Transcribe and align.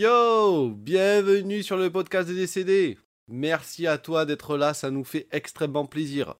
Yo 0.00 0.70
Bienvenue 0.70 1.64
sur 1.64 1.76
le 1.76 1.90
podcast 1.90 2.28
des 2.28 2.36
décédés. 2.36 2.98
Merci 3.26 3.88
à 3.88 3.98
toi 3.98 4.26
d'être 4.26 4.56
là, 4.56 4.72
ça 4.72 4.92
nous 4.92 5.02
fait 5.02 5.26
extrêmement 5.32 5.86
plaisir. 5.86 6.36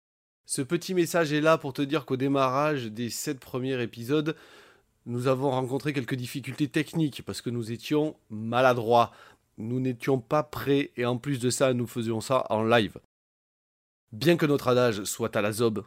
Ce 0.46 0.62
petit 0.62 0.94
message 0.94 1.32
est 1.32 1.40
là 1.40 1.58
pour 1.58 1.72
te 1.72 1.82
dire 1.82 2.06
qu'au 2.06 2.16
démarrage 2.16 2.84
des 2.84 3.10
7 3.10 3.40
premiers 3.40 3.82
épisodes, 3.82 4.36
nous 5.06 5.26
avons 5.26 5.50
rencontré 5.50 5.92
quelques 5.92 6.14
difficultés 6.14 6.68
techniques 6.68 7.22
parce 7.26 7.42
que 7.42 7.50
nous 7.50 7.72
étions 7.72 8.14
maladroits. 8.30 9.10
Nous 9.56 9.80
n'étions 9.80 10.20
pas 10.20 10.44
prêts 10.44 10.92
et 10.96 11.04
en 11.04 11.18
plus 11.18 11.40
de 11.40 11.50
ça, 11.50 11.74
nous 11.74 11.88
faisions 11.88 12.20
ça 12.20 12.46
en 12.50 12.62
live. 12.62 13.00
Bien 14.12 14.36
que 14.36 14.46
notre 14.46 14.68
adage 14.68 15.02
soit 15.02 15.34
à 15.34 15.42
la 15.42 15.50
zob, 15.50 15.84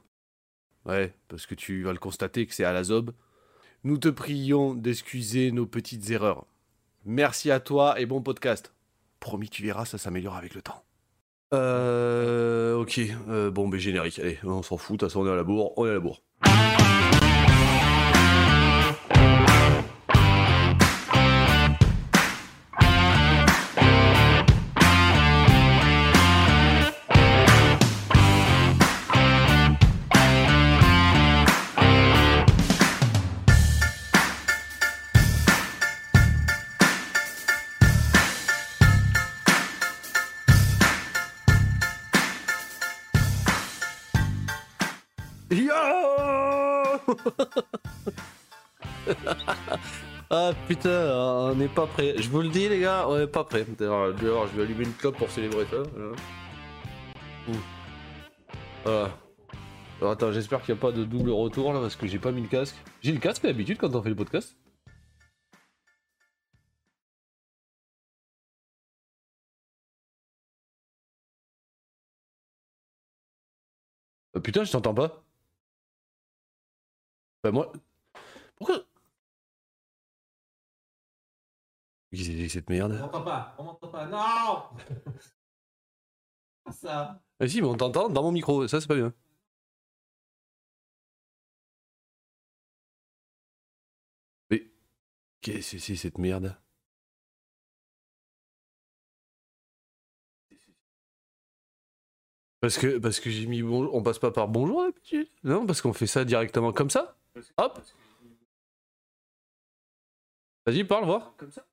ouais, 0.86 1.14
parce 1.30 1.46
que 1.46 1.56
tu 1.56 1.84
vas 1.84 1.94
le 1.94 2.00
constater 2.00 2.46
que 2.46 2.54
c'est 2.54 2.66
à 2.66 2.74
la 2.74 2.84
zob, 2.84 3.14
nous 3.86 3.98
te 3.98 4.10
prions 4.10 4.74
d'excuser 4.74 5.54
nos 5.54 5.68
petites 5.68 6.10
erreurs. 6.10 6.46
Merci 7.06 7.50
à 7.50 7.60
toi 7.60 8.00
et 8.00 8.06
bon 8.06 8.22
podcast. 8.22 8.74
Promis, 9.20 9.50
tu 9.50 9.64
verras, 9.64 9.86
ça 9.86 9.98
s'améliore 9.98 10.36
avec 10.36 10.54
le 10.54 10.62
temps. 10.62 10.84
Euh. 11.54 12.76
Ok, 12.76 13.00
euh, 13.30 13.52
bon, 13.52 13.68
ben 13.68 13.80
générique, 13.80 14.20
allez, 14.20 14.40
on 14.44 14.62
s'en 14.62 14.78
fout, 14.78 14.96
de 14.96 15.00
toute 15.00 15.10
façon 15.10 15.22
on 15.22 15.28
est 15.28 15.32
à 15.32 15.36
la 15.36 15.44
bourre, 15.44 15.78
on 15.78 15.86
est 15.86 15.90
à 15.90 15.94
la 15.94 16.00
bourre. 16.00 16.22
Putain, 50.68 51.16
on 51.16 51.56
n'est 51.56 51.68
pas 51.68 51.88
prêt. 51.88 52.16
Je 52.18 52.30
vous 52.30 52.42
le 52.42 52.50
dis 52.50 52.68
les 52.70 52.80
gars, 52.80 53.08
on 53.08 53.18
n'est 53.18 53.28
pas 53.28 53.44
prêt. 53.44 53.66
D'ailleurs, 53.78 54.14
je 54.48 54.56
vais 54.58 54.64
allumer 54.64 54.86
une 54.86 54.94
clope 54.94 55.18
pour 55.18 55.30
célébrer 55.30 55.66
ça. 55.66 55.84
Voilà. 58.84 59.12
Alors, 60.00 60.12
attends, 60.12 60.32
j'espère 60.32 60.62
qu'il 60.64 60.74
n'y 60.74 60.80
a 60.80 60.82
pas 60.82 60.92
de 60.92 61.04
double 61.06 61.30
retour 61.32 61.74
là 61.74 61.80
parce 61.80 61.96
que 61.96 62.08
j'ai 62.08 62.20
pas 62.20 62.32
mis 62.32 62.42
le 62.42 62.48
casque. 62.48 62.76
J'ai 63.02 63.12
le 63.12 63.20
casque 63.20 63.44
d'habitude 63.44 63.78
quand 63.78 63.94
on 63.96 64.02
fait 64.02 64.10
le 64.10 64.16
podcast. 64.16 64.58
Euh, 74.36 74.40
putain, 74.40 74.64
je 74.64 74.72
t'entends 74.72 74.94
pas. 74.94 75.24
Bah 77.44 77.52
moi. 77.52 77.72
Pourquoi 78.56 78.86
Qu'est-ce 82.12 82.30
que 82.30 82.48
cette 82.50 82.70
On 82.70 82.74
merde 82.74 83.00
m'entend 83.00 83.24
pas, 83.24 83.56
on 83.58 83.64
m'entend 83.64 83.88
pas, 83.88 84.06
non 84.06 84.64
Ça. 86.72 87.22
Ah 87.40 87.48
si, 87.48 87.62
mais 87.62 87.68
on 87.68 87.76
t'entend 87.76 88.10
dans 88.10 88.22
mon 88.24 88.32
micro, 88.32 88.68
ça 88.68 88.80
c'est 88.82 88.88
pas 88.88 88.96
bien. 88.96 89.14
Mais 94.50 94.70
qu'est-ce 95.42 95.72
que 95.74 95.80
c'est 95.80 95.96
cette 95.96 96.18
merde? 96.18 96.56
Parce 102.60 102.78
que, 102.78 103.00
parce 103.00 103.20
que 103.20 103.30
j'ai 103.32 103.48
mis 103.48 103.64
bonjour, 103.64 103.94
on 103.96 104.04
passe 104.04 104.20
pas 104.20 104.32
par 104.32 104.48
bonjour 104.48 104.84
d'habitude. 104.84 105.28
Non, 105.44 105.66
parce 105.66 105.82
qu'on 105.82 105.94
fait 105.94 106.08
ça 106.08 106.24
directement 106.26 106.72
comme 106.72 106.92
ça. 106.92 107.18
Hop. 107.58 107.80
Vas-y, 110.66 110.84
parle, 110.84 111.06
voir. 111.06 111.36
Comme 111.38 111.52
ça? 111.52 111.66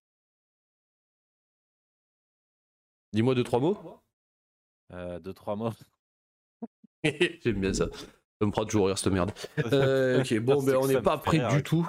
Dis-moi 3.12 3.34
deux, 3.34 3.44
trois 3.44 3.60
mots. 3.60 3.78
Euh, 4.92 5.18
deux, 5.18 5.32
trois 5.34 5.56
mots. 5.56 5.72
J'aime 7.04 7.60
bien 7.60 7.72
ça. 7.72 7.86
Ça 8.40 8.46
me 8.46 8.52
fera 8.52 8.64
toujours 8.64 8.86
rire 8.86 8.98
cette 8.98 9.12
merde. 9.12 9.32
Euh, 9.72 10.20
ok, 10.20 10.38
bon, 10.40 10.62
ben 10.64 10.76
on 10.76 10.86
n'est 10.86 11.00
pas 11.02 11.18
prêt 11.18 11.38
du 11.50 11.62
tout. 11.62 11.86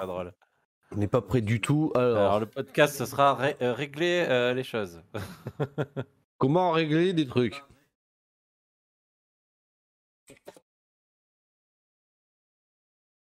On 0.92 0.96
n'est 0.96 1.06
pas 1.08 1.22
prêt 1.22 1.40
du 1.40 1.60
tout. 1.60 1.92
Alors, 1.94 2.16
Alors, 2.16 2.40
le 2.40 2.46
podcast, 2.46 2.96
ce 2.96 3.04
sera 3.06 3.34
ré- 3.34 3.56
euh, 3.62 3.72
régler 3.72 4.26
euh, 4.28 4.52
les 4.54 4.64
choses. 4.64 5.00
comment 6.38 6.72
régler 6.72 7.12
des 7.12 7.26
trucs? 7.26 7.62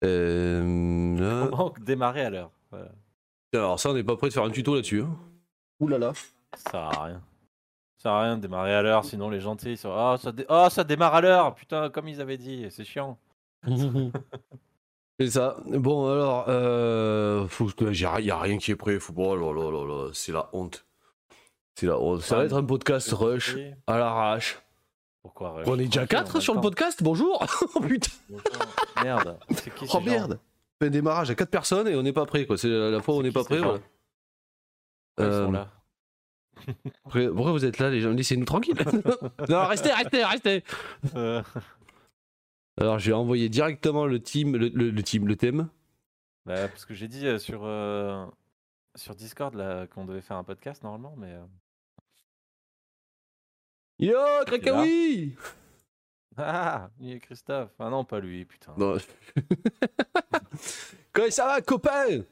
Euh, 0.04 1.16
là. 1.18 1.48
Comment 1.50 1.74
démarrer 1.80 2.22
à 2.22 2.30
l'heure 2.30 2.50
Voilà. 2.70 2.92
Alors 3.54 3.80
ça, 3.80 3.90
on 3.90 3.94
n'est 3.94 4.04
pas 4.04 4.16
prêt 4.16 4.28
de 4.28 4.32
faire 4.34 4.42
un 4.44 4.50
tuto 4.50 4.74
là-dessus. 4.74 5.02
Hein. 5.02 5.16
Ouh 5.80 5.88
là 5.88 5.98
là. 5.98 6.12
Ça 6.56 6.70
sert 6.70 6.80
à 6.80 7.04
rien. 7.04 7.22
Ça 8.06 8.10
sert 8.12 8.18
à 8.18 8.22
rien 8.22 8.36
de 8.36 8.42
démarrer 8.42 8.72
à 8.72 8.82
l'heure, 8.82 9.04
sinon 9.04 9.30
les 9.30 9.40
gentils 9.40 9.72
ils 9.72 9.76
sont 9.76 9.92
oh, 9.92 10.16
ça, 10.16 10.30
dé- 10.30 10.46
oh, 10.48 10.68
ça 10.70 10.84
démarre 10.84 11.16
à 11.16 11.20
l'heure 11.20 11.56
Putain, 11.56 11.90
comme 11.90 12.06
ils 12.06 12.20
avaient 12.20 12.36
dit, 12.36 12.64
c'est 12.70 12.84
chiant. 12.84 13.18
C'est 15.18 15.30
ça. 15.30 15.56
Bon 15.66 16.08
alors, 16.08 16.44
euh, 16.46 17.48
faut 17.48 17.66
que 17.66 17.92
y 17.92 18.30
a 18.30 18.38
rien 18.38 18.58
qui 18.58 18.70
est 18.70 18.76
prêt. 18.76 19.00
Faut 19.00 19.12
oh 19.16 19.34
là 19.34 19.52
là 19.52 19.72
là 19.72 19.84
là, 19.84 20.10
c'est 20.12 20.30
la 20.30 20.48
honte. 20.52 20.86
C'est 21.74 21.86
la 21.86 21.98
honte. 21.98 22.20
Ça 22.20 22.36
va 22.36 22.44
être 22.44 22.54
un 22.54 22.62
podcast 22.62 23.10
rush 23.10 23.56
à 23.88 23.98
l'arrache. 23.98 24.62
Pourquoi 25.22 25.50
rush? 25.50 25.66
On 25.66 25.76
est 25.80 25.86
déjà 25.86 26.06
Tranquille, 26.06 26.18
on 26.18 26.20
a 26.20 26.32
4 26.32 26.40
sur 26.40 26.54
le 26.54 26.60
podcast. 26.60 27.02
Bonjour. 27.02 27.44
oh 27.74 27.80
putain. 27.80 28.12
Merde. 29.02 29.36
C'est 29.50 29.74
qui 29.74 29.86
Oh 29.92 30.00
merde. 30.00 30.38
On 30.38 30.84
fait 30.84 30.88
un 30.88 30.92
démarrage 30.92 31.30
à 31.30 31.34
4 31.34 31.50
personnes 31.50 31.88
et 31.88 31.96
on 31.96 32.02
n'est 32.04 32.12
pas 32.12 32.26
prêt 32.26 32.46
quoi. 32.46 32.56
C'est 32.56 32.68
la, 32.68 33.00
fois 33.00 33.16
où 33.16 33.18
on 33.18 33.22
n'est 33.22 33.32
pas 33.32 33.42
prêt. 33.42 33.58
gens 33.58 33.64
voilà. 33.64 33.80
Ils 35.18 35.44
sont 35.44 35.50
là. 35.50 35.75
Après, 37.04 37.28
pourquoi 37.28 37.52
vous 37.52 37.64
êtes 37.64 37.78
là 37.78 37.90
les 37.90 38.00
gens 38.00 38.10
Laissez-nous 38.10 38.44
tranquilles. 38.44 38.74
non, 39.48 39.66
restez, 39.66 39.92
restez, 39.92 40.24
restez. 40.24 40.64
Euh, 41.14 41.42
Alors 42.78 42.98
j'ai 42.98 43.12
envoyé 43.12 43.48
directement 43.48 44.06
le 44.06 44.20
team, 44.20 44.56
le, 44.56 44.68
le- 44.68 44.90
le 44.90 45.02
team, 45.02 45.26
le 45.28 45.36
thème. 45.36 45.68
bah, 46.44 46.68
parce 46.68 46.84
que 46.84 46.94
j'ai 46.94 47.08
dit 47.08 47.26
euh, 47.26 47.38
sur, 47.38 47.60
euh, 47.64 48.24
sur 48.94 49.14
Discord 49.14 49.54
là 49.54 49.86
qu'on 49.86 50.04
devait 50.04 50.20
faire 50.22 50.36
un 50.36 50.44
podcast 50.44 50.82
normalement, 50.82 51.14
mais 51.16 51.34
Yo, 53.98 54.18
Krakaoui 54.46 55.34
ah, 56.36 56.90
il 57.00 57.12
est 57.12 57.20
Christophe. 57.20 57.70
Ah 57.78 57.88
non, 57.88 58.04
pas 58.04 58.20
lui, 58.20 58.44
putain. 58.44 58.74
Non. 58.76 58.96
Comment 61.12 61.30
ça 61.30 61.46
va, 61.46 61.60
copain? 61.62 62.22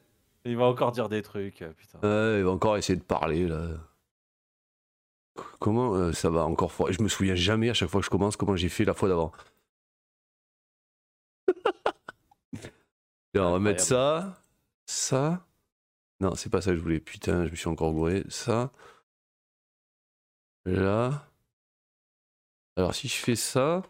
Il 0.45 0.59
va 0.59 0.65
encore 0.67 0.93
dire 0.93 1.09
des 1.09 1.23
trucs, 1.23 1.65
putain. 1.77 1.99
Ouais, 2.03 2.39
il 2.41 2.45
va 2.45 2.51
encore 2.51 2.77
essayer 2.77 2.99
de 2.99 3.03
parler 3.05 3.49
là. 3.49 3.69
Comment 5.59 5.95
euh, 5.95 6.13
ça 6.13 6.31
va 6.31 6.45
encore 6.45 6.73
fort 6.73 6.93
Je 6.93 7.03
me 7.03 7.09
souviens 7.09 7.35
jamais 7.35 7.71
à 7.71 7.75
chaque 7.75 7.89
fois 7.89 8.01
que 8.01 8.05
je 8.05 8.11
commence 8.11 8.37
comment 8.37 8.57
j'ai 8.57 8.69
fait 8.69 8.85
la 8.85 8.95
fois 8.95 9.09
d'avant. 9.09 9.33
On 13.37 13.53
va 13.53 13.59
mettre 13.59 13.83
ça, 13.83 14.41
ça. 14.87 15.45
Non, 16.21 16.37
c'est 16.37 16.51
pas 16.51 16.61
ça 16.61 16.71
que 16.71 16.77
je 16.77 16.83
voulais. 16.83 17.01
Putain, 17.01 17.47
je 17.47 17.51
me 17.51 17.57
suis 17.57 17.69
encore 17.69 17.93
gouré. 17.93 18.25
Ça. 18.29 18.71
Là. 20.65 21.29
Alors 22.77 22.95
si 22.95 23.09
je 23.09 23.15
fais 23.15 23.37
ça, 23.37 23.83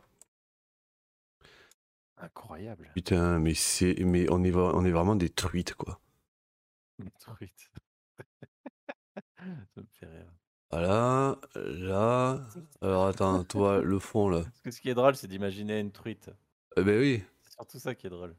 Incroyable. 2.19 2.91
putain, 2.95 3.39
mais 3.39 3.55
c'est, 3.55 3.95
mais 4.01 4.31
on 4.31 4.43
est, 4.45 4.55
on 4.55 4.85
est 4.85 4.91
vraiment 4.91 5.17
des 5.17 5.31
truites 5.31 5.75
quoi. 5.75 6.01
Truite. 7.21 7.71
Ça 9.39 9.81
me 9.81 9.87
fait 9.93 10.07
rire. 10.07 10.33
Voilà, 10.75 11.39
là. 11.55 12.41
Alors 12.83 13.07
attends, 13.07 13.45
toi, 13.49 13.81
le 13.81 14.01
fond 14.01 14.29
là. 14.29 14.41
Parce 14.41 14.61
que 14.61 14.71
ce 14.73 14.81
qui 14.81 14.89
est 14.91 14.95
drôle, 14.95 15.15
c'est 15.15 15.29
d'imaginer 15.29 15.79
une 15.79 15.93
truite. 15.93 16.31
Eh 16.77 16.83
ben 16.83 16.99
oui. 16.99 17.23
C'est 17.43 17.53
surtout 17.53 17.79
ça 17.79 17.95
qui 17.95 18.09
est 18.09 18.11
drôle. 18.11 18.35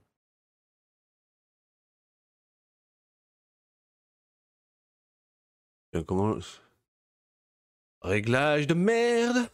Tiens, 5.94 6.04
Comment 6.04 6.36
Réglage 8.02 8.68
de 8.68 8.74
merde 8.74 9.50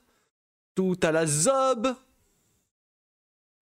Tout 0.74 0.98
à 1.04 1.12
la 1.12 1.28
zob 1.28 1.96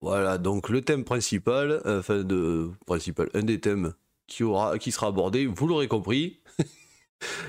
Voilà, 0.00 0.38
donc 0.38 0.70
le 0.70 0.80
thème 0.80 1.04
principal, 1.04 1.82
euh, 1.84 2.00
enfin 2.00 2.24
de 2.24 2.70
principal, 2.86 3.28
un 3.34 3.42
des 3.42 3.60
thèmes 3.60 3.92
qui 4.26 4.44
aura, 4.44 4.78
qui 4.78 4.90
sera 4.90 5.08
abordé, 5.08 5.44
vous 5.44 5.66
l'aurez 5.66 5.88
compris. 5.88 6.40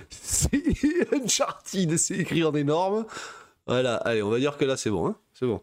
c'est 0.10 1.14
Uncharted, 1.14 1.98
c'est 1.98 2.18
écrit 2.18 2.44
en 2.44 2.54
énorme. 2.54 3.06
Voilà, 3.68 3.96
allez, 3.98 4.24
on 4.24 4.30
va 4.30 4.40
dire 4.40 4.58
que 4.58 4.66
là 4.66 4.78
c'est 4.78 4.90
bon, 4.90 5.08
hein 5.08 5.16
c'est 5.34 5.46
bon. 5.46 5.62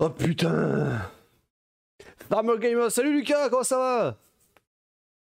Oh 0.00 0.10
putain 0.10 1.00
Farmer 2.28 2.58
Gamer, 2.60 2.90
salut 2.90 3.14
Lucas, 3.14 3.48
comment 3.48 3.62
ça 3.62 3.78
va? 3.78 4.18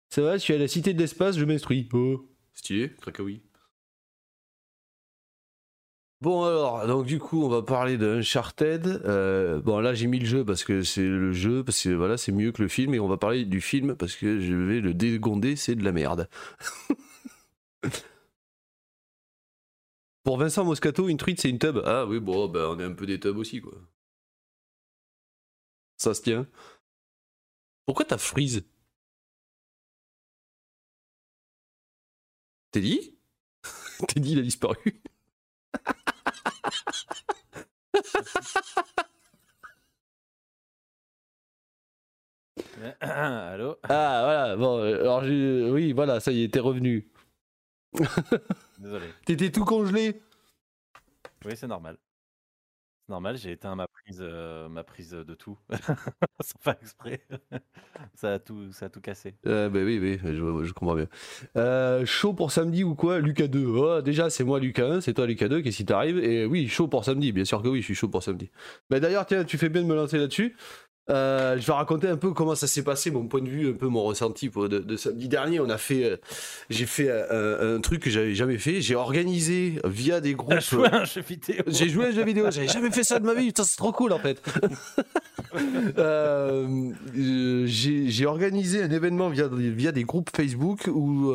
Ça 0.10 0.22
va, 0.22 0.38
je 0.38 0.42
suis 0.42 0.54
à 0.54 0.58
la 0.58 0.68
cité 0.68 0.94
de 0.94 1.00
l'espace, 1.00 1.38
je 1.38 1.46
m'instruis. 1.46 1.88
Oh, 1.94 2.28
Stylé, 2.54 2.92
Krakaoui. 3.02 3.42
Bon 6.20 6.46
alors, 6.46 6.88
donc 6.88 7.06
du 7.06 7.20
coup, 7.20 7.44
on 7.44 7.48
va 7.48 7.62
parler 7.62 7.96
d'Uncharted. 7.98 8.88
Euh, 9.06 9.62
bon 9.62 9.80
là, 9.80 9.94
j'ai 9.94 10.08
mis 10.08 10.18
le 10.18 10.26
jeu 10.26 10.44
parce 10.44 10.64
que 10.64 10.82
c'est 10.82 11.06
le 11.06 11.32
jeu, 11.32 11.64
parce 11.64 11.84
que 11.84 11.90
voilà, 11.90 12.18
c'est 12.18 12.32
mieux 12.32 12.52
que 12.52 12.64
le 12.64 12.68
film, 12.68 12.96
et 12.96 13.00
on 13.00 13.08
va 13.08 13.18
parler 13.18 13.46
du 13.46 13.62
film 13.62 13.96
parce 13.96 14.16
que 14.16 14.40
je 14.40 14.56
vais 14.56 14.80
le 14.80 14.96
dégonder, 14.96 15.56
c'est 15.56 15.76
de 15.76 15.84
la 15.84 15.92
merde. 15.92 16.28
Pour 20.24 20.38
Vincent 20.38 20.64
Moscato, 20.64 21.10
une 21.10 21.18
truite, 21.18 21.42
c'est 21.42 21.50
une 21.50 21.58
tub. 21.58 21.82
Ah 21.84 22.06
oui, 22.06 22.20
bon, 22.20 22.48
ben, 22.48 22.68
on 22.68 22.80
est 22.80 22.84
un 22.84 22.94
peu 22.94 23.08
des 23.08 23.20
tubs 23.20 23.38
aussi, 23.38 23.62
quoi. 23.62 23.74
Ça 25.98 26.14
se 26.14 26.22
tient. 26.22 26.48
Pourquoi 27.88 28.06
t'as 28.06 28.20
freeze 28.20 28.64
T'es 32.72 34.20
dit, 34.20 34.34
il 34.34 34.40
a 34.40 34.42
disparu. 34.42 35.02
Allô? 43.02 43.78
Ah 43.84 44.22
voilà, 44.24 44.56
bon, 44.58 44.80
euh, 44.80 45.02
alors 45.02 45.24
j'ai- 45.24 45.70
oui, 45.72 45.92
voilà, 45.94 46.20
ça 46.20 46.32
y 46.32 46.44
est, 46.44 46.54
t'es 46.54 46.60
revenu. 46.60 47.08
Désolé. 48.80 49.06
T'étais 49.26 49.52
tout 49.52 49.66
congelé. 49.66 50.22
Oui, 51.46 51.54
c'est 51.56 51.68
normal. 51.68 51.98
C'est 53.08 53.14
normal, 53.14 53.38
j'ai 53.38 53.52
éteint 53.54 53.74
ma 53.74 53.88
prise, 53.88 54.20
euh, 54.22 54.68
ma 54.68 54.84
prise 54.84 55.12
de 55.12 55.34
tout. 55.34 55.58
Sans 56.42 56.60
faire 56.60 56.76
exprès. 56.82 57.22
ça, 58.16 58.34
a 58.34 58.40
tout, 58.40 58.74
ça 58.74 58.88
a 58.88 58.90
tout 58.90 59.00
cassé. 59.00 59.34
Euh, 59.46 59.70
bah 59.70 59.80
oui, 59.82 59.98
oui, 59.98 60.20
je, 60.22 60.34
je 60.66 60.74
comprends 60.74 60.96
bien. 60.96 61.08
Euh, 61.56 62.06
chaud 62.06 62.34
pour 62.34 62.52
samedi 62.52 62.84
ou 62.84 62.96
quoi? 62.96 63.20
Lucas 63.20 63.48
2. 63.48 63.66
Oh, 63.66 64.02
déjà, 64.02 64.30
c'est 64.30 64.44
moi 64.44 64.60
Lucas 64.60 64.88
1, 64.88 65.00
c'est 65.02 65.14
toi 65.14 65.26
Lucas 65.26 65.48
2, 65.48 65.62
qu'est-ce 65.62 65.78
qui 65.78 65.86
t'arrive? 65.86 66.18
Et 66.20 66.46
oui, 66.46 66.68
chaud 66.68 66.90
pour 66.90 67.06
samedi, 67.06 67.32
bien 67.32 67.46
sûr 67.46 67.62
que 67.62 67.70
oui, 67.70 67.80
je 67.80 67.86
suis 67.86 67.96
chaud 67.96 68.10
pour 68.10 68.24
samedi. 68.24 68.50
Bah 68.90 69.00
d'ailleurs, 69.00 69.26
tiens, 69.26 69.46
tu 69.46 69.58
fais 69.58 69.70
bien 69.70 69.84
de 69.84 69.88
me 69.88 69.96
lancer 69.96 70.18
là-dessus. 70.18 70.58
Euh, 71.10 71.58
je 71.58 71.66
vais 71.66 71.74
raconter 71.74 72.10
un 72.10 72.18
peu 72.18 72.34
comment 72.34 72.56
ça 72.56 72.68
s'est 72.68 72.84
passé, 72.84 73.12
mon 73.12 73.28
point 73.28 73.42
de 73.42 73.48
vue, 73.48 73.70
un 73.70 73.74
peu 73.74 73.88
mon 73.88 74.04
ressenti 74.04 74.50
pour 74.50 74.68
de, 74.68 74.80
de 74.80 74.98
samedi 74.98 75.30
dernier. 75.30 75.62
On 75.62 75.70
a 75.70 75.78
fait, 75.78 76.04
euh, 76.04 76.18
j'ai 76.70 76.86
fait 76.86 77.08
euh, 77.10 77.78
un, 77.78 77.82
truc 77.82 78.02
que 78.02 78.10
j'avais 78.10 78.36
jamais 78.36 78.58
fait. 78.58 78.82
J'ai 78.82 78.96
organisé 78.96 79.80
via 79.86 80.20
des 80.20 80.34
groupes. 80.34 80.50
T'as 80.50 80.60
joué 80.60 80.88
à 80.88 81.02
un 81.02 81.06
jeu 81.06 81.22
vidéo 81.22 81.64
J'ai 81.68 81.88
joué 81.88 82.06
à 82.06 82.08
un 82.10 82.12
jeu 82.12 82.26
vidéo, 82.26 82.48
j'avais 82.52 82.68
jamais 82.68 82.92
fait 82.92 83.06
ça 83.06 83.20
de 83.20 83.26
ma 83.26 83.34
vie, 83.34 83.48
putain, 83.48 83.64
c'est 83.64 83.78
trop 83.78 83.94
cool 83.94 84.12
en 84.12 84.20
fait. 84.20 84.42
J'ai 87.66 88.10
j'ai 88.10 88.26
organisé 88.26 88.84
un 88.84 88.92
événement 88.92 89.30
via, 89.30 89.48
via 89.48 89.92
des 89.92 90.04
groupes 90.04 90.30
Facebook 90.36 90.88
ou 90.88 91.32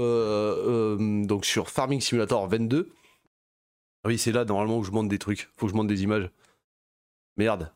donc 1.27 1.45
sur 1.47 1.71
Farming 1.71 2.01
Simulator 2.01 2.47
22. 2.47 2.91
Ah 4.05 4.09
Oui, 4.09 4.19
c'est 4.19 4.33
là 4.33 4.45
normalement 4.45 4.79
où 4.79 4.85
je 4.85 4.91
monte 4.91 5.09
des 5.09 5.19
trucs, 5.19 5.49
faut 5.57 5.67
que 5.67 5.73
je 5.73 5.77
monte 5.77 5.87
des 5.87 6.03
images. 6.03 6.31
Merde. 7.37 7.73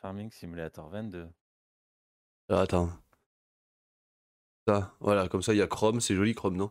Farming 0.00 0.30
Simulator 0.30 0.88
22. 0.88 1.28
Ah, 2.48 2.60
attends. 2.62 2.90
Ça, 4.66 4.94
voilà, 5.00 5.28
comme 5.28 5.42
ça 5.42 5.52
il 5.52 5.58
y 5.58 5.62
a 5.62 5.66
Chrome, 5.66 6.00
c'est 6.00 6.14
joli 6.14 6.34
Chrome, 6.34 6.56
non? 6.56 6.70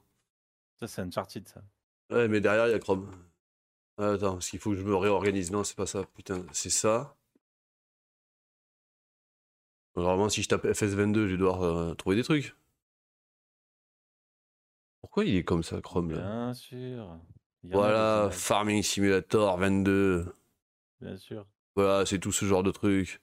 Ça, 0.79 0.87
c'est 0.87 1.01
Uncharted, 1.01 1.47
ça. 1.47 1.61
Ouais, 2.09 2.27
mais 2.27 2.41
derrière 2.41 2.67
il 2.67 2.71
y 2.71 2.73
a 2.73 2.79
Chrome. 2.79 3.11
Ah, 3.97 4.11
attends, 4.13 4.33
parce 4.33 4.49
qu'il 4.49 4.59
faut 4.59 4.71
que 4.71 4.77
je 4.77 4.83
me 4.83 4.95
réorganise. 4.95 5.51
Non, 5.51 5.63
c'est 5.63 5.75
pas 5.75 5.85
ça, 5.85 6.03
putain, 6.15 6.45
c'est 6.53 6.69
ça. 6.69 7.15
Normalement, 9.95 10.29
si 10.29 10.41
je 10.41 10.47
tape 10.47 10.65
FS22, 10.65 11.27
je 11.27 11.31
vais 11.31 11.37
devoir 11.37 11.61
euh, 11.61 11.93
trouver 11.93 12.15
des 12.15 12.23
trucs. 12.23 12.55
Pourquoi 15.01 15.25
il 15.25 15.35
est 15.35 15.43
comme 15.43 15.63
ça, 15.63 15.81
Chrome 15.81 16.11
là? 16.11 16.19
Bien 16.19 16.53
sûr. 16.53 17.19
Voilà, 17.63 18.29
Farming 18.31 18.81
Simulator 18.81 19.57
22. 19.57 20.33
Bien 21.01 21.17
sûr. 21.17 21.45
Voilà, 21.79 22.05
c'est 22.05 22.19
tout 22.19 22.33
ce 22.33 22.43
genre 22.43 22.61
de 22.61 22.71
trucs. 22.71 23.21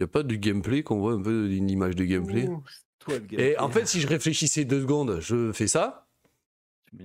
Y 0.00 0.04
a 0.04 0.06
pas 0.06 0.22
du 0.22 0.38
gameplay 0.38 0.82
qu'on 0.82 0.98
voit 0.98 1.12
un 1.12 1.20
peu 1.20 1.50
une 1.50 1.68
image 1.68 1.94
de 1.94 2.04
gameplay. 2.04 2.48
Ouh, 2.48 2.64
toi 2.98 3.16
Et 3.32 3.58
en 3.58 3.68
fait, 3.68 3.86
si 3.86 4.00
je 4.00 4.08
réfléchissais 4.08 4.64
deux 4.64 4.80
secondes, 4.80 5.18
je 5.20 5.52
fais 5.52 5.66
ça. 5.66 6.06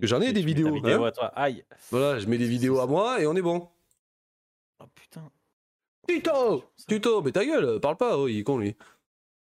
J'en 0.01 0.21
ai 0.21 0.31
des 0.31 0.41
vidéos, 0.41 0.73
vidéo 0.73 1.03
hein. 1.03 1.07
à 1.07 1.11
toi. 1.11 1.25
Aïe. 1.35 1.65
Voilà, 1.91 2.19
je 2.19 2.27
mets 2.27 2.37
des 2.37 2.47
vidéos 2.47 2.79
à 2.79 2.87
moi 2.87 3.21
et 3.21 3.27
on 3.27 3.35
est 3.35 3.41
bon. 3.41 3.67
Oh 4.79 4.85
putain. 4.95 5.29
Tuto. 6.07 6.63
Tuto, 6.87 7.21
mais 7.21 7.33
ta 7.33 7.45
gueule, 7.45 7.81
parle 7.81 7.97
pas, 7.97 8.17
oh, 8.17 8.29
il 8.29 8.39
est 8.39 8.43
con 8.43 8.57
lui. 8.57 8.73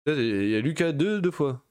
Il 0.06 0.48
y 0.48 0.56
a 0.56 0.60
Lucas 0.60 0.92
deux, 0.92 1.20
deux 1.20 1.30
fois. 1.30 1.62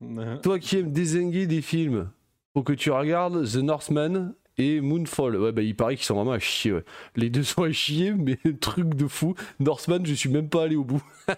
Toi 0.44 0.60
qui 0.60 0.78
aimes 0.78 0.92
désinguer 0.92 1.48
des 1.48 1.62
films, 1.62 2.12
faut 2.52 2.62
que 2.62 2.74
tu 2.74 2.92
regardes 2.92 3.44
The 3.44 3.56
Northman 3.56 4.34
et 4.60 4.80
Moonfall. 4.80 5.36
Ouais, 5.36 5.52
bah 5.52 5.62
il 5.62 5.74
paraît 5.74 5.96
qu'ils 5.96 6.04
sont 6.04 6.14
vraiment 6.14 6.32
à 6.32 6.38
chier, 6.38 6.72
ouais. 6.72 6.84
Les 7.16 7.30
deux 7.30 7.42
sont 7.42 7.62
à 7.62 7.72
chier, 7.72 8.12
mais 8.14 8.36
truc 8.60 8.94
de 8.94 9.06
fou. 9.08 9.34
Northman, 9.58 10.04
je 10.04 10.14
suis 10.14 10.28
même 10.28 10.48
pas 10.48 10.64
allé 10.64 10.76
au 10.76 10.84
bout. 10.84 11.02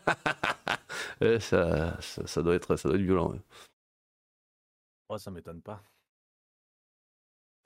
Ouais, 1.20 1.38
ça, 1.40 2.00
ça, 2.00 2.26
ça 2.26 2.42
doit 2.42 2.54
être, 2.54 2.76
ça 2.76 2.88
doit 2.88 2.98
être 2.98 3.04
violent. 3.04 3.30
ouais. 3.32 3.40
Oh, 5.08 5.18
ça 5.18 5.30
m'étonne 5.30 5.62
pas. 5.62 5.82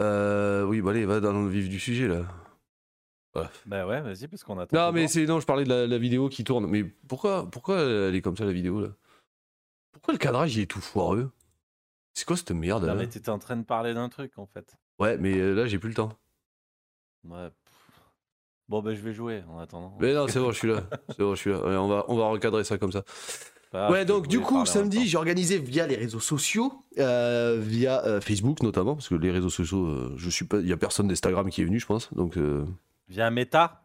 Euh, 0.01 0.65
oui, 0.65 0.83
bah 0.83 0.91
allez, 0.91 1.07
va 1.07 1.21
dans 1.21 1.33
le 1.33 1.49
vif 1.49 1.69
du 1.69 1.81
sujet 1.81 2.07
là. 2.07 2.27
Bah 3.67 3.87
ouais, 3.87 4.01
vas-y, 4.01 4.29
parce 4.29 4.45
qu'on 4.45 4.59
attend. 4.59 4.77
Non, 4.77 4.93
mais 4.93 5.09
c'est 5.09 5.27
non, 5.27 5.41
je 5.41 5.47
parlais 5.47 5.65
de 5.65 5.69
la, 5.69 5.87
la 5.87 5.99
vidéo 5.99 6.29
qui 6.29 6.45
tourne. 6.45 6.67
Mais 6.67 6.85
pourquoi, 6.85 7.51
pourquoi 7.51 7.81
elle 7.81 8.15
est 8.15 8.23
comme 8.23 8.37
ça 8.37 8.45
la 8.45 8.53
vidéo 8.53 8.81
là? 8.81 8.89
Pourquoi 9.93 10.13
le 10.13 10.19
cadrage 10.19 10.57
il 10.57 10.63
est 10.63 10.71
tout 10.71 10.81
foireux? 10.81 11.31
C'est 12.15 12.25
quoi 12.27 12.37
cette 12.37 12.51
merde 12.53 12.85
là? 12.85 12.95
Non, 12.95 12.99
mais 12.99 13.09
t'étais 13.09 13.31
en 13.31 13.39
train 13.39 13.57
de 13.57 13.65
parler 13.65 13.93
d'un 13.95 14.09
truc 14.09 14.39
en 14.39 14.47
fait. 14.47 14.77
Ouais, 14.99 15.17
mais 15.19 15.37
euh, 15.39 15.55
là 15.55 15.67
j'ai 15.67 15.79
plus 15.79 15.89
le 15.91 15.95
temps. 15.95 16.13
Ouais. 17.25 17.49
Bon, 18.69 18.83
bah 18.83 18.95
je 18.95 19.01
vais 19.01 19.13
jouer 19.13 19.43
en 19.49 19.59
attendant. 19.59 19.97
Mais 20.01 20.13
non, 20.13 20.27
c'est 20.27 20.41
bon, 20.41 20.51
je 20.51 20.59
suis 20.59 20.69
là. 20.69 20.83
C'est 21.11 21.19
bon, 21.21 21.35
je 21.35 21.41
suis 21.41 21.51
là. 21.51 21.61
On 21.63 21.87
va, 21.89 22.05
on 22.09 22.17
va 22.17 22.27
recadrer 22.27 22.65
ça 22.65 22.79
comme 22.79 22.93
ça. 22.93 23.05
Ouais, 23.73 24.05
donc 24.05 24.27
du 24.27 24.41
coup, 24.41 24.65
samedi, 24.65 25.07
j'ai 25.07 25.19
organisé 25.19 25.59
via 25.59 25.87
les 25.87 25.97
réseaux 25.97 26.21
sociaux, 26.21 26.73
euh, 26.99 27.61
via 27.61 28.05
euh, 28.07 28.21
Facebook 28.21 28.63
notamment, 28.63 28.95
parce 28.95 29.09
que 29.09 29.15
les 29.15 29.31
réseaux 29.31 29.51
sociaux, 29.51 29.87
euh, 29.87 30.15
je 30.17 30.31
suis 30.31 30.47
pas, 30.47 30.59
il 30.61 30.67
y 30.67 30.73
a 30.73 30.77
personne 30.77 31.09
d'Instagram 31.09 31.51
qui 31.51 31.61
est 31.61 31.65
venu, 31.65 31.79
je 31.79 31.87
pense. 31.87 32.13
Donc, 32.15 32.39
Via 33.09 33.31
Meta? 33.31 33.83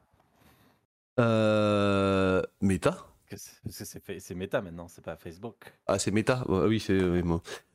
Euh, 1.19 2.41
Meta? 2.61 3.05
c'est- 3.35 4.33
Meta 4.35 4.61
maintenant, 4.61 4.87
c'est 4.87 5.03
pas 5.03 5.15
Facebook. 5.15 5.73
Ah, 5.87 5.99
c'est 5.99 6.11
Meta? 6.11 6.43
Ouais, 6.49 6.67
oui, 6.67 6.79
c'est 6.79 6.99
oui. 7.03 7.21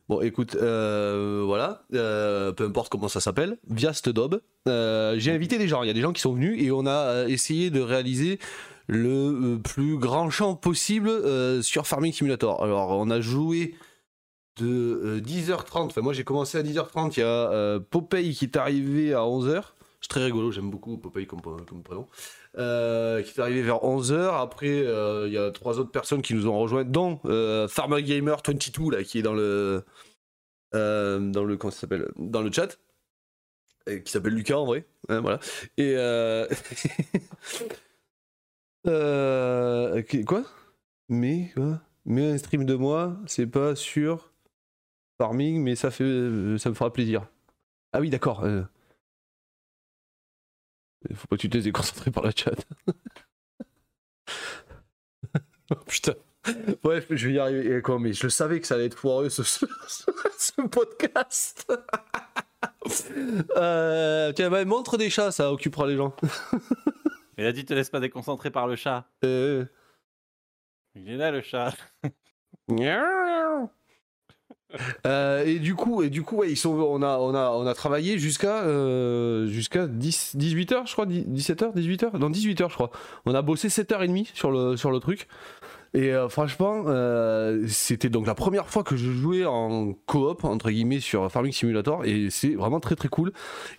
Bon, 0.09 0.21
écoute, 0.21 0.55
euh, 0.55 1.43
voilà, 1.45 1.83
euh, 1.93 2.53
peu 2.53 2.65
importe 2.65 2.91
comment 2.91 3.09
ça 3.09 3.21
s'appelle, 3.21 3.59
via 3.69 3.91
euh, 4.69 5.15
j'ai 5.19 5.33
invité 5.33 5.59
des 5.59 5.67
gens. 5.67 5.83
Il 5.83 5.89
y 5.89 5.91
a 5.91 5.95
des 5.95 6.01
gens 6.01 6.13
qui 6.13 6.21
sont 6.21 6.33
venus 6.33 6.63
et 6.63 6.71
on 6.71 6.87
a 6.87 7.25
essayé 7.27 7.71
de 7.71 7.81
réaliser 7.81 8.39
le 8.87 9.57
plus 9.57 9.99
grand 9.99 10.31
champ 10.31 10.55
possible 10.55 11.11
sur 11.65 11.89
Farming 11.89 12.13
Simulator. 12.13 12.63
Alors, 12.63 12.91
on 12.91 13.11
a 13.11 13.21
joué 13.21 13.75
de 14.59 15.19
euh, 15.19 15.21
10h30. 15.21 15.87
Enfin, 15.87 16.03
moi, 16.03 16.13
j'ai 16.13 16.23
commencé 16.23 16.57
à 16.57 16.63
10h30. 16.63 17.15
Il 17.17 17.21
y 17.21 17.23
a 17.25 17.81
Popeye 17.81 18.33
qui 18.33 18.45
est 18.45 18.57
arrivé 18.57 19.13
à 19.13 19.23
11h. 19.23 19.63
C'est 20.01 20.09
très 20.09 20.25
rigolo, 20.25 20.53
j'aime 20.53 20.71
beaucoup 20.71 20.99
Popeye 20.99 21.27
comme 21.27 21.41
prénom. 21.41 22.07
Euh, 22.59 23.23
qui 23.23 23.39
est 23.39 23.43
arrivé 23.43 23.61
vers 23.61 23.83
11h. 23.83 24.41
Après, 24.41 24.71
euh, 24.71 25.27
il 25.27 25.33
y 25.35 25.39
a 25.39 25.51
trois 25.51 25.79
autres 25.79 25.91
personnes 25.91 26.23
qui 26.23 26.33
nous 26.33 26.47
ont 26.47 26.59
rejoints, 26.59 26.85
dont 26.85 27.21
euh, 27.27 27.69
Farmer 27.69 28.03
Gamer 28.03 28.41
22 28.47 28.97
là, 28.97 29.05
qui 29.05 29.19
est 29.19 29.23
dans 29.23 29.35
le 29.35 29.85
euh, 30.75 31.21
dans 31.21 31.45
le 31.45 31.59
comment 31.59 31.71
s'appelle 31.71 32.09
dans 32.17 32.41
le 32.41 32.51
chat, 32.51 32.79
qui 33.87 34.11
s'appelle 34.11 34.33
Lucas 34.33 34.57
en 34.57 34.65
vrai. 34.65 34.87
Hein, 35.11 35.21
voilà. 35.21 35.39
Et 35.77 35.97
quoi? 40.25 40.43
Mais 41.11 41.53
Mais 42.07 42.31
un 42.31 42.39
stream 42.39 42.65
de 42.65 42.75
moi, 42.75 43.19
c'est 43.27 43.47
pas 43.47 43.77
sur 43.77 44.33
farming, 45.21 45.63
mais 45.63 45.77
ça 45.77 45.91
fait 45.91 46.05
ça 46.59 46.71
me 46.71 46.75
fera 46.75 46.91
plaisir. 46.91 47.27
Ah 47.93 48.01
oui, 48.01 48.09
d'accord. 48.09 48.47
Faut 51.15 51.27
pas 51.29 51.37
que 51.37 51.43
tu 51.43 51.49
te 51.49 51.55
laisses 51.57 51.65
déconcentrer 51.65 52.11
par 52.11 52.25
la 52.25 52.31
chat. 52.33 52.53
oh, 55.71 55.75
putain. 55.87 56.15
Bref, 56.83 57.07
je 57.11 57.29
vais 57.29 57.35
y 57.35 57.39
arriver. 57.39 57.77
Et 57.77 57.83
quoi, 57.83 57.99
mais 57.99 58.13
je 58.13 58.29
savais 58.29 58.61
que 58.61 58.67
ça 58.67 58.75
allait 58.77 58.87
être 58.87 58.99
foireux 58.99 59.29
ce, 59.29 59.43
ce- 59.45 59.67
ce 60.39 60.63
podcast. 60.63 61.71
Euh, 63.57 64.33
tiens, 64.33 64.51
bah, 64.51 64.65
montre 64.65 64.97
des 64.97 65.11
chats, 65.11 65.33
ça 65.33 65.53
occupera 65.53 65.87
les 65.87 65.97
gens. 65.97 66.15
Il 67.39 67.45
a 67.45 67.53
dit 67.53 67.65
te 67.65 67.75
laisse 67.75 67.91
pas 67.91 68.01
déconcentrer 68.01 68.51
par 68.51 68.67
le 68.67 68.77
chat. 68.77 69.09
Euh, 69.25 69.65
Il 70.95 71.09
est 71.11 71.17
là 71.17 71.31
le 71.31 71.43
chat. 71.43 71.75
Euh, 75.07 75.45
et 75.45 75.59
du 75.59 75.75
coup, 75.75 76.03
et 76.03 76.11
du 76.11 76.23
coup, 76.23 76.37
ouais, 76.37 76.51
ils 76.51 76.57
sont, 76.57 76.71
on 76.71 77.03
a, 77.03 77.19
on 77.19 77.35
a, 77.35 77.51
on 77.51 77.67
a 77.67 77.75
travaillé 77.75 78.19
jusqu'à, 78.19 78.63
euh, 78.65 79.47
jusqu'à 79.47 79.87
10, 79.87 80.37
18 80.37 80.73
h 80.73 80.87
je 80.87 80.93
crois, 80.93 81.07
17 81.07 81.63
h 81.63 81.75
18 81.75 82.03
h 82.03 82.19
dans 82.19 82.31
18 82.31 82.61
h 82.61 82.69
je 82.69 82.75
crois. 82.75 82.91
On 83.25 83.35
a 83.35 83.43
bossé 83.43 83.69
7 83.69 83.91
h 83.93 84.07
30 84.07 84.27
sur 84.35 84.51
le, 84.51 84.77
sur 84.77 84.91
le 84.91 84.99
truc. 84.99 85.29
Et 85.95 86.13
euh, 86.13 86.29
franchement, 86.29 86.85
euh, 86.89 87.65
c'était 87.69 88.11
donc 88.11 88.27
la 88.27 88.35
première 88.35 88.69
fois 88.69 88.83
que 88.83 88.97
je 88.97 89.11
jouais 89.11 89.47
en 89.47 89.95
coop, 90.07 90.45
entre 90.45 90.71
guillemets, 90.71 91.01
sur 91.01 91.31
Farming 91.33 91.53
Simulator, 91.53 92.05
et 92.05 92.29
c'est 92.29 92.55
vraiment 92.55 92.81
très 92.81 92.97
très 92.97 93.09
cool. 93.09 93.33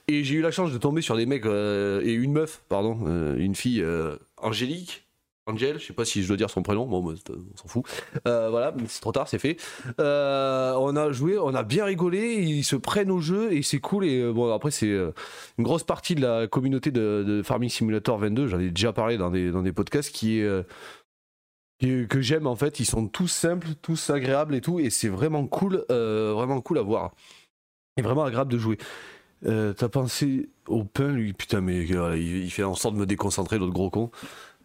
Et 0.08 0.24
j'ai 0.24 0.36
eu 0.36 0.41
la 0.41 0.50
chance 0.50 0.72
de 0.72 0.77
tomber 0.79 1.01
sur 1.01 1.15
des 1.15 1.27
mecs, 1.27 1.46
euh, 1.46 2.01
et 2.03 2.13
une 2.13 2.32
meuf, 2.32 2.63
pardon, 2.70 2.98
euh, 3.06 3.38
une 3.38 3.53
fille, 3.53 3.84
euh, 3.84 4.17
Angélique. 4.38 5.07
Angel, 5.48 5.80
je 5.80 5.86
sais 5.86 5.94
pas 5.94 6.04
si 6.04 6.22
je 6.22 6.27
dois 6.27 6.36
dire 6.36 6.50
son 6.50 6.62
prénom, 6.62 6.86
bon, 6.86 7.01
bah, 7.01 7.13
on 7.30 7.58
s'en 7.58 7.68
fout. 7.68 7.86
Euh, 8.27 8.50
voilà, 8.50 8.74
c'est 8.88 9.00
trop 9.00 9.13
tard, 9.13 9.27
c'est 9.27 9.39
fait. 9.39 9.58
Euh, 10.00 10.74
on 10.77 10.96
a 10.96 11.12
joué, 11.12 11.38
on 11.38 11.56
a 11.56 11.63
bien 11.63 11.86
rigolé, 11.86 12.36
ils 12.36 12.63
se 12.63 12.75
prennent 12.75 13.12
au 13.12 13.22
jeu 13.22 13.54
et 13.54 13.62
c'est 13.63 13.80
cool. 13.80 14.06
Et 14.06 14.20
euh, 14.20 14.34
bon, 14.34 14.54
après, 14.54 14.72
c'est 14.72 14.92
une 14.92 15.63
grosse 15.63 15.84
partie 15.84 16.16
de 16.16 16.22
la 16.22 16.48
communauté 16.48 16.92
de, 16.92 17.42
Farming 17.44 17.70
Simulator 17.70 18.18
22, 18.18 18.48
j'en 18.48 18.60
ai 18.60 18.70
déjà 18.70 18.92
parlé 18.92 19.18
dans 19.18 19.32
des, 19.32 19.51
dans 19.51 19.62
des 19.62 19.72
podcasts, 19.72 20.12
qui 20.12 20.44
que 21.80 22.22
j'aime 22.22 22.48
en 22.48 22.56
fait, 22.56 22.80
ils 22.80 22.86
sont 22.86 23.08
tous 23.08 23.27
simples, 23.27 23.68
tous 23.82 24.10
agréables 24.10 24.56
et 24.56 24.62
tout, 24.62 24.80
et 24.80 24.89
c'est 24.89 25.10
vraiment 25.10 25.46
cool, 25.46 25.86
vraiment 25.89 26.60
cool 26.62 26.80
à 26.80 26.82
voir. 26.82 27.12
Et 27.98 28.01
vraiment 28.01 28.24
agréable 28.24 28.51
de 28.51 28.58
jouer. 28.58 28.77
T'as 29.44 29.89
pensé 29.89 30.50
au 30.68 30.84
pain, 30.84 31.10
lui? 31.10 31.34
Putain, 31.34 31.62
mais 31.62 31.84
il, 31.84 32.44
il 32.44 32.51
fait 32.51 32.63
en 32.63 32.75
sorte 32.75 32.96
de 32.96 33.00
me 33.00 33.06
déconcentrer, 33.06 33.60
l'autre 33.60 33.74
gros 33.74 33.89
con. 33.89 34.12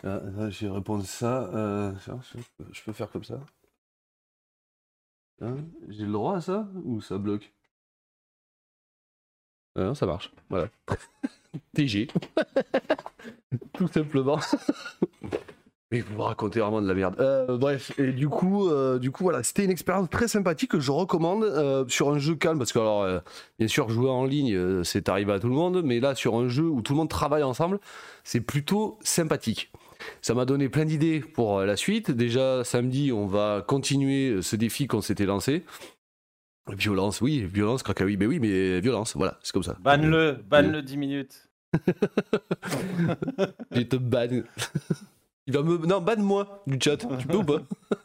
Ah, 0.05 0.21
là, 0.37 0.49
j'ai 0.51 0.69
répondu 0.69 1.07
ça. 1.07 1.45
euh, 1.55 1.93
je, 2.07 2.37
peux- 2.59 2.69
je 2.73 2.93
faire 2.93 3.11
comme 3.11 3.25
ça. 3.25 3.41
Hein, 5.43 5.59
j'ai 5.91 6.07
le 6.07 6.13
droit 6.13 6.37
à 6.37 6.41
ça 6.41 6.71
Ou 6.87 7.03
ça 7.03 7.19
bloque? 7.19 7.53
Ah 9.77 9.85
Non, 9.85 9.95
ça 9.95 10.07
marche. 10.07 10.31
Voilà. 10.51 10.69
TG. 11.75 12.09
Tout 13.73 13.89
simplement. 13.89 14.39
Mais 15.91 16.01
vous 16.01 16.15
me 16.17 16.23
racontez 16.23 16.61
vraiment 16.61 16.81
de 16.81 16.89
la 16.89 16.95
merde. 16.95 17.17
Euh, 17.21 17.59
bref, 17.59 17.93
et 17.99 18.13
du 18.13 18.27
coup, 18.27 18.67
euh, 18.69 18.99
du 18.99 19.11
coup, 19.11 19.25
voilà, 19.25 19.43
c'était 19.43 19.65
une 19.67 19.71
expérience 19.71 20.09
très 20.09 20.27
sympathique 20.27 20.71
que 20.71 20.81
je 20.81 20.91
recommande 20.91 21.45
euh, 21.45 21.85
sur 21.89 22.11
un 22.11 22.19
jeu 22.19 22.35
calme 22.35 22.57
parce 22.57 22.73
que 22.73 22.79
alors, 22.79 23.03
euh, 23.03 23.19
bien 23.59 23.69
sûr, 23.69 23.91
jouer 23.91 24.09
en 24.09 24.25
ligne, 24.25 24.55
euh, 24.55 24.83
c'est 24.85 25.11
arrivé 25.11 25.33
à 25.35 25.39
tout 25.39 25.49
le 25.49 25.55
monde, 25.55 25.83
mais 25.85 26.01
là, 26.01 26.15
sur 26.15 26.35
un 26.37 26.49
jeu 26.49 26.65
où 26.65 26.81
tout 26.81 26.95
le 26.95 26.97
monde 26.97 27.11
travaille 27.11 27.43
ensemble, 27.43 27.79
c'est 28.25 28.41
plutôt 28.41 28.99
sympathique. 29.03 29.71
Ça 30.21 30.35
m'a 30.35 30.45
donné 30.45 30.69
plein 30.69 30.85
d'idées 30.85 31.21
pour 31.21 31.59
euh, 31.59 31.67
la 31.67 31.77
suite. 31.77 32.11
Déjà, 32.11 32.65
samedi, 32.65 33.13
on 33.13 33.27
va 33.27 33.65
continuer 33.67 34.31
euh, 34.31 34.43
ce 34.43 34.57
défi 34.57 34.87
qu'on 34.87 35.01
s'était 35.01 35.27
lancé. 35.27 35.65
Violence, 36.69 37.21
oui, 37.21 37.41
violence, 37.43 37.83
cracaoui, 37.83 38.17
mais 38.17 38.27
oui, 38.27 38.39
mais 38.39 38.81
violence, 38.81 39.17
voilà, 39.17 39.39
c'est 39.43 39.53
comme 39.53 39.65
ça. 39.65 39.77
Banne-le, 39.81 40.39
banne-le 40.49 40.83
10 40.83 40.97
minutes. 40.97 41.49
Je 43.73 43.81
te 43.83 43.97
banne. 43.97 44.45
Il 45.47 45.55
va 45.55 45.63
me. 45.63 45.79
Non, 45.79 46.01
banne-moi 46.01 46.63
du 46.67 46.79
chat. 46.81 46.99
Tu 46.99 47.27
peux 47.27 47.39
ou 47.39 47.45
pas? 47.45 47.63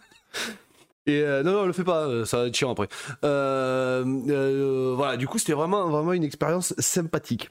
Et 1.08 1.22
euh, 1.22 1.42
non, 1.42 1.54
non, 1.54 1.66
le 1.66 1.72
fais 1.72 1.86
pas, 1.86 2.02
euh, 2.02 2.26
ça 2.26 2.40
va 2.40 2.48
être 2.48 2.56
chiant 2.56 2.72
après. 2.72 2.90
Euh, 3.24 4.04
euh, 4.28 4.94
voilà, 4.96 5.16
du 5.16 5.26
coup, 5.26 5.40
c'était 5.40 5.54
vraiment, 5.54 5.88
vraiment 5.88 6.12
une 6.12 6.26
expérience 6.26 6.74
sympathique. 6.80 7.48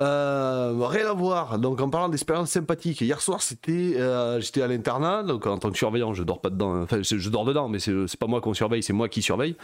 Euh, 0.00 0.74
rien 0.80 1.08
à 1.08 1.12
voir. 1.12 1.58
Donc, 1.58 1.80
en 1.80 1.88
parlant 1.90 2.08
d'expérience 2.08 2.50
sympathique, 2.50 3.00
hier 3.00 3.20
soir, 3.20 3.42
c'était, 3.42 3.94
euh, 3.98 4.40
j'étais 4.40 4.62
à 4.62 4.66
l'internat, 4.68 5.22
donc 5.22 5.46
en 5.46 5.58
tant 5.58 5.70
que 5.70 5.76
surveillant, 5.78 6.14
je 6.14 6.22
dors 6.22 6.40
pas 6.40 6.50
dedans. 6.50 6.82
Enfin, 6.82 7.02
je 7.02 7.28
dors 7.30 7.44
dedans, 7.44 7.68
mais 7.68 7.78
c'est 7.78 7.92
c'est 8.08 8.18
pas 8.18 8.26
moi 8.26 8.40
qu'on 8.40 8.54
surveille, 8.54 8.82
c'est 8.82 8.92
moi 8.92 9.08
qui 9.08 9.22
surveille. 9.22 9.56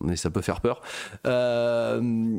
Mais 0.00 0.16
ça 0.16 0.30
peut 0.30 0.40
faire 0.40 0.60
peur. 0.60 0.80
Euh, 1.26 2.38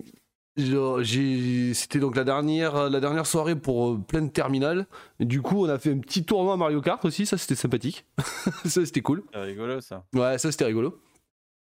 j'ai- 0.56 1.74
C'était 1.74 2.00
donc 2.00 2.16
la 2.16 2.24
dernière, 2.24 2.90
la 2.90 3.00
dernière 3.00 3.26
soirée 3.26 3.56
pour 3.56 3.90
euh, 3.92 3.98
pleine 4.08 4.32
terminale. 4.32 4.88
Et 5.20 5.26
du 5.26 5.42
coup, 5.42 5.66
on 5.66 5.70
a 5.70 5.78
fait 5.80 5.92
un 5.92 5.98
petit 6.00 6.24
tournoi 6.26 6.58
Mario 6.58 6.82
Kart 6.82 7.04
aussi, 7.06 7.26
ça 7.26 7.38
c'était 7.38 7.56
sympathique. 7.56 8.06
ça 8.66 8.86
c'était 8.86 9.02
cool. 9.02 9.24
C'est 9.34 9.40
rigolo 9.42 9.82
ça. 9.82 10.04
Ouais, 10.14 10.38
ça 10.38 10.52
c'était 10.52 10.66
rigolo. 10.66 11.00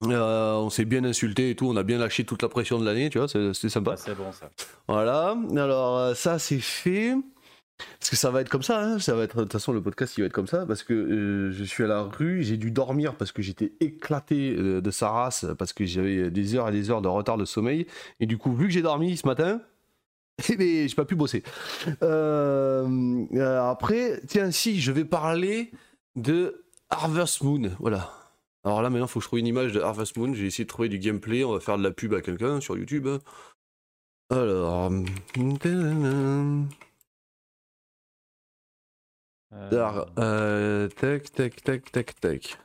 Euh, 0.06 0.54
on 0.54 0.70
s'est 0.70 0.86
bien 0.86 1.04
insulté 1.04 1.50
et 1.50 1.56
tout, 1.56 1.68
on 1.68 1.76
a 1.76 1.84
bien 1.84 1.98
lâché 1.98 2.24
toute 2.24 2.42
la 2.42 2.50
pression 2.50 2.80
de 2.80 2.86
l'année, 2.86 3.10
tu 3.10 3.18
vois, 3.18 3.28
c'était 3.28 3.70
sympa. 3.70 3.92
Ah, 3.94 3.98
c'est 3.98 4.16
bon 4.16 4.32
ça. 4.32 4.50
Voilà, 4.88 5.36
alors 5.58 5.98
euh, 5.98 6.14
ça 6.14 6.40
c'est 6.40 6.60
fait. 6.60 7.16
Parce 8.00 8.10
que 8.10 8.16
ça 8.16 8.30
va 8.30 8.42
être 8.42 8.50
comme 8.50 8.64
ça, 8.64 8.82
hein, 8.82 9.00
ça 9.00 9.16
va 9.16 9.24
être 9.24 9.38
de 9.38 9.44
toute 9.44 9.54
façon 9.54 9.72
le 9.72 9.82
podcast 9.82 10.18
il 10.18 10.22
va 10.22 10.28
être 10.28 10.34
comme 10.34 10.48
ça 10.48 10.66
parce 10.66 10.84
que 10.84 10.94
euh, 10.94 11.52
je 11.52 11.64
suis 11.64 11.84
à 11.84 11.88
la 11.88 12.02
rue, 12.02 12.44
j'ai 12.44 12.58
dû 12.58 12.72
dormir 12.72 13.16
parce 13.16 13.32
que 13.32 13.42
j'étais 13.42 13.74
éclaté 13.80 14.56
euh, 14.58 14.82
de 14.82 14.92
sa 14.92 15.10
race 15.10 15.46
parce 15.58 15.74
que 15.74 15.86
j'avais 15.86 16.30
des 16.30 16.56
heures 16.56 16.70
et 16.70 16.72
des 16.72 16.92
heures 16.92 17.02
de 17.02 17.08
retard 17.08 17.38
de 17.38 17.46
sommeil 17.46 17.88
et 18.20 18.26
du 18.26 18.38
coup 18.38 18.54
vu 18.54 18.68
que 18.68 18.74
j'ai 18.74 18.82
dormi 18.82 19.16
ce 19.16 19.26
matin, 19.26 19.62
eh 20.50 20.56
ben, 20.56 20.88
j'ai 20.88 20.96
pas 20.96 21.06
pu 21.06 21.16
bosser. 21.16 21.44
Euh, 22.04 23.70
après, 23.70 24.22
tiens 24.28 24.52
si 24.52 24.80
je 24.80 24.92
vais 24.92 25.06
parler 25.06 25.72
de 26.16 26.66
Harvest 26.90 27.44
Moon, 27.44 27.72
voilà. 27.80 28.19
Alors 28.66 28.82
là 28.82 28.90
maintenant 28.90 29.06
il 29.06 29.10
faut 29.10 29.20
que 29.20 29.24
je 29.24 29.28
trouve 29.30 29.40
une 29.40 29.48
image 29.48 29.72
de 29.74 29.80
Harvest 29.80 30.18
Moon, 30.18 30.34
j'ai 30.34 30.46
essayé 30.46 30.66
de 30.66 30.70
trouver 30.70 30.90
du 30.90 31.00
gameplay, 31.00 31.44
on 31.44 31.54
va 31.54 31.60
faire 31.60 31.78
de 31.78 31.84
la 31.84 31.92
pub 31.92 32.14
à 32.14 32.22
quelqu'un 32.22 32.60
sur 32.62 32.78
YouTube. 32.78 33.08
Alors, 34.32 34.92
Euh, 39.52 40.06
euh, 40.20 40.88
tac, 40.90 41.32
tac, 41.32 41.64
tac, 41.64 41.92
tac, 41.92 42.20
tac. 42.20 42.58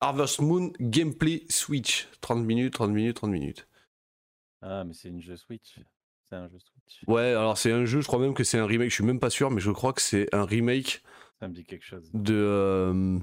Harvest 0.00 0.40
Moon 0.40 0.72
Gameplay 0.80 1.42
Switch. 1.48 2.06
30 2.20 2.44
minutes, 2.44 2.74
30 2.74 2.92
minutes, 2.92 3.16
30 3.16 3.30
minutes. 3.32 3.66
Ah, 4.62 4.84
mais 4.84 4.94
c'est 4.94 5.08
une 5.08 5.20
jeu 5.20 5.36
Switch. 5.36 5.80
C'est 6.28 6.36
un 6.36 6.48
jeu 6.48 6.58
Switch. 6.60 7.02
Ouais, 7.08 7.30
alors 7.32 7.58
c'est 7.58 7.72
un 7.72 7.84
jeu, 7.84 8.00
je 8.00 8.06
crois 8.06 8.20
même 8.20 8.34
que 8.34 8.44
c'est 8.44 8.58
un 8.58 8.66
remake, 8.66 8.90
je 8.90 8.94
suis 8.94 9.04
même 9.04 9.18
pas 9.18 9.30
sûr, 9.30 9.50
mais 9.50 9.60
je 9.60 9.70
crois 9.72 9.92
que 9.92 10.00
c'est 10.02 10.32
un 10.32 10.44
remake 10.44 11.02
Ça 11.40 11.48
me 11.48 11.54
dit 11.54 11.64
quelque 11.64 11.84
chose. 11.84 12.08
de 12.14 12.34
euh, 12.34 12.92
de- 12.92 13.22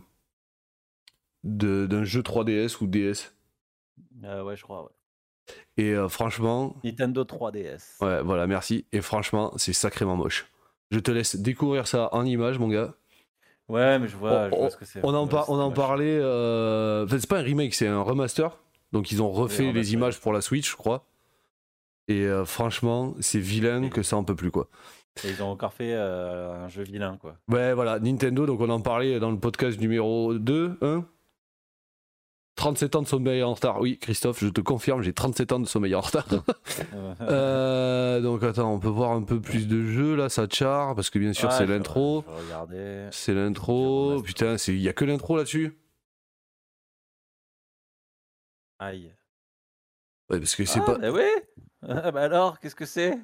d'un 1.45 2.03
jeu 2.03 2.21
3DS 2.21 2.81
ou 2.83 2.87
DS. 2.87 3.33
Ah 4.23 4.43
ouais, 4.43 4.55
je 4.57 4.63
crois, 4.63 4.83
ouais. 4.83 4.89
Et 5.77 5.93
euh, 5.93 6.09
franchement, 6.09 6.75
Nintendo 6.83 7.23
3DS. 7.23 8.03
ouais, 8.03 8.21
voilà, 8.23 8.47
merci. 8.47 8.85
Et 8.91 9.01
franchement, 9.01 9.53
c'est 9.57 9.73
sacrément 9.73 10.15
moche. 10.15 10.51
Je 10.91 10.99
te 10.99 11.11
laisse 11.11 11.35
découvrir 11.35 11.87
ça 11.87 12.09
en 12.13 12.25
images, 12.25 12.57
mon 12.59 12.67
gars. 12.67 12.93
Ouais, 13.67 13.97
mais 13.99 14.07
je 14.07 14.15
vois, 14.17 14.31
On- 14.31 14.49
je 14.51 14.55
vois 14.55 14.69
ce 14.71 14.77
que 14.77 14.85
c'est. 14.85 14.99
On 15.03 15.13
en, 15.13 15.27
par- 15.27 15.49
on 15.49 15.59
en 15.59 15.71
parlait. 15.71 16.17
euh, 16.19 17.05
Enfin, 17.05 17.19
c'est 17.19 17.29
pas 17.29 17.39
un 17.39 17.43
remake, 17.43 17.73
c'est 17.73 17.87
un 17.87 18.01
remaster. 18.01 18.57
Donc, 18.91 19.11
ils 19.11 19.21
ont 19.21 19.31
refait 19.31 19.71
les 19.71 19.93
images 19.93 20.19
pour 20.21 20.33
la 20.33 20.41
Switch, 20.41 20.69
je 20.71 20.75
crois. 20.75 21.05
Et 22.07 22.21
euh, 22.25 22.45
franchement, 22.45 23.15
c'est 23.19 23.39
vilain 23.39 23.89
que 23.89 24.03
ça 24.03 24.15
en 24.17 24.23
peut 24.23 24.35
plus, 24.35 24.51
quoi. 24.51 24.67
Et 25.23 25.29
ils 25.29 25.41
ont 25.41 25.47
encore 25.49 25.73
fait 25.73 25.93
euh, 25.93 26.65
un 26.65 26.67
jeu 26.69 26.83
vilain, 26.83 27.17
quoi. 27.17 27.37
Ouais, 27.49 27.73
voilà, 27.73 27.99
Nintendo, 27.99 28.45
donc 28.45 28.59
on 28.61 28.69
en 28.69 28.81
parlait 28.81 29.19
dans 29.19 29.31
le 29.31 29.39
podcast 29.39 29.79
numéro 29.79 30.33
2, 30.35 30.77
1. 30.81 31.05
37 32.55 32.95
ans 32.95 33.01
de 33.01 33.07
sommeil 33.07 33.43
en 33.43 33.53
retard. 33.53 33.81
Oui, 33.81 33.97
Christophe, 33.99 34.39
je 34.39 34.47
te 34.47 34.61
confirme, 34.61 35.01
j'ai 35.01 35.13
37 35.13 35.51
ans 35.51 35.59
de 35.59 35.67
sommeil 35.67 35.95
en 35.95 36.01
retard. 36.01 36.27
Euh, 37.21 38.21
donc, 38.21 38.43
attends, 38.43 38.73
on 38.73 38.79
peut 38.79 38.89
voir 38.89 39.11
un 39.11 39.23
peu 39.23 39.39
plus 39.39 39.67
de 39.67 39.83
jeux, 39.83 40.15
là, 40.15 40.29
ça 40.29 40.45
char, 40.49 40.95
parce 40.95 41.09
que 41.09 41.19
bien 41.19 41.33
sûr, 41.33 41.51
c'est 41.51 41.65
l'intro. 41.65 42.23
C'est 43.11 43.33
l'intro. 43.33 44.21
Putain, 44.21 44.55
il 44.67 44.81
y 44.81 44.89
a 44.89 44.93
que 44.93 45.05
l'intro 45.05 45.37
là-dessus. 45.37 45.77
Aïe. 48.79 49.13
Ouais, 50.29 50.39
parce 50.39 50.55
que 50.55 50.65
c'est 50.65 50.79
ah, 50.81 50.85
pas. 50.85 50.97
bah 50.97 51.11
oui 51.11 51.23
Ah, 51.87 52.11
bah 52.11 52.23
alors, 52.23 52.59
qu'est-ce 52.59 52.75
que 52.75 52.85
c'est? 52.85 53.17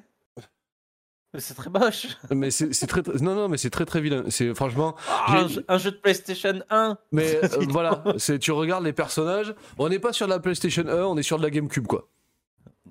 Mais 1.34 1.40
C'est 1.40 1.54
très 1.54 1.70
moche 1.70 2.08
Mais 2.30 2.50
c'est 2.50 2.86
très, 2.86 3.02
très- 3.02 3.18
non 3.20 3.34
non 3.34 3.48
mais 3.48 3.56
c'est 3.56 3.70
très 3.70 3.86
très 3.86 4.00
vilain. 4.00 4.24
C'est 4.28 4.54
franchement. 4.54 4.94
Ah, 5.08 5.38
un, 5.38 5.48
jeu, 5.48 5.64
un 5.66 5.78
jeu 5.78 5.90
de 5.90 5.96
PlayStation 5.96 6.60
1 6.68 6.98
Mais 7.10 7.36
euh, 7.44 7.48
voilà, 7.68 8.04
c'est 8.18 8.38
tu 8.38 8.52
regardes 8.52 8.84
les 8.84 8.92
personnages. 8.92 9.54
On 9.78 9.88
n'est 9.88 9.98
pas 9.98 10.12
sur 10.12 10.26
de 10.26 10.32
la 10.32 10.40
PlayStation 10.40 10.84
1, 10.86 11.04
on 11.04 11.16
est 11.16 11.22
sur 11.22 11.38
de 11.38 11.42
la 11.42 11.50
GameCube 11.50 11.86
quoi. 11.86 12.08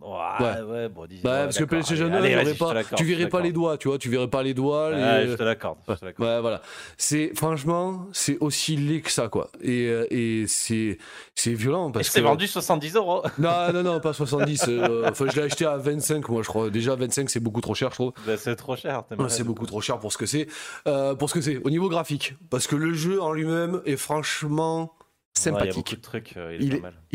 Ouais, 0.02 0.62
ouais, 0.62 0.90
bon, 0.90 1.06
dis 1.06 1.20
Bah, 1.24 1.32
ouais, 1.32 1.44
parce 1.46 1.58
que. 1.58 1.64
PlayStation 1.64 2.06
1, 2.06 2.14
Allez, 2.14 2.54
pas, 2.56 2.74
tu 2.98 3.04
verrais 3.04 3.30
pas 3.30 3.42
les 3.42 3.52
doigts, 3.52 3.78
tu 3.78 3.88
vois, 3.88 3.98
tu 3.98 4.10
verrais 4.10 4.28
pas 4.28 4.42
les 4.44 4.54
doigts. 4.54 4.90
les- 4.92 4.96
Ouais, 5.02 5.28
je 5.28 5.34
te 5.36 5.44
l'accorde. 5.44 5.78
Ouais, 5.88 6.42
voilà. 6.42 6.62
C'est 6.98 7.32
franchement, 7.36 8.08
c'est 8.12 8.38
aussi 8.40 8.76
laid 8.78 9.02
que 9.02 9.12
ça 9.12 9.28
quoi. 9.30 9.50
Et, 9.62 9.88
euh, 9.88 10.06
et 10.10 10.46
c'est 10.48 10.98
c'est 11.36 11.54
violent 11.54 11.90
Et 11.90 11.92
parce 11.94 12.08
que. 12.08 12.14
c'est 12.14 12.22
vendu 12.22 12.48
70 12.48 12.96
euros 12.96 13.24
Non 13.38 13.72
non 13.74 13.84
non, 13.84 14.00
pas 14.00 14.14
70. 14.14 14.66
euh, 14.68 15.08
Enfin, 15.10 15.26
je 15.30 15.36
l'ai 15.40 15.44
acheté 15.44 15.66
à 15.66 15.78
25 15.78 16.28
moi 16.30 16.42
je 16.44 16.48
crois. 16.48 16.70
Déjà 16.70 16.96
25 16.96 17.30
c'est 17.30 17.40
beaucoup 17.40 17.62
trop 17.62 17.76
cher 17.76 17.90
je 17.92 17.96
trouve. 17.96 18.14
Bah, 18.26 18.38
C'est 18.38 18.56
trop 18.56 18.76
cher. 18.76 19.04
Ouais. 19.12 19.26
C'est 19.30 19.44
beaucoup 19.44 19.66
trop 19.66 19.82
cher 19.82 20.00
pour 20.00 20.12
ce 20.12 20.18
que 20.18 20.26
c'est. 20.26 20.48
Euh, 20.88 21.16
pour 21.16 21.30
ce 21.30 21.36
que 21.36 21.42
c'est, 21.42 21.58
au 21.64 21.70
niveau 21.70 21.90
graphique. 21.90 22.36
Parce 22.50 22.68
que 22.68 22.76
le 22.76 22.94
jeu 22.94 23.22
en 23.22 23.34
lui-même 23.34 23.82
est 23.86 23.98
franchement 23.98 24.94
Sympathique. 25.34 25.98
euh, 26.38 26.58
il 26.60 26.74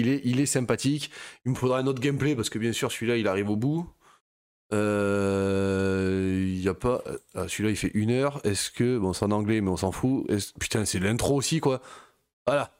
est 0.09 0.21
Il 0.25 0.41
est- 0.41 0.47
sympathique. 0.47 1.11
Il 1.45 1.51
me 1.53 1.57
faudra 1.57 1.79
un 1.79 1.87
autre 1.87 2.01
gameplay 2.01 2.35
parce 2.35 2.49
que 2.51 2.59
bien 2.59 2.73
sûr 2.73 2.91
celui-là 2.91 3.17
il 3.17 3.29
arrive 3.29 3.51
au 3.51 3.57
bout. 3.57 3.89
Euh, 4.73 6.45
Il 6.49 6.61
y 6.63 6.69
a 6.69 6.75
pas. 6.75 7.03
ah, 7.35 7.47
celui-là 7.49 7.71
il 7.71 7.77
fait 7.77 7.91
une 7.95 8.11
heure. 8.11 8.41
Est-ce 8.45 8.71
que. 8.71 8.99
Bon, 8.99 9.13
c'est 9.13 9.25
en 9.25 9.31
anglais 9.31 9.61
mais 9.61 9.71
on 9.71 9.77
s'en 9.77 9.93
fout. 9.93 10.27
Putain, 10.59 10.85
c'est 10.85 10.99
l'intro 10.99 11.37
aussi 11.37 11.61
quoi. 11.61 11.81
Voilà. 12.47 12.73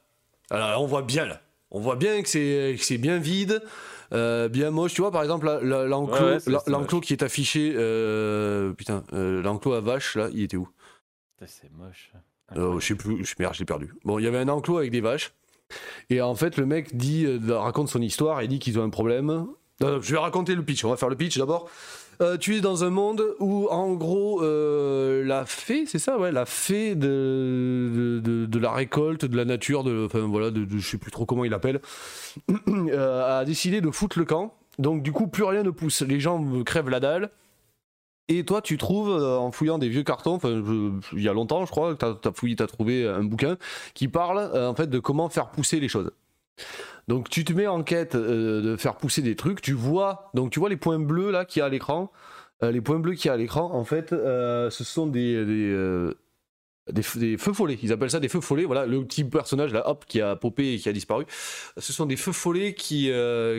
Alors 0.49 0.69
là, 0.69 0.79
on 0.79 0.85
voit 0.87 1.01
bien 1.03 1.25
là. 1.25 1.41
On 1.71 1.79
voit 1.79 1.95
bien 1.97 2.21
que 2.21 2.29
c'est 2.29 2.75
que 2.77 2.83
c'est 2.83 2.97
bien 2.97 3.19
vide. 3.19 3.61
euh, 4.13 4.47
bien 4.47 4.71
moche, 4.71 4.93
tu 4.93 5.01
vois 5.01 5.11
par 5.11 5.21
exemple 5.21 5.45
l'enclos 5.63 6.15
Ouais, 6.15 6.39
ouais, 6.47 7.01
qui 7.01 7.11
est 7.13 7.23
affiché, 7.23 7.73
euh, 7.75 8.71
putain, 8.71 9.03
euh, 9.11 9.41
l'enclos 9.41 9.73
à 9.73 9.81
vache 9.81 10.15
là, 10.15 10.29
il 10.33 10.43
était 10.43 10.55
où? 10.55 10.69
C'est 11.45 11.69
moche. 11.73 12.11
Euh, 12.55 12.79
je 12.79 12.85
sais 12.85 12.95
plus, 12.95 13.25
je, 13.25 13.35
merde, 13.39 13.53
je 13.53 13.59
l'ai 13.59 13.65
perdu. 13.65 13.93
Bon, 14.05 14.19
il 14.19 14.23
y 14.23 14.27
avait 14.27 14.37
un 14.37 14.47
enclos 14.47 14.77
avec 14.77 14.91
des 14.91 15.01
vaches. 15.01 15.33
Et 16.09 16.21
en 16.21 16.33
fait, 16.35 16.55
le 16.57 16.65
mec 16.65 16.95
dit, 16.95 17.25
euh, 17.25 17.39
raconte 17.57 17.89
son 17.89 18.01
histoire 18.01 18.39
et 18.41 18.47
dit 18.47 18.59
qu'ils 18.59 18.79
ont 18.79 18.83
un 18.83 18.89
problème. 18.89 19.47
Euh, 19.83 19.99
je 20.01 20.11
vais 20.13 20.17
raconter 20.17 20.55
le 20.55 20.63
pitch. 20.63 20.85
On 20.85 20.89
va 20.89 20.97
faire 20.97 21.09
le 21.09 21.15
pitch 21.17 21.37
d'abord. 21.37 21.69
Euh, 22.19 22.35
tu 22.37 22.55
es 22.55 22.61
dans 22.61 22.83
un 22.83 22.89
monde 22.89 23.23
où, 23.39 23.67
en 23.69 23.93
gros, 23.93 24.41
la 24.41 25.45
fée, 25.45 25.85
c'est 25.85 25.99
ça, 25.99 26.17
ouais, 26.17 26.31
la 26.31 26.45
fée 26.45 26.95
de, 26.95 28.19
de, 28.23 28.45
de 28.45 28.59
la 28.59 28.71
récolte, 28.71 29.25
de 29.25 29.37
la 29.37 29.45
nature, 29.45 29.83
de, 29.83 30.05
enfin 30.05 30.21
voilà, 30.21 30.49
de, 30.49 30.63
de- 30.65 30.77
je 30.79 30.87
sais 30.87 30.97
plus 30.97 31.11
trop 31.11 31.25
comment 31.25 31.43
il 31.45 31.53
appelle, 31.53 31.79
a 32.97 33.43
décidé 33.45 33.81
de 33.81 33.91
foutre 33.91 34.17
le 34.19 34.25
camp. 34.25 34.53
Donc, 34.79 35.03
du 35.03 35.11
coup, 35.11 35.27
plus 35.27 35.43
rien 35.43 35.63
ne 35.63 35.69
pousse. 35.71 36.01
Les 36.01 36.19
gens 36.19 36.43
crèvent 36.63 36.89
la 36.89 36.99
dalle. 36.99 37.29
Et 38.29 38.43
toi, 38.43 38.61
tu 38.61 38.77
trouves, 38.77 39.09
euh, 39.09 39.37
en 39.37 39.51
fouillant 39.51 39.77
des 39.77 39.87
vieux 39.87 40.03
cartons, 40.03 40.37
il 41.13 41.21
y 41.21 41.29
a 41.29 41.33
longtemps, 41.33 41.65
je 41.65 41.71
crois, 41.71 41.95
que 41.95 41.97
t'as 41.97 42.29
as 42.29 42.33
fouillé, 42.33 42.55
t'as 42.57 42.67
trouvé 42.67 43.07
un 43.07 43.23
bouquin 43.23 43.57
qui 43.93 44.09
parle, 44.09 44.39
euh, 44.53 44.67
en 44.67 44.75
fait, 44.75 44.87
de 44.87 44.99
comment 44.99 45.29
faire 45.29 45.49
pousser 45.49 45.79
les 45.79 45.87
choses. 45.87 46.11
Donc 47.07 47.29
tu 47.29 47.45
te 47.45 47.53
mets 47.53 47.67
en 47.67 47.83
quête 47.83 48.15
euh, 48.15 48.61
de 48.61 48.75
faire 48.75 48.97
pousser 48.97 49.21
des 49.21 49.37
trucs, 49.37 49.61
tu 49.61 49.71
vois, 49.71 50.29
donc 50.33 50.51
tu 50.51 50.59
vois 50.59 50.67
les 50.67 50.75
points 50.75 50.99
bleus 50.99 51.31
là 51.31 51.45
qu'il 51.45 51.61
y 51.61 51.63
a 51.63 51.65
à 51.65 51.69
l'écran. 51.69 52.11
Les 52.61 52.81
points 52.81 52.97
bleus 52.97 53.13
qu'il 53.13 53.27
y 53.27 53.29
a 53.29 53.33
à 53.33 53.37
l'écran, 53.37 53.71
en 53.71 53.83
fait, 53.83 54.09
ce 54.09 54.83
sont 54.83 55.05
des, 55.05 55.35
feux 57.03 57.53
follets. 57.53 57.77
Ils 57.83 57.93
appellent 57.93 58.09
ça 58.09 58.19
des 58.19 58.29
feux 58.29 58.41
follets. 58.41 58.65
Voilà, 58.65 58.87
le 58.87 59.05
petit 59.05 59.23
personnage 59.23 59.71
là, 59.73 59.87
hop, 59.87 60.05
qui 60.07 60.21
a 60.21 60.35
popé 60.35 60.73
et 60.73 60.79
qui 60.79 60.89
a 60.89 60.91
disparu. 60.91 61.25
Ce 61.77 61.93
sont 61.93 62.07
des 62.07 62.17
feux 62.17 62.31
follets 62.31 62.73
qui, 62.73 63.11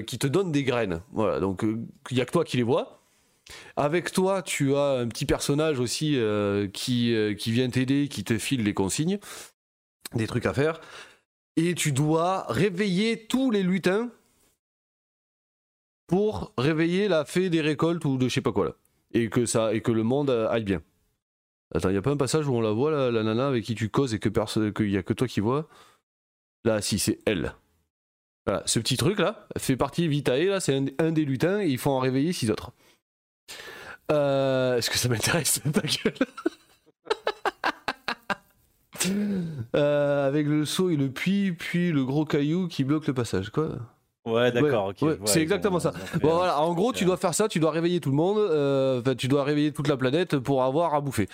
qui 0.05 0.19
te 0.19 0.27
donnent 0.27 0.51
des 0.51 0.65
graines. 0.65 1.01
Voilà, 1.13 1.39
donc 1.39 1.65
il 2.11 2.17
y 2.17 2.21
a 2.21 2.25
que 2.25 2.33
toi 2.33 2.45
qui 2.45 2.57
les 2.57 2.65
vois. 2.65 2.98
Avec 3.77 4.13
toi, 4.13 4.43
tu 4.43 4.75
as 4.75 4.99
un 4.99 5.09
petit 5.09 5.27
personnage 5.27 5.81
aussi 5.81 6.17
euh, 6.17 6.69
qui, 6.69 7.15
euh, 7.15 7.35
qui 7.35 7.53
vient 7.53 7.69
t'aider, 7.71 8.09
qui 8.09 8.25
te 8.25 8.39
file 8.39 8.65
les 8.65 8.75
consignes, 8.75 9.19
des 10.15 10.27
trucs 10.27 10.47
à 10.47 10.55
faire. 10.55 10.81
Et 11.57 11.75
tu 11.75 11.93
dois 11.93 12.47
réveiller 12.49 13.27
tous 13.27 13.51
les 13.51 13.63
lutins 13.63 14.11
pour 16.07 16.53
réveiller 16.57 17.09
la 17.09 17.25
fée 17.25 17.51
des 17.51 17.61
récoltes 17.61 18.05
ou 18.05 18.17
de 18.17 18.29
je 18.29 18.35
sais 18.35 18.41
pas 18.41 18.53
quoi. 18.53 18.77
Et 19.13 19.29
que, 19.31 19.47
ça, 19.47 19.75
et 19.75 19.81
que 19.81 19.93
le 19.93 20.03
monde 20.03 20.31
euh, 20.31 20.49
aille 20.49 20.65
bien. 20.65 20.83
Attends, 21.75 21.91
il 21.91 21.97
a 21.97 22.03
pas 22.03 22.11
un 22.11 22.17
passage 22.17 22.49
où 22.49 22.55
on 22.55 22.61
la 22.61 22.73
voit, 22.73 22.91
la, 22.91 23.11
la 23.11 23.23
nana 23.23 23.49
avec 23.49 23.65
qui 23.65 23.75
tu 23.75 23.91
causes 23.91 24.15
et 24.15 24.19
que 24.19 24.29
qu'il 24.71 24.91
y 24.91 24.97
a 24.97 25.03
que 25.03 25.13
toi 25.13 25.29
qui 25.29 25.41
vois? 25.41 25.69
Là, 26.65 26.81
si, 26.81 26.99
c'est 26.99 27.19
elle. 27.27 27.55
Voilà, 28.47 28.63
ce 28.67 28.79
petit 28.79 28.97
truc 28.97 29.19
là 29.19 29.47
fait 29.59 29.77
partie 29.77 30.09
Vitae, 30.09 30.45
là, 30.45 30.61
c'est 30.61 30.75
un, 30.75 30.87
un 30.99 31.13
des 31.13 31.27
lutins 31.27 31.61
et 31.61 31.69
il 31.69 31.79
faut 31.79 31.91
en 31.91 31.99
réveiller 31.99 32.33
six 32.33 32.51
autres. 32.51 32.73
Euh, 34.11 34.77
Est-ce 34.79 34.91
que 34.91 34.97
ça 34.99 35.09
m'intéresse 35.09 35.61
ta 35.73 35.81
gueule 35.83 36.15
Euh, 39.77 40.27
avec 40.27 40.47
le 40.47 40.65
seau 40.65 40.91
et 40.91 40.97
le 40.97 41.11
puits, 41.11 41.53
puis 41.53 41.93
le 41.93 42.05
gros 42.05 42.25
caillou 42.25 42.69
qui 42.69 42.85
bloque 42.85 43.07
le 43.07 43.15
passage, 43.15 43.51
quoi. 43.51 43.79
Ouais, 44.33 44.53
d'accord, 44.53 44.87
Ouais, 44.87 44.91
ok. 44.91 45.03
ouais, 45.03 45.09
ouais, 45.11 45.19
c'est 45.27 45.41
exactement 45.41 45.79
ça. 45.81 45.93
Bon 46.23 46.35
voilà, 46.37 46.61
en 46.61 46.75
gros, 46.75 46.93
tu 46.93 47.05
dois 47.05 47.17
faire 47.17 47.35
ça, 47.35 47.49
tu 47.49 47.61
dois 47.61 47.71
réveiller 47.71 48.01
tout 48.01 48.11
le 48.11 48.17
monde, 48.17 48.39
euh, 48.39 49.03
tu 49.17 49.29
dois 49.29 49.45
réveiller 49.45 49.73
toute 49.73 49.89
la 49.89 49.97
planète 49.97 50.39
pour 50.39 50.63
avoir 50.65 50.95
à 50.95 51.01
bouffer. 51.01 51.29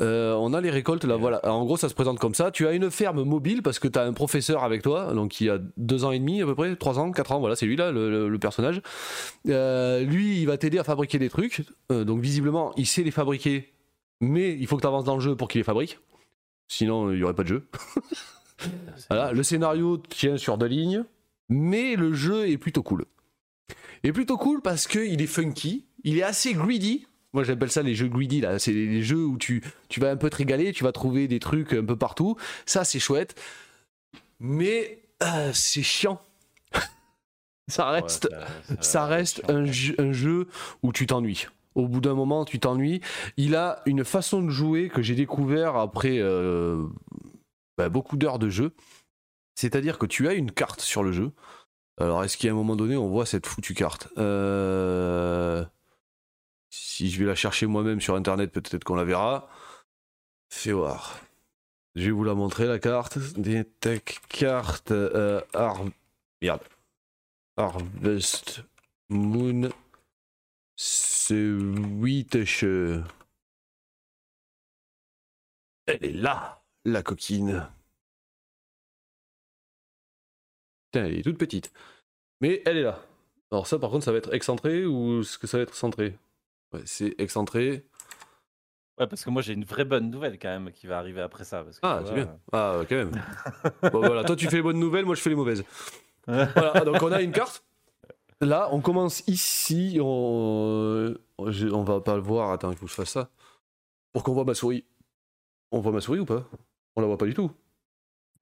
Euh, 0.00 0.34
on 0.34 0.52
a 0.54 0.60
les 0.60 0.70
récoltes 0.70 1.04
là, 1.04 1.16
voilà. 1.16 1.40
En 1.50 1.64
gros, 1.64 1.76
ça 1.76 1.88
se 1.88 1.94
présente 1.94 2.18
comme 2.18 2.34
ça. 2.34 2.50
Tu 2.50 2.66
as 2.66 2.72
une 2.72 2.90
ferme 2.90 3.22
mobile 3.22 3.62
parce 3.62 3.78
que 3.78 3.88
tu 3.88 3.98
as 3.98 4.02
un 4.02 4.12
professeur 4.12 4.62
avec 4.64 4.82
toi, 4.82 5.12
donc 5.14 5.40
il 5.40 5.50
a 5.50 5.58
deux 5.76 6.04
ans 6.04 6.12
et 6.12 6.18
demi 6.18 6.42
à 6.42 6.46
peu 6.46 6.54
près, 6.54 6.76
trois 6.76 6.98
ans, 6.98 7.10
quatre 7.12 7.32
ans, 7.32 7.40
voilà, 7.40 7.56
c'est 7.56 7.66
lui 7.66 7.76
là, 7.76 7.90
le, 7.92 8.10
le- 8.10 8.28
le 8.28 8.38
personnage. 8.38 8.82
Euh, 9.48 10.00
lui, 10.02 10.40
il 10.40 10.46
va 10.46 10.56
t'aider 10.58 10.78
à 10.78 10.84
fabriquer 10.84 11.18
des 11.18 11.28
trucs. 11.30 11.62
Donc 11.90 12.20
visiblement, 12.20 12.72
il 12.76 12.86
sait 12.86 13.02
les 13.02 13.10
fabriquer, 13.10 13.72
mais 14.20 14.52
il 14.52 14.66
faut 14.66 14.76
que 14.76 14.82
tu 14.82 14.86
avances 14.86 15.04
dans 15.04 15.14
le 15.14 15.20
jeu 15.20 15.36
pour 15.36 15.48
qu'il 15.48 15.60
les 15.60 15.64
fabrique. 15.64 15.98
Sinon, 16.68 17.10
il 17.12 17.18
n'y 17.18 17.22
aurait 17.22 17.34
pas 17.34 17.42
de 17.44 17.48
jeu. 17.48 17.66
Voilà, 19.10 19.32
le 19.32 19.42
scénario 19.42 19.98
tient 19.98 20.38
sur 20.38 20.56
deux 20.56 20.66
lignes, 20.66 21.04
mais 21.48 21.96
le 21.96 22.12
jeu 22.12 22.48
est 22.48 22.58
plutôt 22.58 22.82
cool. 22.82 23.04
Il 24.02 24.10
est 24.10 24.12
plutôt 24.12 24.36
cool 24.36 24.60
parce 24.62 24.86
qu'il 24.86 25.20
est 25.20 25.26
funky, 25.26 25.84
il 26.04 26.18
est 26.18 26.22
assez 26.22 26.54
greedy. 26.54 27.06
Moi 27.32 27.44
j'appelle 27.44 27.70
ça 27.70 27.82
les 27.82 27.94
jeux 27.94 28.08
greedy 28.08 28.40
là, 28.40 28.58
c'est 28.58 28.72
les 28.72 29.02
jeux 29.02 29.24
où 29.26 29.36
tu, 29.36 29.62
tu 29.88 30.00
vas 30.00 30.10
un 30.10 30.16
peu 30.16 30.30
te 30.30 30.36
régaler, 30.36 30.72
tu 30.72 30.84
vas 30.84 30.92
trouver 30.92 31.28
des 31.28 31.38
trucs 31.38 31.72
un 31.72 31.84
peu 31.84 31.96
partout. 31.96 32.36
Ça 32.64 32.84
c'est 32.84 32.98
chouette, 33.00 33.38
mais 34.40 35.02
euh, 35.22 35.50
c'est 35.52 35.82
chiant. 35.82 36.20
ça 37.68 37.90
ouais, 37.92 38.00
reste, 38.00 38.28
ça- 38.30 38.82
ça 38.82 39.06
reste 39.06 39.42
un 39.50 39.64
jeu, 39.66 39.94
un 39.98 40.12
jeu 40.12 40.48
où 40.82 40.92
tu 40.92 41.06
t'ennuies. 41.06 41.46
Au 41.74 41.88
bout 41.88 42.00
d'un 42.00 42.14
moment, 42.14 42.46
tu 42.46 42.58
t'ennuies. 42.58 43.02
Il 43.36 43.54
a 43.54 43.82
une 43.84 44.02
façon 44.04 44.40
de 44.42 44.48
jouer 44.48 44.88
que 44.88 45.02
j'ai 45.02 45.14
découvert 45.14 45.76
après 45.76 46.18
euh, 46.20 46.86
bah, 47.76 47.90
beaucoup 47.90 48.16
d'heures 48.16 48.38
de 48.38 48.48
jeu. 48.48 48.72
C'est-à-dire 49.56 49.98
que 49.98 50.06
tu 50.06 50.28
as 50.28 50.34
une 50.34 50.52
carte 50.52 50.80
sur 50.80 51.02
le 51.02 51.12
jeu. 51.12 51.32
Alors, 51.98 52.22
est-ce 52.24 52.36
qu'à 52.36 52.50
un 52.50 52.54
moment 52.54 52.76
donné, 52.76 52.96
on 52.96 53.08
voit 53.08 53.26
cette 53.26 53.46
foutue 53.46 53.74
carte? 53.74 54.08
Euh, 54.18 55.64
Si 56.70 57.10
je 57.10 57.18
vais 57.18 57.24
la 57.26 57.34
chercher 57.34 57.66
moi-même 57.66 58.00
sur 58.00 58.14
Internet, 58.14 58.52
peut-être 58.52 58.84
qu'on 58.84 58.94
la 58.96 59.04
verra. 59.04 59.48
Fais 60.52 60.72
voir. 60.72 61.20
Je 61.94 62.04
vais 62.06 62.10
vous 62.10 62.24
la 62.24 62.34
montrer, 62.34 62.66
la 62.66 62.78
carte. 62.78 63.18
Des 63.38 63.64
tech 63.64 64.02
cartes. 64.28 64.90
euh, 64.92 65.40
Merde. 66.42 66.62
Harvest 67.56 68.62
Moon. 69.08 69.70
Elle 75.86 76.04
est 76.04 76.12
là, 76.12 76.62
la 76.84 77.02
coquine. 77.02 77.66
Putain, 80.96 81.06
elle 81.08 81.18
est 81.18 81.22
toute 81.22 81.36
petite. 81.38 81.72
Mais 82.40 82.62
elle 82.64 82.78
est 82.78 82.82
là. 82.82 83.00
Alors 83.50 83.66
ça, 83.66 83.78
par 83.78 83.90
contre, 83.90 84.04
ça 84.04 84.12
va 84.12 84.18
être 84.18 84.32
excentré 84.32 84.86
ou 84.86 85.20
est-ce 85.20 85.38
que 85.38 85.46
ça 85.46 85.58
va 85.58 85.62
être 85.64 85.74
centré? 85.74 86.16
Ouais, 86.72 86.80
c'est 86.86 87.14
excentré. 87.18 87.84
Ouais, 88.98 89.06
parce 89.06 89.22
que 89.24 89.28
moi 89.30 89.42
j'ai 89.42 89.52
une 89.52 89.64
vraie 89.64 89.84
bonne 89.84 90.10
nouvelle 90.10 90.38
quand 90.38 90.48
même 90.48 90.72
qui 90.72 90.86
va 90.86 90.98
arriver 90.98 91.20
après 91.20 91.44
ça. 91.44 91.62
Parce 91.62 91.78
que, 91.78 91.86
Ah, 91.86 91.98
tu 92.00 92.06
c'est 92.08 92.14
vois, 92.14 92.24
bien. 92.24 92.38
Ah, 92.52 92.80
quand 92.88 92.96
même. 92.96 93.10
bon, 93.92 93.98
voilà, 94.00 94.24
toi, 94.24 94.36
tu 94.36 94.48
fais 94.48 94.56
les 94.56 94.62
bonnes 94.62 94.80
nouvelles, 94.80 95.04
moi, 95.04 95.14
je 95.14 95.20
fais 95.20 95.28
les 95.30 95.36
mauvaises. 95.36 95.64
Voilà, 96.26 96.80
donc 96.84 97.02
on 97.02 97.12
a 97.12 97.20
une 97.20 97.32
carte. 97.32 97.62
Là, 98.40 98.68
on 98.72 98.80
commence 98.80 99.22
ici. 99.28 99.98
On, 100.02 101.14
je- 101.46 101.68
on 101.68 101.84
va 101.84 102.00
pas 102.00 102.16
le 102.16 102.22
voir. 102.22 102.50
Attends, 102.52 102.70
il 102.70 102.76
faut 102.76 102.86
que 102.86 102.90
je 102.90 102.96
fasse 102.96 103.10
ça. 103.10 103.30
Pour 104.12 104.22
qu'on 104.24 104.32
voit 104.32 104.44
ma 104.44 104.54
souris. 104.54 104.84
On 105.72 105.80
voit 105.80 105.92
ma 105.92 106.00
souris 106.00 106.20
ou 106.20 106.24
pas? 106.26 106.48
On 106.96 107.00
la 107.02 107.06
voit 107.06 107.18
pas 107.18 107.26
du 107.26 107.34
tout. 107.34 107.50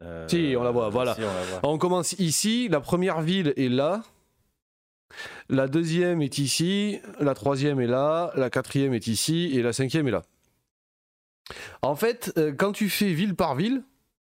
Euh, 0.02 0.28
Si, 0.28 0.54
on 0.58 0.62
la 0.62 0.70
voit, 0.70 0.88
voilà. 0.88 1.14
si, 1.14 1.20
on 1.22 1.26
la 1.26 1.42
voit. 1.42 1.60
On 1.62 1.78
commence 1.78 2.12
ici. 2.14 2.68
La 2.68 2.80
première 2.80 3.20
ville 3.20 3.52
est 3.56 3.68
là. 3.68 4.02
La 5.48 5.68
deuxième 5.68 6.22
est 6.22 6.38
ici. 6.38 7.00
La 7.20 7.34
troisième 7.34 7.80
est 7.80 7.86
là. 7.86 8.32
La 8.36 8.50
quatrième 8.50 8.94
est 8.94 9.06
ici. 9.06 9.50
Et 9.54 9.62
la 9.62 9.72
cinquième 9.72 10.08
est 10.08 10.12
là. 10.12 10.22
En 11.82 11.94
fait, 11.94 12.32
euh, 12.38 12.52
quand 12.56 12.72
tu 12.72 12.88
fais 12.88 13.12
ville 13.12 13.34
par 13.34 13.54
ville, 13.54 13.82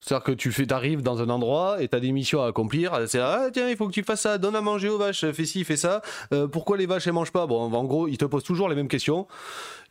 c'est-à-dire 0.02 0.24
que 0.24 0.32
tu 0.32 0.52
fais, 0.52 0.72
arrives 0.72 1.02
dans 1.02 1.22
un 1.22 1.30
endroit 1.30 1.82
et 1.82 1.88
tu 1.90 1.96
as 1.96 2.00
des 2.00 2.12
missions 2.12 2.42
à 2.42 2.48
accomplir. 2.48 2.98
C'est 3.08 3.20
ah 3.20 3.50
tiens, 3.52 3.70
il 3.70 3.76
faut 3.76 3.88
que 3.88 3.94
tu 3.94 4.04
fasses 4.04 4.22
ça, 4.22 4.38
donne 4.38 4.56
à 4.56 4.62
manger 4.62 4.88
aux 4.88 4.98
vaches, 4.98 5.30
fais 5.32 5.46
ci, 5.46 5.64
fais 5.66 5.76
ça. 5.76 6.02
Euh, 6.34 6.48
pourquoi 6.48 6.78
les 6.78 6.86
vaches 6.86 7.08
elles 7.08 7.14
mangent 7.14 7.34
pas? 7.34 7.48
Bon, 7.48 7.74
en 7.74 7.84
gros, 7.84 8.08
ils 8.08 8.18
te 8.18 8.26
posent 8.26 8.44
toujours 8.44 8.70
les 8.70 8.76
mêmes 8.76 8.88
questions. 8.88 9.28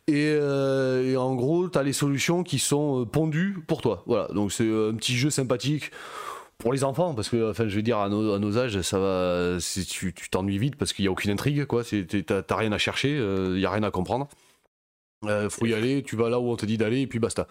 Et, 0.09 0.27
euh, 0.33 1.11
et 1.11 1.17
en 1.17 1.35
gros, 1.35 1.69
tu 1.69 1.77
as 1.77 1.83
les 1.83 1.93
solutions 1.93 2.43
qui 2.43 2.57
sont 2.57 3.01
euh, 3.01 3.05
pondues 3.05 3.57
pour 3.67 3.81
toi. 3.81 4.03
Voilà, 4.07 4.27
donc 4.33 4.51
c'est 4.51 4.63
un 4.63 4.95
petit 4.95 5.15
jeu 5.15 5.29
sympathique 5.29 5.91
pour 6.57 6.73
les 6.73 6.83
enfants 6.83 7.13
parce 7.13 7.29
que 7.29 7.51
enfin 7.51 7.69
je 7.69 7.75
veux 7.77 7.81
dire 7.81 7.99
à 7.99 8.09
nos, 8.09 8.57
âges 8.57 8.81
ça 8.81 8.99
va 8.99 9.57
tu 9.87 10.13
t'ennuies 10.29 10.57
vite 10.57 10.75
parce 10.75 10.91
qu'il 10.91 11.05
y 11.05 11.07
a 11.07 11.11
aucune 11.11 11.31
intrigue 11.31 11.63
quoi. 11.65 11.83
T'as 11.85 12.55
rien 12.55 12.73
à 12.73 12.77
chercher 12.77 13.15
il 13.15 13.59
y 13.59 13.65
a 13.65 13.69
rien 13.69 13.83
à 13.83 13.91
comprendre. 13.91 14.27
Euh, 15.25 15.49
faut 15.49 15.65
y 15.65 15.73
aller 15.73 16.01
tu 16.01 16.15
vas 16.15 16.29
là 16.29 16.39
où 16.39 16.49
on 16.49 16.55
te 16.55 16.65
dit 16.65 16.77
d'aller 16.77 17.01
et 17.01 17.07
puis 17.07 17.19
basta. 17.19 17.47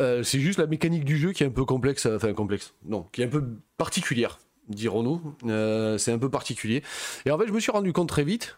Euh, 0.00 0.22
c'est 0.22 0.40
juste 0.40 0.58
la 0.58 0.66
mécanique 0.66 1.04
du 1.04 1.16
jeu 1.16 1.32
qui 1.32 1.44
est 1.44 1.46
un 1.46 1.50
peu 1.50 1.64
complexe 1.64 2.06
euh, 2.06 2.16
enfin 2.16 2.32
complexe. 2.32 2.74
Non 2.84 3.06
qui 3.12 3.22
est 3.22 3.26
un 3.26 3.28
peu 3.28 3.44
particulière 3.76 4.38
dirons-nous. 4.68 5.20
Euh, 5.44 5.98
c'est 5.98 6.12
un 6.12 6.18
peu 6.18 6.30
particulier. 6.30 6.82
Et 7.26 7.30
en 7.30 7.38
fait 7.38 7.46
je 7.46 7.52
me 7.52 7.60
suis 7.60 7.72
rendu 7.72 7.92
compte 7.92 8.08
très 8.08 8.24
vite 8.24 8.56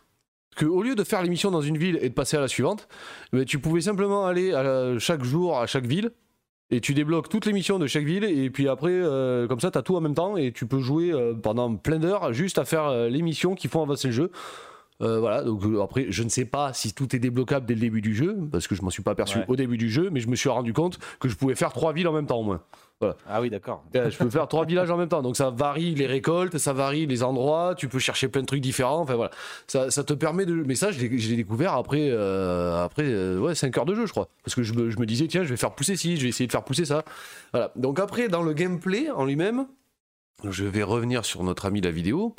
que 0.57 0.65
au 0.67 0.83
lieu 0.83 0.95
de 0.97 1.05
faire 1.05 1.23
l'émission 1.23 1.51
dans 1.53 1.61
une 1.61 1.79
ville 1.79 1.99
et 2.03 2.09
de 2.09 2.15
passer 2.15 2.37
à 2.37 2.41
la 2.41 2.49
suivante, 2.49 2.89
tu 3.47 3.59
pouvais 3.61 3.83
simplement 3.83 4.27
aller 4.27 4.53
à 4.53 4.63
la- 4.65 4.99
chaque 4.99 5.23
jour 5.23 5.59
à 5.59 5.67
chaque 5.67 5.87
ville 5.87 6.11
et 6.71 6.81
tu 6.81 6.95
débloques 6.95 7.29
toutes 7.29 7.47
les 7.47 7.53
missions 7.53 7.79
de 7.79 7.87
chaque 7.87 8.05
ville 8.05 8.25
et 8.25 8.51
puis 8.51 8.67
après 8.69 8.91
euh, 8.91 9.47
comme 9.47 9.61
ça 9.61 9.71
tu 9.71 9.79
as 9.79 9.83
tout 9.83 9.95
en 9.95 10.01
même 10.01 10.15
temps 10.15 10.37
et 10.37 10.51
tu 10.51 10.67
peux 10.67 10.81
jouer 10.81 11.13
euh, 11.13 11.33
pendant 11.35 11.77
plein 11.77 12.01
d'heures 12.01 12.33
juste 12.33 12.59
à 12.59 12.65
faire 12.65 12.87
euh, 12.87 13.09
les 13.09 13.23
missions 13.23 13.55
qui 13.55 13.69
font 13.69 13.83
avancer 13.83 14.09
le 14.09 14.13
jeu 14.15 14.31
voilà, 14.99 15.43
donc 15.43 15.63
après, 15.83 16.07
je 16.09 16.23
ne 16.23 16.31
sais 16.31 16.47
pas 16.47 16.73
si 16.73 16.95
tout 16.95 17.15
est 17.15 17.19
débloquable 17.19 17.67
dès 17.67 17.75
le 17.75 17.81
début 17.81 18.01
du 18.01 18.15
jeu, 18.15 18.35
parce 18.51 18.67
que 18.67 18.75
je 18.75 18.81
m'en 18.81 18.89
suis 18.89 19.03
pas 19.03 19.11
aperçu 19.11 19.37
Ouais. 19.37 19.45
au 19.47 19.55
début 19.55 19.77
du 19.77 19.91
jeu, 19.91 20.09
mais 20.11 20.21
je 20.21 20.29
me 20.29 20.37
suis 20.37 20.49
rendu 20.49 20.73
compte 20.73 20.99
que 21.21 21.29
je 21.29 21.37
pouvais 21.37 21.55
faire 21.55 21.71
trois 21.75 21.93
villes 21.93 22.09
en 22.09 22.15
même 22.15 22.25
temps 22.27 22.39
au 22.39 22.43
moins. 22.45 22.63
Ah 23.03 23.43
oui, 23.43 23.51
d'accord. 23.51 23.85
Euh, 23.95 24.11
je 24.11 24.17
peux 24.17 24.31
faire 24.31 24.49
trois 24.49 24.65
villages 24.65 24.91
en 24.91 24.97
même 24.97 25.09
temps, 25.09 25.21
donc 25.21 25.37
ça 25.37 25.51
varie 25.51 25.95
les 25.95 26.07
récoltes, 26.07 26.57
ça 26.57 26.73
varie 26.73 27.07
les 27.07 27.23
endroits, 27.23 27.75
tu 27.77 27.89
peux 27.89 27.99
chercher 27.99 28.29
plein 28.29 28.41
de 28.41 28.47
trucs 28.47 28.63
différents, 28.63 29.01
enfin 29.01 29.17
voilà. 29.17 29.31
Ça, 29.67 29.91
ça 29.91 30.03
te 30.03 30.15
permet 30.15 30.47
de. 30.47 30.55
Mais 30.55 30.75
ça, 30.75 30.91
je 30.91 31.01
l'ai 31.01 31.19
je 31.19 31.29
l'ai 31.29 31.37
découvert 31.37 31.75
après, 31.75 32.09
euh, 32.11 32.83
après 32.83 33.05
euh, 33.05 33.39
ouais, 33.39 33.55
5 33.55 33.77
heures 33.77 33.85
de 33.85 33.95
jeu, 33.95 34.07
je 34.07 34.13
crois. 34.13 34.29
Parce 34.45 34.55
que 34.55 34.63
je 34.63 34.73
me, 34.73 34.91
je 34.91 34.99
me 34.99 35.05
disais, 35.05 35.27
tiens, 35.27 35.43
je 35.43 35.49
vais 35.49 35.59
faire 35.59 35.75
pousser 35.75 35.97
ci, 35.97 36.17
je 36.17 36.23
vais 36.23 36.29
essayer 36.29 36.47
de 36.47 36.53
faire 36.53 36.65
pousser 36.65 36.87
ça. 36.87 37.05
Voilà. 37.53 37.71
Donc 37.77 38.01
après, 38.01 38.29
dans 38.29 38.43
le 38.43 38.55
gameplay 38.55 39.11
en 39.11 39.27
lui-même, 39.27 39.67
je 40.45 40.65
vais 40.65 40.83
revenir 40.83 41.25
sur 41.25 41.43
notre 41.45 41.67
ami 41.67 41.83
la 41.83 41.91
vidéo. 41.91 42.35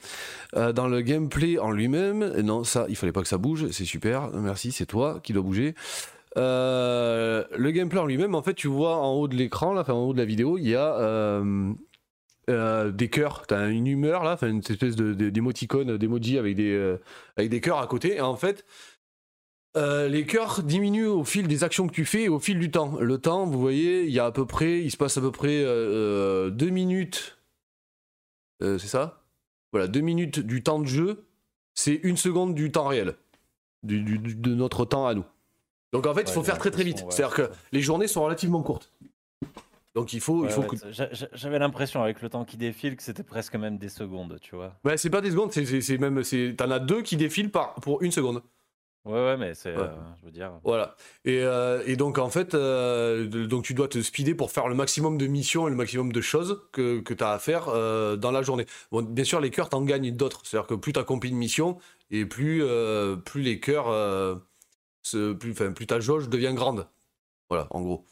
Euh, 0.56 0.72
dans 0.74 0.88
le 0.88 1.02
gameplay 1.02 1.60
en 1.60 1.72
lui-même, 1.72 2.42
non, 2.42 2.64
ça, 2.64 2.86
il 2.90 2.96
fallait 2.96 3.12
pas 3.12 3.22
que 3.22 3.28
ça 3.28 3.38
bouge, 3.38 3.70
c'est 3.72 3.86
super, 3.86 4.30
merci, 4.34 4.72
c'est 4.72 4.86
toi 4.86 5.20
qui 5.22 5.34
dois 5.34 5.44
bouger. 5.44 5.76
Euh, 6.38 7.44
le 7.58 7.72
gameplay 7.72 8.00
en 8.00 8.06
lui-même, 8.06 8.36
en 8.36 8.44
fait, 8.44 8.54
tu 8.54 8.68
vois 8.68 8.98
en 8.98 9.14
haut 9.14 9.28
de 9.28 9.36
l'écran, 9.36 9.76
enfin 9.78 9.94
en 9.94 10.04
haut 10.06 10.14
de 10.14 10.20
la 10.20 10.26
vidéo, 10.26 10.58
il 10.58 10.68
y 10.70 10.76
a 10.76 10.96
euh, 11.00 11.74
euh, 12.50 12.92
des 12.92 13.10
cœurs. 13.10 13.48
T'as 13.48 13.70
une 13.70 13.88
humeur 13.88 14.24
là, 14.24 14.38
une 14.44 14.60
espèce 14.60 14.96
de, 14.96 15.14
de- 15.14 15.30
d'émoticône, 15.30 15.98
d'emoji 15.98 16.38
avec 16.38 16.56
des 16.56 16.96
avec 17.38 17.50
des 17.50 17.60
cœurs 17.62 17.80
à 17.80 17.88
côté. 17.88 18.18
Et 18.18 18.22
en 18.22 18.36
fait, 18.36 18.66
les 19.76 20.26
cœurs 20.26 20.64
diminuent 20.64 21.08
au 21.08 21.24
fil 21.24 21.48
des 21.48 21.64
actions 21.64 21.88
que 21.88 21.94
tu 21.94 22.06
fais 22.06 22.24
et 22.24 22.30
au 22.30 22.40
fil 22.40 22.60
du 22.60 22.72
temps. 22.72 23.00
Le 23.00 23.18
temps, 23.18 23.46
vous 23.46 23.60
voyez, 23.60 24.06
il 24.06 24.12
y 24.12 24.20
a 24.20 24.26
à 24.26 24.32
peu 24.32 24.46
près, 24.46 24.82
il 24.82 24.92
se 24.92 24.98
passe 24.98 25.18
à 25.18 25.22
peu 25.22 25.32
près 25.32 25.64
deux 25.64 26.70
minutes. 26.70 27.38
C'est 28.62 28.80
ça? 28.80 29.24
Voilà, 29.72 29.88
deux 29.88 30.02
minutes 30.02 30.40
du 30.40 30.64
temps 30.64 30.80
de 30.80 30.88
jeu, 30.88 31.26
c'est 31.74 32.00
une 32.04 32.18
seconde 32.18 32.56
du 32.56 32.72
temps 32.72 32.88
réel, 32.88 33.16
de 33.84 34.56
notre 34.56 34.86
temps 34.86 35.08
à 35.08 35.14
nous. 35.14 35.26
Donc 35.98 36.06
en 36.08 36.16
fait, 36.16 36.22
il 36.30 36.32
faut 36.34 36.44
faire 36.44 36.58
très 36.60 36.72
très 36.72 36.84
vite. 36.84 37.04
C'est-à-dire 37.10 37.36
que 37.36 37.50
les 37.72 37.82
journées 37.82 38.08
sont 38.08 38.24
relativement 38.24 38.62
courtes. 38.62 38.92
Donc 39.96 40.14
il 40.14 40.22
faut, 40.22 40.44
il 40.44 40.48
Ouais, 40.48 40.52
faut 40.52 40.62
ouais, 40.62 40.68
que 40.68 41.28
J'avais 41.34 41.58
l'impression 41.58 42.04
avec 42.04 42.22
le 42.22 42.30
temps 42.30 42.46
qui 42.46 42.56
défile 42.56 42.96
que 42.96 43.02
c'était 43.02 43.24
presque 43.24 43.56
même 43.56 43.80
des 43.80 43.90
secondes, 43.90 44.38
tu 44.42 44.56
vois. 44.56 44.74
Ouais, 44.86 44.96
c'est 44.96 45.10
pas 45.10 45.22
des 45.22 45.32
secondes, 45.32 45.52
c'est- 45.52 45.98
même. 45.98 46.22
T'en 46.56 46.70
as 46.70 46.78
deux 46.80 47.02
qui 47.02 47.18
défilent 47.18 47.50
par, 47.50 47.74
pour 47.76 48.04
une 48.04 48.12
seconde. 48.12 48.44
Ouais, 49.06 49.14
ouais, 49.14 49.38
mais 49.38 49.56
c'est. 49.56 49.72
Ouais. 49.74 49.82
euh, 49.84 49.96
je 50.20 50.26
veux 50.26 50.32
dire. 50.32 50.52
Voilà. 50.64 50.96
Et, 51.26 51.40
euh, 51.42 51.82
et 51.88 51.96
donc, 51.96 52.18
en 52.20 52.30
fait, 52.30 52.54
euh, 52.54 53.26
de- 53.26 53.46
donc 53.46 53.64
tu 53.64 53.74
dois 53.74 53.88
te 53.88 54.00
speeder 54.02 54.36
pour 54.36 54.52
faire 54.52 54.68
le 54.68 54.76
maximum 54.76 55.18
de 55.18 55.26
missions 55.28 55.66
et 55.68 55.72
le 55.72 55.78
maximum 55.78 56.12
de 56.12 56.22
choses 56.22 56.62
que, 56.74 57.00
que 57.00 57.14
tu 57.16 57.24
as 57.24 57.32
à 57.32 57.40
faire 57.40 57.70
euh, 57.70 58.18
dans 58.18 58.32
la 58.32 58.42
journée. 58.44 58.66
Bon, 58.92 59.02
bien 59.02 59.24
sûr, 59.24 59.40
les 59.40 59.50
cœurs, 59.50 59.70
t'en 59.70 59.82
gagnes 59.82 60.12
d'autres. 60.12 60.42
C'est-à-dire 60.44 60.68
que 60.68 60.76
plus 60.76 60.92
tu 60.94 61.00
accomplis 61.00 61.32
de 61.32 61.36
missions 61.38 61.78
et 62.12 62.26
plus, 62.26 62.62
euh, 62.64 63.16
plus 63.16 63.42
les 63.42 63.60
cœurs. 63.60 63.88
Plus, 65.40 65.52
enfin, 65.52 65.72
plus 65.72 65.88
ta 65.88 66.00
jauge 66.00 66.30
devient 66.30 66.54
grande. 66.54 66.88
Voilà, 67.50 67.68
en 67.72 67.82
gros. 67.82 68.06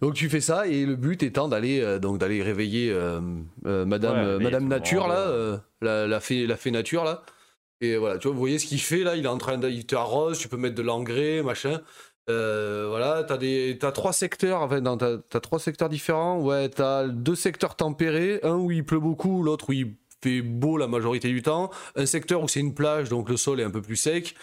Donc 0.00 0.14
tu 0.14 0.28
fais 0.28 0.40
ça 0.40 0.66
et 0.66 0.84
le 0.84 0.96
but 0.96 1.22
étant 1.22 1.46
d'aller 1.46 1.80
euh, 1.80 2.00
donc 2.00 2.18
d'aller 2.18 2.42
réveiller 2.42 2.90
euh, 2.90 3.20
euh, 3.64 3.84
Madame 3.84 4.38
Ouais, 4.38 4.42
Madame 4.42 4.66
Nature 4.66 5.06
là, 5.06 5.60
la, 5.80 6.06
la 6.08 6.20
fée 6.20 6.46
la 6.46 6.56
fée 6.56 6.72
Nature 6.72 7.04
là. 7.04 7.22
Et 7.80 7.96
voilà, 7.96 8.18
tu 8.18 8.28
vois, 8.28 8.34
vous 8.34 8.40
voyez 8.40 8.58
ce 8.58 8.66
qu'il 8.66 8.80
fait 8.80 9.02
là, 9.02 9.16
il 9.16 9.24
est 9.24 9.28
en 9.28 9.38
train 9.38 9.58
de, 9.58 9.68
il 9.68 9.86
te 9.86 9.96
arrose, 9.96 10.38
tu 10.38 10.48
peux 10.48 10.56
mettre 10.56 10.74
de 10.74 10.82
l'engrais, 10.82 11.42
machin. 11.42 11.80
Voilà, 12.28 13.24
t'as 13.26 13.36
des, 13.36 13.76
t'as 13.80 13.92
trois 13.92 14.12
secteurs, 14.12 14.62
enfin, 14.62 14.80
t'as, 14.96 15.18
t'as 15.18 15.40
trois 15.40 15.58
secteurs 15.58 15.88
différents. 15.88 16.40
Ouais, 16.40 16.68
t'as 16.68 17.08
deux 17.08 17.34
secteurs 17.34 17.74
tempérés, 17.74 18.38
un 18.44 18.54
où 18.54 18.70
il 18.70 18.84
pleut 18.84 19.00
beaucoup, 19.00 19.42
l'autre 19.42 19.70
où 19.70 19.72
il 19.72 19.96
fait 20.22 20.42
beau 20.42 20.76
la 20.76 20.86
majorité 20.86 21.28
du 21.28 21.42
temps, 21.42 21.70
un 21.96 22.06
secteur 22.06 22.42
où 22.42 22.48
c'est 22.48 22.60
une 22.60 22.74
plage, 22.74 23.08
donc 23.08 23.28
le 23.28 23.36
sol 23.36 23.60
est 23.60 23.64
un 23.64 23.70
peu 23.70 23.82
plus 23.82 23.96
sec. 23.96 24.36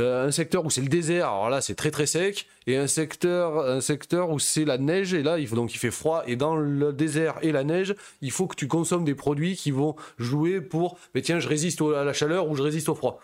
Euh, 0.00 0.28
un 0.28 0.30
secteur 0.30 0.64
où 0.64 0.70
c'est 0.70 0.80
le 0.80 0.88
désert, 0.88 1.26
alors 1.26 1.50
là 1.50 1.60
c'est 1.60 1.74
très 1.74 1.90
très 1.90 2.06
sec, 2.06 2.46
et 2.66 2.76
un 2.76 2.86
secteur, 2.86 3.66
un 3.66 3.80
secteur 3.80 4.30
où 4.30 4.38
c'est 4.38 4.64
la 4.64 4.78
neige, 4.78 5.12
et 5.12 5.24
là 5.24 5.38
il 5.38 5.48
faut 5.48 5.56
donc 5.56 5.74
il 5.74 5.78
fait 5.78 5.90
froid, 5.90 6.22
et 6.26 6.36
dans 6.36 6.54
le 6.54 6.92
désert 6.92 7.38
et 7.42 7.50
la 7.50 7.64
neige, 7.64 7.94
il 8.20 8.30
faut 8.30 8.46
que 8.46 8.54
tu 8.54 8.68
consommes 8.68 9.04
des 9.04 9.16
produits 9.16 9.56
qui 9.56 9.72
vont 9.72 9.96
jouer 10.18 10.60
pour, 10.60 10.98
mais 11.14 11.22
tiens, 11.22 11.40
je 11.40 11.48
résiste 11.48 11.82
à 11.82 12.04
la 12.04 12.12
chaleur 12.12 12.48
ou 12.48 12.54
je 12.54 12.62
résiste 12.62 12.88
au 12.88 12.94
froid. 12.94 13.20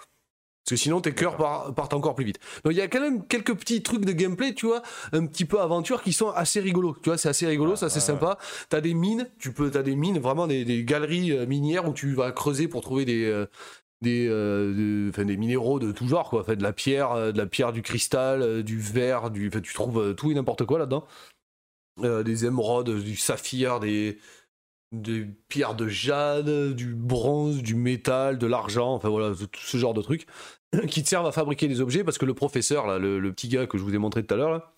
Parce 0.65 0.81
que 0.81 0.83
sinon 0.83 1.03
tes 1.03 1.13
cœurs 1.13 1.37
par- 1.37 1.75
partent 1.75 1.93
encore 1.93 2.15
plus 2.15 2.25
vite. 2.25 2.39
Donc 2.65 2.73
il 2.73 2.79
y 2.79 2.81
a 2.81 2.89
quand 2.89 3.01
même 3.01 3.27
quelques 3.27 3.55
petits 3.55 3.83
trucs 3.83 4.07
de 4.07 4.13
gameplay, 4.13 4.55
tu 4.55 4.67
vois, 4.67 4.83
un 5.13 5.27
petit 5.27 5.45
peu 5.45 5.61
aventure 5.61 6.03
qui 6.03 6.15
sont 6.15 6.31
assez 6.31 6.59
rigolos. 6.59 6.97
Tu 7.03 7.11
vois, 7.11 7.19
c'est 7.19 7.29
assez 7.29 7.47
rigolo, 7.47 7.77
ça 7.77 7.91
c'est 7.91 8.01
sympa. 8.01 8.39
T'as 8.71 8.81
des 8.81 8.95
mines, 8.95 9.29
tu 9.39 9.53
peux, 9.53 9.71
t'as 9.71 9.83
des 9.83 9.95
mines, 9.95 10.19
vraiment 10.19 10.47
des, 10.47 10.65
des 10.65 10.83
galeries 10.83 11.33
euh, 11.33 11.45
minières 11.45 11.87
où 11.87 11.93
tu 11.93 12.15
vas 12.15 12.33
creuser 12.33 12.67
pour 12.67 12.81
trouver 12.81 13.05
des, 13.05 13.27
euh, 13.27 13.47
des, 14.05 14.29
euh, 14.29 15.11
des 15.11 15.37
minéraux 15.37 15.81
de 15.81 15.91
tout 15.91 16.07
genre, 16.07 16.31
quoi. 16.31 16.43
Enfin, 16.43 16.55
de 16.55 16.63
la 16.63 16.73
pierre, 16.73 17.13
euh, 17.13 17.33
de 17.33 17.39
la 17.39 17.47
pierre, 17.47 17.73
du 17.73 17.83
cristal, 17.83 18.43
euh, 18.43 18.63
du 18.63 18.79
verre, 18.79 19.31
du, 19.31 19.51
tu 19.51 19.75
trouves 19.75 20.15
tout 20.15 20.31
et 20.31 20.35
n'importe 20.35 20.65
quoi 20.65 20.79
là-dedans. 20.79 21.05
Des 21.99 22.45
émeraudes, 22.45 22.91
du 23.03 23.17
saphir, 23.17 23.79
des, 23.79 24.19
pierres 25.49 25.77
de 25.77 25.87
jade, 25.87 26.75
du 26.75 26.95
bronze, 26.95 27.63
du 27.63 27.77
métal, 27.77 28.37
de 28.37 28.47
l'argent, 28.49 28.95
enfin 28.95 29.09
voilà, 29.09 29.33
tout 29.35 29.61
ce 29.61 29.77
genre 29.77 29.95
de 29.95 30.03
trucs 30.03 30.27
qui 30.89 31.05
te 31.05 31.09
servent 31.09 31.27
à 31.27 31.33
fabriquer 31.33 31.69
des 31.69 31.81
objets 31.81 32.03
parce 32.03 32.19
que 32.19 32.27
le 32.27 32.35
professeur, 32.35 32.89
là, 32.89 32.99
le, 32.99 33.33
petit 33.33 33.47
gars 33.47 33.67
que 33.69 33.79
je 33.79 33.85
vous 33.85 33.95
ai 33.95 33.99
montré 33.99 34.25
tout 34.25 34.35
à 34.35 34.37
l'heure, 34.37 34.73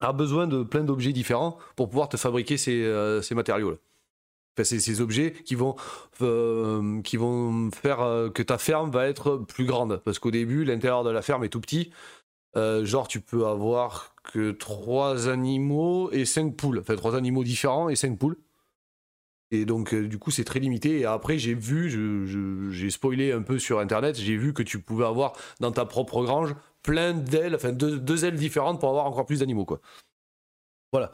a 0.00 0.12
besoin 0.12 0.46
de 0.46 0.62
plein 0.62 0.84
d'objets 0.84 1.12
différents 1.12 1.58
pour 1.74 1.88
pouvoir 1.88 2.08
te 2.08 2.16
fabriquer 2.16 2.56
ces, 2.56 3.20
ces 3.22 3.34
matériaux-là. 3.34 3.78
Enfin, 4.54 4.64
ces, 4.64 5.00
objets 5.00 5.32
qui 5.32 5.54
vont, 5.54 5.76
euh, 6.20 7.00
qui 7.02 7.16
vont 7.16 7.70
faire 7.70 8.00
euh, 8.00 8.28
que 8.28 8.42
ta 8.42 8.58
ferme 8.58 8.90
va 8.90 9.08
être 9.08 9.36
plus 9.38 9.64
grande. 9.64 10.02
Parce 10.04 10.18
qu'au 10.18 10.30
début, 10.30 10.64
l'intérieur 10.64 11.04
de 11.04 11.10
la 11.10 11.22
ferme 11.22 11.44
est 11.44 11.48
tout 11.48 11.60
petit. 11.60 11.90
Euh, 12.56 12.84
genre, 12.84 13.08
tu 13.08 13.20
peux 13.20 13.46
avoir 13.46 14.14
que 14.24 14.50
trois 14.50 15.28
animaux 15.28 16.10
et 16.12 16.26
cinq 16.26 16.54
poules. 16.56 16.80
Enfin, 16.80 16.96
trois 16.96 17.16
animaux 17.16 17.44
différents 17.44 17.88
et 17.88 17.96
cinq 17.96 18.18
poules. 18.18 18.36
Et 19.52 19.64
donc, 19.64 19.94
du 19.94 20.18
coup, 20.18 20.30
c'est 20.30 20.44
très 20.44 20.60
limité. 20.60 21.00
Et 21.00 21.04
après, 21.06 21.38
j'ai 21.38 21.54
vu, 21.54 22.70
j'ai 22.72 22.90
spoilé 22.90 23.32
un 23.32 23.42
peu 23.42 23.58
sur 23.58 23.80
Internet, 23.80 24.16
j'ai 24.16 24.36
vu 24.36 24.54
que 24.54 24.62
tu 24.62 24.80
pouvais 24.80 25.04
avoir 25.04 25.34
dans 25.60 25.72
ta 25.72 25.84
propre 25.84 26.24
grange 26.24 26.54
plein 26.82 27.12
d'ailes, 27.12 27.54
enfin 27.54 27.72
deux, 27.72 27.98
deux 27.98 28.24
ailes 28.24 28.36
différentes 28.36 28.80
pour 28.80 28.88
avoir 28.88 29.06
encore 29.06 29.26
plus 29.26 29.40
d'animaux, 29.40 29.64
quoi. 29.64 29.80
Voilà. 30.92 31.10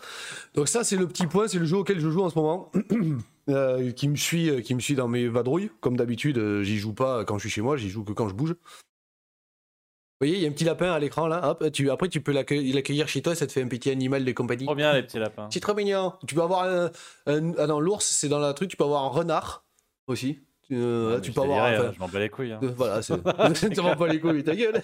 Donc 0.55 0.69
ça, 0.69 0.83
c'est 0.85 0.97
le 0.97 1.07
petit 1.07 1.27
point, 1.27 1.47
c'est 1.49 1.59
le 1.61 1.65
jeu 1.65 1.77
auquel 1.77 2.01
je 2.01 2.11
joue 2.11 2.23
en 2.23 2.31
ce 2.31 2.39
moment, 2.39 2.73
euh, 3.49 3.93
qui 3.93 4.09
me 4.09 4.17
suit, 4.17 4.51
euh, 4.51 4.61
qui 4.61 4.75
me 4.75 4.81
suit 4.81 4.97
dans 4.97 5.07
mes 5.09 5.29
vadrouilles. 5.29 5.71
Comme 5.81 5.97
d'habitude, 5.97 6.39
euh, 6.39 6.63
j'y 6.65 6.79
joue 6.79 6.93
pas 6.95 7.25
quand 7.25 7.39
je 7.39 7.43
suis 7.43 7.51
chez 7.51 7.61
moi, 7.63 7.77
j'y 7.77 7.89
joue 7.89 8.03
que 8.05 8.13
quand 8.13 8.29
je 8.29 8.35
bouge. 8.35 8.55
Vous 10.21 10.27
voyez, 10.27 10.35
il 10.39 10.43
y 10.43 10.47
a 10.47 10.49
un 10.49 10.53
petit 10.53 10.65
lapin 10.65 10.91
à 10.91 10.99
l'écran 10.99 11.29
là. 11.29 11.49
Hop, 11.49 11.71
tu, 11.71 11.91
après, 11.93 12.09
tu 12.09 12.21
peux 12.21 12.33
l'accueil- 12.33 12.73
l'accueillir 12.73 13.07
chez 13.07 13.23
toi, 13.23 13.37
ça 13.37 13.47
te 13.47 13.53
fait 13.53 13.63
un 13.63 13.69
petit 13.69 13.89
animal 13.89 14.25
de 14.25 14.33
compagnie. 14.33 14.65
Trop 14.67 14.75
bien, 14.75 14.93
les 14.95 15.05
petits 15.05 15.21
lapins. 15.21 15.49
C'est 15.53 15.61
trop 15.61 15.75
mignon. 15.75 16.13
Tu 16.27 16.35
peux 16.35 16.43
avoir 16.43 16.65
un, 16.65 16.91
un- 17.29 17.53
ah 17.57 17.69
non, 17.69 17.79
l'ours, 17.79 18.05
c'est 18.05 18.29
dans 18.29 18.41
la 18.41 18.53
truc. 18.55 18.69
Tu 18.71 18.77
peux 18.77 18.83
avoir 18.83 19.05
un 19.05 19.09
renard 19.11 19.65
aussi. 20.09 20.41
Euh, 20.73 21.11
Ouais, 21.11 21.15
mais 21.15 21.21
tu 21.23 21.31
peux 21.31 21.41
avoir. 21.43 21.69
dirais, 21.69 21.79
enfin, 21.79 21.89
euh, 21.89 21.93
Je 21.95 21.99
m'en 22.01 22.09
bats 22.09 22.19
les 22.19 22.29
couilles. 22.31 22.51
hein. 22.53 22.61
voilà, 22.77 23.01
c'est. 23.01 23.15
tu 23.75 23.81
m'en 23.81 23.95
bats 23.95 24.09
les 24.09 24.19
couilles, 24.19 24.43
ta 24.43 24.57
gueule. 24.57 24.83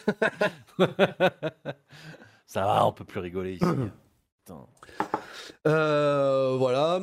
Ça 2.47 2.65
va, 2.65 2.87
on 2.87 2.93
peut 2.93 3.05
plus 3.05 3.19
rigoler 3.19 3.55
ici. 3.55 3.65
Euh, 5.67 6.57
voilà. 6.59 7.01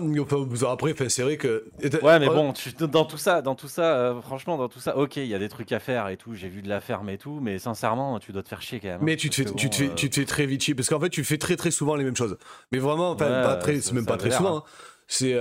Après, 0.69 1.09
c'est 1.09 1.23
vrai 1.23 1.37
que. 1.37 1.65
Ouais, 2.03 2.19
mais 2.19 2.27
bon, 2.27 2.53
tu- 2.53 2.71
dans 2.73 3.05
tout 3.05 3.17
ça, 3.17 3.41
dans 3.41 3.55
tout 3.55 3.67
ça, 3.67 3.95
euh, 3.97 4.21
franchement, 4.21 4.57
dans 4.57 4.69
tout 4.69 4.79
ça, 4.79 4.97
ok, 4.97 5.17
il 5.17 5.25
y 5.25 5.33
a 5.33 5.39
des 5.39 5.49
trucs 5.49 5.71
à 5.71 5.79
faire 5.79 6.07
et 6.09 6.17
tout. 6.17 6.35
J'ai 6.35 6.49
vu 6.49 6.61
de 6.61 6.69
la 6.69 6.79
ferme 6.79 7.09
et 7.09 7.17
tout, 7.17 7.39
mais 7.41 7.57
sincèrement, 7.59 8.19
tu 8.19 8.31
dois 8.31 8.43
te 8.43 8.49
faire 8.49 8.61
chier 8.61 8.79
quand 8.79 8.87
même. 8.89 9.01
hein, 9.01 9.05
Mais 9.05 9.15
tu 9.15 9.29
te, 9.29 9.35
fais, 9.35 9.43
parce 9.43 9.55
que 9.55 9.59
tu, 9.59 9.69
te 9.69 9.75
bon, 9.77 9.83
fais, 9.85 9.91
euh, 9.91 9.95
tu 9.95 10.09
te 10.09 10.15
fais 10.19 10.25
très 10.25 10.45
vite 10.45 10.63
chier 10.63 10.75
parce 10.75 10.89
qu'en 10.89 10.99
fait 10.99 11.09
tu 11.09 11.23
fais 11.23 11.37
très 11.37 11.55
très 11.55 11.71
souvent 11.71 11.95
les 11.95 12.03
mêmes 12.03 12.15
choses. 12.15 12.37
Mais 12.71 12.77
vraiment, 12.79 13.11
enfin, 13.11 13.25
Ouais, 13.25 13.43
pas 13.43 13.55
très, 13.55 13.81
ça- 13.81 13.93
même 13.93 14.03
ça 14.03 14.11
pas 14.11 14.17
très 14.17 14.29
souvent. 14.31 14.57
hein. 14.57 14.63
hein. 14.65 14.69
C'est 15.07 15.33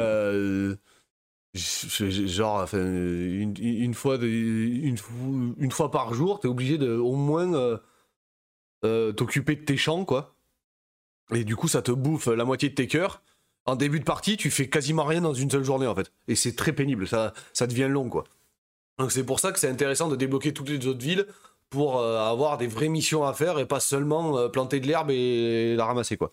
genre 2.29 2.61
enfin, 2.63 2.79
une, 2.79 3.55
une 3.59 3.95
fois 3.95 4.19
de- 4.19 4.27
une, 4.27 4.97
fois 5.71 5.91
par 5.91 6.15
jour, 6.15 6.41
t'es 6.41 6.49
obligé 6.49 6.79
de 6.79 6.95
au 6.97 7.17
moins 7.17 7.79
t'occuper 8.83 9.57
de 9.57 9.65
tes 9.65 9.77
champs 9.77 10.05
quoi. 10.05 10.37
Et 11.35 11.45
du 11.45 11.57
coup, 11.57 11.69
ça 11.69 11.83
te 11.83 11.93
bouffe 11.93 12.27
la 12.27 12.45
moitié 12.45 12.69
de 12.69 12.75
tes 12.75 12.87
cœurs. 12.87 13.23
En 13.67 13.77
début 13.77 14.01
de 14.01 14.05
partie, 14.05 14.37
tu 14.37 14.51
fais 14.51 14.69
quasiment 14.69 15.05
rien 15.05 15.21
dans 15.21 15.35
une 15.35 15.51
seule 15.51 15.65
journée 15.65 15.87
en 15.87 15.95
fait. 15.95 16.11
Et 16.29 16.35
c'est 16.35 16.57
très 16.57 16.73
pénible, 16.73 17.07
ça, 17.07 17.33
ça 17.53 17.67
devient 17.67 17.89
long 17.89 18.09
quoi. 18.09 18.25
Donc 18.99 19.13
c'est 19.13 19.25
pour 19.25 19.41
ça 19.41 19.53
que 19.53 19.59
c'est 19.59 19.69
intéressant 19.69 20.09
de 20.09 20.17
débloquer 20.17 20.53
toutes 20.53 20.69
les 20.69 20.87
autres 20.87 21.03
villes 21.03 21.27
pour 21.69 21.99
euh, 21.99 22.19
avoir 22.19 22.59
des 22.59 22.67
vraies 22.67 22.89
missions 22.89 23.25
à 23.25 23.33
faire 23.33 23.59
et 23.59 23.67
pas 23.67 23.81
seulement 23.81 24.37
euh, 24.37 24.49
planter 24.49 24.81
de 24.81 24.87
l'herbe 24.87 25.11
et 25.11 25.75
la 25.77 25.85
ramasser 25.85 26.17
quoi. 26.17 26.33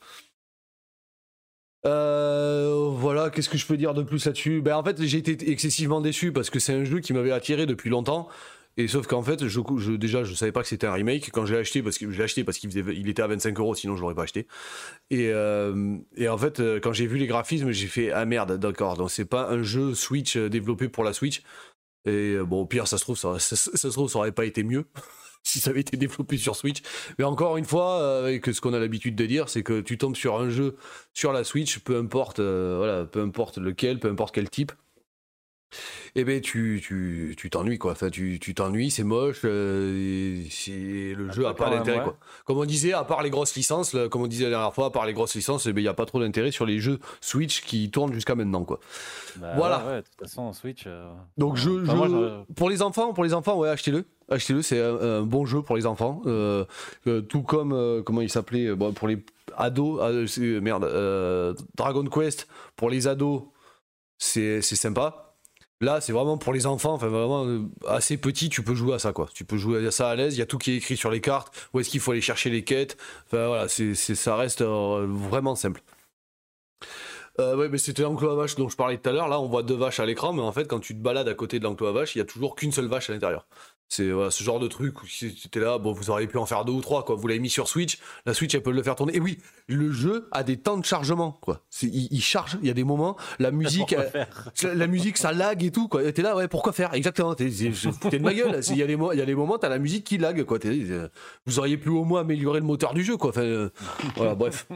Euh, 1.85 2.89
voilà, 2.91 3.29
qu'est-ce 3.29 3.49
que 3.49 3.57
je 3.57 3.65
peux 3.65 3.77
dire 3.77 3.93
de 3.93 4.03
plus 4.03 4.25
là-dessus? 4.25 4.61
Ben 4.61 4.75
en 4.75 4.83
fait, 4.83 5.01
j'ai 5.03 5.19
été 5.19 5.49
excessivement 5.51 6.01
déçu 6.01 6.33
parce 6.33 6.49
que 6.49 6.59
c'est 6.59 6.73
un 6.73 6.83
jeu 6.83 6.99
qui 6.99 7.13
m'avait 7.13 7.31
attiré 7.31 7.65
depuis 7.65 7.89
longtemps. 7.89 8.27
Et 8.77 8.87
sauf 8.87 9.07
qu'en 9.07 9.23
fait, 9.23 9.47
je, 9.47 9.59
je- 9.77 9.91
déjà, 9.93 10.23
je 10.23 10.33
savais 10.35 10.51
pas 10.51 10.61
que 10.61 10.67
c'était 10.67 10.85
un 10.87 10.93
remake 10.93 11.31
quand 11.33 11.45
je 11.45 11.53
l'ai 11.53 11.59
acheté 11.59 11.81
parce 11.81 11.97
que 11.97 12.11
je 12.11 12.21
acheté 12.21 12.43
parce 12.43 12.59
qu'il 12.59 13.09
était 13.09 13.21
à 13.21 13.27
25 13.27 13.57
euros, 13.59 13.73
sinon 13.73 13.95
je 13.95 14.01
l'aurais 14.01 14.13
pas 14.13 14.23
acheté. 14.23 14.47
Et, 15.09 15.29
euh, 15.31 15.97
et 16.15 16.29
en 16.29 16.37
fait, 16.37 16.59
euh, 16.59 16.79
quand 16.79 16.93
j'ai 16.93 17.07
vu 17.07 17.17
les 17.17 17.27
graphismes, 17.27 17.71
j'ai 17.71 17.87
fait 17.87 18.11
ah 18.11 18.25
merde, 18.25 18.57
d'accord. 18.59 18.95
Donc 18.95 19.09
c'est 19.11 19.25
pas 19.25 19.49
un 19.49 19.63
jeu 19.63 19.95
Switch 19.95 20.37
euh, 20.37 20.49
développé 20.49 20.89
pour 20.89 21.03
la 21.03 21.13
Switch. 21.13 21.41
Et 22.05 22.37
bon, 22.45 22.61
au 22.61 22.65
pire, 22.65 22.87
ça 22.87 22.97
se 22.97 23.03
trouve, 23.03 23.17
ça, 23.17 23.39
se 23.39 23.87
trouve, 23.89 24.09
ça 24.09 24.19
aurait 24.19 24.31
pas 24.31 24.45
été 24.45 24.63
mieux. 24.63 24.85
si 25.43 25.59
ça 25.59 25.71
avait 25.71 25.81
été 25.81 25.97
développé 25.97 26.37
sur 26.37 26.55
Switch. 26.55 26.81
Mais 27.17 27.25
encore 27.25 27.57
une 27.57 27.65
fois, 27.65 28.19
avec 28.19 28.45
ce 28.45 28.61
qu'on 28.61 28.73
a 28.73 28.79
l'habitude 28.79 29.15
de 29.15 29.25
dire, 29.25 29.49
c'est 29.49 29.63
que 29.63 29.81
tu 29.81 29.97
tombes 29.97 30.15
sur 30.15 30.37
un 30.39 30.49
jeu 30.49 30.75
sur 31.13 31.33
la 31.33 31.43
Switch, 31.43 31.79
peu 31.79 31.97
importe, 31.97 32.39
voilà, 32.39 33.05
peu 33.05 33.21
importe 33.21 33.57
lequel, 33.57 33.99
peu 33.99 34.09
importe 34.09 34.35
quel 34.35 34.49
type. 34.49 34.71
Eh 36.15 36.23
ben 36.23 36.39
tu 36.41 36.81
tu 36.83 37.35
tu 37.37 37.49
t'ennuies 37.49 37.77
quoi. 37.77 37.91
Enfin 37.91 38.09
tu 38.09 38.39
tu 38.39 38.55
t'ennuies, 38.55 38.89
c'est 38.89 39.03
moche. 39.03 39.41
euh, 39.43 40.41
c'est 40.49 41.13
le 41.15 41.31
jeu 41.31 41.45
a 41.45 41.53
pas 41.53 41.69
d'intérêt 41.69 41.97
ouais. 41.97 42.03
quoi. 42.05 42.17
Comme 42.45 42.57
on 42.57 42.65
disait, 42.65 42.93
à 42.93 43.03
part 43.03 43.21
les 43.21 43.29
grosses 43.29 43.53
licences, 43.55 43.93
là, 43.93 44.07
comme 44.07 44.21
on 44.21 44.27
disait 44.27 44.45
la 44.45 44.51
dernière 44.51 44.73
fois, 44.73 44.85
à 44.87 44.89
part 44.91 45.05
les 45.05 45.13
grosses 45.13 45.35
licences, 45.35 45.65
eh 45.65 45.73
ben 45.73 45.81
il 45.81 45.83
y 45.83 45.89
a 45.89 45.93
pas 45.93 46.05
trop 46.05 46.19
d'intérêt 46.21 46.51
sur 46.51 46.65
les 46.65 46.79
jeux 46.79 46.99
Switch 47.21 47.61
qui 47.61 47.91
tournent 47.91 48.13
jusqu'à 48.13 48.33
maintenant 48.35 48.63
quoi. 48.63 48.79
Bah, 49.35 49.53
Voilà. 49.57 49.79
ouais, 49.79 49.85
ouais, 49.91 49.95
de 49.97 50.01
toute 50.07 50.19
façon, 50.19 50.53
Switch. 50.53 50.85
euh, 50.87 51.11
Donc 51.37 51.53
enfin, 51.53 51.61
je, 51.61 51.69
moi, 51.69 52.45
pour 52.55 52.69
les 52.69 52.81
enfants, 52.81 53.13
pour 53.13 53.23
les 53.25 53.33
enfants, 53.33 53.57
ouais, 53.57 53.69
achetez-le. 53.69 54.05
Achetez-le, 54.29 54.61
c'est 54.61 54.81
un, 54.81 54.95
un 54.95 55.21
bon 55.23 55.45
jeu 55.45 55.61
pour 55.61 55.75
les 55.75 55.85
enfants. 55.85 56.21
Euh, 56.25 56.65
tout 57.29 57.43
comme 57.43 58.01
comment 58.05 58.21
il 58.21 58.29
s'appelait, 58.29 58.73
bon, 58.73 58.93
pour 58.93 59.07
les 59.09 59.23
ados, 59.57 59.99
ah, 60.01 60.39
merde, 60.61 61.55
Dragon 61.75 62.05
Quest 62.05 62.47
pour 62.75 62.89
les 62.89 63.07
ados, 63.07 63.43
c'est 64.17 64.61
sympa. 64.61 65.26
Là, 65.79 66.01
c'est 66.01 66.11
vraiment 66.11 66.37
pour 66.39 66.53
les 66.53 66.65
enfants, 66.65 66.97
vraiment 66.97 67.45
euh, 67.45 67.61
assez 67.87 68.17
petit, 68.17 68.49
tu 68.49 68.63
peux 68.63 68.73
jouer 68.73 68.95
à 68.95 68.99
ça 68.99 69.13
quoi. 69.13 69.29
Tu 69.33 69.45
peux 69.45 69.57
jouer 69.57 69.85
à 69.85 69.91
ça 69.91 70.09
à 70.09 70.15
l'aise. 70.15 70.35
Il 70.35 70.39
y 70.39 70.41
a 70.41 70.47
tout 70.47 70.57
qui 70.57 70.71
est 70.71 70.77
écrit 70.77 70.97
sur 70.97 71.11
les 71.11 71.21
cartes. 71.21 71.69
Où 71.73 71.79
est-ce 71.79 71.89
qu'il 71.89 71.99
faut 71.99 72.11
aller 72.11 72.21
chercher 72.21 72.49
les 72.49 72.63
quêtes. 72.63 72.97
Voilà, 73.31 73.67
ça 73.67 74.35
reste 74.35 74.61
euh, 74.61 75.05
vraiment 75.07 75.55
simple. 75.55 75.83
Euh, 77.39 77.69
mais 77.71 77.77
c'était 77.77 78.01
l'enclos 78.01 78.31
à 78.31 78.35
vache 78.35 78.55
dont 78.55 78.69
je 78.69 78.75
parlais 78.75 78.97
tout 78.97 79.09
à 79.09 79.13
l'heure. 79.13 79.27
Là, 79.27 79.39
on 79.39 79.47
voit 79.47 79.61
deux 79.61 79.75
vaches 79.75 79.99
à 79.99 80.05
l'écran, 80.05 80.33
mais 80.33 80.41
en 80.41 80.51
fait, 80.51 80.67
quand 80.67 80.79
tu 80.79 80.95
te 80.95 80.99
balades 80.99 81.27
à 81.27 81.35
côté 81.35 81.59
de 81.59 81.63
l'enclos 81.65 81.87
à 81.87 81.91
vache, 81.91 82.15
il 82.15 82.19
y 82.19 82.21
a 82.21 82.25
toujours 82.25 82.55
qu'une 82.55 82.71
seule 82.71 82.87
vache 82.87 83.09
à 83.09 83.13
l'intérieur. 83.13 83.45
C'est 83.89 84.11
voilà, 84.11 84.31
ce 84.31 84.43
genre 84.43 84.59
de 84.59 84.67
truc 84.67 85.01
où 85.01 85.07
si 85.07 85.33
c'était 85.41 85.61
là, 85.61 85.77
bon, 85.77 85.93
vous 85.93 86.09
auriez 86.09 86.27
pu 86.27 86.37
en 86.37 86.45
faire 86.45 86.65
deux 86.65 86.73
ou 86.73 86.81
trois, 86.81 87.05
quoi. 87.05 87.15
Vous 87.15 87.25
l'avez 87.27 87.39
mis 87.39 87.49
sur 87.49 87.69
Switch, 87.69 87.99
la 88.25 88.33
Switch, 88.33 88.53
elle 88.53 88.61
peut 88.61 88.71
le 88.71 88.83
faire 88.83 88.95
tourner. 88.97 89.15
Et 89.15 89.21
oui, 89.21 89.37
le 89.67 89.93
jeu 89.93 90.27
a 90.33 90.43
des 90.43 90.57
temps 90.57 90.75
de 90.77 90.83
chargement, 90.83 91.31
quoi. 91.41 91.61
Il, 91.81 92.09
il 92.11 92.21
charge, 92.21 92.57
il 92.61 92.67
y 92.67 92.69
a 92.69 92.73
des 92.73 92.83
moments, 92.83 93.15
la 93.39 93.51
musique, 93.51 93.93
elle- 93.93 94.27
la, 94.63 94.73
la 94.75 94.87
musique, 94.87 95.17
ça 95.17 95.31
lag 95.31 95.63
et 95.63 95.71
tout, 95.71 95.87
quoi. 95.87 96.11
T'es 96.11 96.21
là, 96.21 96.35
ouais, 96.35 96.49
pourquoi 96.49 96.73
faire? 96.73 96.93
Exactement. 96.95 97.33
T'es 97.33 97.45
de 97.49 98.17
ma 98.19 98.33
gueule. 98.33 98.59
Il 98.69 98.75
y 98.77 98.83
a 98.83 98.87
des 98.87 98.97
il 99.13 99.17
y 99.19 99.21
a 99.21 99.25
des 99.25 99.35
moments, 99.35 99.57
t'as 99.57 99.69
la 99.69 99.79
musique 99.79 100.03
qui 100.03 100.17
lag, 100.17 100.43
quoi. 100.43 100.59
T'es- 100.59 100.67
euh, 100.91 101.07
vous 101.45 101.57
auriez 101.59 101.77
pu 101.77 101.87
au 101.87 102.03
moins 102.03 102.21
améliorer 102.21 102.59
le 102.59 102.65
moteur 102.65 102.93
du 102.93 103.05
jeu, 103.05 103.15
quoi. 103.15 103.29
Enfin, 103.29 103.41
euh, 103.43 103.69
voilà, 104.17 104.35
bref. 104.35 104.67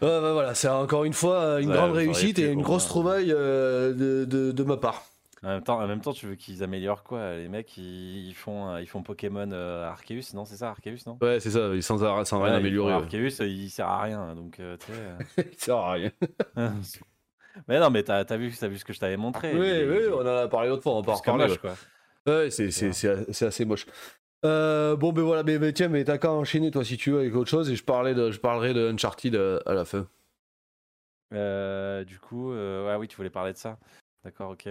Bah, 0.00 0.32
voilà, 0.32 0.54
c'est 0.54 0.68
encore 0.68 1.04
une 1.04 1.12
fois 1.12 1.34
euh, 1.40 1.58
une 1.58 1.68
Ouais, 1.70 1.76
grande 1.76 1.92
réussite 1.92 2.38
et 2.38 2.46
une 2.52 2.62
grosse 2.62 2.86
trouvaille 2.86 3.32
euh, 3.32 3.92
de, 3.92 4.24
de- 4.24 4.52
de 4.52 4.62
ma 4.64 4.76
part. 4.78 5.04
En 5.42 5.48
même 5.48 5.62
temps, 5.62 5.80
en 5.80 5.86
même 5.86 6.00
temps, 6.02 6.12
tu 6.12 6.26
veux 6.26 6.34
qu'ils 6.34 6.62
améliorent 6.62 7.02
quoi? 7.02 7.36
Les 7.36 7.48
mecs, 7.48 7.76
ils, 7.78 8.28
ils 8.28 8.34
font, 8.34 8.68
euh, 8.68 8.82
ils 8.82 8.86
font 8.86 9.02
Pokémon 9.02 9.50
euh, 9.52 9.88
Arceus, 9.88 10.34
non 10.34 10.44
C'est 10.44 10.56
ça, 10.56 10.68
Arceus, 10.68 10.98
non? 11.06 11.16
Ouais, 11.22 11.40
c'est 11.40 11.50
ça, 11.50 11.80
sans, 11.80 12.24
sans 12.24 12.42
rien 12.42 12.52
Ouais, 12.52 12.58
améliorer. 12.58 12.92
font 12.92 12.98
ouais. 12.98 13.04
Arceus, 13.04 13.42
euh, 13.42 13.46
il 13.48 13.70
sert 13.70 13.88
à 13.88 14.02
rien, 14.02 14.34
donc 14.34 14.60
euh, 14.60 14.76
tu 14.76 14.92
sais. 14.92 15.52
Ça 15.58 15.64
sert 15.64 15.76
à 15.76 15.92
rien. 15.92 16.10
euh. 16.58 16.68
mais 17.68 17.80
non, 17.80 17.88
mais 17.90 18.02
t'as 18.02 18.18
as 18.18 18.36
vu, 18.36 18.52
as 18.60 18.68
vu 18.68 18.76
ce 18.78 18.84
que 18.84 18.92
je 18.92 19.00
t'avais 19.00 19.16
montré. 19.16 19.54
Oui, 19.54 19.66
il 19.66 19.90
oui, 19.90 20.02
il 20.08 20.12
on 20.12 20.20
en 20.20 20.26
a 20.26 20.48
parlé 20.48 20.68
l'autre 20.68 20.82
fois, 20.82 20.92
on 20.92 20.98
en 20.98 21.14
reparler. 21.14 21.46
moche, 21.48 21.58
quoi. 21.58 21.74
Ouais, 22.26 22.50
c'est 22.50 23.46
assez 23.46 23.64
moche. 23.64 23.86
Euh, 24.44 24.96
bon, 24.96 25.12
ben 25.12 25.22
voilà, 25.22 25.42
mais, 25.42 25.58
mais 25.58 25.72
tiens, 25.72 25.88
mais 25.88 26.04
t'as 26.04 26.18
qu'à 26.18 26.32
enchaîner, 26.32 26.70
toi, 26.70 26.84
si 26.84 26.96
tu 26.96 27.10
veux, 27.12 27.20
avec 27.20 27.34
autre 27.34 27.50
chose, 27.50 27.70
et 27.70 27.76
je, 27.76 27.84
parlais 27.84 28.14
de, 28.14 28.30
je 28.30 28.38
parlerai 28.40 28.72
de 28.74 28.90
Uncharted 28.90 29.34
euh, 29.34 29.60
à 29.66 29.74
la 29.74 29.84
fin. 29.84 30.06
Euh, 31.32 32.04
du 32.04 32.18
coup, 32.18 32.52
euh, 32.52 32.86
ouais, 32.86 32.96
oui, 32.96 33.08
tu 33.08 33.16
voulais 33.16 33.30
parler 33.30 33.52
de 33.52 33.58
ça. 33.58 33.78
D'accord, 34.24 34.50
ok. 34.50 34.68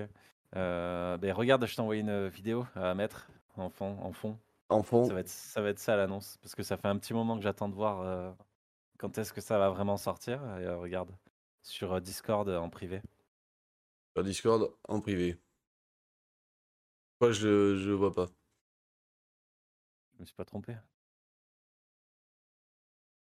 Euh, 0.55 1.17
ben 1.17 1.31
regarde, 1.33 1.65
je 1.65 1.75
t'ai 1.75 1.81
envoyé 1.81 2.01
une 2.01 2.27
vidéo 2.27 2.65
à 2.75 2.93
mettre 2.95 3.29
en 3.55 3.69
fond. 3.69 3.97
En 4.01 4.11
fond. 4.13 4.37
En 4.69 4.83
fond. 4.83 5.05
Ça 5.05 5.13
va 5.13 5.19
être 5.21 5.29
ça, 5.29 5.61
va 5.61 5.69
être 5.69 5.79
ça 5.79 5.95
l'annonce, 5.95 6.37
parce 6.41 6.55
que 6.55 6.63
ça 6.63 6.77
fait 6.77 6.87
un 6.87 6.97
petit 6.97 7.13
moment 7.13 7.35
que 7.37 7.43
j'attends 7.43 7.69
de 7.69 7.75
voir 7.75 8.01
euh, 8.01 8.31
quand 8.97 9.17
est-ce 9.17 9.33
que 9.33 9.41
ça 9.41 9.57
va 9.59 9.69
vraiment 9.69 9.97
sortir. 9.97 10.41
Et, 10.59 10.65
euh, 10.65 10.77
regarde, 10.77 11.11
sur 11.63 11.93
euh, 11.93 11.99
Discord 11.99 12.47
euh, 12.49 12.57
en 12.59 12.69
privé. 12.69 13.01
Sur 14.15 14.23
Discord, 14.23 14.71
en 14.87 15.01
privé. 15.01 15.37
Moi, 17.21 17.31
je, 17.31 17.75
je 17.77 17.91
vois 17.91 18.13
pas. 18.13 18.27
Je 20.13 20.19
me 20.21 20.25
suis 20.25 20.35
pas 20.35 20.45
trompé. 20.45 20.75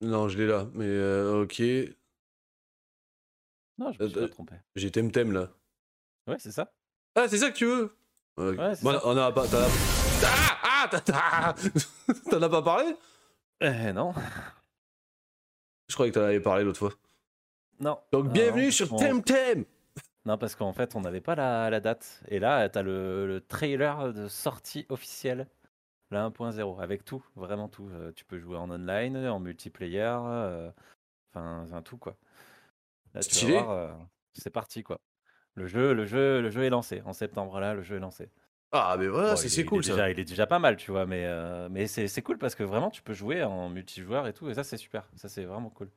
Non, 0.01 0.29
je 0.29 0.39
l'ai 0.39 0.47
là, 0.47 0.69
mais 0.75 0.87
euh, 0.87 1.43
ok. 1.43 1.61
Non, 3.79 3.93
je 3.93 4.03
me 4.03 4.09
suis 4.09 4.19
Euh, 4.19 4.23
pas 4.23 4.29
trompé. 4.29 4.57
J'ai 4.77 4.91
Temtem 4.91 5.33
là. 5.33 5.51
Ouais, 6.27 6.39
c'est 6.39 6.53
ça. 6.53 6.73
Ah, 7.14 7.29
c'est 7.29 7.38
ça 7.38 7.50
que 7.50 7.57
tu 7.57 7.66
veux? 7.66 7.96
Ok. 8.37 8.59
Ouais, 8.59 8.74
c'est 8.74 8.85
Bon, 8.85 8.92
ça. 8.92 9.00
On 9.05 9.16
a 9.16 9.33
pas. 9.33 9.46
t'en 9.46 9.59
as- 9.59 9.68
Ah, 10.24 10.59
ah, 10.62 10.88
t'as- 10.90 11.00
t'as- 11.00 11.55
T'en 12.31 12.42
as 12.42 12.48
pas 12.48 12.62
parlé? 12.62 12.96
Eh 13.61 13.92
non, 13.92 14.12
Je 15.88 15.94
croyais 15.94 16.11
que 16.12 16.18
t'en 16.18 16.24
avais 16.24 16.40
parlé 16.40 16.64
l'autre 16.64 16.79
fois. 16.79 16.92
non. 17.81 17.98
Donc, 18.12 18.29
bienvenue 18.33 18.64
non, 18.66 18.70
sur 18.70 18.92
on- 18.92 18.96
Temtem 18.96 19.64
Non, 20.24 20.38
parce 20.38 20.55
qu'en 20.57 20.72
fait, 20.72 20.94
on 20.96 21.00
n'avait 21.03 21.20
pas 21.20 21.35
la, 21.35 21.70
la 21.70 21.81
date. 21.81 22.22
Et 22.29 22.38
là, 22.40 22.68
t'as 22.68 22.83
le, 22.83 23.27
le 23.27 23.40
trailer 23.40 24.12
de 24.12 24.27
sortie 24.29 24.87
officielle, 24.88 25.46
la 26.11 26.24
1.0, 26.24 26.81
avec 26.81 27.05
tout, 27.05 27.24
vraiment 27.37 27.68
tout. 27.68 27.88
Euh, 27.92 28.11
tu 28.16 28.24
peux 28.24 28.38
jouer 28.38 28.57
en 28.57 28.70
online, 28.70 29.16
en 29.29 29.38
multiplayer, 29.38 30.00
euh, 30.03 30.70
enfin, 31.35 31.83
tout 31.83 31.98
quoi. 31.98 32.16
Là, 33.14 33.20
tu 33.20 33.29
vas 33.29 33.35
Stylé. 33.35 33.53
voir, 33.53 33.70
euh, 33.70 33.92
c'est 34.33 34.50
parti 34.50 34.83
quoi. 34.83 34.98
Le 35.55 35.67
jeu, 35.67 35.95
le 35.95 36.05
jeu, 36.07 36.40
le 36.40 36.51
jeu 36.51 36.62
est 36.64 36.71
lancé. 36.71 37.03
En 37.05 37.12
septembre 37.12 37.61
là, 37.61 37.75
le 37.75 37.83
jeu 37.83 37.97
est 37.97 38.01
lancé. 38.01 38.31
Ah, 38.73 38.97
mais 38.99 39.07
voilà, 39.09 39.37
Bon, 39.37 39.37
c'est 39.37 39.64
cool 39.64 39.83
il 39.83 39.83
est 39.83 39.83
ça. 39.85 40.03
déjà, 40.03 40.11
il 40.11 40.19
est 40.21 40.25
déjà 40.25 40.47
pas 40.47 40.59
mal, 40.59 40.77
tu 40.77 40.90
vois, 40.90 41.07
mais, 41.07 41.25
euh, 41.27 41.69
mais 41.71 41.87
c'est 41.87 42.23
cool 42.23 42.38
parce 42.38 42.55
que 42.55 42.62
vraiment, 42.64 42.90
tu 42.90 43.03
peux 43.03 43.14
jouer 43.14 43.43
en 43.45 43.71
multijoueur 43.71 44.27
et 44.27 44.33
tout, 44.35 44.51
et 44.51 44.55
ça, 44.55 44.64
c'est 44.64 44.77
super. 44.77 45.09
Ça, 45.17 45.29
c'est 45.29 45.45
vraiment 45.45 45.71
cool. 45.71 45.90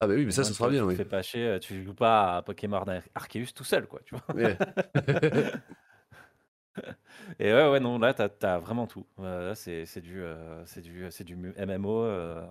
Ah, 0.00 0.06
bah 0.06 0.14
oui, 0.14 0.24
mais 0.24 0.32
ça, 0.32 0.44
ça 0.44 0.54
sera 0.54 0.68
bien, 0.70 0.84
tu 0.86 0.86
oui. 0.86 0.96
fais 0.96 1.04
pas 1.04 1.22
chier, 1.22 1.46
euh, 1.46 1.58
tu 1.58 1.82
joues 1.84 1.94
pas 1.94 2.38
à 2.38 2.42
Pokémon 2.42 2.78
Ar- 2.78 3.02
Arceus 3.14 3.52
tout 3.54 3.64
seul, 3.64 3.86
quoi, 3.86 4.00
tu 4.04 4.16
vois. 4.16 4.24
Ouais. 4.32 4.62
Et 7.38 7.52
ouais, 7.52 7.68
ouais, 7.70 7.80
non, 7.80 7.98
là, 7.98 8.14
t'as 8.14 8.28
as 8.54 8.58
vraiment 8.58 8.86
tout. 8.86 9.06
Euh, 9.18 9.48
là, 9.48 9.54
c'est 9.54 10.00
du, 10.00 10.22
euh, 10.22 10.64
c'est 10.66 10.80
du, 10.82 11.08
du 11.24 11.52
MMO, 11.56 12.02
euh, 12.04 12.46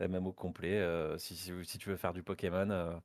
MMO 0.00 0.32
complet. 0.32 0.82
si, 1.18 1.36
si, 1.36 1.52
si 1.64 1.78
tu 1.78 1.88
veux 1.90 1.96
faire 1.96 2.12
du 2.12 2.22
Pokémon, 2.22 3.00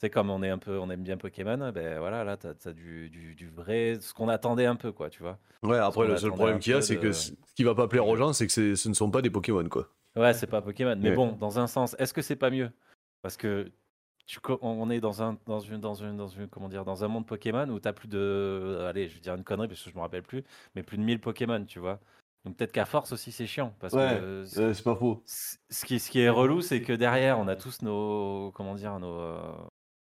sais, 0.00 0.10
comme 0.10 0.30
on 0.30 0.42
est 0.42 0.50
un 0.50 0.58
peu, 0.58 0.78
on 0.78 0.90
aime 0.90 1.02
bien 1.02 1.16
Pokémon, 1.16 1.72
ben 1.72 1.98
voilà, 1.98 2.24
là, 2.24 2.36
t'as 2.36 2.52
as 2.64 2.72
du, 2.72 3.08
du, 3.10 3.34
du 3.34 3.48
vrai, 3.48 3.98
ce 4.00 4.14
qu'on 4.14 4.28
attendait 4.28 4.66
un 4.66 4.76
peu, 4.76 4.92
quoi, 4.92 5.10
tu 5.10 5.22
vois. 5.22 5.38
Ouais, 5.62 5.78
après, 5.78 6.06
le 6.06 6.16
seul 6.16 6.30
problème 6.32 6.58
qu'il 6.60 6.72
y 6.72 6.74
a, 6.74 6.82
c'est 6.82 6.96
de- 6.96 7.00
que 7.00 7.12
ce 7.12 7.32
qui 7.56 7.64
va 7.64 7.74
pas 7.74 7.88
plaire 7.88 8.06
aux 8.06 8.16
gens, 8.16 8.32
c'est 8.32 8.46
que 8.46 8.74
ce 8.74 8.88
ne 8.88 8.94
sont 8.94 9.10
pas 9.10 9.22
des 9.22 9.30
Pokémon, 9.30 9.68
quoi. 9.68 9.88
Ouais, 10.16 10.32
c'est 10.34 10.46
pas 10.46 10.62
Pokémon. 10.62 10.96
Mais 10.96 11.10
Ouais. 11.10 11.16
bon, 11.16 11.32
dans 11.32 11.58
un 11.58 11.66
sens, 11.66 11.94
est-ce 11.98 12.12
que 12.14 12.22
c'est 12.22 12.36
pas 12.36 12.50
mieux? 12.50 12.70
Parce 13.22 13.36
que 13.36 13.70
tu, 14.26 14.38
on 14.62 14.90
est 14.90 15.00
dans 15.00 15.22
un, 15.22 15.38
dans 15.46 15.60
une, 15.60 15.80
dans 15.80 15.94
une, 15.94 16.16
dans 16.16 16.28
une, 16.28 16.48
comment 16.48 16.68
dire, 16.68 16.84
dans 16.84 17.04
un 17.04 17.08
monde 17.08 17.26
Pokémon 17.26 17.68
où 17.70 17.80
t'as 17.80 17.92
plus 17.92 18.08
de, 18.08 18.84
allez, 18.88 19.08
je 19.08 19.14
vais 19.14 19.20
dire 19.20 19.34
une 19.34 19.44
connerie 19.44 19.68
parce 19.68 19.82
que 19.82 19.90
je 19.90 19.94
me 19.96 20.00
rappelle 20.00 20.22
plus, 20.22 20.44
mais 20.74 20.82
plus 20.82 20.98
de 20.98 21.02
1000 21.02 21.20
Pokémon, 21.20 21.64
tu 21.64 21.78
vois. 21.78 21.98
Donc 22.44 22.56
peut-être 22.56 22.72
qu'à 22.72 22.84
force 22.84 23.12
aussi 23.12 23.32
c'est 23.32 23.46
chiant 23.46 23.74
parce 23.80 23.94
que 23.94 24.00
euh, 24.00 24.46
ce- 24.46 24.72
c'est 24.74 24.82
pas 24.84 24.94
faux. 24.94 25.22
ce 25.26 25.56
ce 25.70 25.84
qui, 25.84 25.98
ce 25.98 26.10
qui 26.10 26.20
est 26.20 26.28
relou, 26.28 26.60
c'est 26.60 26.82
que 26.82 26.92
derrière 26.92 27.38
on 27.38 27.48
a 27.48 27.56
tous 27.56 27.82
nos, 27.82 28.52
comment 28.54 28.74
dire, 28.74 28.98
nos 29.00 29.18
euh, 29.18 29.52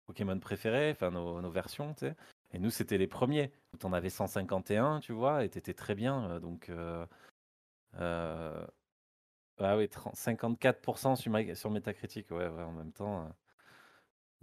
Pokémon 0.07 0.39
préférés, 0.39 0.91
enfin 0.93 1.11
nos, 1.11 1.41
nos 1.41 1.51
versions, 1.51 1.95
tu 1.95 2.01
sais. 2.07 2.15
Et 2.53 2.59
nous 2.59 2.71
c'était 2.71 2.99
les 2.99 3.07
premiers. 3.07 3.51
T'en 3.79 3.93
avais 3.93 4.11
151, 4.11 5.01
tu 5.01 5.13
vois, 5.13 5.45
et 5.45 5.49
t'étais 5.49 5.75
très 5.75 5.95
bien. 5.95 6.31
euh, 6.31 6.41
Donc 6.41 6.69
euh, 6.69 7.07
euh, 8.01 8.65
ah 9.59 9.77
oui, 9.77 9.89
30 9.89 10.15
54% 10.15 11.17
sur, 11.17 11.57
sur 11.57 11.71
Metacritic, 11.71 12.31
ouais, 12.31 12.49
ouais, 12.49 12.63
en 12.63 12.73
même 12.73 12.93
temps. 12.93 13.27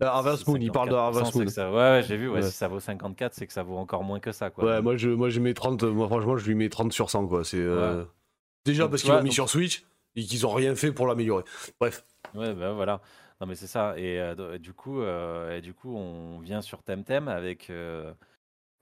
euh, 0.01 0.05
Harvest 0.05 0.45
si 0.45 0.49
Moon, 0.49 0.57
il 0.61 0.71
parle 0.71 0.89
de 0.89 0.95
54%, 0.95 0.97
Harvest 0.97 1.35
Moon. 1.35 1.47
ça- 1.47 1.69
Ouais, 1.71 1.77
ouais, 1.77 2.03
j'ai 2.03 2.15
vu, 2.15 2.29
ouais, 2.29 2.35
Ouais. 2.35 2.41
si 2.43 2.51
ça 2.55 2.67
vaut 2.69 2.79
54, 2.79 3.33
c'est 3.33 3.45
que 3.47 3.53
ça 3.53 3.63
vaut 3.63 3.77
encore 3.77 4.03
moins 4.03 4.19
que 4.21 4.31
ça, 4.31 4.49
quoi. 4.49 4.63
Ouais, 4.63 4.81
moi 4.81 4.95
je, 4.95 5.09
moi 5.09 5.29
je 5.29 5.39
mets 5.41 5.53
30, 5.53 5.83
moi 5.83 6.07
franchement 6.07 6.37
je 6.37 6.47
lui 6.47 6.55
mets 6.55 6.69
30 6.69 6.93
sur 6.93 7.09
100 7.09 7.27
quoi. 7.27 7.43
C'est 7.43 7.57
déjà 8.65 8.83
Donc, 8.83 8.91
parce 8.91 9.01
qu'ils 9.03 9.11
l'ont 9.11 9.17
mis 9.17 9.25
donc- 9.25 9.33
sur 9.33 9.49
Switch 9.49 9.83
et 10.15 10.23
qu'ils 10.23 10.45
ont 10.47 10.53
rien 10.53 10.73
fait 10.75 10.91
pour 10.93 11.05
l'améliorer. 11.07 11.43
Bref. 11.79 12.05
Ouais, 12.33 12.53
bah 12.53 12.71
voilà. 12.73 13.01
Non, 13.41 13.47
mais 13.47 13.55
c'est 13.55 13.67
ça. 13.67 13.93
Et, 13.97 14.19
euh, 14.19 14.57
du 14.57 14.73
coup, 14.73 15.01
euh, 15.01 15.57
et 15.57 15.61
du 15.61 15.73
coup, 15.73 15.95
on 15.95 16.39
vient 16.39 16.61
sur 16.61 16.83
Temtem 16.83 17.27
avec. 17.27 17.69
euh, 17.69 18.13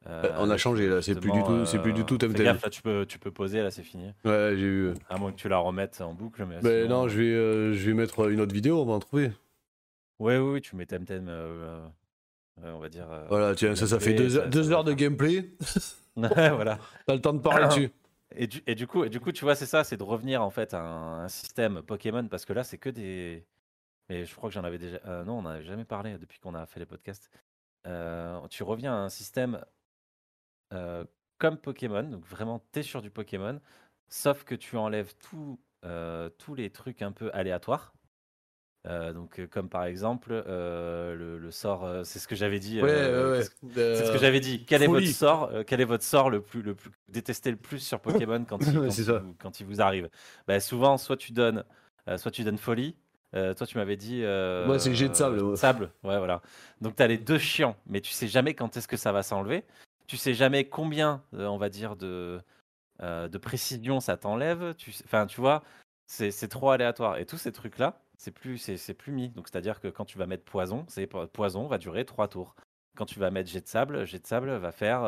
Euh, 0.07 0.23
on 0.37 0.49
a 0.49 0.57
changé, 0.57 0.87
là, 0.87 1.01
c'est 1.01 1.19
plus 1.19 1.31
du 1.31 1.43
tout- 1.43 1.65
c'est 1.65 1.81
plus 1.81 1.91
du 1.91 2.05
tout 2.05 2.17
Temtem. 2.17 2.43
gaffe, 2.43 2.63
là, 2.63 2.69
tu 2.69 2.81
peux, 2.81 3.05
tu 3.05 3.19
peux 3.19 3.31
poser, 3.31 3.61
là, 3.61 3.71
c'est 3.71 3.83
fini. 3.83 4.13
Ouais, 4.23 4.53
j'ai 4.55 4.69
vu. 4.69 4.93
À 5.09 5.17
moins 5.17 5.31
que 5.31 5.37
tu 5.37 5.49
la 5.49 5.57
remettes 5.57 5.99
en 6.01 6.13
boucle. 6.13 6.45
Mais 6.45 6.61
sinon, 6.61 6.87
non, 7.01 7.07
je 7.07 7.17
vais, 7.17 7.73
je 7.73 7.85
vais 7.87 7.93
mettre 7.93 8.29
une 8.29 8.39
autre 8.39 8.53
vidéo, 8.53 8.79
on 8.81 8.85
va 8.85 8.93
en 8.93 8.99
trouver. 8.99 9.31
Ouais, 10.19 10.37
oui, 10.37 10.53
oui, 10.53 10.61
tu 10.61 10.75
mets 10.75 10.85
Temtem, 10.85 11.27
euh, 11.29 11.85
on 12.63 12.77
va 12.79 12.89
dire. 12.89 13.07
Voilà, 13.27 13.53
tiens, 13.55 13.75
ça, 13.75 13.85
ça 13.87 13.99
fait 13.99 14.13
deux, 14.13 14.37
heures- 14.37 14.43
ça- 14.43 14.49
deux 14.49 14.63
ça 14.63 14.71
heures 14.71 14.83
de 14.83 14.93
gameplay. 14.93 15.51
voilà. 16.15 16.79
T'as 17.05 17.13
le 17.15 17.21
temps 17.21 17.33
de 17.33 17.39
parler 17.41 17.67
dessus. 17.67 17.89
Et 18.35 18.47
du, 18.47 18.61
et 18.67 18.75
du 18.75 18.87
coup, 18.87 19.03
et 19.03 19.09
du 19.09 19.19
coup, 19.19 19.31
tu 19.31 19.43
vois, 19.45 19.55
c'est 19.55 19.65
ça, 19.65 19.83
c'est 19.83 19.97
de 19.97 20.03
revenir 20.03 20.41
en 20.41 20.49
fait 20.51 20.73
à 20.73 20.81
un, 20.81 21.23
un 21.25 21.27
système 21.27 21.81
Pokémon 21.81 22.27
parce 22.27 22.45
que 22.45 22.53
là, 22.53 22.63
c'est 22.63 22.77
que 22.77 22.89
des. 22.89 23.45
Et 24.09 24.25
je 24.25 24.35
crois 24.35 24.49
que 24.49 24.53
j'en 24.53 24.63
avais 24.63 24.77
déjà. 24.77 24.99
euh, 25.05 25.23
non, 25.23 25.39
on 25.39 25.41
n'en 25.43 25.49
avait 25.51 25.63
jamais 25.65 25.85
parlé 25.85 26.17
depuis 26.17 26.39
qu'on 26.39 26.55
a 26.55 26.65
fait 26.65 26.79
les 26.79 26.85
podcasts. 26.85 27.29
Euh, 27.87 28.47
tu 28.49 28.63
reviens 28.63 28.93
à 28.93 28.97
un 28.97 29.09
système 29.09 29.63
euh, 30.73 31.05
comme 31.37 31.57
Pokémon, 31.57 32.03
donc 32.03 32.25
vraiment, 32.25 32.59
t'es 32.71 32.83
sur 32.83 33.01
du 33.01 33.09
Pokémon. 33.11 33.59
sauf 34.09 34.43
que 34.43 34.55
tu 34.55 34.77
enlèves 34.77 35.13
tout, 35.15 35.59
euh, 35.85 36.29
tous 36.37 36.55
les 36.55 36.69
trucs 36.71 37.01
un 37.01 37.11
peu 37.11 37.29
aléatoires. 37.33 37.93
Euh, 38.87 39.11
donc, 39.13 39.39
euh, 39.39 39.47
comme 39.47 39.69
par 39.69 39.83
exemple 39.85 40.31
euh, 40.31 41.15
le, 41.15 41.37
le 41.39 41.51
sort, 41.51 41.83
euh, 41.85 42.03
c'est 42.03 42.19
ce 42.19 42.27
que 42.27 42.35
j'avais 42.35 42.59
dit. 42.59 42.79
Ouais, 42.79 42.89
euh, 42.89 43.31
ouais, 43.31 43.39
ouais. 43.39 43.45
C'est 43.93 44.05
ce 44.05 44.11
que 44.11 44.17
j'avais 44.17 44.39
dit. 44.39 44.65
Quel 44.65 44.83
est 44.83 44.87
votre 44.87 45.07
folie. 45.07 45.13
sort 45.13 45.45
euh, 45.51 45.63
Quel 45.65 45.81
est 45.81 45.85
votre 45.85 46.03
sort 46.05 46.29
le 46.29 46.41
plus, 46.41 46.61
le 46.61 46.75
plus 46.75 46.91
détesté 47.09 47.51
le 47.51 47.57
plus 47.57 47.79
sur 47.79 47.99
Pokémon 48.01 48.45
quand 48.45 48.71
il, 48.71 48.79
Ouais, 48.79 48.81
quand 48.81 48.91
c'est 48.91 49.03
il 49.03 49.05
ça. 49.05 49.19
vous, 49.19 49.35
quand 49.35 49.59
il 49.59 49.65
vous 49.65 49.81
arrive? 49.81 50.09
Bah, 50.47 50.59
Souvent, 50.59 50.97
soit 50.97 51.17
tu 51.17 51.33
donnes, 51.33 51.65
euh, 52.09 52.17
soit 52.17 52.31
tu 52.31 52.43
donnes 52.43 52.57
folie. 52.57 52.95
Euh, 53.35 53.53
toi, 53.53 53.67
tu 53.67 53.77
m'avais 53.77 53.97
dit. 53.97 54.21
euh, 54.23 54.65
Moi, 54.65 54.79
c'est 54.79 54.93
jet 54.95 55.09
de 55.09 55.13
sable, 55.13 55.41
ouais. 55.41 55.55
Sable, 55.55 55.91
ouais, 56.03 56.17
voilà. 56.17 56.41
Donc, 56.81 56.95
tu 56.95 57.03
as 57.03 57.07
les 57.07 57.17
deux 57.17 57.37
chiants, 57.37 57.75
mais 57.85 58.01
tu 58.01 58.11
sais 58.11 58.27
jamais 58.27 58.53
quand 58.53 58.77
est-ce 58.77 58.87
que 58.87 58.97
ça 58.97 59.11
va 59.11 59.23
s'enlever. 59.23 59.65
Tu 60.07 60.15
sais 60.17 60.33
jamais 60.33 60.65
combien, 60.65 61.21
euh, 61.33 61.47
on 61.47 61.57
va 61.57 61.69
dire, 61.69 61.95
de, 61.95 62.39
euh, 63.01 63.27
de 63.27 63.37
précision 63.37 63.99
ça 63.99 64.15
t'enlève. 64.15 64.73
Tu, 64.75 64.93
enfin, 65.03 65.25
tu 65.25 65.41
vois, 65.41 65.63
c'est 66.05 66.47
trop 66.47 66.69
aléatoire. 66.71 67.17
Et 67.17 67.25
tous 67.25 67.37
ces 67.37 67.51
trucs-là, 67.51 67.99
c'est 68.17 68.31
plus, 68.31 68.71
plus 68.97 69.11
mis. 69.11 69.29
Donc, 69.29 69.49
c'est-à-dire 69.49 69.81
que 69.81 69.89
quand 69.89 70.05
tu 70.05 70.17
vas 70.17 70.25
mettre 70.25 70.45
poison, 70.45 70.85
c'est 70.87 71.07
po- 71.07 71.27
poison 71.27 71.67
va 71.67 71.77
durer 71.77 72.05
trois 72.05 72.27
tours. 72.29 72.55
Quand 72.95 73.05
tu 73.05 73.19
vas 73.19 73.29
mettre 73.29 73.49
jet 73.49 73.61
de 73.61 73.67
sable, 73.67 74.05
jet 74.05 74.19
de 74.19 74.25
sable 74.25 74.55
va 74.55 74.71
faire, 74.71 75.03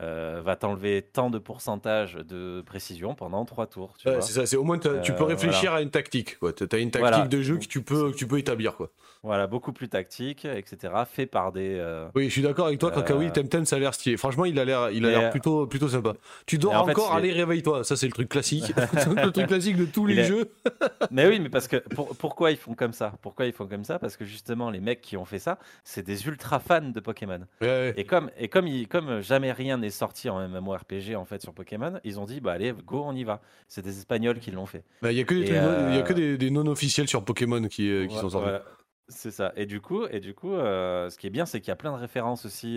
euh, 0.00 0.40
va 0.44 0.56
t'enlever 0.56 1.02
tant 1.02 1.30
de 1.30 1.38
pourcentage 1.38 2.14
de 2.14 2.62
précision 2.64 3.14
pendant 3.14 3.44
trois 3.44 3.66
tours. 3.66 3.94
Tu 3.98 4.08
Ouais, 4.08 4.20
c'est 4.20 4.32
ça, 4.32 4.46
c'est 4.46 4.56
au 4.56 4.64
moins 4.64 4.78
tu 4.78 4.88
peux 5.12 5.22
Euh, 5.22 5.26
réfléchir 5.26 5.72
à 5.72 5.82
une 5.82 5.90
tactique. 5.90 6.38
quoi. 6.38 6.52
T'as 6.52 6.64
une 6.78 6.90
tactique 6.90 7.00
Voilà. 7.00 7.26
de 7.26 7.40
jeu 7.42 7.56
que 7.58 7.66
tu 7.66 7.82
peux, 7.82 8.10
que 8.12 8.16
tu 8.16 8.26
peux 8.26 8.38
établir. 8.38 8.76
Quoi. 8.76 8.90
Voilà, 9.22 9.46
beaucoup 9.46 9.72
plus 9.72 9.88
tactique, 9.88 10.46
etc. 10.46 10.94
Fait 11.10 11.26
par 11.26 11.52
des. 11.52 11.76
euh, 11.78 12.08
Oui, 12.14 12.26
je 12.26 12.30
suis 12.32 12.42
d'accord 12.42 12.66
avec 12.68 12.78
toi, 12.78 12.90
Kakaoui, 12.90 13.30
Temtem, 13.32 13.66
ça 13.66 13.76
a 13.76 13.78
l'air 13.78 13.92
stylé. 13.92 14.16
Franchement, 14.16 14.46
il 14.46 14.58
a 14.58 14.64
l'air, 14.64 14.90
il 14.90 15.04
a 15.04 15.10
l'air 15.10 15.30
plutôt, 15.30 15.66
plutôt 15.66 15.88
sympa. 15.88 16.14
Tu 16.46 16.56
dors 16.56 16.72
en 16.74 16.84
fait, 16.86 16.92
encore, 16.92 17.12
est- 17.12 17.16
allez, 17.18 17.32
réveille-toi. 17.32 17.84
Ça, 17.84 17.96
c'est 17.96 18.06
le 18.06 18.12
truc 18.12 18.28
classique. 18.30 18.72
le 19.26 19.30
truc 19.30 19.46
classique 19.48 19.76
de 19.76 19.84
tous 19.84 20.08
Il 20.08 20.16
les 20.16 20.22
est- 20.22 20.24
jeux. 20.24 20.50
Mais 21.10 21.26
oui, 21.28 21.40
mais 21.40 21.48
parce 21.48 21.66
que 21.68 21.76
pour- 21.76 22.16
pourquoi 22.16 22.50
ils 22.50 22.56
font 22.56 22.74
comme 22.74 22.92
ça? 22.92 23.12
Pourquoi 23.20 23.46
ils 23.46 23.52
font 23.52 23.66
comme 23.66 23.84
ça? 23.84 23.98
Parce 23.98 24.16
que 24.16 24.24
justement, 24.24 24.70
les 24.70 24.80
mecs 24.80 25.00
qui 25.00 25.16
ont 25.16 25.24
fait 25.24 25.38
ça, 25.38 25.58
c'est 25.84 26.02
des 26.06 26.26
ultra 26.26 26.58
fans 26.60 26.80
de 26.80 27.00
Pokémon. 27.00 27.40
Ouais, 27.60 27.66
ouais. 27.66 27.94
Et 27.96 28.04
comme 28.04 28.30
et 28.38 28.48
comme 28.48 28.68
comme 28.88 29.20
jamais 29.20 29.52
rien 29.52 29.79
n'est 29.80 29.90
sorti 29.90 30.28
en 30.30 30.46
MMORPG 30.48 31.14
en 31.16 31.24
fait 31.24 31.42
sur 31.42 31.52
Pokémon, 31.52 31.98
ils 32.04 32.20
ont 32.20 32.24
dit 32.24 32.40
bah 32.40 32.52
allez 32.52 32.72
go 32.72 33.02
on 33.04 33.14
y 33.14 33.24
va. 33.24 33.40
C'est 33.68 33.82
des 33.82 33.98
Espagnols 33.98 34.38
qui 34.38 34.50
l'ont 34.52 34.66
fait. 34.66 34.84
Bah, 35.02 35.10
Il 35.12 35.18
y 35.18 35.20
a 35.20 35.24
que 35.24 35.34
des, 35.34 35.60
non- 35.60 35.94
y 35.94 35.98
a 35.98 36.02
que 36.02 36.12
euh, 36.12 36.16
des, 36.16 36.38
des 36.38 36.50
non 36.50 36.66
officiels 36.66 37.08
sur 37.08 37.24
Pokémon 37.24 37.66
qui, 37.68 37.90
euh, 37.90 38.06
qui 38.06 38.14
Ouais, 38.14 38.20
sont 38.20 38.30
sortis. 38.30 38.44
voilà. 38.48 38.62
C'est 39.08 39.32
ça. 39.32 39.52
Et 39.56 39.66
du 39.66 39.80
coup 39.80 40.06
et 40.06 40.20
du 40.20 40.34
coup, 40.34 40.52
euh, 40.52 41.10
ce 41.10 41.18
qui 41.18 41.26
est 41.26 41.30
bien, 41.30 41.44
c'est 41.46 41.60
qu'il 41.60 41.68
y 41.68 41.72
a 41.72 41.76
plein 41.76 41.92
de 41.92 41.98
références 42.00 42.44
aussi. 42.46 42.76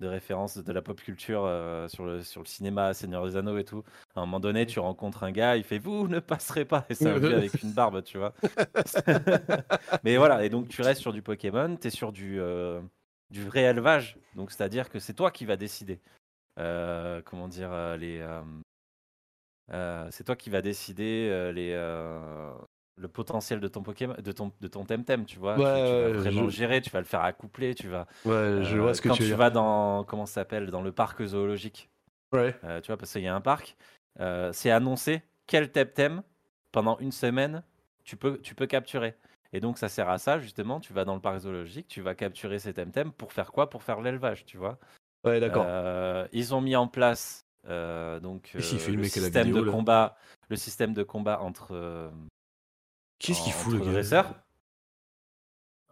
de 0.00 0.06
références 0.06 0.56
de 0.58 0.72
la 0.72 0.80
pop 0.80 1.00
culture 1.00 1.40
sur, 1.88 2.04
le, 2.06 2.22
sur 2.22 2.40
le 2.40 2.46
cinéma, 2.46 2.94
Seigneur 2.94 3.26
des 3.26 3.34
Anneaux 3.36 3.58
et 3.58 3.64
tout. 3.64 3.82
À 4.14 4.20
un 4.20 4.26
moment 4.26 4.38
donné, 4.38 4.64
tu 4.64 4.78
rencontres 4.78 5.24
un 5.24 5.32
gars, 5.32 5.56
il 5.56 5.64
fait 5.64 5.80
Vous 5.80 6.06
ne 6.06 6.20
passerez 6.20 6.64
pas. 6.64 6.86
Et 6.88 6.94
c'est 6.94 7.10
un 7.10 7.18
vieux 7.18 7.34
avec 7.34 7.60
une 7.64 7.72
barbe, 7.72 8.02
tu 8.04 8.16
vois. 8.16 8.32
Mais 10.04 10.16
voilà, 10.16 10.44
et 10.44 10.48
donc 10.50 10.68
tu 10.68 10.82
restes 10.82 11.00
sur 11.00 11.12
du 11.12 11.20
Pokémon, 11.22 11.76
tu 11.76 11.88
es 11.88 11.90
sur 11.90 12.12
du, 12.12 12.40
du 13.30 13.44
vrai 13.44 13.62
élevage. 13.62 14.18
Donc 14.34 14.50
c'est-à-dire 14.50 14.88
que 14.90 14.98
c'est 14.98 15.14
toi 15.14 15.30
qui 15.30 15.44
vas 15.44 15.56
décider. 15.56 16.00
Euh, 16.58 17.22
comment 17.24 17.46
dire 17.48 17.70
euh, 17.72 17.96
les 17.96 18.20
euh, 19.70 20.08
c'est 20.10 20.24
toi 20.24 20.36
qui 20.36 20.50
vas 20.50 20.62
décider 20.62 21.50
les 21.54 21.72
le 23.00 23.06
potentiel 23.06 23.60
de 23.60 23.68
ton 23.68 23.84
Pokémon 23.84 24.16
de 24.18 24.32
ton 24.32 24.50
de 24.60 24.66
ton 24.66 24.84
Temtem 24.84 25.24
tu 25.24 25.38
vois 25.38 25.54
Tu- 25.54 25.60
Ouais, 25.62 25.68
tu, 25.86 26.02
vas 26.02 26.12
vraiment 26.18 26.40
je- 26.40 26.44
le 26.46 26.50
gérer 26.50 26.80
tu 26.80 26.90
vas 26.90 26.98
le 26.98 27.04
faire 27.04 27.20
accoupler 27.22 27.76
tu 27.76 27.86
vas 27.86 28.08
Ouais, 28.24 28.58
je 28.64 28.76
vois 28.76 28.92
ce 28.92 29.00
que 29.00 29.08
quand 29.08 29.14
tu 29.14 29.22
vas 29.34 29.50
dans 29.50 30.02
comment 30.02 30.26
ça 30.26 30.34
s'appelle 30.34 30.66
dans 30.72 30.82
le 30.82 30.90
parc 30.90 31.24
zoologique 31.24 31.88
Ouais. 32.32 32.52
tu 32.82 32.88
vois, 32.88 32.96
parce 32.98 33.12
qu'il 33.12 33.22
y 33.22 33.28
a 33.28 33.34
un 33.34 33.40
parc, 33.40 33.76
c'est 34.52 34.70
annoncé 34.70 35.22
quel 35.46 35.70
Temtem, 35.72 36.22
pendant 36.72 36.98
une 36.98 37.12
semaine, 37.12 37.62
tu 38.04 38.16
peux, 38.16 38.38
tu 38.42 38.54
peux 38.54 38.66
capturer. 38.66 39.14
Et 39.52 39.60
donc, 39.60 39.78
ça 39.78 39.88
sert 39.88 40.08
à 40.08 40.18
ça, 40.18 40.38
justement. 40.38 40.80
Tu 40.80 40.92
vas 40.92 41.04
dans 41.04 41.14
le 41.14 41.20
parc 41.20 41.38
zoologique, 41.38 41.88
tu 41.88 42.00
vas 42.00 42.14
capturer 42.14 42.58
ces 42.58 42.74
Temtem 42.74 43.12
pour 43.12 43.32
faire 43.32 43.52
quoi? 43.52 43.70
Pour 43.70 43.82
faire 43.82 44.00
l'élevage, 44.00 44.44
tu 44.44 44.58
vois? 44.58 44.78
Ouais, 45.24 45.40
d'accord. 45.40 45.64
Euh, 45.66 46.26
ils 46.32 46.54
ont 46.54 46.60
mis 46.60 46.76
en 46.76 46.86
place 46.86 47.46
euh, 47.68 48.20
donc, 48.20 48.52
euh, 48.54 48.58
le 48.58 49.04
système 49.04 49.46
vidéo, 49.46 49.64
de 49.64 49.70
combat. 49.70 50.16
Le 50.48 50.56
système 50.56 50.94
de 50.94 51.02
combat 51.02 51.40
entre, 51.40 52.10
Qu'est-ce 53.18 53.42
qu'il 53.42 53.52
fout, 53.52 53.74
le 53.74 53.80
dresseurs. 53.80 54.34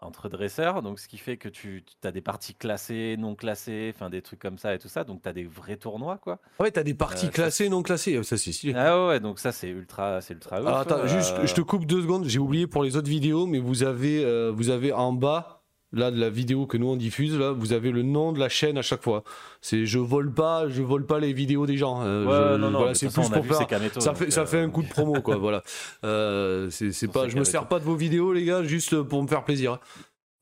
Entre 0.02 0.28
dresseurs, 0.28 0.82
donc 0.82 1.00
ce 1.00 1.08
qui 1.08 1.16
fait 1.16 1.38
que 1.38 1.48
tu 1.48 1.82
as 2.04 2.12
des 2.12 2.20
parties 2.20 2.54
classées, 2.54 3.16
non 3.18 3.34
classées, 3.34 3.92
enfin 3.94 4.10
des 4.10 4.20
trucs 4.20 4.38
comme 4.38 4.58
ça 4.58 4.74
et 4.74 4.78
tout 4.78 4.88
ça. 4.88 5.04
Donc, 5.04 5.22
tu 5.22 5.28
as 5.28 5.32
des 5.32 5.44
vrais 5.44 5.78
tournois, 5.78 6.18
quoi. 6.18 6.38
Ouais, 6.60 6.70
t'as 6.70 6.82
des 6.82 6.92
parties 6.92 7.26
Euh, 7.26 7.28
ça, 7.30 7.34
classées 7.34 7.68
non 7.70 7.82
classées. 7.82 8.22
Ça, 8.22 8.36
c'est 8.36 8.52
stylé. 8.52 8.74
Ah 8.76 9.06
ouais, 9.06 9.20
donc 9.20 9.38
ça, 9.38 9.52
c'est 9.52 9.68
ultra, 9.68 10.20
c'est 10.20 10.34
ultra 10.34 10.60
ouf. 10.60 10.68
Attends, 10.68 10.98
euh, 10.98 11.06
juste, 11.08 11.34
je 11.46 11.54
te 11.54 11.62
coupe 11.62 11.86
deux 11.86 12.02
secondes. 12.02 12.26
J'ai 12.26 12.38
oublié 12.38 12.66
pour 12.66 12.84
les 12.84 12.96
autres 12.98 13.08
vidéos, 13.08 13.46
mais 13.46 13.58
vous 13.58 13.84
avez, 13.84 14.22
euh, 14.22 14.52
vous 14.54 14.68
avez 14.68 14.92
en 14.92 15.14
bas, 15.14 15.55
là, 15.92 16.10
de 16.10 16.18
la 16.18 16.30
vidéo 16.30 16.66
que 16.66 16.76
nous 16.76 16.88
on 16.88 16.96
diffuse, 16.96 17.38
là, 17.38 17.52
vous 17.52 17.72
avez 17.72 17.90
le 17.92 18.02
nom 18.02 18.32
de 18.32 18.38
la 18.38 18.48
chaîne 18.48 18.76
à 18.78 18.82
chaque 18.82 19.02
fois. 19.02 19.22
C'est 19.60 19.86
je 19.86 19.98
vole 19.98 20.32
pas, 20.32 20.68
je 20.68 20.82
vole 20.82 21.06
pas 21.06 21.18
les 21.20 21.32
vidéos 21.32 21.66
des 21.66 21.76
gens. 21.76 22.02
euh, 22.02 22.24
Ouais, 22.24 22.54
je- 22.54 22.60
non, 22.60 22.70
non, 22.70 22.78
voilà, 22.78 22.94
c'est 22.94 23.06
façon, 23.06 23.30
plus 23.30 23.48
pour 23.48 23.58
faire. 23.58 23.80
Ça 24.00 24.14
fait, 24.14 24.30
ça 24.30 24.42
euh, 24.42 24.46
fait 24.46 24.60
un 24.60 24.70
coup 24.70 24.82
de 24.82 24.88
promo, 24.88 25.20
quoi. 25.22 25.36
voilà. 25.36 25.62
Euh, 26.04 26.70
c'est 26.70 27.10
pas, 27.10 27.28
je 27.28 27.36
me 27.36 27.44
sers 27.44 27.66
pas 27.68 27.78
de 27.78 27.84
vos 27.84 27.96
vidéos, 27.96 28.32
les 28.32 28.44
gars, 28.44 28.62
juste 28.62 29.00
pour 29.02 29.22
me 29.22 29.28
faire 29.28 29.44
plaisir. 29.44 29.78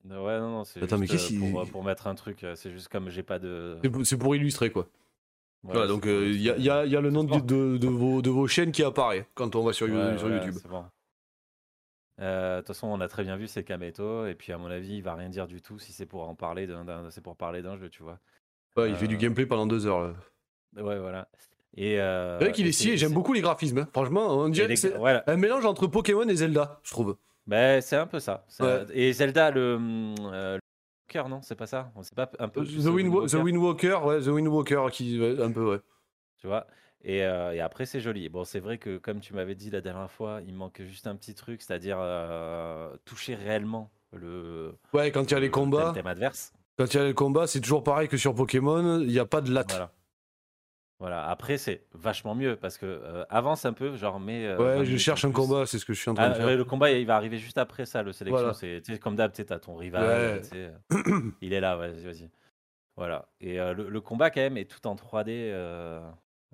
Ouais, 0.09 0.39
non, 0.39 0.51
non, 0.51 0.65
c'est 0.65 0.83
Attends, 0.83 0.99
mais 0.99 1.07
juste, 1.07 1.29
qu'est-ce 1.31 1.43
euh, 1.43 1.51
pour, 1.51 1.67
pour 1.71 1.85
mettre 1.85 2.07
un 2.09 2.15
truc, 2.15 2.45
euh, 2.45 2.55
c'est 2.57 2.71
juste 2.71 2.89
comme 2.89 3.09
j'ai 3.09 3.23
pas 3.23 3.39
de. 3.39 3.79
C'est 4.05 4.19
pour- 4.19 4.37
illustrer, 4.37 4.71
quoi. 4.71 4.87
Ouais, 5.63 5.71
voilà, 5.73 5.87
donc 5.87 6.03
pour 6.03 6.11
euh, 6.11 6.27
il 6.27 6.43
y, 6.43 6.51
y 6.51 6.65
y 6.65 6.69
a 6.71 7.01
le 7.01 7.11
nom 7.11 7.25
de, 7.25 7.41
de, 7.41 7.79
de 7.79 7.89
vos, 7.89 8.21
de 8.21 8.29
vos 8.29 8.47
chaînes 8.47 8.71
qui 8.71 8.83
apparaît 8.83 9.27
quand 9.35 9.57
on 9.57 9.65
va 9.65 9.73
sur, 9.73 9.87
Ouais, 9.89 10.19
sur 10.19 10.29
YouTube. 10.29 10.57
bon. 10.69 10.85
Euh, 12.21 12.57
De 12.57 12.61
toute 12.61 12.69
façon, 12.69 12.87
on 12.89 13.01
a 13.01 13.09
très 13.09 13.25
bien 13.25 13.37
vu, 13.37 13.49
c'est 13.49 13.65
Kameto, 13.65 14.27
et 14.27 14.35
puis 14.35 14.53
à 14.53 14.59
mon 14.59 14.69
avis, 14.71 14.97
il 14.97 15.03
va 15.03 15.15
rien 15.15 15.29
dire 15.29 15.47
du 15.47 15.61
tout 15.61 15.79
si 15.79 15.93
c'est 15.93 16.07
pour 16.07 16.29
en 16.29 16.35
parler 16.35 16.67
d'un, 16.67 16.85
c'est 17.11 17.21
pour 17.23 17.37
parler 17.37 17.61
d'un 17.63 17.77
jeu, 17.77 17.89
tu 17.89 18.03
vois. 18.03 18.19
Ouais, 18.77 18.91
il 18.91 18.97
fait 18.97 19.09
du 19.09 19.17
Euh, 19.17 19.19
gameplay 19.19 19.47
pendant 19.47 19.67
deux 19.67 19.87
heures. 19.87 20.03
là. 20.03 20.83
Ouais, 20.83 20.99
voilà. 20.99 21.29
Et. 21.77 22.01
Euh, 22.01 22.39
C'est 22.39 22.45
vrai 22.45 22.53
qu'il 22.55 22.67
est 22.67 22.73
stylé, 22.73 22.97
j'aime 22.97 23.13
beaucoup 23.13 23.33
les 23.33 23.41
graphismes. 23.41 23.79
hein. 23.79 23.89
Franchement, 23.93 24.27
on 24.29 24.49
dirait 24.49 24.69
les- 24.69 24.75
que 24.75 24.81
c'est 24.81 24.97
voilà. 24.97 25.25
un 25.27 25.37
mélange 25.37 25.65
entre 25.67 25.87
Pokémon 25.89 26.29
et 26.29 26.37
Zelda, 26.37 26.81
je 26.85 26.91
trouve. 26.93 27.17
Ben, 27.47 27.81
c'est 27.83 27.97
un 27.97 28.07
peu 28.07 28.21
ça. 28.21 28.45
C'est 28.49 28.63
Ouais. 28.63 28.71
un- 28.71 28.87
Et 28.93 29.13
Zelda, 29.13 29.51
le. 29.51 29.79
euh, 29.81 30.55
le 30.55 30.61
Walker, 31.15 31.29
non, 31.29 31.43
c'est 31.43 31.55
pas 31.57 31.67
ça? 31.67 31.93
C'est 32.03 32.15
pas 32.15 32.31
un 32.39 32.49
peu. 32.49 32.63
plus 32.65 32.83
The, 32.85 32.87
Wind, 32.89 33.09
Wind 33.13 33.29
The 33.29 33.35
Walker, 33.35 33.43
Wind 33.43 33.59
Walker, 33.59 33.99
ouais, 34.05 34.21
The 34.21 34.27
Wind 34.29 34.49
Walker, 34.49 34.87
qui, 34.93 35.21
un 35.41 35.51
peu, 35.53 35.71
ouais. 35.73 35.81
Tu 36.39 36.47
vois? 36.47 36.67
Et, 37.05 37.25
euh, 37.25 37.53
et 37.53 37.61
après, 37.61 37.87
c'est 37.87 38.01
joli. 38.01 38.29
Bon, 38.29 38.45
c'est 38.45 38.61
vrai 38.61 38.79
que, 38.79 38.97
comme 38.99 39.21
tu 39.21 39.35
m'avais 39.35 39.55
dit 39.55 39.71
la 39.71 39.81
dernière 39.81 40.11
fois, 40.11 40.41
il 40.47 40.55
manque 40.55 40.83
juste 40.83 41.07
un 41.07 41.15
petit 41.17 41.35
truc, 41.35 41.63
c'est-à-dire 41.63 41.99
euh, 42.01 42.97
toucher 43.05 43.35
réellement 43.35 43.91
le. 44.13 44.75
Ouais, 44.93 45.11
quand 45.13 45.23
il 45.31 45.31
y 45.33 45.37
a 45.37 45.41
les 45.41 45.47
le 45.47 45.53
combats, 45.53 45.93
thème 45.95 46.07
adverse. 46.07 46.53
quand 46.79 46.93
il 46.93 46.97
y 46.97 47.01
a 47.01 47.05
les 47.05 47.15
combats, 47.15 47.47
c'est 47.47 47.61
toujours 47.61 47.83
pareil 47.85 48.09
que 48.09 48.17
sur 48.17 48.35
Pokémon, 48.35 49.01
il 49.01 49.09
n'y 49.09 49.19
a 49.19 49.27
pas 49.27 49.41
de 49.41 49.53
latte. 49.53 49.71
Voilà. 49.71 49.91
Voilà. 51.01 51.29
Après, 51.29 51.59
c'est 51.59 51.85
vachement 51.93 52.35
mieux 52.37 52.57
parce 52.57 52.79
que 52.79 52.87
euh, 52.87 53.25
avance 53.29 53.67
un 53.67 53.73
peu, 53.73 53.97
genre, 53.97 54.21
mais. 54.21 54.47
euh, 54.47 54.57
20 54.57 54.79
ouais, 54.79 54.85
je 54.87 54.97
cherche 54.97 55.25
un 55.25 55.29
plus. 55.31 55.43
combat, 55.43 55.67
c'est 55.67 55.79
ce 55.79 55.85
que 55.85 55.93
je 55.93 56.01
suis 56.01 56.09
en 56.11 56.15
train 56.15 56.27
Ah, 56.27 56.31
de 56.31 56.35
faire. 56.37 56.47
ouais, 56.47 56.57
le 56.57 56.65
combat, 56.65 56.91
il 56.93 57.05
va 57.05 57.17
arriver 57.17 57.37
juste 57.37 57.59
après 57.59 57.85
ça, 57.85 58.03
le 58.03 58.13
sélection. 58.13 58.39
Voilà. 58.53 58.55
C'est 58.55 58.99
comme 59.01 59.17
d'hab, 59.17 59.33
t'as 59.33 59.59
ton 59.59 59.75
rival. 59.75 60.41
Ouais. 60.53 60.73
il 61.43 61.53
est 61.53 61.61
là, 61.61 61.77
vas-y, 61.77 62.05
vas-y. 62.05 62.31
Voilà. 62.97 63.29
Et 63.41 63.61
euh, 63.61 63.75
le, 63.75 63.91
le 63.91 64.01
combat, 64.01 64.31
quand 64.31 64.41
même, 64.41 64.57
est 64.57 64.71
tout 64.71 64.87
en 64.87 64.95
3D, 64.95 65.51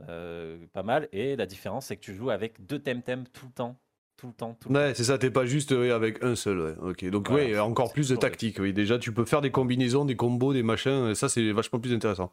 euh, 0.08 0.58
pas 0.72 0.82
mal. 0.82 1.08
Et 1.12 1.36
la 1.36 1.46
différence, 1.46 1.86
c'est 1.86 1.96
que 1.96 2.02
tu 2.02 2.14
joues 2.14 2.30
avec 2.30 2.64
deux 2.66 2.78
Temtem 2.78 3.24
tout 3.28 3.46
le 3.46 3.52
temps. 3.52 3.80
Tout 4.16 4.26
le 4.26 4.32
temps, 4.34 4.52
tout 4.60 4.68
le 4.68 4.74
Ouais, 4.74 4.94
c'est 4.94 5.04
ça, 5.04 5.16
t'es 5.16 5.30
pas 5.30 5.46
juste 5.46 5.72
avec 5.72 6.22
un 6.22 6.36
seul, 6.36 6.60
ouais. 6.60 6.74
Ok, 6.82 7.04
donc 7.08 7.30
Voilà, 7.30 7.46
c'est- 7.46 7.58
encore 7.58 7.90
plus 7.92 8.10
de 8.10 8.16
tactique, 8.16 8.58
oui. 8.60 8.74
Déjà, 8.74 8.98
tu 8.98 9.14
peux 9.14 9.24
faire 9.24 9.40
des 9.40 9.50
combinaisons, 9.50 10.04
des 10.04 10.14
combos, 10.16 10.52
des 10.52 10.62
machins, 10.62 11.14
ça, 11.14 11.30
c'est 11.30 11.52
vachement 11.52 11.80
plus 11.80 11.94
intéressant. 11.94 12.30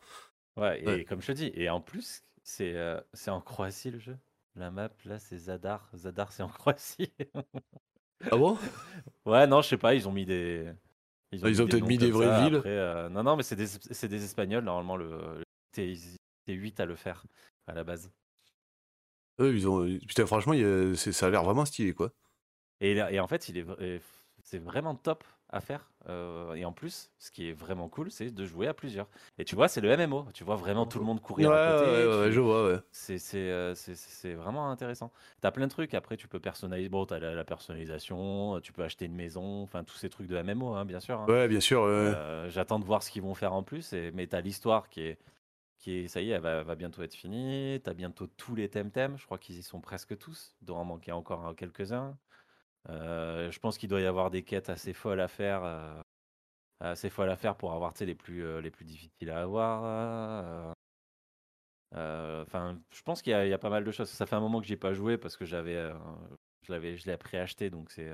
Ouais, 0.58 0.82
et 0.82 0.86
Ouais. 0.86 1.06
comme 1.06 1.21
je 1.21 1.27
te 1.27 1.32
dis, 1.32 1.51
et 1.56 1.69
en 1.69 1.80
plus, 1.80 2.23
c'est 2.43 2.73
euh, 2.75 2.99
en 3.27 3.39
Croatie 3.39 3.89
le 3.91 3.99
jeu. 3.99 4.17
La 4.58 4.69
map, 4.69 4.89
là, 5.06 5.17
c'est 5.19 5.38
Zadar. 5.38 5.89
Zadar, 5.95 6.32
c'est 6.34 6.43
en 6.43 6.49
Croatie. 6.49 7.13
Ah 8.32 8.36
bon? 8.38 8.58
Ouais, 9.25 9.45
non, 9.47 9.62
je 9.62 9.69
sais 9.69 9.77
pas, 9.77 9.93
ils 9.93 10.08
ont 10.08 10.12
mis 10.12 10.25
des. 10.25 10.65
Ils 11.32 11.45
Ah, 11.45 11.49
ils 11.49 11.62
ont 11.62 11.67
peut-être 11.67 11.86
mis 11.88 11.97
des 11.97 12.12
vraies 12.12 12.27
ça, 12.27 12.41
villes. 12.43 12.56
après, 12.56 12.69
euh, 12.69 13.10
Non, 13.10 13.23
non, 13.23 13.36
mais 13.38 13.43
c'est 13.43 13.56
des, 13.56 13.67
des 14.08 14.23
Espagnols, 14.23 14.63
normalement, 14.63 14.97
le, 14.97 15.10
le 15.38 15.43
T, 15.73 15.95
8 16.47 16.80
à 16.80 16.86
le 16.86 16.95
faire, 16.95 17.23
à 17.67 17.73
la 17.73 17.84
base. 17.84 18.12
Eux, 19.39 19.56
ils 19.56 19.67
ont. 19.67 19.86
Putain, 20.08 20.25
franchement, 20.25 20.53
a- 20.53 20.95
ça 20.95 21.27
a 21.27 21.30
l'air 21.30 21.43
vraiment 21.43 21.65
stylé, 21.65 21.93
quoi. 21.93 22.12
Et, 22.82 22.99
a- 22.99 23.12
et 23.12 23.19
en 23.19 23.27
fait, 23.27 23.49
il 23.49 23.58
est, 23.58 23.65
c'est 24.43 24.60
vraiment 24.60 24.95
top 24.95 25.23
à 25.49 25.62
faire. 25.62 25.89
euh, 26.10 26.53
et 26.56 26.65
en 26.65 26.71
plus, 26.73 27.12
ce 27.19 27.32
qui 27.32 27.49
est 27.49 27.53
vraiment 27.53 27.89
cool, 27.89 28.12
c'est 28.12 28.32
de 28.32 28.45
jouer 28.45 28.67
à 28.67 28.73
plusieurs. 28.73 29.08
Et 29.37 29.46
tu 29.46 29.56
vois, 29.56 29.67
c'est 29.67 29.81
le 29.81 29.89
MMO. 29.89 30.25
Tu 30.33 30.44
vois 30.44 30.56
vraiment 30.56 30.85
tout 30.85 31.00
le 31.00 31.06
monde 31.06 31.21
courir 31.21 31.50
ouais, 31.50 31.56
à 31.56 31.60
côté. 31.60 32.08
ouais, 32.08 32.19
ouais, 32.19 32.27
tu- 32.27 32.33
je 32.33 32.39
vois, 32.39 32.67
ouais. 32.71 32.79
c'est 32.92 33.17
c'est, 33.19 33.37
euh, 33.52 33.75
c'est- 33.75 34.33
vraiment 34.33 34.69
intéressant. 34.71 35.12
Tu 35.42 35.48
as 35.48 35.52
plein 35.52 35.67
de 35.67 35.71
trucs. 35.71 35.94
Après, 35.94 36.17
tu 36.17 36.27
peux 36.27 36.39
personnaliser. 36.39 36.89
Bon, 36.89 37.06
tu 37.06 37.13
as 37.13 37.19
la, 37.19 37.33
la 37.35 37.44
personnalisation, 37.46 38.60
tu 38.62 38.73
peux 38.73 38.83
acheter 38.83 39.06
une 39.06 39.15
maison, 39.15 39.63
enfin, 39.63 39.83
tous 39.83 39.96
ces 39.98 40.10
trucs 40.10 40.27
de 40.27 40.35
MMO, 40.37 40.73
hein, 40.75 40.85
bien 40.85 41.00
sûr. 41.00 41.19
hein. 41.19 41.25
Ouais, 41.27 41.48
bien 41.48 41.60
sûr, 41.60 41.81
ouais. 41.81 41.87
Euh, 41.87 42.50
J'attends 42.50 42.79
de 42.79 42.85
voir 42.85 43.04
ce 43.04 43.12
qu'ils 43.12 43.21
vont 43.21 43.35
faire 43.35 43.54
en 43.54 43.63
plus. 43.63 43.94
Et, 43.94 44.12
mais 44.13 44.27
tu 44.27 44.35
as 44.35 44.42
l'histoire 44.42 44.89
qui 44.89 45.02
est, 45.02 45.17
qui 45.78 45.92
est, 45.94 46.08
ça 46.08 46.21
y 46.21 46.32
est, 46.32 46.34
elle 46.34 46.42
va, 46.42 46.75
bientôt 46.75 47.04
être 47.04 47.13
finie. 47.15 47.82
Tu 47.84 47.90
as 47.90 47.94
bientôt 47.94 48.28
tous 48.28 48.56
les 48.56 48.69
thèmes-thèmes. 48.69 49.17
Je 49.17 49.25
crois 49.25 49.38
qu'ils 49.38 49.58
y 49.58 49.63
sont 49.63 49.82
presque 49.82 50.17
tous. 50.17 50.56
Il 50.62 50.65
doit 50.65 50.78
en 50.78 50.86
manquer 50.86 51.12
encore 51.12 51.56
quelques-uns. 51.56 52.17
Euh, 52.90 53.52
je 53.52 53.60
pense 53.60 53.78
qu'il 53.78 53.90
doit 53.90 54.02
y 54.02 54.06
avoir 54.06 54.32
des 54.32 54.44
quêtes 54.44 54.69
assez 54.69 54.94
folles 54.94 55.21
à 55.21 55.28
faire. 55.28 55.63
euh, 55.63 56.02
assez 56.80 57.10
folles 57.10 57.30
à 57.30 57.38
faire 57.38 57.58
pour 57.58 57.73
avoir 57.73 57.94
les 58.02 58.15
plus, 58.15 58.44
euh, 58.46 58.62
les 58.62 58.71
plus 58.71 58.86
difficiles 58.86 59.30
à 59.32 59.42
avoir. 59.42 60.73
Enfin, 61.92 62.82
je 62.94 63.02
pense 63.02 63.21
qu'il 63.21 63.32
y, 63.32 63.36
a- 63.54 63.58
pas 63.58 63.69
mal 63.69 63.84
de 63.84 63.92
choses. 63.92 64.10
Ça 64.10 64.25
fait 64.25 64.36
un 64.36 64.40
moment 64.40 64.62
que 64.62 64.67
j'ai 64.67 64.78
pas 64.78 64.94
joué 64.94 65.17
parce 65.17 65.38
que 65.38 65.46
j'avais, 65.46 65.92
je 66.62 66.71
l'avais, 66.71 66.98
je 66.98 67.08
l'ai 67.08 67.17
préacheté, 67.17 67.69
donc 67.69 67.92
c'est, 67.92 68.12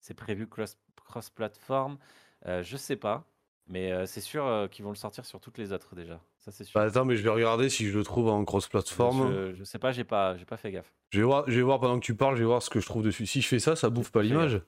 c'est 0.00 0.14
prévu 0.14 0.48
cross, 0.48 0.78
cross-platform. 1.04 1.98
Euh, 2.46 2.62
je 2.62 2.76
sais 2.76 2.96
pas, 2.96 3.29
mais 3.70 3.92
euh, 3.92 4.06
c'est 4.06 4.20
sûr 4.20 4.46
euh, 4.46 4.68
qu'ils 4.68 4.84
vont 4.84 4.90
le 4.90 4.96
sortir 4.96 5.24
sur 5.24 5.40
toutes 5.40 5.58
les 5.58 5.72
autres 5.72 5.94
déjà. 5.94 6.20
Ça 6.38 6.50
c'est 6.50 6.64
sûr. 6.64 6.78
Bah, 6.78 6.86
attends, 6.86 7.04
mais 7.04 7.16
je 7.16 7.22
vais 7.22 7.30
regarder 7.30 7.68
si 7.68 7.86
je 7.88 7.96
le 7.96 8.04
trouve 8.04 8.28
en 8.28 8.44
cross-platform. 8.44 9.32
Je, 9.32 9.54
je 9.54 9.64
sais 9.64 9.78
pas, 9.78 9.92
j'ai 9.92 10.04
pas, 10.04 10.36
j'ai 10.36 10.44
pas 10.44 10.56
fait 10.56 10.70
gaffe. 10.72 10.92
Je 11.12 11.20
vais, 11.20 11.24
voir, 11.26 11.44
je 11.48 11.54
vais 11.54 11.62
voir 11.62 11.80
pendant 11.80 11.98
que 11.98 12.04
tu 12.04 12.14
parles, 12.14 12.36
je 12.36 12.40
vais 12.40 12.46
voir 12.46 12.62
ce 12.62 12.70
que 12.70 12.80
je 12.80 12.86
trouve 12.86 13.02
dessus. 13.02 13.26
Si 13.26 13.40
je 13.40 13.48
fais 13.48 13.58
ça, 13.58 13.76
ça 13.76 13.90
bouffe 13.90 14.10
pas 14.12 14.22
l'image. 14.22 14.60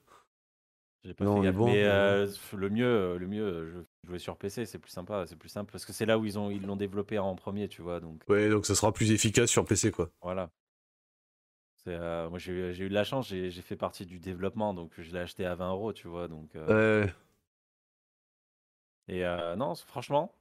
J'ai 1.05 1.15
pas 1.15 1.25
Non, 1.25 1.37
fait 1.37 1.41
mais 1.41 1.47
gaffe. 1.49 1.57
bon, 1.57 1.67
mais 1.67 1.85
euh, 1.85 2.27
le 2.57 2.71
mieux, 2.71 3.17
le 3.19 3.27
mieux, 3.27 3.71
je 4.03 4.09
jouer 4.09 4.19
sur 4.19 4.37
PC, 4.37 4.67
c'est 4.67 4.79
plus 4.79 4.91
sympa, 4.91 5.25
c'est 5.27 5.37
plus 5.37 5.49
simple 5.49 5.71
parce 5.73 5.85
que 5.85 5.93
c'est 5.93 6.07
là 6.07 6.19
où 6.19 6.25
ils 6.25 6.39
ont, 6.39 6.51
ils 6.51 6.63
l'ont 6.65 6.77
développé 6.77 7.19
en 7.19 7.35
premier, 7.35 7.69
tu 7.69 7.83
vois. 7.83 8.01
Donc 8.01 8.23
Ouais, 8.29 8.49
donc 8.49 8.67
ça 8.67 8.75
sera 8.75 8.93
plus 8.93 9.11
efficace 9.11 9.51
sur 9.51 9.65
PC, 9.65 9.91
quoi. 9.91 10.11
voilà. 10.23 10.51
Moi 11.87 12.39
j'ai 12.39 12.53
eu- 12.53 12.89
de 12.89 12.95
la 12.95 13.03
chance, 13.05 13.29
j'ai 13.29 13.51
fait 13.51 13.77
partie 13.77 14.07
du 14.07 14.21
développement, 14.21 14.73
donc 14.75 14.93
je 14.99 15.11
l'ai 15.13 15.19
acheté 15.19 15.45
à 15.45 15.55
20 15.57 15.71
euros, 15.73 15.93
tu 15.93 16.07
vois. 16.09 16.29
Donc 16.29 16.51
Ouais. 16.55 17.13
Et 19.09 19.25
euh, 19.25 19.57
non, 19.57 19.75
franchement, 19.75 20.33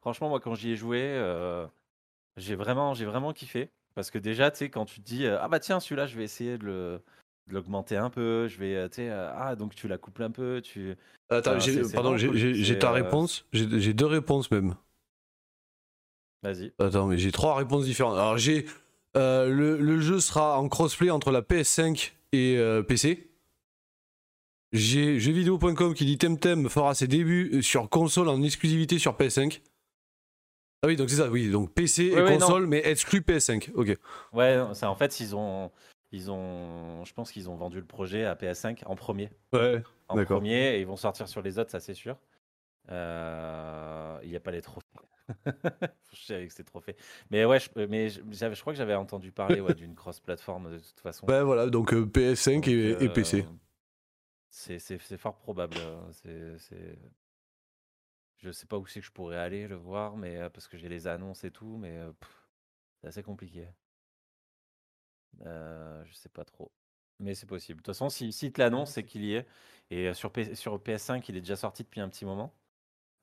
franchement 0.00 0.28
moi 0.28 0.40
quand 0.40 0.54
j'y 0.54 0.70
ai 0.72 0.76
joué, 0.76 1.00
euh, 1.02 1.66
j'ai 2.36 2.54
vraiment, 2.54 2.94
j'ai 2.94 3.04
vraiment 3.04 3.32
kiffé 3.32 3.70
parce 3.94 4.10
que 4.10 4.18
déjà, 4.18 4.50
tu 4.50 4.58
sais, 4.58 4.70
quand 4.70 4.84
tu 4.84 5.00
te 5.00 5.06
dis 5.06 5.26
euh, 5.26 5.38
ah 5.40 5.48
bah 5.48 5.60
tiens 5.60 5.80
celui-là, 5.80 6.06
je 6.06 6.16
vais 6.16 6.24
essayer 6.24 6.58
de 6.58 6.64
le 6.64 7.02
de 7.48 7.54
l'augmenter 7.54 7.96
un 7.96 8.10
peu, 8.10 8.48
je 8.48 8.58
vais, 8.58 8.88
tu 8.88 8.96
sais, 8.96 9.10
ah 9.10 9.54
donc 9.56 9.74
tu 9.74 9.86
la 9.86 9.98
couples 9.98 10.24
un 10.24 10.30
peu, 10.32 10.60
tu 10.62 10.96
Attends, 11.28 11.52
Enfin, 11.52 11.58
j'ai- 11.60 11.82
pardon, 11.92 12.16
j'ai 12.16 12.28
cool. 12.28 12.78
ta 12.78 12.90
réponse. 12.92 13.46
J'ai 13.52 13.80
j'ai 13.80 13.94
deux 13.94 14.06
réponses 14.06 14.50
même. 14.50 14.74
vas-y. 16.42 16.72
Attends, 16.78 17.06
mais 17.06 17.18
j'ai 17.18 17.32
trois 17.32 17.54
réponses 17.56 17.84
différentes. 17.84 18.14
Alors, 18.14 18.36
j'ai. 18.38 18.66
le, 19.14 19.76
le 19.78 20.00
jeu 20.00 20.20
sera 20.20 20.58
en 20.58 20.68
crossplay 20.68 21.10
entre 21.10 21.30
la 21.30 21.42
PS5 21.42 22.14
et 22.32 22.58
PC. 22.88 23.30
J'ai 24.72 25.20
jeuxvideo.com 25.20 25.94
qui 25.94 26.04
dit 26.04 26.18
Temtem 26.18 26.68
fera 26.68 26.94
ses 26.94 27.06
débuts 27.06 27.62
sur 27.62 27.88
console 27.88 28.28
en 28.28 28.42
exclusivité 28.42 28.98
sur 28.98 29.14
PS5. 29.14 29.60
Ah 30.82 30.88
oui, 30.88 30.96
donc 30.96 31.08
c'est 31.08 31.16
ça, 31.16 31.30
oui. 31.30 31.50
Donc 31.50 31.72
PC 31.72 32.12
Ouais, 32.12 32.18
et 32.18 32.22
ouais, 32.22 32.38
console, 32.38 32.66
mais 32.66 32.82
exclu 32.84 33.20
PS5. 33.20 33.72
Ok. 33.74 33.96
Ouais, 34.32 34.58
c'est 34.74 34.86
en 34.86 34.94
fait 34.94 35.20
ils 35.20 35.34
ont, 35.34 35.70
ils 36.12 36.30
ont, 36.30 37.04
je 37.04 37.12
pense 37.14 37.32
qu'ils 37.32 37.48
ont 37.48 37.56
vendu 37.56 37.78
le 37.78 37.86
projet 37.86 38.24
à 38.24 38.34
PS5 38.34 38.82
en 38.86 38.96
premier. 38.96 39.30
Ouais. 39.52 39.82
en 40.08 40.22
premier 40.24 40.76
et 40.76 40.80
ils 40.80 40.86
vont 40.86 40.96
sortir 40.96 41.28
sur 41.28 41.42
les 41.42 41.58
autres, 41.58 41.70
ça 41.70 41.80
c'est 41.80 41.94
sûr. 41.94 42.16
Euh, 42.90 44.18
Il 44.22 44.30
n'y 44.30 44.36
a 44.36 44.40
pas 44.40 44.50
les 44.52 44.62
trophées. 44.62 44.86
je 46.12 46.24
sais 46.24 46.34
avec 46.34 46.52
ces 46.52 46.62
trophées. 46.62 46.96
Mais 47.30 47.44
ouais, 47.44 47.58
je, 47.58 47.68
mais 47.86 48.08
je, 48.08 48.60
crois 48.60 48.72
que 48.72 48.76
j'avais 48.76 48.94
entendu 48.94 49.32
parler 49.32 49.60
ouais, 49.60 49.74
d'une 49.74 49.94
cross-platform 49.94 50.70
de 50.70 50.78
toute 50.78 51.00
façon. 51.00 51.26
Ouais, 51.26 51.42
voilà, 51.42 51.66
donc 51.66 51.92
euh, 51.92 52.04
PS5 52.04 52.54
Donc, 52.54 52.68
et, 52.68 52.90
et 52.90 53.02
euh, 53.02 53.08
PC. 53.08 53.46
C'est, 54.56 54.78
c'est, 54.78 54.98
c'est 54.98 55.18
fort 55.18 55.36
probable. 55.36 55.76
euh, 55.78 56.10
C'est, 56.12 56.58
c'est... 56.58 56.98
Je 58.38 58.50
sais 58.50 58.64
pas 58.66 58.78
où 58.78 58.86
c'est 58.86 59.00
que 59.00 59.06
je 59.06 59.12
pourrais 59.12 59.36
aller 59.36 59.68
le 59.68 59.74
voir, 59.76 60.16
mais 60.16 60.36
euh, 60.38 60.48
parce 60.48 60.68
que 60.68 60.78
j'ai 60.78 60.88
les 60.88 61.06
annonces 61.06 61.44
et 61.44 61.50
tout, 61.50 61.76
mais 61.76 61.98
euh, 61.98 62.12
pff, 62.12 62.48
c'est 63.00 63.08
assez 63.08 63.22
compliqué. 63.22 63.68
Euh, 65.44 66.04
je 66.04 66.12
sais 66.14 66.28
pas 66.28 66.44
trop. 66.44 66.72
Mais 67.18 67.34
c'est 67.34 67.46
possible. 67.46 67.78
De 67.80 67.82
toute 67.84 67.94
façon, 67.94 68.08
si, 68.08 68.32
si 68.32 68.52
te 68.52 68.60
l'annonce, 68.60 68.92
c'est 68.92 69.04
qu'il 69.04 69.24
y 69.24 69.34
est. 69.34 69.46
Et 69.90 70.08
euh, 70.08 70.14
sur, 70.14 70.32
P- 70.32 70.54
sur 70.54 70.80
PS5, 70.82 71.28
il 71.28 71.36
est 71.36 71.40
déjà 71.40 71.56
sorti 71.56 71.82
depuis 71.84 72.00
un 72.00 72.08
petit 72.08 72.24
moment. 72.24 72.54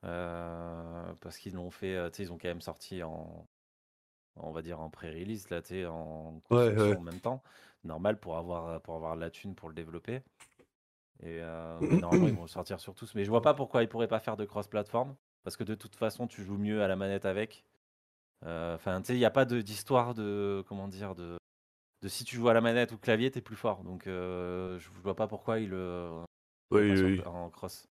Euh, 0.05 1.13
parce 1.21 1.37
qu'ils 1.37 1.55
l'ont 1.55 1.71
fait, 1.71 1.95
euh, 1.95 2.09
tu 2.11 2.17
sais, 2.17 2.23
ils 2.23 2.33
ont 2.33 2.37
quand 2.39 2.49
même 2.49 2.61
sorti 2.61 3.03
en, 3.03 3.47
on 4.37 4.51
va 4.51 4.61
dire 4.61 4.81
en 4.81 4.89
pré-release, 4.89 5.49
là, 5.49 5.61
tu 5.61 5.69
sais, 5.69 5.85
Ouais, 6.49 6.95
en 6.95 7.01
même 7.01 7.21
temps. 7.21 7.43
Normal 7.85 8.19
pour 8.19 8.37
avoir, 8.37 8.81
pour 8.81 8.95
avoir 8.95 9.15
la 9.15 9.29
thune 9.31 9.55
pour 9.55 9.69
le 9.69 9.75
développer. 9.75 10.23
Et 11.21 11.39
euh, 11.41 11.79
normalement, 12.01 12.27
ils 12.27 12.33
vont 12.33 12.47
sortir 12.47 12.79
sur 12.79 12.95
tous. 12.95 13.13
Mais 13.15 13.23
je 13.23 13.29
vois 13.29 13.41
pas 13.41 13.53
pourquoi 13.53 13.83
ils 13.83 13.89
pourraient 13.89 14.07
pas 14.07 14.19
faire 14.19 14.37
de 14.37 14.45
cross-platform. 14.45 15.15
Parce 15.43 15.57
que 15.57 15.63
de 15.63 15.75
toute 15.75 15.95
façon, 15.95 16.27
tu 16.27 16.43
joues 16.43 16.57
mieux 16.57 16.81
à 16.83 16.87
la 16.87 16.95
manette 16.95 17.25
avec. 17.25 17.65
Euh, 18.45 18.75
Enfin, 18.75 19.01
tu 19.01 19.07
sais, 19.07 19.15
il 19.15 19.19
n'y 19.19 19.25
a 19.25 19.31
pas 19.31 19.45
d'histoire 19.45 20.13
de, 20.13 20.63
comment 20.67 20.87
dire, 20.87 21.15
de, 21.15 21.37
de 22.01 22.07
si 22.09 22.23
tu 22.25 22.35
joues 22.37 22.49
à 22.49 22.53
la 22.53 22.61
manette 22.61 22.91
ou 22.93 22.97
clavier, 22.97 23.31
t'es 23.31 23.41
plus 23.41 23.55
fort. 23.55 23.83
Donc, 23.83 24.07
euh, 24.07 24.79
je 24.79 24.89
vois 25.03 25.15
pas 25.15 25.27
pourquoi 25.27 25.59
ils 25.59 25.69
le 25.69 26.23
Oui, 26.71 26.97
sur- 26.97 27.07
oui. 27.07 27.21
en 27.25 27.49
cross. 27.49 27.87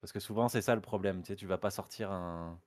Parce 0.00 0.12
que 0.12 0.20
souvent, 0.20 0.48
c'est 0.48 0.62
ça 0.62 0.74
le 0.74 0.80
problème. 0.80 1.22
Tu 1.22 1.28
sais, 1.28 1.36
tu 1.36 1.46
vas 1.46 1.58
pas 1.58 1.70
sortir 1.70 2.10
un, 2.12 2.58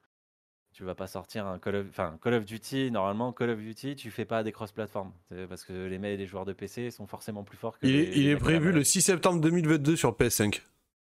tu 0.73 0.83
vas 0.83 0.95
pas 0.95 1.07
sortir 1.07 1.45
un 1.47 1.59
Call 1.59 1.75
of, 1.77 1.87
enfin 1.89 2.17
Call 2.21 2.33
of 2.33 2.45
Duty. 2.45 2.91
Normalement, 2.91 3.31
Call 3.31 3.51
of 3.51 3.59
Duty, 3.59 3.95
tu 3.95 4.11
fais 4.11 4.25
pas 4.25 4.43
des 4.43 4.51
cross-platforms. 4.51 5.11
C'est 5.29 5.47
Parce 5.47 5.63
que 5.63 5.71
les 5.73 5.97
mecs, 5.99 6.17
les 6.17 6.25
joueurs 6.25 6.45
de 6.45 6.53
PC 6.53 6.91
sont 6.91 7.07
forcément 7.07 7.43
plus 7.43 7.57
forts 7.57 7.77
que. 7.79 7.85
Il 7.87 7.93
les- 7.93 8.01
est, 8.03 8.05
les 8.11 8.19
il 8.21 8.27
est 8.29 8.35
prévu 8.37 8.67
le 8.67 8.71
manette. 8.73 8.85
6 8.87 9.01
septembre 9.01 9.39
2022 9.41 9.95
sur 9.95 10.11
PS5. 10.17 10.61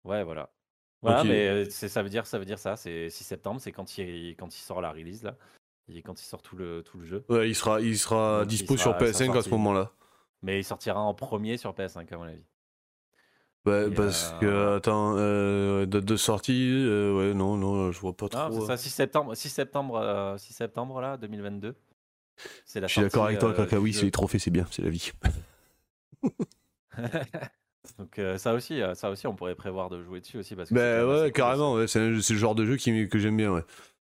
Ouais, 0.05 0.23
voilà. 0.25 0.51
Voilà, 1.03 1.23
mais 1.25 1.49
euh, 1.49 1.71
ça 1.71 2.03
veut 2.03 2.09
dire 2.09 2.27
ça 2.27 2.39
veut 2.39 2.47
dire 2.47 2.59
ça. 2.59 2.77
C'est 2.77 3.11
6 3.11 3.25
septembre, 3.25 3.61
c'est 3.61 3.73
quand 3.73 3.99
il 3.99 4.35
quand 4.39 4.55
il 4.57 4.61
sort 4.61 4.81
la 4.81 4.91
release 4.91 5.23
là, 5.23 5.37
et 5.89 6.01
quand 6.03 6.19
il 6.21 6.25
sort 6.25 6.41
tout 6.41 6.57
le 6.57 6.83
tout 6.83 6.97
le 6.99 7.05
jeu. 7.05 7.25
Ouais, 7.29 7.49
il 7.49 7.55
sera, 7.55 7.81
il 7.83 7.99
sera 7.99 8.39
Donc, 8.41 8.47
il 8.47 8.57
dispo 8.57 8.77
sera- 8.79 8.99
sur 8.99 9.07
il 9.07 9.13
sera 9.15 9.25
PS5 9.35 9.39
à 9.39 9.43
ce 9.43 9.51
moment-là. 9.51 9.93
Mais 10.43 10.59
il 10.61 10.65
sortira 10.65 11.01
en 11.01 11.13
premier 11.15 11.59
sur 11.59 11.75
PS5 11.75 12.11
à 12.13 12.17
mon 12.17 12.25
avis. 12.25 12.43
Ouais, 13.67 13.89
Et, 13.89 13.95
parce 13.95 14.35
euh, 14.35 14.41
que, 14.41 14.77
attends, 14.77 15.15
euh, 15.17 15.87
date 15.87 16.05
de 16.05 16.17
sortie, 16.17 16.69
euh, 16.71 17.17
ouais, 17.17 17.35
non, 17.35 17.57
non, 17.57 17.93
je 17.93 17.99
vois 18.01 18.15
pas 18.15 18.27
Non, 18.27 18.51
trop. 18.51 18.61
c'est 18.61 18.67
ça, 18.67 18.77
6 18.77 18.91
septembre, 18.91 19.35
6 19.35 19.49
septembre, 19.49 19.97
euh, 19.97 20.37
6 20.37 20.53
septembre 20.53 21.01
là, 21.01 21.17
2022. 21.17 21.75
C'est 22.67 22.81
la 22.81 22.89
Je 22.89 22.93
suis 22.93 23.03
d'accord 23.03 23.25
avec 23.27 23.39
toi, 23.39 23.51
euh, 23.51 23.55
Kaka, 23.55 23.79
oui, 23.81 23.95
c'est 23.95 24.05
les 24.05 24.11
trophées, 24.11 24.39
c'est 24.39 24.51
bien, 24.51 24.67
c'est 24.71 24.83
la 24.83 24.91
vie. 24.91 25.13
Donc 27.99 28.19
euh, 28.19 28.39
ça 28.39 28.55
aussi, 28.55 28.81
euh, 28.83 28.95
ça 28.95 29.11
aussi, 29.11 29.27
on 29.27 29.35
pourrait 29.35 29.55
prévoir 29.55 29.89
de 29.91 30.03
jouer 30.03 30.21
dessus 30.21 30.39
aussi 30.39 30.57
parce 30.57 30.71
que 30.71 30.75
Bah 30.75 31.07
ouais, 31.07 31.33
carrément, 31.33 31.75
ouais, 31.75 31.87
c'est 31.87 32.01
le 32.01 32.21
genre 32.21 32.55
de 32.55 32.65
jeu 32.65 32.77
qui, 32.77 33.09
que 33.09 33.19
j'aime 33.19 33.37
bien, 33.37 33.53
ouais. 33.53 33.63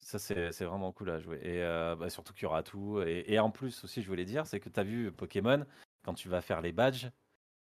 Ça 0.01 0.19
c'est 0.19 0.53
c'est 0.53 0.65
vraiment 0.65 0.91
cool 0.91 1.11
à 1.11 1.21
jouer 1.21 1.37
et 1.43 1.63
euh, 1.63 1.95
bah, 1.95 2.09
surtout 2.09 2.33
qu'il 2.33 2.45
y 2.45 2.47
aura 2.47 2.63
tout 2.63 3.03
et, 3.03 3.25
et 3.29 3.39
en 3.39 3.51
plus 3.51 3.85
aussi, 3.85 4.01
je 4.03 4.09
voulais 4.09 4.25
dire, 4.25 4.47
c'est 4.47 4.59
que 4.59 4.71
tu 4.71 4.81
as 4.81 4.83
vu 4.83 5.13
Pokémon 5.13 5.65
quand 6.03 6.15
tu 6.15 6.31
vas 6.31 6.41
faire 6.41 6.63
les 6.63 6.73
badges, 6.73 7.05
euh, 7.07 7.11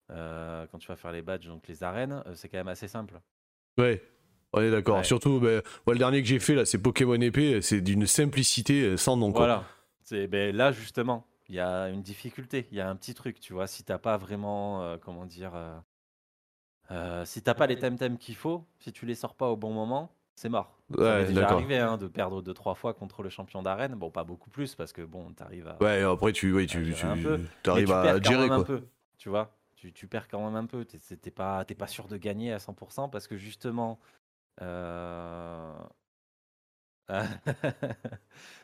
quand 0.09 0.77
tu 0.79 0.87
vas 0.87 0.95
faire 0.95 1.11
les 1.11 1.21
badges 1.21 1.47
donc 1.47 1.67
les 1.67 1.83
arènes, 1.83 2.23
euh, 2.25 2.33
c'est 2.35 2.49
quand 2.49 2.57
même 2.57 2.67
assez 2.67 2.87
simple. 2.87 3.19
Ouais, 3.77 4.01
on 4.53 4.61
est 4.61 4.71
d'accord. 4.71 4.97
Ouais. 4.97 5.03
Surtout, 5.03 5.39
bah, 5.39 5.61
le 5.87 5.97
dernier 5.97 6.21
que 6.21 6.27
j'ai 6.27 6.39
fait, 6.39 6.55
là, 6.55 6.65
c'est 6.65 6.77
Pokémon 6.81 7.19
épée, 7.21 7.61
c'est 7.61 7.81
d'une 7.81 8.05
simplicité 8.07 8.81
euh, 8.83 8.97
sans 8.97 9.15
nom, 9.17 9.31
quoi. 9.31 9.41
Voilà. 9.45 9.63
C'est 10.03 10.27
ben, 10.27 10.55
là 10.55 10.71
justement, 10.71 11.27
il 11.47 11.55
y 11.55 11.59
a 11.59 11.89
une 11.89 12.01
difficulté, 12.01 12.67
il 12.71 12.77
y 12.77 12.81
a 12.81 12.89
un 12.89 12.95
petit 12.95 13.13
truc, 13.13 13.39
tu 13.39 13.53
vois, 13.53 13.67
si 13.67 13.83
t'as 13.83 13.99
pas 13.99 14.17
vraiment, 14.17 14.81
euh, 14.83 14.97
comment 14.99 15.25
dire, 15.25 15.51
euh, 15.55 15.77
euh, 16.91 17.25
si 17.25 17.41
t'as 17.43 17.53
pas 17.53 17.67
les 17.67 17.77
thèmes 17.77 18.17
qu'il 18.17 18.35
faut, 18.35 18.65
si 18.79 18.91
tu 18.91 19.05
les 19.05 19.13
sors 19.15 19.35
pas 19.35 19.47
au 19.49 19.55
bon 19.55 19.71
moment, 19.71 20.11
c'est 20.35 20.49
mort. 20.49 20.79
Ça 20.97 20.97
Ouais, 20.97 21.19
m'est 21.19 21.27
déjà 21.27 21.49
arrivé 21.49 21.77
hein, 21.77 21.97
de 21.97 22.07
perdre 22.07 22.41
deux 22.41 22.53
trois 22.55 22.73
fois 22.73 22.95
contre 22.95 23.21
le 23.21 23.29
champion 23.29 23.61
d'arène, 23.61 23.93
bon 23.93 24.09
pas 24.09 24.23
beaucoup 24.23 24.49
plus 24.49 24.73
parce 24.73 24.91
que 24.91 25.03
bon, 25.03 25.31
t'arrives 25.33 25.67
à, 25.67 25.77
Ouais, 25.79 26.01
après, 26.01 26.31
tu, 26.31 26.51
ouais, 26.51 26.65
tu, 26.65 26.79
un 26.79 26.81
tu 26.81 26.93
mais 26.93 27.01
arrives 27.03 27.39
tu 27.63 27.69
à 27.93 28.19
gérer, 28.23 28.43
un 28.45 28.47
quoi. 28.47 28.63
peu, 28.65 28.87
tu 29.19 29.29
vois. 29.29 29.51
Tu, 29.79 29.93
tu 29.93 30.07
perds 30.07 30.27
quand 30.27 30.43
même 30.43 30.55
un 30.57 30.65
peu. 30.65 30.83
T'es 30.83 30.97
t'es- 30.97 31.15
t'es 31.15 31.31
pas, 31.31 31.63
pas 31.63 31.87
sûr 31.87 32.07
de 32.09 32.17
gagner 32.17 32.51
à 32.51 32.57
100% 32.59 33.07
parce 33.09 33.27
que 33.27 33.37
justement. 33.37 33.97
euh, 34.61 35.73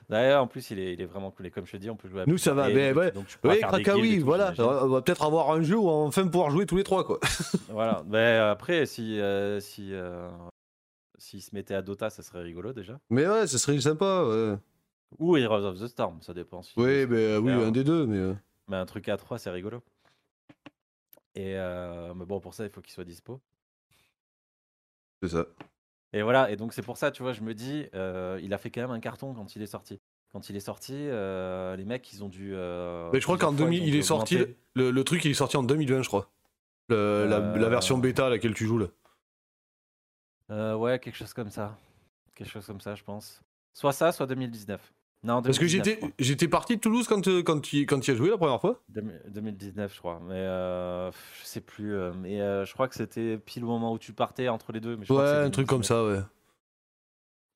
D'ailleurs, 0.10 0.44
en 0.44 0.48
plus, 0.48 0.70
il 0.72 0.80
est, 0.80 0.94
il 0.94 1.02
est 1.02 1.06
vraiment 1.06 1.32
cool. 1.32 1.48
Et 1.48 1.52
comme 1.52 1.66
je 1.66 1.72
te 1.72 1.78
dis, 1.78 1.90
on 1.90 1.96
peut 1.96 2.08
jouer 2.08 2.22
à 2.22 2.26
Nous, 2.28 2.38
ça 2.38 2.54
va, 2.54 2.70
mais 2.70 2.94
ouais. 2.94 3.12
donc 3.12 3.28
tu 3.28 3.38
Oui, 3.44 3.60
faire 3.60 3.72
des 3.74 3.82
Kraka, 3.84 3.94
guildes 4.00 4.06
et 4.06 4.10
oui, 4.16 4.20
tout, 4.20 4.26
voilà. 4.26 4.54
On 4.84 4.88
va 4.90 5.02
peut-être 5.02 5.24
avoir 5.24 5.52
un 5.52 5.62
jeu 5.62 5.78
où 5.78 5.88
on 5.90 6.02
va 6.02 6.08
enfin 6.08 6.28
pouvoir 6.28 6.52
jouer 6.52 6.66
tous 6.66 6.76
les 6.78 6.84
trois, 6.84 7.04
quoi. 7.06 7.20
Voilà. 7.70 8.04
Mais 8.08 8.38
après, 8.38 8.86
si, 8.86 9.20
euh, 9.20 9.60
si, 9.60 9.94
euh, 9.94 10.30
s'il 11.18 11.42
se 11.42 11.56
mettait 11.56 11.74
à 11.76 11.82
Dota, 11.82 12.10
ça 12.12 12.22
serait 12.24 12.42
rigolo 12.44 12.72
déjà. 12.74 13.00
Mais 13.10 13.28
ouais, 13.28 13.48
ce 13.48 13.58
serait 13.58 13.80
sympa, 13.80 14.24
ouais. 14.26 14.56
Ou 15.18 15.38
Heroes 15.38 15.64
of 15.66 15.80
the 15.80 15.88
Storm, 15.88 16.22
ça 16.22 16.34
dépend. 16.34 16.62
si- 16.62 16.74
Oui, 16.78 17.08
mais 17.08 17.18
euh, 17.18 17.40
oui, 17.40 17.52
un 17.52 17.72
des 17.72 17.84
deux, 17.84 18.06
mais. 18.06 18.18
euh, 18.18 18.34
Mais 18.68 18.76
un 18.78 18.86
truc 18.86 19.08
à 19.10 19.18
3, 19.18 19.40
c'est 19.40 19.50
rigolo. 19.50 19.82
Et 21.36 21.56
euh, 21.58 22.14
mais 22.14 22.26
bon, 22.26 22.40
pour 22.40 22.54
ça, 22.54 22.64
il 22.64 22.70
faut 22.70 22.82
qu'il 22.82 22.94
soit 22.94 23.04
dispo. 23.04 23.42
C'est 25.22 25.30
ça. 25.30 25.46
Et 26.14 26.22
voilà, 26.22 26.50
et 26.50 26.56
donc 26.56 26.72
c'est 26.74 26.82
pour 26.82 26.98
ça, 26.98 27.12
tu 27.12 27.24
vois, 27.24 27.34
je 27.34 27.42
me 27.42 27.54
dis, 27.54 27.88
euh, 27.94 28.40
il 28.42 28.54
a 28.54 28.58
fait 28.58 28.70
quand 28.72 28.82
même 28.82 28.92
un 28.92 29.00
carton 29.02 29.34
quand 29.34 29.56
il 29.56 29.62
est 29.62 29.68
sorti. 29.68 30.00
Quand 30.32 30.50
il 30.50 30.56
est 30.56 30.62
sorti, 30.62 30.94
euh, 30.96 31.76
les 31.76 31.86
mecs, 31.86 32.12
ils 32.14 32.24
ont 32.24 32.30
dû. 32.30 32.54
euh, 32.56 33.10
Mais 33.12 33.20
je 33.20 33.26
crois 33.26 33.38
qu'en 33.38 33.50
plusieurs 33.50 33.68
fois, 33.70 33.78
2000, 33.78 33.84
ils 33.84 33.92
ont 33.92 33.96
il 33.96 34.00
est 34.00 34.02
sorti. 34.02 34.38
Le, 34.76 34.92
le 34.92 35.04
truc, 35.04 35.24
il 35.26 35.32
est 35.32 35.34
sorti 35.34 35.58
en 35.58 35.64
2020, 35.64 36.02
je 36.04 36.08
crois. 36.08 36.30
Le- 36.90 37.26
la, 37.30 37.40
la 37.40 37.66
Euh. 37.66 37.70
version 37.70 37.98
bêta 37.98 38.28
à 38.28 38.30
laquelle 38.30 38.54
tu 38.54 38.66
joues, 38.66 38.78
là. 38.78 38.88
Euh, 40.52 40.76
ouais, 40.76 41.00
quelque 41.00 41.16
chose 41.16 41.34
comme 41.34 41.50
ça. 41.50 41.78
Quelque 42.36 42.50
chose 42.50 42.66
comme 42.66 42.82
ça, 42.82 42.96
je 42.96 43.04
pense. 43.04 43.42
Soit 43.74 43.94
ça, 43.94 44.12
soit 44.12 44.28
2019. 44.28 44.94
Non, 45.26 45.42
Parce 45.42 45.58
que 45.58 45.66
2019, 45.66 46.00
j'étais 46.00 46.14
j'étais 46.20 46.48
parti 46.48 46.76
de 46.76 46.82
Toulouse 46.82 47.08
quand, 47.08 47.28
euh, 47.28 47.42
quand, 47.44 47.60
tu, 47.60 47.86
quand 47.86 48.00
tu 48.00 48.12
as 48.12 48.16
joué 48.16 48.30
la 48.30 48.38
première 48.38 48.62
fois. 48.62 48.82
2000 48.90 49.22
2019, 49.30 49.94
je 49.94 50.00
crois. 50.00 50.20
Mais 50.24 50.36
euh, 50.36 51.12
je 51.12 51.46
sais 51.46 51.62
plus. 51.62 51.96
euh, 51.96 52.14
mais 52.14 52.42
euh, 52.42 52.64
je 52.66 52.74
crois 52.74 52.88
que 52.88 52.96
c'était 52.96 53.38
pile 53.38 53.64
au 53.64 53.68
moment 53.68 53.92
où 53.92 53.98
tu 54.00 54.14
partais 54.14 54.48
entre 54.50 54.72
les 54.72 54.80
deux. 54.80 54.96
Mais 54.98 55.06
je 55.06 55.12
crois 55.12 55.24
Ouais, 55.24 55.32
que 55.42 55.48
un 55.48 55.50
truc 55.50 55.68
comme 55.68 55.82
2019. 55.82 55.88
ça, 55.88 56.06
ouais. 56.06 56.26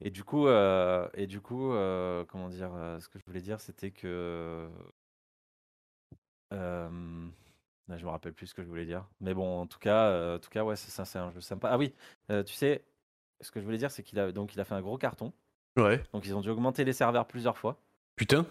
Et 0.02 0.10
du 0.10 0.24
coup, 0.24 0.48
euh, 0.48 1.08
et 1.14 1.28
du 1.28 1.42
coup 1.42 1.70
comment 2.28 2.50
dire 2.50 2.72
Ce 3.00 3.08
que 3.10 3.20
je 3.20 3.26
voulais 3.26 3.42
dire, 3.42 3.60
c'était 3.62 3.92
que. 3.92 4.68
Là, 6.52 7.98
je 7.98 8.06
me 8.06 8.10
rappelle 8.10 8.34
plus 8.34 8.48
ce 8.48 8.54
que 8.54 8.62
je 8.64 8.68
voulais 8.68 8.86
dire. 8.86 9.06
Mais 9.20 9.34
bon, 9.34 9.62
en 9.62 9.66
tout 9.68 9.80
cas, 9.80 10.36
en 10.36 10.40
tout 10.40 10.50
cas 10.50 10.64
ouais, 10.64 10.76
c'est 10.76 11.04
c'est 11.06 11.20
un 11.20 11.32
jeu 11.32 11.42
sympa. 11.42 11.70
Ah 11.72 11.78
oui, 11.78 11.94
tu 12.30 12.54
sais, 12.54 12.84
ce 13.42 13.52
que 13.52 13.60
je 13.60 13.66
voulais 13.66 13.78
dire, 13.78 13.92
c'est 13.92 14.04
qu'il 14.04 14.20
a, 14.20 14.32
donc, 14.32 14.54
il 14.54 14.60
a 14.60 14.66
fait 14.66 14.76
un 14.76 14.82
gros 14.82 14.98
carton. 14.98 15.34
Ouais. 15.78 16.02
Donc, 16.14 16.26
ils 16.26 16.36
ont 16.36 16.42
dû 16.42 16.50
augmenter 16.50 16.84
les 16.84 16.94
serveurs 16.94 17.26
plusieurs 17.28 17.58
fois. 17.58 17.80
Putain, 18.16 18.46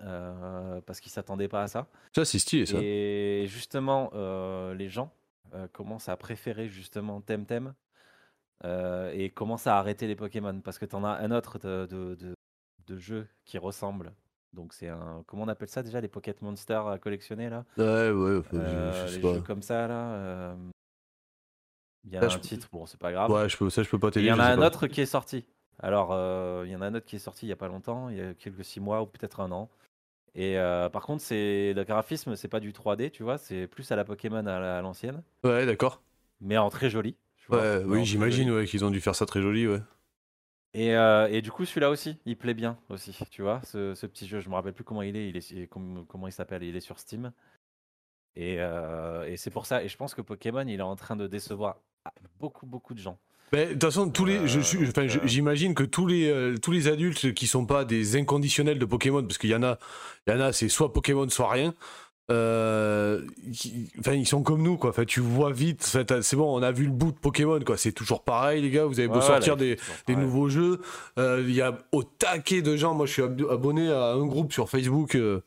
euh, 0.00 0.80
parce 0.82 1.00
qu'ils 1.00 1.10
s'attendaient 1.10 1.48
pas 1.48 1.62
à 1.64 1.68
ça. 1.68 1.88
ça 2.14 2.24
c'est 2.24 2.38
stylé 2.38 2.66
ça. 2.66 2.78
Et 2.80 3.46
justement, 3.48 4.10
euh, 4.14 4.72
les 4.74 4.88
gens 4.88 5.12
euh, 5.54 5.66
commencent 5.68 6.08
à 6.08 6.16
préférer 6.16 6.68
justement 6.68 7.20
Temtem 7.20 7.74
et 8.64 9.30
commencent 9.34 9.66
à 9.66 9.78
arrêter 9.78 10.06
les 10.06 10.14
Pokémon 10.16 10.60
parce 10.60 10.78
que 10.78 10.84
tu 10.84 10.94
en 10.94 11.04
as 11.04 11.16
un 11.18 11.30
autre 11.32 11.58
de, 11.58 11.86
de, 11.90 12.14
de- 12.16 12.34
de 12.86 12.98
jeu 12.98 13.26
qui 13.44 13.58
ressemble. 13.58 14.12
Donc 14.52 14.72
c'est 14.72 14.88
un 14.88 15.22
comment 15.26 15.42
on 15.44 15.48
appelle 15.48 15.68
ça 15.68 15.82
déjà 15.82 16.00
les 16.00 16.08
Pocket 16.08 16.40
Monsters 16.42 16.86
à 16.86 16.98
collectionner 16.98 17.50
là? 17.50 17.64
Ouais, 17.76 18.10
ouais, 18.10 18.38
enfin, 18.38 18.48
je- 18.52 18.58
Euh, 18.58 19.06
je, 19.06 19.10
sais 19.12 19.16
les 19.16 19.22
pas. 19.22 19.34
jeux 19.34 19.42
comme 19.42 19.62
ça 19.62 19.86
là. 19.88 20.12
euh, 20.14 20.56
Il 22.04 22.12
y 22.12 22.16
a 22.16 22.20
Là, 22.20 22.26
un 22.26 22.30
je- 22.30 22.38
titre, 22.38 22.68
bon 22.72 22.86
c'est 22.86 22.98
pas 22.98 23.12
grave. 23.12 23.30
Ouais, 23.30 23.48
je 23.48 23.56
peux, 23.56 23.68
ça 23.70 23.82
je 23.82 23.88
peux 23.90 23.98
pas 23.98 24.10
t'aider. 24.10 24.26
il 24.26 24.28
y 24.28 24.32
en 24.32 24.38
a 24.38 24.46
un 24.46 24.56
pas. 24.56 24.66
autre 24.66 24.86
qui 24.86 25.00
est 25.02 25.06
sorti. 25.06 25.44
Alors, 25.80 26.12
euh, 26.12 26.64
il 26.66 26.72
y 26.72 26.76
en 26.76 26.80
a 26.82 26.86
un 26.86 26.94
autre 26.94 27.06
qui 27.06 27.16
est 27.16 27.20
sorti 27.20 27.46
il 27.46 27.48
y 27.48 27.52
a 27.52 27.56
pas 27.56 27.68
longtemps, 27.68 28.08
il 28.08 28.16
y 28.16 28.20
a 28.20 28.34
quelques 28.34 28.64
six 28.64 28.80
mois 28.80 29.02
ou 29.02 29.06
peut-être 29.06 29.40
un 29.40 29.52
an. 29.52 29.70
Et 30.34 30.58
euh, 30.58 30.88
par 30.90 31.02
contre, 31.06 31.22
c'est 31.22 31.74
le 31.74 31.84
graphisme, 31.84 32.36
c'est 32.36 32.48
pas 32.48 32.60
du 32.60 32.72
3D, 32.72 33.10
tu 33.10 33.22
vois, 33.24 33.38
c'est 33.38 33.66
plus 33.68 33.90
à 33.92 33.96
la 33.96 34.04
Pokémon 34.04 34.46
à 34.46 34.60
la- 34.60 34.82
l'ancienne, 34.82 35.22
Ouais, 35.42 35.66
d'accord. 35.66 36.00
mais 36.40 36.56
en 36.58 36.70
très 36.70 36.90
joli. 36.90 37.16
tu 37.36 37.46
vois, 37.48 37.62
Ouais, 37.62 37.82
oui, 37.84 38.04
j'imagine 38.04 38.50
ouais, 38.50 38.66
qu'ils 38.66 38.84
ont 38.84 38.90
dû 38.90 39.00
faire 39.00 39.14
ça 39.14 39.26
très 39.26 39.40
joli, 39.40 39.66
ouais. 39.66 39.80
Et, 40.74 40.94
euh, 40.94 41.28
et 41.30 41.42
du 41.42 41.50
coup, 41.50 41.64
celui-là 41.64 41.90
aussi, 41.90 42.18
il 42.26 42.36
plaît 42.36 42.54
bien 42.54 42.78
aussi, 42.88 43.16
tu 43.30 43.42
vois, 43.42 43.60
ce, 43.64 43.94
ce 43.94 44.06
petit 44.06 44.26
jeu. 44.26 44.40
Je 44.40 44.48
me 44.48 44.54
rappelle 44.54 44.74
plus 44.74 44.84
comment 44.84 45.02
il 45.02 45.16
est, 45.16 45.28
il 45.30 45.36
est 45.36 45.66
comment 45.66 46.26
il 46.28 46.32
s'appelle, 46.32 46.62
il 46.62 46.76
est 46.76 46.80
sur 46.80 46.98
Steam. 46.98 47.32
Et, 48.36 48.56
euh, 48.60 49.24
et 49.26 49.36
c'est 49.36 49.50
pour 49.50 49.66
ça. 49.66 49.82
Et 49.82 49.88
je 49.88 49.96
pense 49.96 50.14
que 50.14 50.22
Pokémon, 50.22 50.66
il 50.66 50.78
est 50.78 50.82
en 50.82 50.96
train 50.96 51.16
de 51.16 51.26
décevoir 51.26 51.80
beaucoup, 52.38 52.66
beaucoup 52.66 52.94
de 52.94 53.00
gens. 53.00 53.18
Mais 53.52 53.66
de 53.66 53.72
toute 53.72 53.82
façon, 53.84 54.10
tous 54.10 54.24
les, 54.24 54.36
Euh, 54.36 54.46
euh, 54.46 55.18
j'imagine 55.24 55.74
que 55.74 55.82
tous 55.84 56.06
les, 56.06 56.28
euh, 56.28 56.56
tous 56.60 56.70
les 56.70 56.86
adultes 56.88 57.32
qui 57.34 57.46
sont 57.46 57.64
pas 57.66 57.84
des 57.84 58.16
inconditionnels 58.16 58.78
de 58.78 58.84
Pokémon, 58.84 59.22
parce 59.22 59.38
qu'il 59.38 59.50
y 59.50 59.54
en 59.54 59.62
a, 59.62 59.78
il 60.26 60.32
y 60.34 60.36
en 60.36 60.40
a, 60.40 60.52
c'est 60.52 60.68
soit 60.68 60.92
Pokémon, 60.92 61.28
soit 61.28 61.50
rien. 61.50 61.74
euh, 62.30 63.22
qui- 63.54 63.88
enfin, 64.00 64.12
ils 64.12 64.26
sont 64.26 64.42
comme 64.42 64.62
nous, 64.62 64.76
quoi. 64.76 64.90
Enfin, 64.90 65.06
tu 65.06 65.20
vois 65.20 65.50
vite. 65.50 65.82
c'est 65.82 66.36
bon, 66.36 66.58
on 66.58 66.62
a 66.62 66.70
vu 66.72 66.84
le 66.84 66.90
bout 66.90 67.10
de 67.10 67.16
Pokémon, 67.16 67.58
quoi. 67.64 67.78
C'est 67.78 67.92
toujours 67.92 68.22
pareil, 68.22 68.60
les 68.60 68.68
gars. 68.68 68.84
Vous 68.84 68.98
avez 68.98 69.08
beau 69.08 69.14
Ouais, 69.14 69.22
sortir 69.22 69.56
là, 69.56 69.60
des, 70.06 70.14
nouveaux 70.14 70.50
jeux. 70.50 70.78
euh, 71.18 71.42
Il 71.48 71.54
y 71.54 71.62
a 71.62 71.78
au 71.90 72.02
taquet 72.02 72.60
de 72.60 72.76
gens. 72.76 72.92
Moi, 72.92 73.06
je 73.06 73.12
suis 73.14 73.22
ab- 73.22 73.46
abonné 73.50 73.90
à 73.90 74.12
un 74.12 74.26
groupe 74.26 74.52
sur 74.52 74.68
Facebook. 74.68 75.14
euh, 75.14 75.40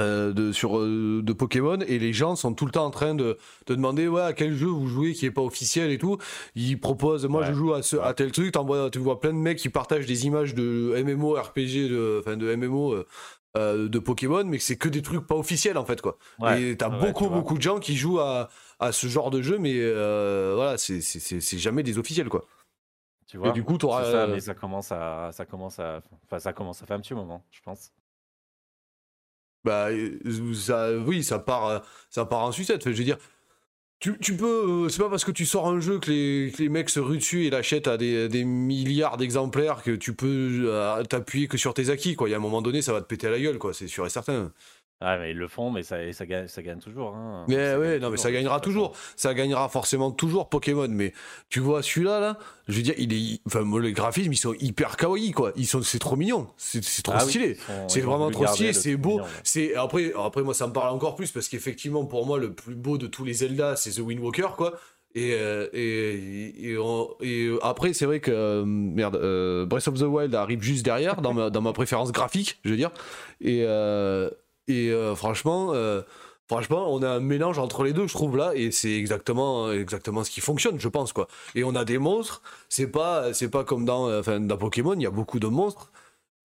euh, 0.00 0.32
de, 0.32 0.52
sur, 0.52 0.78
euh, 0.78 1.20
de 1.22 1.32
Pokémon 1.32 1.78
et 1.80 1.98
les 1.98 2.12
gens 2.12 2.36
sont 2.36 2.54
tout 2.54 2.66
le 2.66 2.70
temps 2.72 2.84
en 2.86 2.90
train 2.90 3.14
de, 3.14 3.36
de 3.66 3.74
demander 3.74 4.08
ouais, 4.08 4.22
à 4.22 4.32
quel 4.32 4.54
jeu 4.54 4.66
vous 4.66 4.86
jouez 4.86 5.12
qui 5.14 5.26
est 5.26 5.30
pas 5.30 5.42
officiel 5.42 5.90
et 5.90 5.98
tout. 5.98 6.18
Ils 6.54 6.78
proposent 6.78 7.26
moi 7.26 7.42
je 7.44 7.52
joue 7.52 7.74
à, 7.74 7.82
ce, 7.82 7.96
à 7.96 8.14
tel 8.14 8.32
truc, 8.32 8.54
tu 8.92 8.98
vois 8.98 9.20
plein 9.20 9.32
de 9.32 9.38
mecs 9.38 9.58
qui 9.58 9.68
partagent 9.68 10.06
des 10.06 10.26
images 10.26 10.54
de 10.54 10.94
MMO, 11.04 11.34
RPG, 11.34 11.88
de, 11.88 12.18
enfin 12.20 12.36
de 12.36 12.54
MMO 12.54 12.94
euh, 13.56 13.88
de 13.88 13.98
Pokémon, 13.98 14.44
mais 14.44 14.58
que 14.58 14.62
c'est 14.64 14.76
que 14.76 14.88
des 14.88 15.02
trucs 15.02 15.26
pas 15.26 15.34
officiels 15.34 15.78
en 15.78 15.84
fait 15.84 16.00
quoi. 16.00 16.18
Ouais, 16.38 16.62
et 16.62 16.76
t'as 16.76 16.88
beaucoup 16.90 17.24
tu 17.24 17.30
beaucoup 17.30 17.56
de 17.56 17.62
gens 17.62 17.78
qui 17.80 17.96
jouent 17.96 18.20
à, 18.20 18.48
à 18.78 18.92
ce 18.92 19.06
genre 19.06 19.30
de 19.30 19.42
jeu, 19.42 19.58
mais 19.58 19.74
voilà, 20.54 20.76
c'est- 20.78 21.00
c'est 21.00 21.18
c'est- 21.20 21.40
c'est 21.40 21.58
jamais 21.58 21.82
des 21.82 21.98
officiels 21.98 22.28
quoi. 22.28 22.44
Tu 23.26 23.36
vois 23.36 23.48
et 23.48 23.52
du 23.52 23.62
coup, 23.62 23.76
t'auras. 23.76 24.04
C'est 24.04 24.12
ça, 24.12 24.26
mais 24.26 24.40
ça 24.40 24.54
commence 24.54 24.90
à, 24.90 25.30
ça 25.32 25.44
commence 25.44 25.78
à, 25.78 26.00
enfin, 26.24 26.38
ça 26.38 26.52
commence 26.54 26.82
à 26.82 26.86
faire 26.86 26.96
un 26.96 27.00
petit 27.00 27.12
moment, 27.14 27.44
je 27.50 27.60
pense. 27.60 27.92
Bah, 29.64 29.88
ça, 30.54 30.92
oui, 30.98 31.22
ça 31.22 31.38
part, 31.38 31.82
ça 32.10 32.24
part 32.24 32.40
en 32.44 32.52
sucette. 32.52 32.84
Je 32.84 32.96
veux 32.96 33.04
dire, 33.04 33.18
tu, 34.00 34.16
tu 34.20 34.36
peux, 34.36 34.84
euh, 34.86 34.88
c'est 34.88 35.00
pas 35.02 35.10
parce 35.10 35.24
que 35.24 35.32
tu 35.32 35.44
sors 35.44 35.66
un 35.66 35.80
jeu 35.80 35.98
que 35.98 36.10
les, 36.10 36.52
que 36.52 36.62
les 36.62 36.68
mecs 36.68 36.88
se 36.88 37.00
ruent 37.00 37.18
dessus 37.18 37.46
et 37.46 37.50
l'achètent 37.50 37.88
à 37.88 37.96
des, 37.96 38.28
des 38.28 38.44
milliards 38.44 39.16
d'exemplaires 39.16 39.82
que 39.82 39.90
tu 39.90 40.14
peux 40.14 40.66
euh, 40.66 41.02
t'appuyer 41.02 41.48
que 41.48 41.56
sur 41.58 41.74
tes 41.74 41.90
acquis, 41.90 42.14
quoi. 42.14 42.28
Il 42.28 42.32
y 42.32 42.34
a 42.34 42.36
un 42.36 42.40
moment 42.40 42.62
donné, 42.62 42.80
ça 42.80 42.92
va 42.92 43.00
te 43.00 43.06
péter 43.06 43.26
à 43.26 43.30
la 43.30 43.40
gueule, 43.40 43.58
quoi. 43.58 43.74
C'est 43.74 43.88
sûr 43.88 44.06
et 44.06 44.10
certain. 44.10 44.52
Ah, 45.00 45.16
mais 45.16 45.30
ils 45.30 45.36
le 45.36 45.46
font, 45.46 45.70
mais 45.70 45.84
ça, 45.84 46.12
ça 46.12 46.26
gagne, 46.26 46.48
ça 46.48 46.60
gagne 46.60 46.80
toujours. 46.80 47.14
Hein. 47.14 47.44
Mais 47.46 47.54
Ça 47.54 47.78
ouais, 47.78 47.98
non, 48.00 48.10
mais 48.10 48.16
ça 48.16 48.32
gagnera 48.32 48.58
toujours. 48.58 48.96
Ça 49.14 49.32
gagnera 49.32 49.68
forcément 49.68 50.10
toujours 50.10 50.48
Pokémon. 50.48 50.88
Mais 50.88 51.12
tu 51.48 51.60
vois, 51.60 51.84
celui-là, 51.84 52.18
là, 52.18 52.38
je 52.66 52.74
veux 52.76 52.82
dire, 52.82 52.94
il 52.98 53.12
est, 53.12 53.40
enfin, 53.46 53.62
les 53.80 53.92
graphismes, 53.92 54.32
ils 54.32 54.36
sont 54.36 54.54
hyper 54.58 54.96
kawaii, 54.96 55.30
quoi. 55.30 55.52
Ils 55.54 55.66
sont, 55.68 55.82
c'est 55.82 56.00
trop 56.00 56.16
mignon. 56.16 56.48
C'est 56.56 56.80
trop 57.04 57.12
Ah 57.16 57.20
stylé. 57.20 57.56
C'est 57.86 58.00
vraiment 58.00 58.30
trop 58.32 58.46
stylé, 58.48 58.72
c'est 58.72 58.96
beau. 58.96 59.20
C'est 59.44 59.76
après, 59.76 60.12
après 60.20 60.42
moi 60.42 60.52
ça 60.54 60.66
me 60.66 60.72
parle 60.72 60.88
encore 60.92 61.14
plus 61.14 61.30
parce 61.30 61.48
qu'effectivement 61.48 62.04
pour 62.04 62.26
moi 62.26 62.38
le 62.38 62.52
plus 62.52 62.74
beau 62.74 62.98
de 62.98 63.06
tous 63.06 63.24
les 63.24 63.34
Zelda 63.34 63.76
c'est 63.76 63.90
The 63.92 63.98
Wind 64.00 64.20
Walker 64.20 64.48
quoi. 64.56 64.74
Et, 65.14 65.32
euh, 65.34 65.68
et, 65.72 66.70
et, 66.72 66.78
on- 66.78 67.08
et, 67.20 67.46
euh, 67.46 67.58
après 67.64 67.92
c'est 67.92 68.04
vrai 68.04 68.20
que 68.20 68.30
euh, 68.30 68.64
merde 68.66 69.16
euh, 69.16 69.64
Breath 69.64 69.88
of 69.88 69.94
the 69.94 70.02
Wild 70.02 70.34
arrive 70.34 70.60
juste 70.62 70.84
derrière 70.84 71.20
dans 71.22 71.32
ma, 71.32 71.50
dans 71.50 71.60
ma 71.62 71.72
préférence 71.72 72.12
graphique 72.12 72.58
je 72.64 72.70
veux 72.70 72.76
dire. 72.76 72.90
Et, 73.40 73.64
et 74.68 74.90
euh, 74.90 75.14
franchement 75.14 75.70
euh, 75.72 76.02
franchement 76.46 76.92
on 76.92 77.02
a 77.02 77.08
un 77.08 77.20
mélange 77.20 77.58
entre 77.58 77.82
les 77.82 77.92
deux 77.92 78.06
je 78.06 78.14
trouve 78.14 78.36
là. 78.36 78.52
Et 78.54 78.70
c'est 78.70 78.94
exactement 78.94 79.72
exactement 79.72 80.24
ce 80.24 80.30
qui 80.30 80.40
fonctionne 80.40 80.78
je 80.78 80.88
pense 80.88 81.12
quoi. 81.12 81.26
Et 81.54 81.64
on 81.64 81.74
a 81.74 81.84
des 81.84 81.98
monstres. 81.98 82.42
C'est 82.68 82.86
pas 82.86 83.32
c'est 83.32 83.50
pas 83.50 83.64
comme 83.64 83.84
dans 83.84 84.08
euh, 84.08 84.20
enfin 84.20 84.40
dans 84.40 84.56
Pokémon 84.56 84.94
il 84.94 85.02
y 85.02 85.06
a 85.06 85.10
beaucoup 85.10 85.40
de 85.40 85.48
monstres 85.48 85.90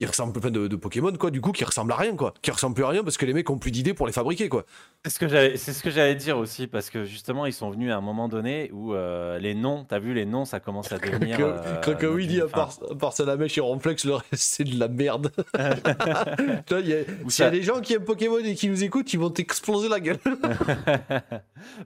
ils 0.04 0.08
ressemblent 0.08 0.38
enfin, 0.38 0.52
de, 0.52 0.68
de 0.68 0.76
Pokémon 0.76 1.12
quoi 1.14 1.32
du 1.32 1.42
coup 1.42 1.52
qui 1.52 1.64
ressemblent 1.64 1.92
à 1.92 1.96
rien 1.96 2.16
quoi. 2.16 2.34
Qui 2.42 2.52
ressemblent 2.52 2.76
plus 2.76 2.84
à 2.84 2.90
rien 2.90 3.04
parce 3.04 3.18
que 3.18 3.26
les 3.26 3.34
mecs 3.34 3.50
ont 3.50 3.58
plus 3.58 3.72
d'idées 3.72 3.94
pour 3.94 4.06
les 4.08 4.14
fabriquer 4.14 4.50
quoi. 4.50 4.66
C'est 5.06 5.12
ce 5.12 5.20
que 5.20 5.28
j'allais, 5.28 5.58
c'est 5.58 5.74
ce 5.74 5.82
que 5.84 5.90
j'allais 5.90 6.16
dire 6.16 6.38
aussi, 6.38 6.68
parce 6.68 6.90
que 6.90 7.04
justement, 7.06 7.46
ils 7.46 7.52
sont 7.54 7.70
venus 7.72 7.92
à 7.92 7.98
un 7.98 8.02
moment 8.02 8.30
donné 8.30 8.70
où 8.72 8.94
euh, 8.94 9.38
les 9.40 9.54
noms, 9.56 9.84
t'as 9.84 10.00
vu, 10.00 10.14
les 10.14 10.26
noms, 10.26 10.46
ça 10.46 10.60
commence 10.60 10.92
à 10.92 10.98
devenir. 10.98 11.38
euh, 11.42 11.82
Crocodile 11.82 12.28
dit 12.28 12.42
à 12.42 12.48
part, 12.48 12.72
à 12.90 12.96
part 12.96 13.14
Salamèche 13.14 13.58
et 13.58 13.62
Ronflex 13.62 14.06
le 14.06 14.14
reste 14.16 14.26
c'est 14.36 14.64
de 14.64 14.80
la 14.80 14.88
merde. 14.88 15.32
Il 15.58 16.88
y 16.88 16.94
a- 16.94 17.00
Ou 17.24 17.30
s'il 17.30 17.44
y 17.44 17.48
a 17.48 17.50
ça- 17.50 17.50
des 17.50 17.64
gens 17.64 17.80
qui 17.82 17.94
aiment 17.94 18.04
Pokémon 18.06 18.40
et 18.40 18.56
qui 18.56 18.70
nous 18.70 18.84
écoutent 18.84 19.12
ils 19.14 19.20
vont 19.20 19.30
t'exploser 19.30 19.90
la 19.90 20.00
gueule. 20.00 20.20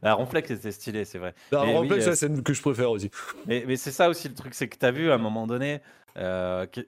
Bah, 0.01 0.13
Ronflex 0.13 0.47
c'était 0.49 0.71
stylé, 0.71 1.05
c'est 1.05 1.17
vrai. 1.19 1.33
Non, 1.51 1.63
Mais 1.65 1.71
oui, 1.71 1.77
Ronflex 1.89 2.13
c'est 2.15 2.27
une 2.27 2.41
que 2.43 2.53
je 2.53 2.61
préfère 2.61 2.89
aussi. 2.91 3.11
Mais, 3.45 3.63
mais 3.67 3.75
c'est 3.75 3.91
ça 3.91 4.09
aussi 4.09 4.27
le 4.27 4.33
truc, 4.33 4.53
c'est 4.55 4.67
que 4.67 4.77
t'as 4.77 4.91
vu 4.91 5.11
à 5.11 5.15
un 5.15 5.19
moment 5.19 5.45
donné, 5.47 5.81
euh, 6.17 6.65
que- 6.65 6.81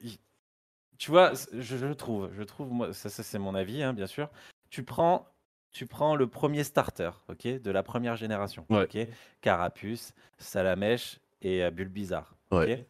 tu 1.00 1.10
vois, 1.10 1.32
je, 1.54 1.78
je 1.78 1.92
trouve, 1.94 2.30
je 2.34 2.42
trouve, 2.42 2.70
moi, 2.70 2.92
ça, 2.92 3.08
ça, 3.08 3.22
c'est 3.22 3.38
mon 3.38 3.54
avis, 3.54 3.82
hein, 3.82 3.94
bien 3.94 4.06
sûr. 4.06 4.28
Tu 4.68 4.82
prends, 4.84 5.26
tu 5.72 5.86
prends 5.86 6.14
le 6.14 6.26
premier 6.26 6.62
starter, 6.62 7.10
ok, 7.30 7.46
de 7.46 7.70
la 7.70 7.82
première 7.82 8.16
génération, 8.16 8.66
Ouais. 8.68 8.84
ok, 8.84 9.08
Carapuce, 9.40 10.12
Salamèche 10.36 11.18
et 11.40 11.64
euh, 11.64 11.70
Bulbizarre, 11.70 12.36
ok? 12.50 12.84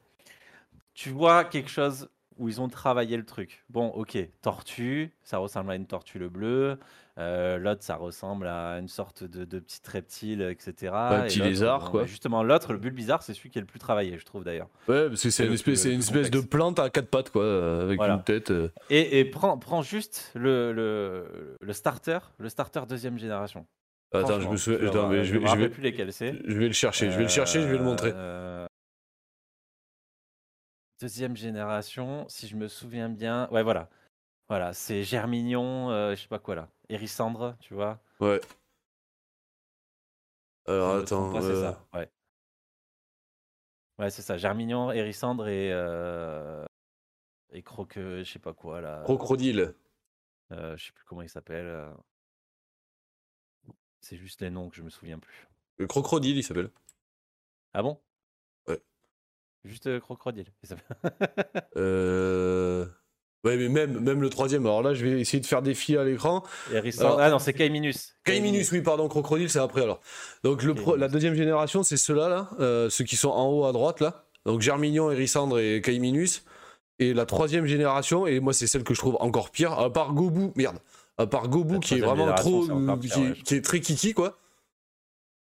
Tu 0.92 1.10
vois 1.10 1.44
quelque 1.44 1.70
chose 1.70 2.10
où 2.36 2.48
ils 2.48 2.60
ont 2.60 2.68
travaillé 2.68 3.16
le 3.16 3.24
truc. 3.24 3.64
Bon, 3.68 3.86
ok, 3.90 4.18
tortue, 4.42 5.12
ça 5.22 5.38
ressemble 5.38 5.70
à 5.70 5.76
une 5.76 5.86
tortue 5.86 6.18
le 6.18 6.28
bleu. 6.28 6.80
Euh, 7.20 7.58
l'autre, 7.58 7.82
ça 7.84 7.96
ressemble 7.96 8.46
à 8.46 8.78
une 8.78 8.88
sorte 8.88 9.22
de, 9.24 9.44
de 9.44 9.58
petit 9.58 9.80
reptile, 9.90 10.42
etc. 10.42 10.92
Un 10.94 11.24
Et 11.24 11.26
petit 11.28 11.38
l'autre, 11.38 11.48
lézard, 11.50 11.90
quoi. 11.90 12.00
bah, 12.02 12.06
Justement, 12.06 12.42
l'autre, 12.42 12.72
le 12.72 12.78
Bulbizarre, 12.78 13.22
c'est 13.22 13.34
celui 13.34 13.50
qui 13.50 13.58
est 13.58 13.60
le 13.60 13.66
plus 13.66 13.78
travaillé, 13.78 14.18
je 14.18 14.24
trouve 14.24 14.42
d'ailleurs. 14.44 14.68
ouais 14.88 15.08
parce 15.08 15.22
que 15.22 15.30
c'est 15.30 15.46
une 15.46 15.52
espèce 15.52 15.84
une 15.84 16.00
de 16.00 16.40
plante 16.40 16.78
à 16.78 16.90
quatre 16.90 17.08
pattes 17.08 17.30
quoi 17.30 17.82
avec 17.82 17.96
Voilà. 17.98 18.14
une 18.14 18.22
tête 18.24 18.50
euh. 18.50 18.68
Et, 18.90 19.20
et 19.20 19.24
prends, 19.24 19.56
prends 19.58 19.82
juste 19.82 20.32
le, 20.34 20.72
le, 20.72 21.56
le 21.60 21.72
starter, 21.72 22.18
le 22.38 22.48
starter 22.48 22.80
deuxième 22.88 23.18
génération. 23.18 23.66
attends 24.12 24.40
je 24.40 24.48
me 24.48 24.56
souviens 24.56 24.88
attends, 24.88 25.08
mais 25.08 25.24
je 25.24 25.36
vais 25.38 25.46
je 25.46 25.56
vais 25.56 25.68
plus 25.68 25.82
lesquels 25.82 26.12
c'est. 26.12 26.34
je 26.44 26.58
vais 26.58 26.66
le 26.66 26.72
chercher 26.72 27.10
je 27.10 27.16
vais 27.16 27.24
le 27.24 27.28
chercher 27.28 27.60
je 27.62 27.66
vais 27.68 27.78
le 27.78 27.84
montrer 27.84 28.10
Euh, 28.14 28.66
Deuxième 31.00 31.34
génération, 31.36 32.26
si 32.28 32.46
je 32.46 32.56
me 32.56 32.68
souviens 32.68 33.08
bien. 33.08 33.48
Ouais, 33.50 33.62
voilà. 33.62 33.88
Voilà, 34.50 34.72
c'est 34.74 35.02
Germignon, 35.02 35.88
je 36.10 36.16
sais 36.20 36.28
pas 36.28 36.38
quoi 36.38 36.54
là. 36.56 36.68
Hérissandre, 36.90 37.56
tu 37.60 37.74
vois. 37.74 38.00
ouais 38.20 38.40
alors 40.66 40.96
attends 40.96 41.32
pas, 41.32 41.42
euh, 41.42 41.72
ça. 41.72 41.86
Ouais. 41.94 42.10
Ouais, 43.98 44.10
c'est 44.10 44.22
ça. 44.22 44.36
Germignon, 44.36 44.92
Hérissandre 44.92 45.48
et. 45.48 45.70
euh, 45.72 46.64
Et 47.52 47.62
Croque, 47.62 47.94
je 47.96 48.22
sais 48.24 48.38
pas 48.38 48.52
quoi 48.54 48.80
là. 48.80 49.02
Crocodile 49.04 49.74
Euh, 50.52 50.76
je 50.76 50.86
sais 50.86 50.92
plus 50.92 51.04
comment 51.04 51.22
il 51.22 51.28
s'appelle. 51.28 51.92
C'est 54.00 54.16
juste 54.16 54.40
les 54.42 54.50
noms 54.50 54.68
que 54.70 54.76
je 54.76 54.82
me 54.82 54.90
souviens 54.90 55.18
plus. 55.18 55.48
le 55.78 55.86
crocodile 55.86 56.36
il 56.38 56.42
s'appelle 56.44 56.70
Ah 57.74 57.82
bon? 57.82 58.00
Ouais. 58.68 58.80
Juste 59.64 59.98
Crocodile. 60.00 60.52
il 60.62 60.68
s'appelle. 60.68 60.96
Euh... 61.76 62.86
Ouais, 63.42 63.56
mais 63.56 63.68
même, 63.68 63.98
même 64.00 64.20
le 64.20 64.28
troisième. 64.28 64.66
Alors 64.66 64.82
là, 64.82 64.92
je 64.92 65.04
vais 65.06 65.18
essayer 65.20 65.40
de 65.40 65.46
faire 65.46 65.62
défiler 65.62 65.96
à 65.98 66.04
l'écran. 66.04 66.42
Alors- 67.06 67.20
Ah 67.20 67.30
non, 67.30 67.38
c'est 67.38 67.54
Kaiminus. 67.54 68.14
Kaiminus, 68.24 68.70
oui, 68.72 68.82
pardon, 68.82 69.08
Crocodile, 69.08 69.48
c'est 69.48 69.58
après 69.60 69.82
alors. 69.82 70.00
Donc 70.44 70.62
le 70.62 70.74
pro- 70.74 70.96
la 70.96 71.08
deuxième 71.08 71.34
génération, 71.34 71.82
c'est 71.82 71.96
ceux-là, 71.96 72.28
là, 72.28 72.50
euh, 72.60 72.90
ceux 72.90 73.04
qui 73.04 73.16
sont 73.16 73.30
en 73.30 73.46
haut 73.48 73.64
à 73.64 73.72
droite, 73.72 74.00
là. 74.00 74.24
Donc 74.44 74.60
Germignon, 74.60 75.10
Hérissandre 75.10 75.58
et 75.58 75.80
Kaiminus. 75.82 76.44
Et 76.98 77.14
la 77.14 77.24
troisième 77.24 77.64
génération, 77.64 78.26
et 78.26 78.40
moi, 78.40 78.52
c'est 78.52 78.66
celle 78.66 78.84
que 78.84 78.92
je 78.92 78.98
trouve 79.00 79.16
encore 79.20 79.48
pire, 79.50 79.72
à 79.72 79.90
part 79.90 80.12
Gobu, 80.12 80.50
merde, 80.54 80.76
à 81.16 81.26
part 81.26 81.48
Gobu 81.48 81.80
qui 81.80 81.94
est 81.94 82.00
vraiment 82.10 82.26
trop. 82.34 82.66
qui, 82.98 83.08
ouais, 83.22 83.56
est 83.56 83.64
très 83.64 83.80
kiki, 83.80 84.12
quoi. 84.12 84.36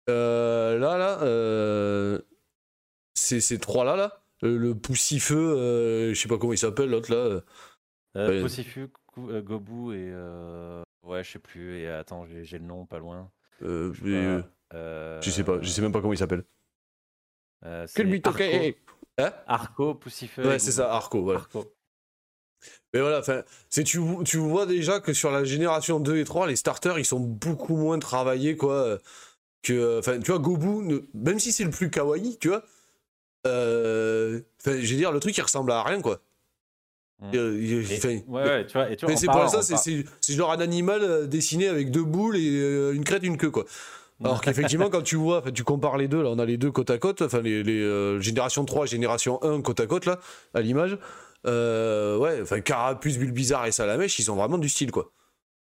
Euh, 0.10 0.80
là, 0.80 0.98
là, 0.98 1.20
euh, 1.22 2.20
c'est 3.14 3.39
ces 3.39 3.60
trois-là, 3.60 3.96
là. 3.96 4.20
Euh, 4.44 4.58
le 4.58 4.76
Poussifeu, 4.76 6.12
je 6.14 6.20
sais 6.20 6.28
pas 6.28 6.38
comment 6.38 6.54
il 6.54 6.58
s'appelle, 6.58 6.89
l'autre, 6.89 7.14
là. 7.14 7.41
Euh. 8.16 8.41
Possifu, 8.41 8.89
euh, 9.18 9.41
Gobu 9.41 9.93
et. 9.95 10.09
euh, 10.14 10.82
Ouais, 11.03 11.24
je 11.24 11.32
sais 11.32 11.39
plus. 11.39 11.80
Et 11.80 11.88
attends, 11.89 12.26
j'ai 12.43 12.57
le 12.59 12.66
nom 12.66 12.86
pas 12.86 12.97
loin. 12.99 13.30
euh, 13.61 13.91
Je 13.93 13.99
sais 13.99 14.05
mais, 14.05 14.26
euh, 14.74 15.18
pas, 15.18 15.22
je 15.22 15.30
sais 15.32 15.43
pas, 15.43 15.61
je 15.61 15.68
sais 15.68 15.82
même 15.82 15.91
pas 15.91 15.99
comment 16.01 16.14
il 16.14 16.18
s'appelle. 16.18 16.43
euh, 17.66 17.86
mytho- 17.97 18.28
Arco. 18.30 18.41
Hein? 19.20 19.34
Arco, 19.47 19.95
Poussifeu. 19.95 20.47
Ouais, 20.47 20.59
c'est 20.59 20.72
ça, 20.72 20.91
Arco, 20.93 21.22
voilà. 21.24 21.39
Arco. 21.41 21.72
Mais 22.93 23.01
voilà, 23.01 23.22
c'est 23.70 23.84
tu, 23.84 23.99
tu 24.26 24.38
vois 24.38 24.66
déjà 24.66 25.01
que 25.01 25.11
sur 25.14 25.30
la 25.32 25.43
génération 25.43 25.99
2 25.99 26.18
et 26.18 26.24
3, 26.24 26.47
les 26.47 26.55
starters, 26.55 26.97
ils 26.99 27.05
sont 27.05 27.20
beaucoup 27.20 27.76
moins 27.76 27.99
travaillés, 27.99 28.55
quoi. 28.55 28.97
Que, 29.61 29.99
enfin, 29.99 30.20
tu 30.20 30.32
vois, 30.32 30.39
Gobu, 30.39 30.68
ne- 30.84 31.01
même 31.14 31.39
si 31.39 31.51
c'est 31.51 31.64
le 31.66 31.70
plus 31.72 31.89
kawaii, 31.89 32.38
tu 32.39 32.47
vois, 32.49 32.64
euh, 33.47 34.41
enfin, 34.61 34.80
je 34.80 34.91
veux 34.91 34.97
dire, 34.97 35.11
le 35.11 35.20
truc, 35.20 35.38
il 35.38 35.41
ressemble 35.41 35.72
à 35.72 35.84
rien, 35.84 36.01
quoi. 36.01 36.22
Euh, 37.34 37.57
il- 37.59 37.91
Et- 37.91 37.97
enfin, 37.97 38.09
ouais, 38.28 38.43
ouais, 38.43 38.65
tu 38.65 38.74
vois. 38.74 38.89
Et 38.91 38.95
tu 38.95 39.05
vois, 39.05 39.13
mais 39.13 39.15
en 39.15 39.19
c'est 39.19 39.28
pour 39.28 39.49
ça, 39.49 39.61
c'est, 39.78 40.34
genre 40.36 40.51
un 40.51 40.59
animal 40.59 41.01
euh, 41.03 41.26
dessiné 41.26 41.67
avec 41.67 41.89
deux 41.91 42.03
boules 42.03 42.38
et 42.38 42.49
euh, 42.59 42.93
une 42.93 43.03
crête, 43.03 43.24
une 43.24 43.38
queue, 43.38 43.51
quoi. 43.51 43.65
Alors 44.24 44.41
qu'effectivement, 44.41 44.89
quand 44.89 45.01
tu 45.01 45.15
vois, 45.15 45.39
enfin, 45.39 45.51
tu 45.51 45.63
compares 45.63 45.97
les 45.97 46.07
deux, 46.07 46.21
là, 46.21 46.30
on 46.30 46.39
a 46.39 46.45
les 46.45 46.57
deux 46.57 46.71
côte 46.71 46.89
à 46.89 46.97
côte, 46.97 47.21
enfin, 47.21 47.41
les, 47.41 47.63
les 47.63 47.82
euh, 47.82 48.19
génération 48.19 48.65
3, 48.65 48.86
génération 48.86 49.41
1 49.43 49.61
côte 49.61 49.80
à 49.80 49.86
côte, 49.88 50.05
là, 50.05 50.19
à 50.53 50.61
l'image. 50.61 50.97
Euh, 51.45 52.17
ouais, 52.17 52.39
enfin, 52.41 52.61
Carapuce, 52.61 53.17
Bulbizarre 53.17 53.65
et 53.65 53.71
Salamèche, 53.71 54.17
ils 54.19 54.32
ont 54.32 54.36
vraiment 54.36 54.57
du 54.57 54.69
style, 54.69 54.91
quoi. 54.91 55.11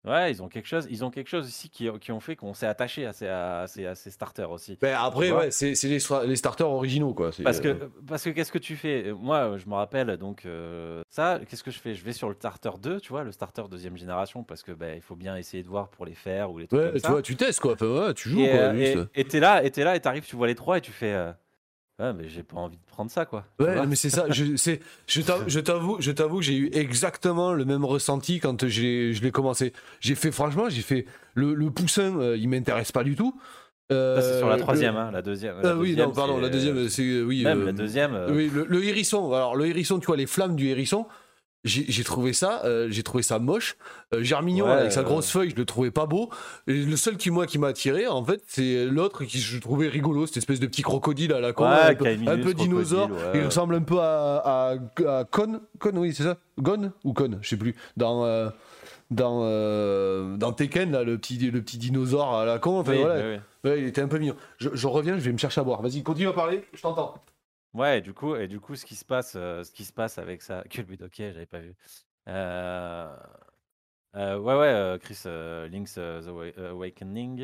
Ouais, 0.05 0.31
ils 0.31 0.41
ont 0.41 0.47
quelque 0.47 0.67
chose. 0.67 0.87
Ils 0.89 1.03
ont 1.03 1.09
quelque 1.11 1.27
chose 1.27 1.49
ici 1.49 1.69
qui, 1.69 1.89
qui 1.99 2.11
ont 2.11 2.19
fait 2.19 2.35
qu'on 2.35 2.53
s'est 2.53 2.67
attaché 2.67 3.05
à 3.05 3.13
ces, 3.13 3.27
à, 3.27 3.65
ces, 3.67 3.85
à 3.85 3.95
ces 3.95 4.09
starters 4.09 4.49
aussi. 4.49 4.77
Ben 4.81 4.95
après, 4.97 5.31
ouais, 5.31 5.51
c'est, 5.51 5.75
c'est 5.75 5.87
les, 5.89 5.99
les 6.27 6.35
starters 6.35 6.69
originaux, 6.69 7.13
quoi. 7.13 7.31
Parce 7.43 7.59
que, 7.59 7.67
euh, 7.67 7.89
parce 8.07 8.23
que 8.23 8.29
qu'est-ce 8.29 8.51
que 8.51 8.57
tu 8.57 8.75
fais? 8.77 9.11
Moi, 9.11 9.57
je 9.57 9.67
me 9.67 9.73
rappelle, 9.73 10.15
donc, 10.17 10.45
euh, 10.45 11.01
ça, 11.09 11.39
qu'est-ce 11.49 11.63
que 11.63 11.71
je 11.71 11.79
fais? 11.79 11.93
Je 11.93 12.03
vais 12.05 12.13
sur 12.13 12.29
le 12.29 12.35
starter 12.35 12.69
2, 12.81 13.01
tu 13.01 13.09
vois, 13.09 13.23
le 13.23 13.31
starter 13.31 13.63
deuxième 13.69 13.97
génération, 13.97 14.43
parce 14.43 14.63
que 14.63 14.71
ben, 14.71 14.95
il 14.95 15.01
faut 15.01 15.15
bien 15.15 15.35
essayer 15.35 15.61
de 15.63 15.67
voir 15.67 15.89
pour 15.89 16.05
les 16.05 16.15
faire 16.15 16.51
ou 16.51 16.59
les 16.59 16.67
trucs 16.67 16.79
ouais, 16.79 16.85
comme 16.87 16.93
tu 16.95 16.99
ça. 17.01 17.11
vois, 17.11 17.21
tu 17.21 17.35
testes, 17.35 17.59
quoi. 17.59 17.73
Enfin, 17.73 17.87
ouais, 18.07 18.13
tu 18.13 18.29
joues, 18.29 18.39
et 18.45 18.49
quoi. 18.49 18.59
euh, 18.59 18.77
juste. 18.77 19.09
et- 19.15 19.25
t'es 19.25 19.39
là, 19.41 19.63
et 19.63 19.71
t'es 19.71 19.83
là, 19.83 19.95
et 19.95 19.99
t'arrives, 19.99 20.25
tu 20.25 20.35
vois 20.35 20.47
les 20.47 20.55
trois, 20.55 20.77
et 20.77 20.81
tu 20.81 20.91
fais. 20.91 21.13
euh, 21.13 21.31
ouais, 21.99 22.13
mais 22.13 22.27
j'ai 22.29 22.43
pas 22.43 22.57
envie 22.57 22.77
de 22.77 22.81
prendre 22.85 23.11
ça, 23.11 23.25
quoi. 23.25 23.45
Ouais, 23.59 23.85
mais 23.87 23.95
c'est 23.95 24.09
ça. 24.09 24.25
Je, 24.29 24.55
c'est, 24.55 24.79
je, 25.07 25.21
t'avoue, 25.21 25.43
je 25.49 25.59
t'avoue, 25.59 25.97
t'avoue, 25.99 26.41
j'ai 26.41 26.55
eu 26.55 26.69
exactement 26.73 27.53
le 27.53 27.65
même 27.65 27.85
ressenti 27.85 28.39
quand 28.39 28.67
je 28.67 29.21
l'ai 29.21 29.31
commencé. 29.31 29.73
J'ai 29.99 30.15
fait, 30.15 30.31
franchement, 30.31 30.69
j'ai 30.69 30.81
fait 30.81 31.05
le, 31.33 31.53
le 31.53 31.69
poussin, 31.71 32.17
euh, 32.19 32.37
il 32.37 32.49
m'intéresse 32.49 32.91
pas 32.91 33.03
du 33.03 33.15
tout. 33.15 33.39
Ça, 33.89 34.21
c'est 34.21 34.37
sur 34.39 34.49
la 34.49 34.55
Euh, 34.55 34.57
troisième, 34.57 34.95
le- 34.95 34.99
hein, 34.99 35.11
la 35.11 35.21
deuxième. 35.21 35.55
Ah 35.59 35.67
la 35.67 35.75
oui, 35.77 35.89
deuxième, 35.91 36.09
non, 36.09 36.13
pardon, 36.13 36.39
la 36.39 36.49
deuxième, 36.49 36.75
euh, 36.77 36.89
c'est 36.89 37.03
euh, 37.03 37.23
oui. 37.23 37.43
Même 37.43 37.61
euh, 37.61 37.65
la 37.67 37.71
deuxième. 37.71 38.13
euh, 38.15 38.33
Oui, 38.33 38.51
le, 38.53 38.65
le 38.65 38.83
hérisson. 38.83 39.31
Alors 39.31 39.55
le 39.55 39.65
hérisson, 39.65 39.99
tu 39.99 40.07
vois 40.07 40.17
les 40.17 40.25
flammes 40.27 40.57
du 40.57 40.67
hérisson. 40.67 41.07
J'ai 41.63 42.03
trouvé 42.05 42.31
ça, 42.31 42.61
euh, 42.63 42.87
j'ai 42.89 43.03
trouvé 43.03 43.23
ça 43.23 43.39
moche. 43.39 43.75
Euh, 44.13 44.23
Germignon 44.23 44.67
Ouais, 44.67 44.71
avec 44.71 44.91
sa 44.93 45.03
grosse 45.03 45.29
feuille, 45.29 45.49
je 45.49 45.55
le 45.55 45.65
trouvais 45.65 45.91
pas 45.91 46.05
beau. 46.05 46.29
Et 46.67 46.73
le 46.73 46.95
seul 46.95 47.17
qui 47.17 47.29
moi 47.29 47.45
qui 47.45 47.57
m'a 47.57 47.67
attiré, 47.67 48.07
en 48.07 48.23
fait, 48.23 48.41
c'est 48.47 48.85
l'autre 48.85 49.25
qui 49.25 49.39
je 49.39 49.59
trouvais 49.59 49.89
rigolo, 49.89 50.27
cette 50.27 50.37
espèce 50.37 50.61
de 50.61 50.67
petit 50.67 50.81
crocodile 50.81 51.33
à 51.33 51.41
la 51.41 51.51
con, 51.51 51.65
Ouais, 51.65 51.77
un, 51.81 51.95
peu, 51.95 52.05
Kaiminus, 52.05 52.29
un 52.29 52.37
peu 52.37 52.53
dinosaure. 52.53 53.09
ouais. 53.11 53.31
Il 53.35 53.45
ressemble 53.45 53.75
un 53.75 53.81
peu 53.81 53.99
à, 53.99 54.37
à, 54.37 54.75
à 55.19 55.23
Con, 55.25 55.59
Con, 55.79 55.91
oui, 55.97 56.13
c'est 56.15 56.23
ça, 56.23 56.37
Gon 56.57 56.93
ou 57.03 57.11
Con, 57.13 57.37
je 57.41 57.49
sais 57.49 57.57
plus. 57.57 57.75
Dans 57.97 58.23
euh, 58.23 58.49
dans 59.11 59.41
euh, 59.43 60.37
dans 60.37 60.53
Tekken, 60.53 60.91
là, 60.91 61.03
le 61.03 61.17
petit 61.17 61.37
le 61.51 61.61
petit 61.61 61.77
dinosaure 61.77 62.33
à 62.35 62.45
la 62.45 62.59
con. 62.59 62.79
Enfin, 62.79 62.93
oui, 62.93 63.01
voilà. 63.01 63.77
il 63.77 63.85
était 63.87 64.01
un 64.01 64.07
peu 64.07 64.19
mignon. 64.19 64.35
Je, 64.57 64.69
je 64.73 64.87
reviens, 64.87 65.17
je 65.17 65.23
vais 65.23 65.33
me 65.33 65.37
chercher 65.37 65.59
à 65.59 65.63
boire. 65.65 65.81
Vas-y, 65.81 66.01
continue 66.03 66.27
à 66.29 66.33
parler, 66.33 66.63
je 66.73 66.81
t'entends. 66.81 67.15
Ouais, 67.77 68.01
du 68.01 68.13
coup, 68.13 68.35
et 68.35 68.47
du 68.47 68.59
coup, 68.59 68.75
ce 68.75 68.85
qui 68.85 68.95
se 68.95 69.05
passe, 69.05 69.35
euh, 69.35 69.63
ce 69.63 69.71
qui 69.71 69.85
se 69.85 69.93
passe 69.93 70.17
avec 70.17 70.41
ça, 70.41 70.63
ok, 71.01 71.13
j'avais 71.17 71.45
pas 71.45 71.59
vu. 71.59 71.75
Euh, 72.27 73.15
euh, 74.15 74.37
ouais, 74.39 74.55
ouais, 74.55 74.67
euh, 74.67 74.97
Chris 74.97 75.21
Link's 75.69 75.93
The 75.95 75.97
Awa- 75.99 76.57
Awakening, 76.69 77.39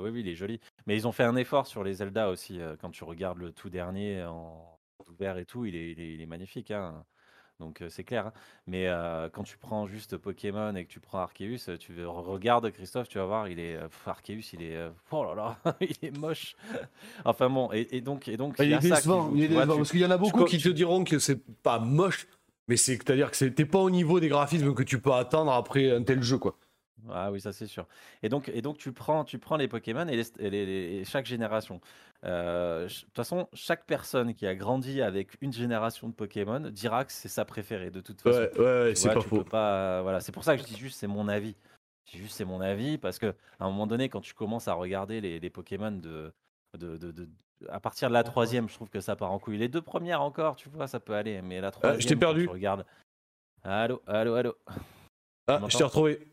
oui, 0.00 0.10
oui, 0.10 0.20
il 0.20 0.28
est 0.28 0.34
joli. 0.36 0.60
Mais 0.86 0.96
ils 0.96 1.06
ont 1.08 1.12
fait 1.12 1.24
un 1.24 1.36
effort 1.36 1.66
sur 1.66 1.82
les 1.84 1.94
Zelda 1.94 2.28
aussi. 2.30 2.60
quand 2.80 2.90
tu 2.90 3.04
regardes 3.04 3.38
le 3.38 3.52
tout 3.52 3.70
dernier 3.70 4.22
en 4.24 4.78
ouvert 5.08 5.38
et 5.38 5.46
tout, 5.46 5.64
il 5.66 5.74
est, 5.76 5.92
il 5.92 6.00
est, 6.00 6.14
il 6.14 6.20
est 6.20 6.26
magnifique. 6.26 6.70
hein. 6.70 7.04
Donc 7.60 7.82
euh, 7.82 7.88
c'est 7.88 8.04
clair. 8.04 8.26
hein. 8.28 8.32
Mais 8.66 8.88
euh, 8.88 9.28
quand 9.32 9.44
tu 9.44 9.56
prends 9.58 9.86
juste 9.86 10.16
Pokémon 10.16 10.74
et 10.74 10.84
que 10.84 10.90
tu 10.90 10.98
prends 11.00 11.18
Arceus, 11.18 11.68
euh, 11.68 11.76
tu 11.76 12.04
regardes 12.04 12.70
Christophe, 12.72 13.08
tu 13.08 13.18
vas 13.18 13.26
voir, 13.26 13.48
il 13.48 13.60
est 13.60 13.76
euh, 13.76 13.88
pff, 13.88 14.08
Arceus, 14.08 14.50
il 14.54 14.62
est 14.62 14.76
oh 15.12 15.24
là 15.24 15.34
là, 15.64 15.76
il 15.80 15.96
est 16.08 16.18
moche. 16.18 16.56
enfin 17.24 17.48
bon, 17.48 17.70
et, 17.72 17.86
et 17.92 18.00
donc 18.00 18.26
et 18.28 18.36
donc 18.36 18.56
Il 18.58 18.68
y 18.70 18.72
est 18.72 18.76
a 18.76 18.80
ça 18.80 19.00
qui 19.00 19.06
il 19.08 19.48
vois, 19.52 19.62
tu- 19.66 19.78
parce 19.78 19.90
qu'il 19.92 20.00
y 20.00 20.04
en 20.06 20.10
a 20.10 20.18
beaucoup 20.18 20.38
co- 20.38 20.44
qui 20.46 20.58
te 20.58 20.68
diront 20.68 21.04
que 21.04 21.18
c'est 21.18 21.40
pas 21.62 21.78
moche, 21.78 22.26
mais 22.66 22.76
c'est 22.76 23.08
à 23.08 23.14
dire 23.14 23.30
que 23.30 23.36
c'était 23.36 23.66
pas 23.66 23.78
au 23.78 23.90
niveau 23.90 24.18
des 24.20 24.28
graphismes 24.28 24.74
que 24.74 24.82
tu 24.82 25.00
peux 25.00 25.12
attendre 25.12 25.52
après 25.52 25.90
un 25.92 26.02
tel 26.02 26.22
jeu 26.22 26.38
quoi. 26.38 26.56
Ah 27.10 27.30
oui, 27.30 27.40
ça 27.40 27.52
c'est 27.52 27.66
sûr. 27.66 27.86
Et 28.22 28.28
donc, 28.28 28.48
et 28.48 28.62
donc 28.62 28.78
tu 28.78 28.92
prends, 28.92 29.24
tu 29.24 29.38
prends 29.38 29.56
les 29.56 29.68
Pokémon 29.68 30.06
et, 30.08 30.16
les- 30.16 30.32
et 30.38 30.50
les- 30.50 30.64
les- 30.66 30.94
et 31.00 31.04
chaque 31.04 31.26
génération. 31.26 31.80
Euh, 32.24 32.88
ch- 32.88 33.00
De 33.02 33.06
toute 33.06 33.16
façon, 33.16 33.48
chaque 33.52 33.84
personne 33.84 34.34
qui 34.34 34.46
a 34.46 34.54
grandi 34.54 35.02
avec 35.02 35.36
une 35.42 35.52
génération 35.52 36.08
de 36.08 36.14
Pokémon 36.14 36.60
dira 36.60 37.04
que 37.04 37.12
c'est 37.12 37.28
sa 37.28 37.44
préférée 37.44 37.90
de 37.90 38.00
toute 38.00 38.22
façon. 38.22 38.38
Ouais, 38.38 38.50
ouais, 38.58 38.64
ouais, 38.64 38.88
Tu 38.90 38.96
c'est 38.96 39.06
vois, 39.08 39.14
pas 39.14 39.20
tu 39.20 39.28
faux. 39.28 39.38
peux 39.38 39.44
pas, 39.44 40.02
voilà, 40.02 40.20
c'est 40.20 40.32
pour 40.32 40.44
ça 40.44 40.56
que 40.56 40.62
je 40.62 40.66
dis 40.66 40.76
juste 40.76 40.98
c'est 40.98 41.06
mon 41.06 41.28
avis. 41.28 41.56
Je 42.06 42.12
dis 42.12 42.18
juste 42.18 42.36
c'est 42.36 42.44
mon 42.44 42.60
avis 42.60 42.96
parce 42.96 43.18
que 43.18 43.34
à 43.58 43.64
un 43.64 43.70
moment 43.70 43.86
donné, 43.86 44.08
quand 44.08 44.20
tu 44.20 44.32
commences 44.32 44.68
à 44.68 44.74
regarder 44.74 45.20
les, 45.20 45.40
les 45.40 45.50
Pokémon 45.50 45.90
de, 45.92 46.32
de, 46.78 46.96
de- 46.96 47.10
de- 47.12 47.28
à 47.68 47.80
partir 47.80 48.08
de 48.08 48.14
la 48.14 48.22
troisième, 48.24 48.68
je 48.68 48.74
trouve 48.74 48.88
que 48.90 49.00
ça 49.00 49.16
part 49.16 49.32
en 49.32 49.38
couille. 49.38 49.58
Les 49.58 49.68
deux 49.68 49.82
premières 49.82 50.22
encore, 50.22 50.56
tu 50.56 50.68
vois, 50.68 50.86
ça 50.86 51.00
peut 51.00 51.14
aller, 51.14 51.42
mais 51.42 51.60
la 51.60 51.70
troisième, 51.70 51.96
Ah, 51.98 52.00
je 52.00 52.06
t'ai 52.06 52.14
quand 52.14 52.20
perdu. 52.20 52.46
regardes. 52.48 52.86
Allô, 53.62 54.00
allô, 54.06 54.34
allô. 54.34 54.54
Ah, 55.46 55.60
je 55.68 55.76
t'ai 55.76 55.84
retrouvé. 55.84 56.26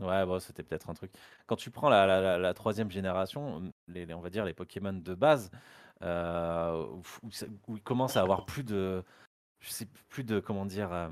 Ouais, 0.00 0.24
bon, 0.24 0.38
c'était 0.40 0.62
peut-être 0.62 0.88
un 0.90 0.94
truc. 0.94 1.12
Quand 1.46 1.56
tu 1.56 1.70
prends 1.70 1.88
la, 1.90 2.06
la- 2.06 2.20
la- 2.20 2.38
la 2.38 2.54
troisième 2.54 2.90
génération, 2.90 3.70
les, 3.88 4.06
les- 4.06 4.14
on 4.14 4.20
va 4.20 4.30
dire 4.30 4.44
les 4.44 4.54
Pokémon 4.54 4.92
de 4.94 5.14
base, 5.14 5.50
euh, 6.02 6.86
où, 6.86 7.02
où 7.24 7.30
ça- 7.30 7.46
où 7.68 7.76
ils 7.76 7.82
commencent 7.82 8.16
à 8.16 8.22
avoir 8.22 8.46
plus 8.46 8.64
de, 8.64 9.04
je 9.60 9.70
sais 9.70 9.86
plus 10.08 10.24
de 10.24 10.40
comment 10.40 10.66
dire, 10.66 10.92
euh, 10.92 11.08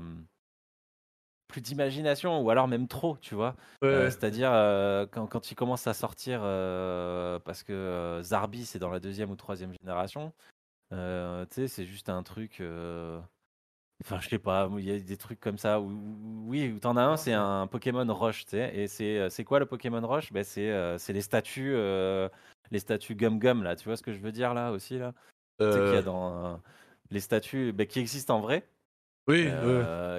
plus 1.47 1.61
d'imagination 1.61 2.41
ou 2.41 2.49
alors 2.49 2.67
même 2.67 2.87
trop, 2.87 3.17
tu 3.17 3.35
vois? 3.35 3.55
Euh, 3.83 4.05
ouais. 4.05 4.11
C'est-à-dire 4.11 4.51
euh, 4.53 5.05
quand, 5.09 5.25
quand 5.27 5.51
ils 5.51 5.55
commencent 5.55 5.87
à 5.87 5.93
sortir, 5.93 6.41
euh, 6.43 7.39
parce 7.39 7.63
que 7.63 7.73
euh, 7.73 8.21
Zarbi 8.23 8.65
c'est 8.65 8.79
dans 8.79 8.89
la 8.91 8.99
deuxième 8.99 9.31
ou 9.31 9.35
troisième 9.35 9.73
génération, 9.81 10.33
euh, 10.93 11.45
tu 11.47 11.55
sais, 11.55 11.67
c'est 11.67 11.85
juste 11.85 12.09
un 12.09 12.23
truc. 12.23 12.61
euh, 12.61 13.19
Enfin, 14.01 14.19
je 14.21 14.29
sais 14.29 14.39
pas, 14.39 14.69
il 14.77 14.85
y 14.85 14.91
a 14.91 14.97
des 14.99 15.17
trucs 15.17 15.39
comme 15.41 15.57
ça. 15.57 15.79
Où, 15.81 15.91
oui, 16.47 16.71
où 16.73 16.79
t'en 16.79 16.95
as 16.95 17.01
un, 17.03 17.17
c'est 17.17 17.33
un 17.33 17.67
Pokémon 17.67 18.05
Rush, 18.13 18.45
tu 18.45 18.51
sais. 18.51 18.71
Et 18.73 18.87
c'est 18.87 19.17
euh, 19.17 19.29
c'est 19.29 19.43
quoi 19.43 19.59
le 19.59 19.65
Pokémon 19.65 20.05
Rush? 20.07 20.31
Ben, 20.31 20.43
C'est 20.43 20.69
euh, 20.69 20.97
c'est 20.97 21.11
les 21.13 21.21
statues, 21.21 21.73
euh, 21.75 22.29
les 22.71 22.79
statues 22.79 23.15
Gum 23.15 23.39
Gum, 23.39 23.61
là. 23.63 23.75
Tu 23.75 23.85
vois 23.85 23.97
ce 23.97 24.03
que 24.03 24.13
je 24.13 24.19
veux 24.19 24.31
dire, 24.31 24.53
là, 24.53 24.71
aussi, 24.71 24.97
là? 24.97 25.13
Tu 25.59 25.65
sais 25.65 25.71
qu'il 25.79 25.79
y 25.79 25.95
Euh, 25.95 25.99
a 25.99 26.01
dans 26.01 26.61
les 27.11 27.19
statues 27.19 27.73
ben, 27.73 27.85
qui 27.85 27.99
existent 27.99 28.37
en 28.37 28.39
vrai. 28.39 28.65
oui, 29.27 29.49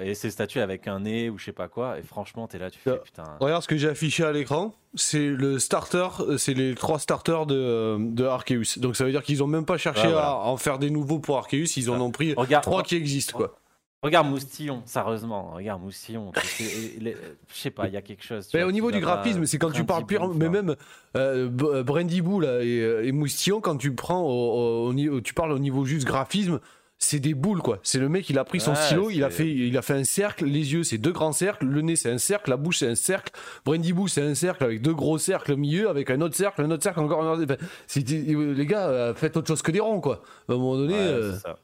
Et 0.03 0.13
ces 0.13 0.29
statues 0.29 0.59
avec 0.59 0.87
un 0.87 0.99
nez 0.99 1.29
ou 1.31 1.39
je 1.39 1.45
sais 1.45 1.51
pas 1.51 1.67
quoi. 1.67 1.97
Et 1.97 2.03
franchement, 2.03 2.47
t'es 2.47 2.59
là, 2.59 2.69
tu 2.69 2.77
fais 2.79 2.91
Ah. 2.91 2.97
putain. 2.97 3.23
Regarde 3.39 3.63
ce 3.63 3.67
que 3.67 3.77
j'ai 3.77 3.89
affiché 3.89 4.23
à 4.23 4.31
l'écran. 4.31 4.75
C'est 4.93 5.27
le 5.29 5.57
starter, 5.57 6.07
c'est 6.37 6.53
les 6.53 6.75
trois 6.75 6.99
starters 6.99 7.45
de, 7.47 7.97
de 7.99 8.25
Arceus. 8.25 8.77
Donc 8.79 8.95
ça 8.95 9.05
veut 9.05 9.11
dire 9.11 9.23
qu'ils 9.23 9.41
ont 9.41 9.47
même 9.47 9.65
pas 9.65 9.77
cherché 9.77 10.03
Ah, 10.05 10.09
voilà. 10.11 10.27
à 10.27 10.33
en 10.35 10.57
faire 10.57 10.77
des 10.77 10.91
nouveaux 10.91 11.19
pour 11.19 11.37
Arceus, 11.39 11.77
ils 11.77 11.89
en 11.89 11.95
Ça. 11.95 12.01
ont 12.01 12.11
pris 12.11 12.33
Regarde, 12.35 12.63
trois 12.63 12.83
qui 12.83 12.95
existent 12.95 13.35
quoi. 13.37 13.57
Regarde 14.01 14.27
Moustillon, 14.27 14.81
sérieusement. 14.85 15.51
Regarde 15.55 15.81
Moustillon. 15.81 16.31
Je 16.59 17.13
sais 17.53 17.71
pas, 17.71 17.87
il 17.87 17.93
y 17.93 17.97
a 17.97 18.01
quelque 18.01 18.23
chose. 18.23 18.49
Mais 18.53 18.61
vois, 18.61 18.69
au 18.69 18.71
niveau 18.71 18.91
du 18.91 18.99
graphisme, 18.99 19.45
c'est 19.45 19.57
quand 19.57 19.71
tu 19.71 19.83
parles 19.85 20.05
pire, 20.05 20.19
Brindibou, 20.21 20.39
mais 20.39 20.49
même 20.49 20.75
euh, 21.17 21.83
Brandy 21.83 22.21
Boo 22.21 22.39
là, 22.39 22.63
et, 22.63 22.79
euh, 22.81 23.05
et 23.05 23.11
Moustillon, 23.11 23.61
quand 23.61 23.77
tu 23.77 23.93
prends 23.93 24.21
au, 24.21 24.29
au- 24.29 24.87
au 24.89 24.93
niveau, 24.93 25.21
tu 25.21 25.33
parles 25.33 25.51
au 25.51 25.59
niveau 25.59 25.85
juste 25.85 26.05
graphisme, 26.05 26.59
c'est 27.03 27.19
des 27.19 27.33
boules 27.33 27.61
quoi. 27.63 27.79
C'est 27.81 27.97
le 27.97 28.09
mec, 28.09 28.29
il 28.29 28.37
a 28.37 28.43
pris 28.43 28.59
son 28.59 28.71
Ouais, 28.71 28.77
stylo, 28.77 29.09
il 29.09 29.23
a 29.23 29.31
fait, 29.31 29.49
il 29.49 29.75
a 29.75 29.81
fait 29.81 29.95
un 29.95 30.03
cercle, 30.03 30.45
les 30.45 30.73
yeux 30.73 30.83
c'est 30.83 30.99
deux 30.99 31.11
grands 31.11 31.31
cercles, 31.31 31.65
le 31.65 31.81
nez 31.81 31.95
c'est 31.95 32.11
un 32.11 32.19
cercle, 32.19 32.51
la 32.51 32.57
bouche 32.57 32.77
c'est 32.79 32.87
un 32.89 32.95
cercle, 32.95 33.31
Brandy 33.65 33.91
Boo 33.91 34.07
c'est 34.07 34.21
un 34.21 34.35
cercle 34.35 34.63
avec 34.63 34.83
deux 34.83 34.93
gros 34.93 35.17
cercles 35.17 35.53
au 35.53 35.57
milieu, 35.57 35.89
avec 35.89 36.11
un 36.11 36.21
autre 36.21 36.35
cercle, 36.35 36.61
un 36.61 36.69
autre 36.69 36.83
cercle 36.83 36.99
encore. 36.99 37.23
un 37.23 37.31
autre- 37.39 37.57
enfin, 37.57 38.01
les 38.07 38.65
gars, 38.67 38.87
euh, 38.87 39.13
faites 39.15 39.35
autre 39.35 39.47
chose 39.47 39.63
que 39.63 39.71
des 39.71 39.79
ronds 39.79 39.99
quoi. 39.99 40.21
À 40.47 40.53
un 40.53 40.57
moment 40.57 40.75
donné. 40.77 40.93
Ouais, 40.93 40.99
euh, 40.99 41.33
c'est 41.33 41.39
ça. 41.39 41.57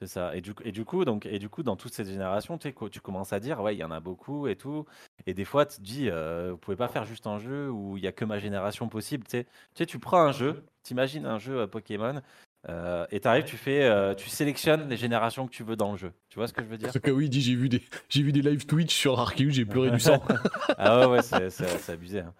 C'est 0.00 0.08
ça. 0.08 0.36
Et 0.36 0.40
du, 0.42 0.52
et 0.62 0.72
du 0.72 0.84
coup, 0.84 1.04
donc, 1.06 1.24
et 1.24 1.38
du 1.38 1.48
coup, 1.48 1.62
dans 1.62 1.76
toute 1.76 1.94
cette 1.94 2.08
génération, 2.08 2.58
tu, 2.58 2.68
sais, 2.68 2.72
co- 2.74 2.88
tu 2.90 3.00
commences 3.00 3.32
à 3.32 3.40
dire, 3.40 3.60
ouais, 3.60 3.74
il 3.74 3.78
y 3.78 3.84
en 3.84 3.90
a 3.90 4.00
beaucoup 4.00 4.46
et 4.46 4.54
tout. 4.56 4.84
Et 5.26 5.32
des 5.32 5.44
fois, 5.46 5.64
tu 5.64 5.76
te 5.78 5.82
dis, 5.82 6.10
euh, 6.10 6.50
vous 6.52 6.58
pouvez 6.58 6.76
pas 6.76 6.88
faire 6.88 7.06
juste 7.06 7.26
un 7.26 7.38
jeu 7.38 7.70
où 7.70 7.96
il 7.96 8.02
y 8.04 8.06
a 8.06 8.12
que 8.12 8.24
ma 8.26 8.38
génération 8.38 8.88
possible. 8.88 9.24
Tu 9.24 9.30
sais, 9.38 9.44
tu 9.44 9.50
sais, 9.78 9.86
tu 9.86 9.98
prends 9.98 10.20
un 10.20 10.32
jeu, 10.32 10.64
t'imagines 10.82 11.24
un 11.24 11.38
jeu 11.38 11.60
euh, 11.60 11.66
Pokémon, 11.66 12.20
euh, 12.68 13.06
et 13.10 13.20
t'arrives, 13.20 13.44
tu 13.44 13.56
fais, 13.56 13.84
euh, 13.84 14.12
tu 14.14 14.28
sélectionnes 14.28 14.86
les 14.88 14.96
générations 14.98 15.46
que 15.46 15.52
tu 15.52 15.62
veux 15.62 15.76
dans 15.76 15.92
le 15.92 15.96
jeu. 15.98 16.12
Tu 16.28 16.38
vois 16.38 16.46
ce 16.46 16.52
que 16.52 16.62
je 16.62 16.68
veux 16.68 16.76
dire? 16.76 16.88
Parce 16.92 16.98
que 16.98 17.10
oui, 17.10 17.30
dit 17.30 17.40
j'ai 17.40 17.54
vu 17.54 17.68
des 17.70 17.82
j'ai 18.10 18.22
vu 18.22 18.32
des 18.32 18.42
live 18.42 18.66
Twitch 18.66 18.94
sur 18.94 19.18
Arceus, 19.18 19.50
j'ai 19.50 19.64
pleuré 19.64 19.90
du 19.90 20.00
sang. 20.00 20.22
Ah 20.76 21.00
ouais, 21.00 21.06
ouais, 21.12 21.22
c'est 21.22 21.48
c'est- 21.48 21.78
c'est 21.78 21.92
abusé. 21.92 22.20
hein. 22.20 22.34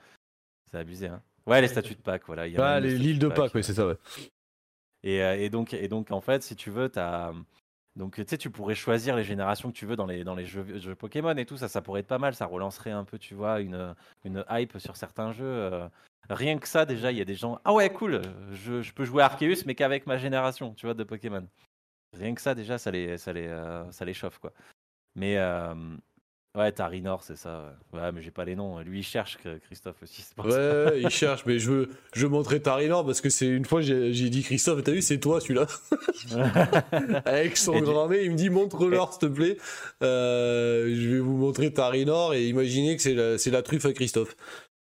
C'est 0.70 0.76
abusé. 0.78 1.06
hein. 1.06 1.22
Ouais, 1.46 1.60
les 1.62 1.68
statuts 1.68 1.94
de 1.94 2.00
Pâques, 2.02 2.24
voilà. 2.26 2.46
il 2.48 2.52
y 2.52 2.56
a 2.58 2.62
Ah, 2.66 2.74
même 2.80 2.90
les 2.90 2.98
l'île 2.98 3.18
de 3.20 3.28
Pâques. 3.28 3.36
Pâques, 3.38 3.54
ouais, 3.54 3.62
c'est 3.62 3.72
ça, 3.72 3.86
ouais. 3.86 3.94
Et, 5.06 5.22
euh, 5.22 5.36
et 5.38 5.48
donc, 5.48 6.10
en 6.10 6.20
fait, 6.20 6.42
si 6.42 6.56
tu 6.56 6.70
veux, 6.70 6.90
as... 6.96 7.32
donc, 7.94 8.24
tu 8.26 8.38
tu 8.38 8.50
pourrais 8.50 8.74
choisir 8.74 9.14
les 9.14 9.22
générations 9.22 9.70
que 9.70 9.76
tu 9.76 9.86
veux 9.86 9.94
dans 9.94 10.04
les, 10.04 10.44
jeux, 10.44 10.94
Pokémon 10.96 11.36
et 11.36 11.46
tout. 11.46 11.56
Ça, 11.56 11.68
ça 11.68 11.80
pourrait 11.80 12.00
être 12.00 12.08
pas 12.08 12.18
mal. 12.18 12.34
Ça 12.34 12.44
relancerait 12.44 12.90
un 12.90 13.04
peu, 13.04 13.16
tu 13.16 13.34
vois, 13.34 13.60
une, 13.60 13.94
hype 14.50 14.78
sur 14.78 14.96
certains 14.96 15.32
jeux. 15.32 15.44
euh. 15.44 15.88
Rien 16.28 16.58
que 16.58 16.66
ça, 16.66 16.84
déjà, 16.86 17.12
il 17.12 17.18
y 17.18 17.20
a 17.20 17.24
des 17.24 17.36
gens. 17.36 17.60
Ah 17.64 17.72
ouais, 17.72 17.88
cool. 17.88 18.20
Je, 18.52 18.92
peux 18.92 19.04
jouer 19.04 19.22
à 19.22 19.26
Arceus, 19.26 19.64
mais 19.64 19.76
qu'avec 19.76 20.08
ma 20.08 20.18
génération, 20.18 20.74
tu 20.74 20.86
vois, 20.86 20.94
de 20.94 21.04
Pokémon. 21.04 21.46
Rien 22.12 22.34
que 22.34 22.40
ça, 22.40 22.56
déjà, 22.56 22.76
ça 22.78 22.90
les, 22.90 23.16
euh, 23.28 24.12
chauffe, 24.12 24.38
quoi. 24.38 24.52
Mais 25.14 25.38
euh, 25.38 25.96
ouais, 26.56 26.72
t'as 26.72 26.86
Rinor, 26.88 27.22
c'est 27.22 27.36
ça. 27.36 27.72
Ouais, 27.92 28.00
Ouais, 28.00 28.12
mais 28.12 28.22
j'ai 28.22 28.30
pas 28.30 28.44
les 28.44 28.56
noms. 28.56 28.80
Lui, 28.80 29.00
il 29.00 29.02
cherche 29.02 29.38
que 29.38 29.58
Christophe 29.58 30.02
aussi. 30.02 30.22
ça. 30.22 30.42
Ouais, 30.42 31.00
il 31.00 31.10
cherche, 31.10 31.44
mais 31.46 31.58
je 31.58 31.70
veux, 31.70 31.88
je 32.14 32.26
veux 32.26 32.30
montrer 32.30 32.60
Tarinor 32.60 33.04
parce 33.04 33.20
que 33.20 33.30
c'est 33.30 33.46
une 33.46 33.64
fois 33.64 33.80
j'ai 33.80 34.12
dit 34.30 34.42
Christophe, 34.42 34.82
t'as 34.82 34.92
vu, 34.92 35.02
c'est 35.02 35.18
toi 35.20 35.40
celui-là 35.40 35.66
Avec 37.24 37.56
son 37.56 37.80
grand 37.80 38.08
nez, 38.08 38.24
il 38.24 38.30
me 38.32 38.36
dit 38.36 38.50
montre-leur 38.50 39.12
s'il 39.12 39.20
te 39.20 39.26
plaît. 39.26 39.56
Euh, 40.02 40.94
je 40.94 41.08
vais 41.10 41.18
vous 41.18 41.36
montrer 41.36 41.72
Tarinor 41.72 42.34
et 42.34 42.46
imaginez 42.48 42.96
que 42.96 43.02
c'est 43.38 43.50
la, 43.50 43.62
truffe 43.62 43.84
à 43.86 43.92
Christophe. 43.92 44.36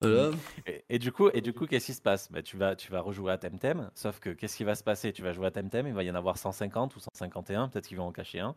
Voilà. 0.00 0.30
Et, 0.66 0.84
et 0.88 0.98
du 0.98 1.12
coup, 1.12 1.28
et 1.32 1.40
du 1.40 1.52
coup, 1.52 1.66
qu'est-ce 1.66 1.86
qui 1.86 1.94
se 1.94 2.02
passe? 2.02 2.30
Bah, 2.32 2.42
tu 2.42 2.56
vas, 2.56 2.74
tu 2.74 2.90
vas 2.90 3.00
rejouer 3.00 3.32
à 3.32 3.38
Temtem. 3.38 3.90
Sauf 3.94 4.18
que 4.18 4.30
qu'est-ce 4.30 4.56
qui 4.56 4.64
va 4.64 4.74
se 4.74 4.82
passer? 4.82 5.12
Tu 5.12 5.22
vas 5.22 5.32
jouer 5.32 5.46
à 5.46 5.50
Temtem, 5.52 5.86
il 5.86 5.94
va 5.94 6.02
y 6.02 6.10
en 6.10 6.14
avoir 6.16 6.38
150 6.38 6.96
ou 6.96 7.00
151. 7.00 7.68
Peut-être 7.68 7.86
qu'ils 7.86 7.98
vont 7.98 8.06
en 8.06 8.12
cacher 8.12 8.40
un. 8.40 8.54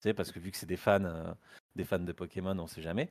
Tu 0.00 0.08
sais, 0.08 0.14
parce 0.14 0.32
que 0.32 0.40
vu 0.40 0.50
que 0.50 0.56
c'est 0.56 0.66
des 0.66 0.76
fans, 0.76 1.04
euh, 1.04 1.32
des 1.78 1.84
fans 1.84 1.98
de 1.98 2.12
Pokémon, 2.12 2.58
on 2.58 2.66
sait 2.66 2.82
jamais. 2.82 3.08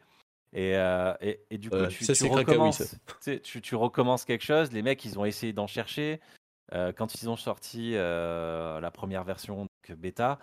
Et, 0.54 0.76
euh, 0.76 1.14
et, 1.22 1.42
et 1.50 1.58
du 1.58 1.70
coup, 1.70 1.88
tu, 1.88 2.06
ça, 2.06 2.14
recommences, 2.28 2.96
tu, 3.22 3.42
tu, 3.42 3.62
quelque 4.26 4.44
chose. 4.44 4.72
Les 4.72 4.82
mecs, 4.82 5.04
ils 5.04 5.18
ont 5.18 5.26
essayé 5.26 5.54
d'en 5.54 5.68
chercher. 5.68 6.22
Euh, 6.74 6.92
quand 6.92 7.22
ils 7.22 7.30
ont 7.30 7.38
sorti 7.38 7.94
euh, 7.96 8.82
la 8.82 8.92
première 8.92 9.24
version 9.24 9.62
donc, 9.62 9.98
bêta, 9.98 10.38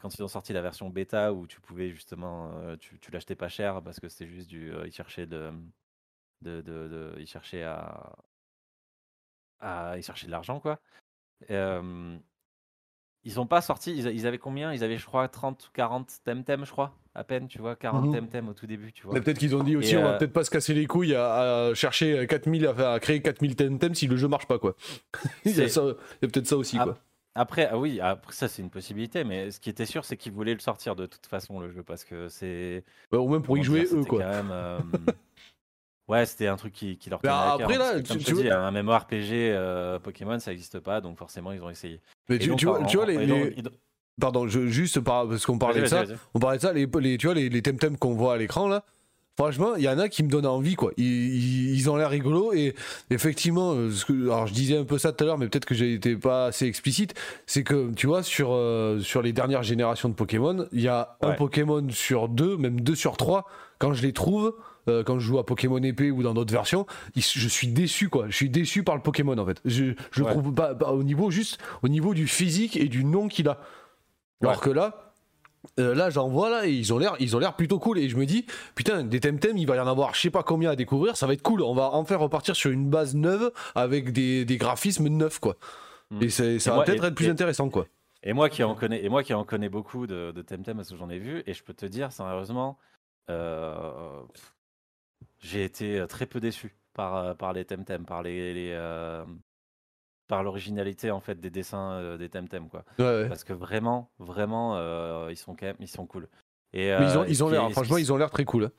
quand 0.00 0.14
ils 0.14 0.22
ont 0.22 0.28
sorti 0.28 0.52
la 0.52 0.60
version 0.60 0.90
bêta 0.90 1.32
où 1.32 1.46
tu 1.46 1.58
pouvais 1.60 1.90
justement, 1.90 2.52
tu, 2.78 2.98
l'achetais 3.10 3.34
pas 3.34 3.48
cher 3.48 3.82
parce 3.82 3.98
que 3.98 4.08
c'était 4.08 4.30
juste 4.30 4.48
du, 4.48 4.72
ils 4.84 4.92
cherchaient 4.92 5.26
de, 5.26 5.50
de, 6.42 6.60
de, 6.60 6.88
de- 6.88 7.14
ils 7.18 7.26
cherchaient 7.26 7.62
à, 7.62 8.14
à, 9.60 9.96
ils 9.96 10.02
cherchaient 10.02 10.26
de 10.26 10.32
l'argent 10.32 10.60
quoi. 10.60 10.80
Ils 11.48 13.40
ont 13.40 13.46
pas 13.46 13.62
sorti, 13.62 13.96
ils, 13.96 14.06
ils 14.08 14.26
avaient 14.26 14.38
combien? 14.38 14.74
Ils 14.74 14.84
avaient 14.84 14.98
je 14.98 15.06
crois 15.06 15.28
30 15.28 15.66
ou 15.66 15.70
40 15.72 16.20
Temtem 16.24 16.66
je 16.66 16.70
crois, 16.72 16.94
à 17.14 17.24
peine 17.24 17.48
tu 17.48 17.58
vois, 17.58 17.74
40 17.76 18.06
Mhm. 18.06 18.14
Temtem 18.14 18.48
au 18.48 18.54
tout 18.54 18.66
début 18.66 18.92
tu 18.92 19.04
vois. 19.04 19.14
Mais 19.14 19.20
peut-être 19.20 19.38
qu'ils 19.38 19.54
ont 19.56 19.62
dit 19.64 19.76
aussi, 19.76 19.94
Et, 19.94 19.98
on 19.98 20.02
va 20.02 20.14
euh, 20.14 20.18
peut-être 20.18 20.32
pas 20.32 20.44
se 20.44 20.50
casser 20.50 20.74
les 20.74 20.86
couilles 20.86 21.14
à, 21.14 21.66
à 21.70 21.74
chercher 21.74 22.26
4000, 22.26 22.66
à, 22.66 22.92
à 22.92 23.00
créer 23.00 23.20
4000 23.20 23.56
Temtem 23.56 23.94
si 23.94 24.06
le 24.06 24.16
jeu 24.16 24.28
marche 24.28 24.46
pas, 24.46 24.58
quoi. 24.58 24.76
il 25.44 25.50
y 25.50 25.54
a, 25.54 25.56
C'est- 25.56 25.68
ça- 25.68 25.82
il 25.82 26.24
y 26.24 26.26
a 26.26 26.28
peut-être 26.30 26.46
ça 26.46 26.56
aussi, 26.56 26.76
Ah, 26.80 26.84
quoi. 26.84 26.98
Après, 27.36 27.68
ah 27.70 27.78
oui, 27.78 28.00
après 28.00 28.32
ça 28.32 28.48
c'est 28.48 28.60
une 28.60 28.70
possibilité, 28.70 29.22
mais 29.22 29.50
ce 29.52 29.60
qui 29.60 29.70
était 29.70 29.86
sûr 29.86 30.04
c'est 30.04 30.16
qu'ils 30.16 30.32
voulaient 30.32 30.52
le 30.54 30.58
sortir 30.60 30.96
de 30.96 31.06
toute 31.06 31.26
façon 31.26 31.60
le 31.60 31.70
jeu 31.70 31.84
parce 31.84 32.04
que 32.04 32.28
c'est 32.28 32.84
Ouais, 33.12 33.18
au 33.18 33.28
moins 33.28 33.40
pour 33.40 33.56
y 33.56 33.62
jouer 33.62 33.86
eux, 33.92 34.04
quoi. 34.04 34.20
quand 34.22 34.28
même, 34.28 34.50
euh, 34.50 34.78
Ouais, 36.08 36.26
c'était 36.26 36.48
un 36.48 36.56
truc 36.56 36.72
qui, 36.72 36.96
qui 36.98 37.08
leur 37.08 37.20
Mais 37.22 37.28
tenait 37.28 37.40
à 37.40 37.52
après, 37.52 37.76
cœur. 37.76 37.94
là, 37.94 38.02
tu- 38.02 38.18
tu 38.18 38.32
dis, 38.34 38.50
un 38.50 38.70
MMORPG 38.72 39.30
euh, 39.52 40.00
Pokémon, 40.00 40.40
ça 40.40 40.50
n'existe 40.50 40.80
pas, 40.80 41.00
donc 41.00 41.16
forcément, 41.16 41.52
ils 41.52 41.62
ont 41.62 41.70
essayé. 41.70 42.00
Mais 42.28 42.34
Et 42.34 42.38
tu, 42.40 42.48
donc, 42.48 42.58
tu 42.58 42.66
vois, 42.66 42.80
en- 42.80 42.84
tu 42.86 42.96
vois, 42.96 43.06
les, 43.06 43.26
donc- 43.28 43.52
Pardon, 44.20 44.46
je- 44.46 44.66
juste 44.68 45.00
par, 45.00 45.26
parce 45.28 45.46
qu'on 45.46 45.58
parlait 45.58 45.80
de 45.82 45.86
ça. 45.86 46.04
On 46.34 46.38
parlait 46.38 46.58
de 46.58 46.62
ça, 46.62 46.72
les, 46.72 46.86
les- 47.00 47.18
tu 47.18 47.26
vois, 47.26 47.34
les, 47.34 47.50
qu'on 47.98 48.14
voit 48.14 48.34
à 48.34 48.36
l'écran, 48.36 48.68
là. 48.68 48.84
Franchement, 49.38 49.74
il 49.76 49.82
y 49.84 49.88
en 49.88 49.98
a 49.98 50.10
qui 50.10 50.22
me 50.22 50.28
donnent 50.28 50.44
envie, 50.46 50.74
quoi. 50.74 50.92
Ils, 50.98 51.88
ont 51.88 51.96
l'air 51.96 52.10
rigolos 52.10 52.52
et 52.52 52.74
effectivement, 53.08 53.72
euh, 53.72 53.90
ce 53.90 54.04
que, 54.04 54.12
alors 54.24 54.46
je 54.46 54.52
disais 54.52 54.76
un 54.76 54.84
peu 54.84 54.98
ça 54.98 55.12
tout 55.12 55.24
à 55.24 55.26
l'heure, 55.26 55.38
mais 55.38 55.48
peut-être 55.48 55.64
que 55.64 55.74
j'étais 55.74 56.14
pas 56.16 56.46
assez 56.46 56.66
explicite. 56.66 57.14
C'est 57.46 57.62
que, 57.62 57.90
tu 57.94 58.06
vois, 58.06 58.22
sur, 58.22 58.50
euh, 58.52 59.00
sur 59.00 59.22
les 59.22 59.32
dernières 59.32 59.62
générations 59.62 60.10
de 60.10 60.14
Pokémon, 60.14 60.66
il 60.72 60.82
y 60.82 60.88
a 60.88 61.16
un. 61.22 61.32
Pokémon 61.32 61.86
sur 61.90 62.28
deux, 62.28 62.58
même 62.58 62.80
deux 62.82 62.94
sur 62.96 63.16
trois. 63.16 63.46
Quand 63.78 63.94
je 63.94 64.02
les 64.02 64.12
trouve, 64.12 64.54
euh, 64.88 65.02
quand 65.04 65.18
je 65.18 65.26
joue 65.26 65.38
à 65.38 65.46
Pokémon 65.46 65.78
épée 65.82 66.10
ou 66.10 66.22
dans 66.22 66.34
d'autres 66.34 66.52
versions, 66.52 66.84
je 67.16 67.48
suis 67.48 67.68
déçu, 67.68 68.10
quoi. 68.10 68.26
Je 68.28 68.36
suis 68.36 68.50
déçu 68.50 68.82
par 68.82 68.94
le 68.94 69.00
Pokémon, 69.00 69.38
en 69.38 69.46
fait. 69.46 69.62
Je, 69.64 69.94
je 70.10 70.22
Ouais. 70.22 70.30
trouve 70.32 70.52
pas, 70.52 70.74
pas 70.74 70.92
au 70.92 71.02
niveau 71.02 71.30
juste 71.30 71.56
au 71.82 71.88
niveau 71.88 72.12
du 72.12 72.26
physique 72.26 72.76
et 72.76 72.88
du 72.88 73.04
nom 73.06 73.28
qu'il 73.28 73.48
a. 73.48 73.58
Alors 74.42 74.54
Ouais. 74.54 74.60
que 74.60 74.70
là, 74.70 75.12
euh, 75.78 75.94
là 75.94 76.08
j'en 76.10 76.28
vois 76.28 76.48
là 76.50 76.66
et 76.66 76.72
ils 76.72 76.92
ont 76.94 76.98
l'air 76.98 77.16
ils 77.20 77.36
ont 77.36 77.38
l'air 77.38 77.54
plutôt 77.54 77.78
cool 77.78 77.98
et 77.98 78.08
je 78.08 78.16
me 78.16 78.24
dis 78.26 78.46
putain 78.74 79.04
des 79.04 79.20
Temtem 79.20 79.58
il 79.58 79.66
va 79.66 79.76
y 79.76 79.80
en 79.80 79.86
avoir 79.86 80.14
je 80.14 80.20
sais 80.22 80.30
pas 80.30 80.42
combien 80.42 80.70
à 80.70 80.76
découvrir 80.76 81.16
ça 81.18 81.26
va 81.26 81.34
être 81.34 81.42
cool 81.42 81.60
on 81.62 81.74
va 81.74 81.90
enfin 81.92 82.16
repartir 82.16 82.56
sur 82.56 82.70
une 82.70 82.88
base 82.88 83.14
neuve 83.14 83.52
avec 83.74 84.12
des, 84.12 84.44
des 84.46 84.56
graphismes 84.56 85.08
neufs 85.08 85.38
quoi 85.38 85.56
Mm. 86.12 86.22
et 86.24 86.28
ça 86.28 86.44
Et 86.44 86.58
va 86.58 86.82
peut-être 86.82 87.04
être 87.04 87.14
plus 87.14 87.26
et- 87.26 87.30
intéressant 87.30 87.68
quoi 87.68 87.86
Et 88.24 88.32
moi 88.32 88.48
qui 88.48 88.64
en 88.64 88.74
connais, 88.74 89.04
et 89.04 89.08
moi 89.08 89.22
qui 89.22 89.32
en 89.32 89.44
connais 89.44 89.68
beaucoup 89.68 90.08
de, 90.08 90.32
de 90.32 90.42
Temtem 90.42 90.76
parce 90.78 90.90
que 90.90 90.96
j'en 90.96 91.08
ai 91.08 91.18
vu, 91.20 91.44
et 91.46 91.54
je 91.54 91.62
peux 91.62 91.72
te 91.72 91.86
dire 91.86 92.10
sérieusement, 92.10 92.78
euh, 93.30 94.20
j'ai 95.38 95.62
été 95.62 96.04
très 96.08 96.26
peu 96.26 96.40
déçu 96.40 96.74
par, 96.94 97.14
euh, 97.16 97.34
par 97.34 97.52
les 97.52 97.64
Temtem, 97.64 98.04
par 98.04 98.24
les, 98.24 98.52
les, 98.54 98.70
euh, 98.72 99.24
par 100.30 100.42
l'originalité 100.44 101.10
en 101.10 101.20
fait 101.20 101.40
des 101.40 101.50
dessins 101.50 101.92
euh, 101.94 102.16
des 102.16 102.28
Temtem 102.28 102.68
quoi. 102.68 102.84
ouais, 102.98 103.04
ouais. 103.04 103.28
Parce 103.28 103.44
que 103.44 103.52
vraiment, 103.52 104.10
vraiment, 104.18 104.76
euh, 104.76 105.26
ils 105.28 105.36
sont 105.36 105.56
quand 105.56 105.66
même, 105.66 105.76
ils 105.80 105.88
sont 105.88 106.06
cool. 106.06 106.28
Et, 106.72 106.96
mais 106.98 107.06
ils 107.06 107.18
ont 107.18 107.22
euh, 107.22 107.28
ils 107.28 107.44
ont 107.44 107.50
l'air 107.50 107.68
franchement 107.72 107.98
ils 107.98 108.12
ont 108.12 108.16
l'air 108.16 108.30
très 108.30 108.44
cool 108.44 108.64
hein. 108.64 108.72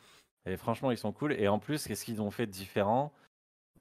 Et 0.47 0.57
franchement, 0.57 0.89
ils 0.89 0.97
sont 0.97 1.11
cool. 1.11 1.33
Et 1.33 1.47
en 1.47 1.59
plus, 1.59 1.85
qu'est-ce 1.85 2.03
qu'ils 2.03 2.19
ont 2.19 2.31
fait 2.31 2.47
de 2.47 2.51
différent 2.51 3.13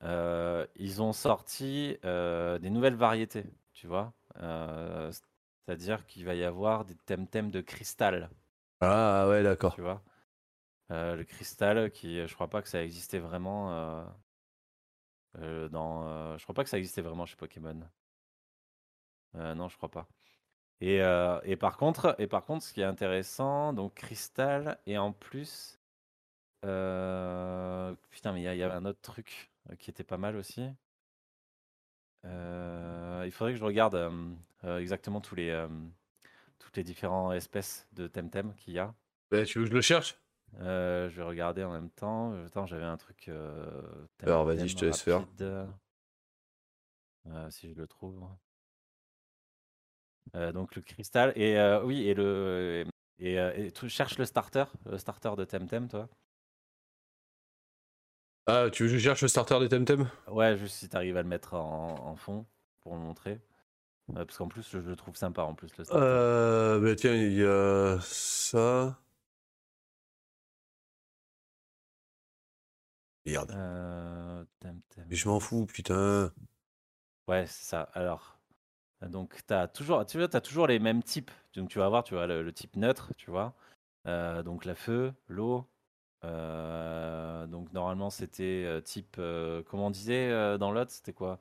Ils 0.02 1.00
ont 1.00 1.14
sorti 1.14 1.96
des 2.02 2.70
nouvelles 2.70 2.96
variétés, 2.96 3.46
tu 3.72 3.86
vois. 3.86 4.12
C'est-à-dire 4.34 6.04
qu'il 6.04 6.26
va 6.26 6.34
y 6.34 6.44
avoir 6.44 6.84
des 6.84 6.96
thèmes 6.96 7.50
de 7.50 7.62
cristal, 7.62 8.28
ah 8.80 9.26
ouais 9.28 9.42
d'accord 9.42 9.74
tu 9.74 9.82
vois. 9.82 10.02
Euh, 10.90 11.14
le 11.14 11.24
cristal, 11.24 11.90
qui, 11.90 12.26
je 12.26 12.34
crois 12.34 12.48
pas 12.48 12.62
que 12.62 12.68
ça 12.68 12.82
existait 12.82 13.20
vraiment 13.20 13.72
euh, 13.72 14.04
euh, 15.38 15.68
euh, 15.72 16.38
je 16.38 16.42
crois 16.42 16.54
pas 16.54 16.64
que 16.64 16.70
ça 16.70 16.78
existait 16.78 17.02
vraiment 17.02 17.26
chez 17.26 17.36
Pokémon. 17.36 17.80
Euh, 19.36 19.54
non, 19.54 19.68
je 19.68 19.76
crois 19.76 19.90
pas. 19.90 20.08
Et, 20.80 21.00
par 21.56 21.76
contre, 21.76 22.16
et 22.18 22.26
par 22.26 22.44
contre, 22.44 22.64
ce 22.64 22.72
qui 22.72 22.80
est 22.80 22.84
intéressant, 22.84 23.72
donc 23.72 23.94
cristal 23.94 24.78
et 24.86 24.98
en 24.98 25.12
plus, 25.12 25.78
putain, 26.62 28.32
mais 28.32 28.42
il 28.42 28.56
y, 28.56 28.62
a- 28.62 28.74
un 28.74 28.84
autre 28.84 29.00
truc 29.02 29.50
qui 29.78 29.90
était 29.90 30.04
pas 30.04 30.18
mal 30.18 30.36
aussi. 30.36 30.68
Il 32.24 33.30
faudrait 33.32 33.52
que 33.52 33.58
je 33.58 33.64
regarde 33.64 34.10
exactement 34.64 35.20
tous 35.20 35.34
les, 35.34 35.66
toutes 36.58 36.76
les 36.76 36.84
différentes 36.84 37.34
espèces 37.34 37.86
de 37.92 38.06
Temtem 38.06 38.54
qu'il 38.54 38.74
y 38.74 38.78
a. 38.78 38.94
Bah, 39.30 39.44
tu 39.44 39.58
veux 39.58 39.64
que 39.64 39.70
je 39.70 39.74
le 39.74 39.80
cherche? 39.80 40.16
Euh, 40.58 41.08
je 41.08 41.16
vais 41.16 41.22
regarder 41.22 41.64
en 41.64 41.72
même 41.72 41.90
temps. 41.90 42.32
Attends, 42.44 42.66
j'avais 42.66 42.84
un 42.84 42.96
truc. 42.96 43.28
euh, 43.28 44.06
Alors, 44.22 44.44
vas-y, 44.44 44.68
je 44.68 44.76
te 44.76 44.84
laisse 44.84 45.00
faire. 45.00 45.24
Euh, 47.26 47.50
si 47.50 47.68
je 47.72 47.74
le 47.80 47.86
trouve. 47.86 48.20
Donc 50.34 50.76
le 50.76 50.82
cristal 50.82 51.32
et 51.36 51.58
oui 51.84 52.06
et 52.08 52.14
le 52.14 52.84
et, 53.18 53.34
et 53.34 53.72
tu 53.72 53.88
cherches 53.88 54.16
le 54.18 54.24
starter, 54.24 54.64
le 54.86 54.96
starter 54.96 55.30
de 55.36 55.44
Temtem, 55.44 55.88
toi? 55.88 56.08
ah 58.46 58.68
tu 58.70 58.82
veux 58.84 58.88
que 58.90 58.94
je 58.96 59.02
cherche 59.02 59.22
le 59.22 59.28
starter 59.28 59.58
des 59.60 59.68
Temtem? 59.68 60.08
Ouais, 60.28 60.56
juste 60.56 60.76
si 60.76 60.88
tu 60.88 60.96
arrives 60.96 61.16
à 61.16 61.22
le 61.22 61.28
mettre 61.28 61.54
en, 61.54 61.94
en 62.06 62.16
fond 62.16 62.46
pour 62.80 62.94
le 62.94 63.00
montrer. 63.00 63.40
Parce 64.14 64.36
qu'en 64.38 64.48
plus, 64.48 64.68
je, 64.70 64.78
le 64.78 64.96
trouve 64.96 65.16
sympa 65.16 65.42
en 65.42 65.54
plus 65.54 65.76
le 65.76 65.84
starter. 65.84 66.04
euh, 66.04 66.80
bah 66.80 66.94
tiens 66.96 67.14
il 67.14 67.32
y 67.34 67.44
a 67.44 67.98
ça 68.02 68.98
merde 73.30 73.52
Euh, 73.52 74.44
mais 75.08 75.16
je 75.16 75.28
m'en 75.28 75.40
fous 75.40 75.66
putain 75.66 76.32
Ouais, 77.28 77.46
c'est 77.46 77.64
ça. 77.64 77.82
Alors, 77.94 78.38
euh, 79.02 79.08
donc 79.08 79.36
tu 79.46 79.54
as 79.54 79.68
toujours, 79.68 80.04
tu 80.06 80.18
vois, 80.18 80.28
t'as 80.28 80.40
toujours 80.40 80.66
les 80.66 80.78
mêmes 80.78 81.02
types. 81.02 81.30
Donc 81.54 81.68
tu 81.70 81.78
vas 81.78 81.86
avoir, 81.86 82.04
tu 82.04 82.14
vois, 82.14 82.26
le, 82.26 82.42
le 82.42 82.52
type 82.52 82.76
neutre, 82.76 83.12
tu 83.16 83.30
vois. 83.30 83.54
Euh, 84.06 84.42
donc 84.42 84.64
la 84.64 84.74
feu, 84.74 85.12
l'eau. 85.28 85.66
Euh, 86.24 87.46
donc 87.46 87.72
normalement 87.72 88.10
c'était 88.10 88.64
euh, 88.66 88.80
type, 88.82 89.16
euh, 89.18 89.62
comment 89.64 89.86
on 89.86 89.90
disait 89.90 90.30
euh, 90.30 90.58
dans 90.58 90.72
l'autre, 90.72 90.90
c'était 90.90 91.12
quoi? 91.14 91.38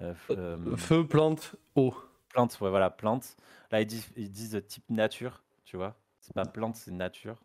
Euh, 0.00 0.14
euh, 0.30 0.76
feu 0.76 1.06
plante 1.06 1.56
eau 1.76 1.94
plante, 2.28 2.60
ouais, 2.60 2.70
voilà, 2.70 2.90
plante. 2.90 3.36
Là, 3.72 3.80
ils 3.80 3.86
disent, 3.86 4.10
ils 4.16 4.30
disent 4.30 4.52
de 4.52 4.60
type 4.60 4.88
nature, 4.90 5.42
tu 5.64 5.76
vois. 5.76 5.96
C'est 6.20 6.34
pas 6.34 6.44
plante, 6.46 6.76
c'est 6.76 6.92
nature. 6.92 7.42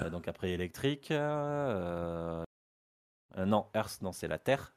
Euh, 0.00 0.10
donc 0.10 0.28
après 0.28 0.50
électrique. 0.52 1.10
euh, 1.10 2.42
euh, 3.38 3.44
non, 3.46 3.66
Earth, 3.74 4.00
non, 4.02 4.12
c'est 4.12 4.28
la 4.28 4.38
terre. 4.38 4.74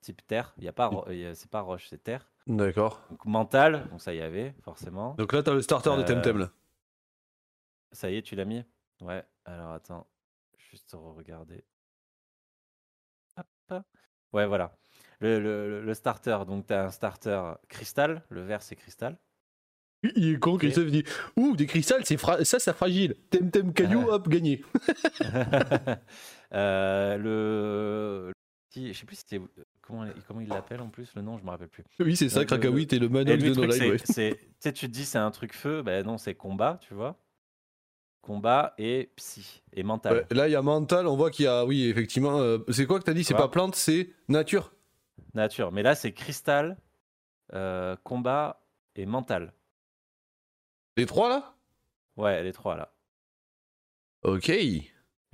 Type 0.00 0.26
terre. 0.26 0.52
Il 0.58 0.64
y 0.64 0.68
a 0.68 0.72
pas, 0.72 0.86
ro- 0.88 1.04
il 1.10 1.18
y 1.18 1.26
a- 1.26 1.34
c'est 1.34 1.50
pas 1.50 1.60
roche, 1.62 1.86
c'est 1.88 2.02
terre. 2.02 2.30
D'accord. 2.46 3.00
Donc 3.10 3.24
mental, 3.24 3.88
donc 3.90 4.02
ça 4.02 4.12
y 4.12 4.20
avait, 4.20 4.54
forcément. 4.62 5.14
Donc 5.14 5.32
là, 5.32 5.42
t'as 5.42 5.54
le 5.54 5.62
starter 5.62 5.90
de 5.96 6.02
Euh, 6.02 6.04
Temtem 6.04 6.38
là. 6.38 6.50
Ça 7.92 8.10
y 8.10 8.16
est, 8.16 8.22
tu 8.22 8.34
l'as 8.36 8.44
mis? 8.44 8.62
Ouais, 9.00 9.24
alors 9.46 9.72
attends, 9.72 10.06
juste 10.70 10.94
regarder. 10.94 11.64
Hop. 13.70 13.82
Ouais, 14.32 14.46
voilà. 14.46 14.76
Le, 15.20 15.38
le- 15.40 15.80
le 15.82 15.94
starter, 15.94 16.38
donc 16.46 16.66
tu 16.66 16.74
as 16.74 16.84
un 16.86 16.90
starter 16.90 17.40
cristal, 17.68 18.22
le 18.28 18.42
vert 18.42 18.62
c'est 18.62 18.76
cristal. 18.76 19.16
Il 20.02 20.34
est 20.34 20.38
con, 20.38 20.58
Christophe 20.58 20.90
dit 20.90 21.04
Ouh, 21.36 21.56
des 21.56 21.64
cristals, 21.66 22.04
c'est 22.04 22.18
fra- 22.18 22.44
ça, 22.44 22.58
c'est 22.58 22.74
fragile. 22.74 23.14
Temtem 23.30 23.72
caillou, 23.72 24.02
hop, 24.10 24.28
gagné. 24.28 24.62
Euh, 26.54 27.16
le, 27.18 28.32
je 28.76 28.92
sais 28.92 29.06
plus 29.06 29.16
c'était 29.16 29.40
comment, 29.82 30.06
comment 30.26 30.40
il 30.40 30.48
l'appelle 30.48 30.80
en 30.80 30.88
plus, 30.88 31.12
le 31.16 31.22
nom, 31.22 31.36
je 31.38 31.44
me 31.44 31.50
rappelle 31.50 31.68
plus. 31.68 31.84
Oui, 31.98 32.16
c'est 32.16 32.28
ça, 32.28 32.40
Le- 32.40 32.46
Krakawit 32.46 32.86
et 32.92 32.98
le 32.98 33.06
Et 33.06 33.36
lui, 33.36 33.50
de 33.50 33.54
No 33.54 33.66
Life. 33.66 34.04
tu 34.62 34.72
te 34.72 34.86
dis 34.86 35.04
c'est 35.04 35.18
un 35.18 35.30
truc 35.30 35.52
feu, 35.52 35.82
ben 35.82 36.06
non, 36.06 36.16
c'est 36.18 36.34
combat, 36.34 36.78
tu 36.80 36.94
vois. 36.94 37.16
Combat 38.22 38.72
et 38.78 39.10
psy 39.16 39.62
et 39.74 39.82
mental. 39.82 40.14
Ouais, 40.14 40.26
là, 40.36 40.48
il 40.48 40.52
y 40.52 40.56
a 40.56 40.62
mental, 40.62 41.06
on 41.06 41.14
voit 41.16 41.30
qu'il 41.30 41.44
y 41.44 41.48
a. 41.48 41.66
Oui, 41.66 41.84
effectivement. 41.84 42.38
euh, 42.38 42.58
c'est 42.70 42.86
quoi 42.86 42.98
que 42.98 43.04
t'as 43.04 43.12
dit 43.12 43.22
C'est 43.22 43.34
Ouais. 43.34 43.40
pas 43.40 43.48
plante, 43.48 43.74
c'est 43.74 44.10
nature. 44.28 44.72
Nature. 45.34 45.72
Mais 45.72 45.82
là, 45.82 45.94
c'est 45.94 46.12
cristal, 46.12 46.78
euh, 47.52 47.96
combat 48.02 48.62
et 48.96 49.04
mental. 49.04 49.52
Les 50.96 51.04
trois 51.04 51.28
là? 51.28 51.54
Ouais, 52.16 52.42
les 52.42 52.52
trois 52.52 52.76
là. 52.76 52.94
Ok. 54.22 54.50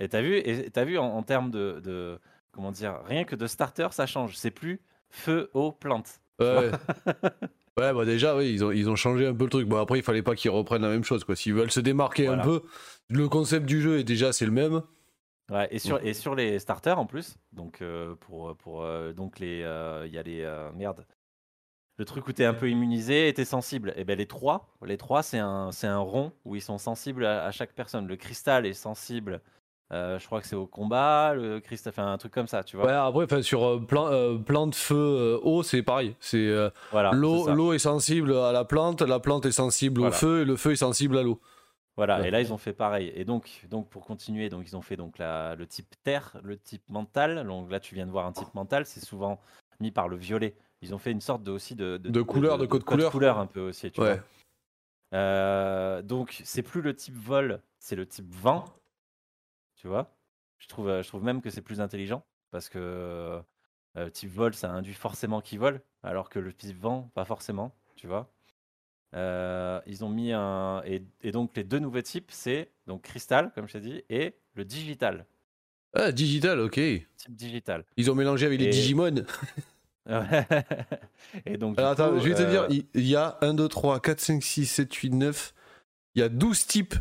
Et 0.01 0.09
t'as 0.09 0.23
vu, 0.23 0.37
et 0.39 0.71
t'as 0.71 0.85
vu 0.85 0.99
en, 0.99 1.05
en 1.05 1.23
termes 1.23 1.51
de, 1.53 1.81
de- 1.85 2.19
comment 2.53 2.73
dire, 2.73 3.01
rien 3.05 3.25
que 3.25 3.37
de 3.37 3.47
starter, 3.47 3.89
ça 3.93 4.07
change. 4.07 4.37
C'est 4.37 4.51
plus 4.51 4.81
feu, 5.11 5.51
eau, 5.55 5.71
plante. 5.73 6.21
Ouais. 6.41 6.71
ouais, 7.79 7.93
bah 7.95 8.05
déjà, 8.05 8.37
oui, 8.37 8.53
ils 8.53 8.65
ont, 8.65 8.73
ils 8.73 8.89
ont 8.91 8.97
changé 8.97 9.27
un 9.27 9.35
peu 9.35 9.45
le 9.45 9.51
truc. 9.51 9.69
Bon, 9.69 9.77
après, 9.79 9.99
il 9.99 10.03
fallait 10.03 10.23
pas 10.23 10.35
qu'ils 10.35 10.51
reprennent 10.51 10.83
la 10.83 10.89
même 10.89 11.05
chose, 11.05 11.23
quoi. 11.25 11.37
S'ils 11.37 11.55
veulent 11.55 11.71
se 11.71 11.81
démarquer 11.81 12.27
Voilà. 12.27 12.43
un 12.43 12.45
peu, 12.45 12.63
le 13.09 13.29
concept 13.29 13.67
du 13.67 13.81
jeu 13.83 13.99
est 13.99 14.05
déjà, 14.05 14.33
c'est 14.33 14.47
le 14.47 14.53
même. 14.53 14.83
Ouais, 15.51 15.67
et 15.73 15.81
sur 15.81 15.99
et 16.05 16.15
sur 16.15 16.37
les 16.37 16.61
starters 16.61 16.97
en 16.99 17.07
plus. 17.07 17.37
Donc 17.53 17.83
euh, 17.83 18.15
pour 18.21 18.57
pour 18.59 18.85
euh, 18.85 19.13
donc 19.13 19.41
les 19.41 19.63
euh, 19.65 20.05
il 20.07 20.13
y 20.13 20.19
a 20.19 20.23
les 20.23 20.49
merde. 20.77 21.05
Le 21.99 22.05
truc 22.05 22.29
où 22.29 22.33
t'es 22.33 22.45
un 22.45 22.55
peu 22.55 22.71
immunisé 22.71 23.29
et 23.29 23.35
t'es 23.35 23.45
sensible. 23.45 23.93
Et 23.97 24.05
ben 24.05 24.17
les 24.17 24.27
trois, 24.27 24.69
les 24.87 24.97
trois 24.97 25.25
c'est 25.25 25.41
un 25.41 25.73
c'est 25.73 25.89
un 25.89 25.99
rond 25.99 26.33
où 26.45 26.55
ils 26.55 26.63
sont 26.63 26.79
sensibles 26.79 27.27
à, 27.27 27.45
à 27.45 27.51
chaque 27.51 27.73
personne. 27.75 28.07
Le 28.07 28.15
cristal 28.17 28.65
est 28.65 28.75
sensible. 28.75 29.43
Euh, 29.93 30.19
je 30.19 30.27
crois 30.27 30.41
que 30.41 30.47
c'est 30.47 30.57
au 30.57 30.67
combat. 30.67 31.35
Le 31.35 31.61
cristal, 31.61 31.93
enfin 31.93 32.13
un 32.13 32.19
truc 32.19 32.33
comme 32.33 32.47
ça, 32.47 32.63
tu 32.63 32.77
vois. 32.77 32.87
Ouais, 32.87 32.93
après, 33.23 33.43
sur 33.43 33.65
euh, 33.67 33.81
plan, 33.81 34.07
euh, 34.09 34.39
plante, 34.39 34.75
feu, 34.75 34.95
euh, 34.97 35.39
eau, 35.43 35.63
c'est 35.63 35.83
pareil. 35.83 36.15
C'est 36.21 36.51
Voilà. 36.93 37.11
l'eau, 37.13 37.49
l'eau 37.53 37.73
est 37.73 37.79
sensible 37.79 38.35
à 38.37 38.53
la 38.53 38.65
plante, 38.65 39.03
la 39.03 39.21
plante 39.21 39.47
est 39.47 39.53
sensible 39.53 40.01
au 40.03 40.11
feu 40.13 40.43
et 40.43 40.45
le 40.45 40.57
feu 40.57 40.73
est 40.73 40.77
sensible 40.77 41.19
à 41.19 41.23
l'eau. 41.23 41.41
Voilà, 41.97 42.21
Ouais. 42.21 42.29
et 42.29 42.31
là 42.31 42.41
ils 42.41 42.53
ont 42.53 42.57
fait 42.57 42.73
pareil. 42.73 43.13
Et 43.15 43.25
donc, 43.25 43.67
donc 43.69 43.91
pour 43.91 44.07
continuer, 44.07 44.49
donc 44.49 44.63
ils 44.67 44.75
ont 44.77 44.81
fait 44.81 44.97
donc 44.97 45.19
la, 45.19 45.55
le 45.57 45.67
type 45.67 45.93
terre, 46.03 46.35
le 46.43 46.57
type 46.57 46.89
mental. 46.89 47.45
Donc 47.47 47.71
là 47.71 47.79
tu 47.81 47.95
viens 47.95 48.07
de 48.07 48.11
voir 48.13 48.27
un 48.27 48.33
type 48.33 48.55
mental, 48.55 48.87
c'est 48.87 49.05
souvent 49.05 49.39
mis 49.81 49.91
par 49.91 50.09
le 50.09 50.17
violet. 50.17 50.55
Ils 50.83 50.95
ont 50.95 50.99
fait 50.99 51.11
une 51.11 51.21
sorte 51.21 51.43
de 51.43 51.51
aussi 51.51 51.75
de 51.75 51.99
De 51.99 52.23
couleur, 52.23 52.57
de 52.57 52.65
code 52.65 52.85
couleur. 52.85 53.39
un 53.39 53.47
peu 53.47 53.61
aussi, 53.61 53.91
tu 53.91 54.01
Ouais. 54.01 54.19
vois. 55.13 56.03
Donc 56.03 56.41
c'est 56.45 56.63
plus 56.63 56.81
le 56.81 56.95
type 56.95 57.17
vol, 57.17 57.61
c'est 57.79 57.97
le 57.97 58.07
type 58.07 58.33
vent. 58.35 58.65
Tu 59.81 59.87
vois? 59.89 60.15
Je 60.59 60.69
trouve, 60.69 60.89
euh, 60.89 61.03
je 61.03 61.09
trouve 61.09 61.25
même 61.25 61.41
que 61.41 61.49
c'est 61.49 61.63
plus 61.63 61.81
intelligent 61.81 62.23
parce 62.51 62.69
que 62.69 63.41
euh, 63.97 64.11
type 64.11 64.31
vol, 64.31 64.53
ça 64.55 64.71
induit 64.71 64.93
forcément 64.93 65.41
qu'il 65.41 65.59
vole, 65.59 65.81
alors 66.03 66.29
que 66.29 66.39
le 66.39 66.53
type 66.53 66.79
vent, 66.79 67.11
pas 67.15 67.25
forcément. 67.25 67.75
Tu 67.97 68.07
vois? 68.07 68.31
Euh, 69.15 69.81
ils 69.87 70.05
ont 70.05 70.11
mis 70.11 70.33
un 70.33 70.83
et, 70.85 71.03
et 71.23 71.33
donc 71.33 71.57
les 71.57 71.65
deux 71.65 71.79
nouveaux 71.79 72.03
types, 72.03 72.31
c'est 72.31 72.71
donc 72.87 73.03
cristal 73.03 73.51
comme 73.55 73.67
je 73.67 73.73
t'ai 73.73 73.81
dit 73.81 74.03
et 74.11 74.37
le 74.55 74.65
digital, 74.65 75.27
Ah, 75.95 76.13
digital, 76.13 76.61
ok. 76.61 76.75
type 76.75 77.35
digital. 77.35 77.85
Ils 77.97 78.11
ont 78.11 78.15
mélangé 78.15 78.47
avec 78.47 78.61
les 78.61 78.67
Et- 78.67 78.71
Digimon. 78.71 79.25
et 81.47 81.57
donc 81.57 81.79
Alors, 81.79 81.91
attends, 81.93 82.13
coup, 82.13 82.21
je 82.21 82.29
vais 82.29 82.35
te 82.35 82.43
euh, 82.43 82.51
dire, 82.51 82.67
il 82.69 82.85
il 82.95 83.07
y 83.07 83.17
a 83.17 83.39
1, 83.41 83.55
2, 83.55 83.69
3, 83.69 84.01
4, 84.01 84.21
5, 84.21 84.43
6, 84.43 84.67
7, 84.67 84.93
8, 84.95 85.11
9. 85.11 85.55
Il 86.15 86.21
y 86.21 86.23
a 86.23 86.29
12 86.29 86.67
types. 86.67 86.95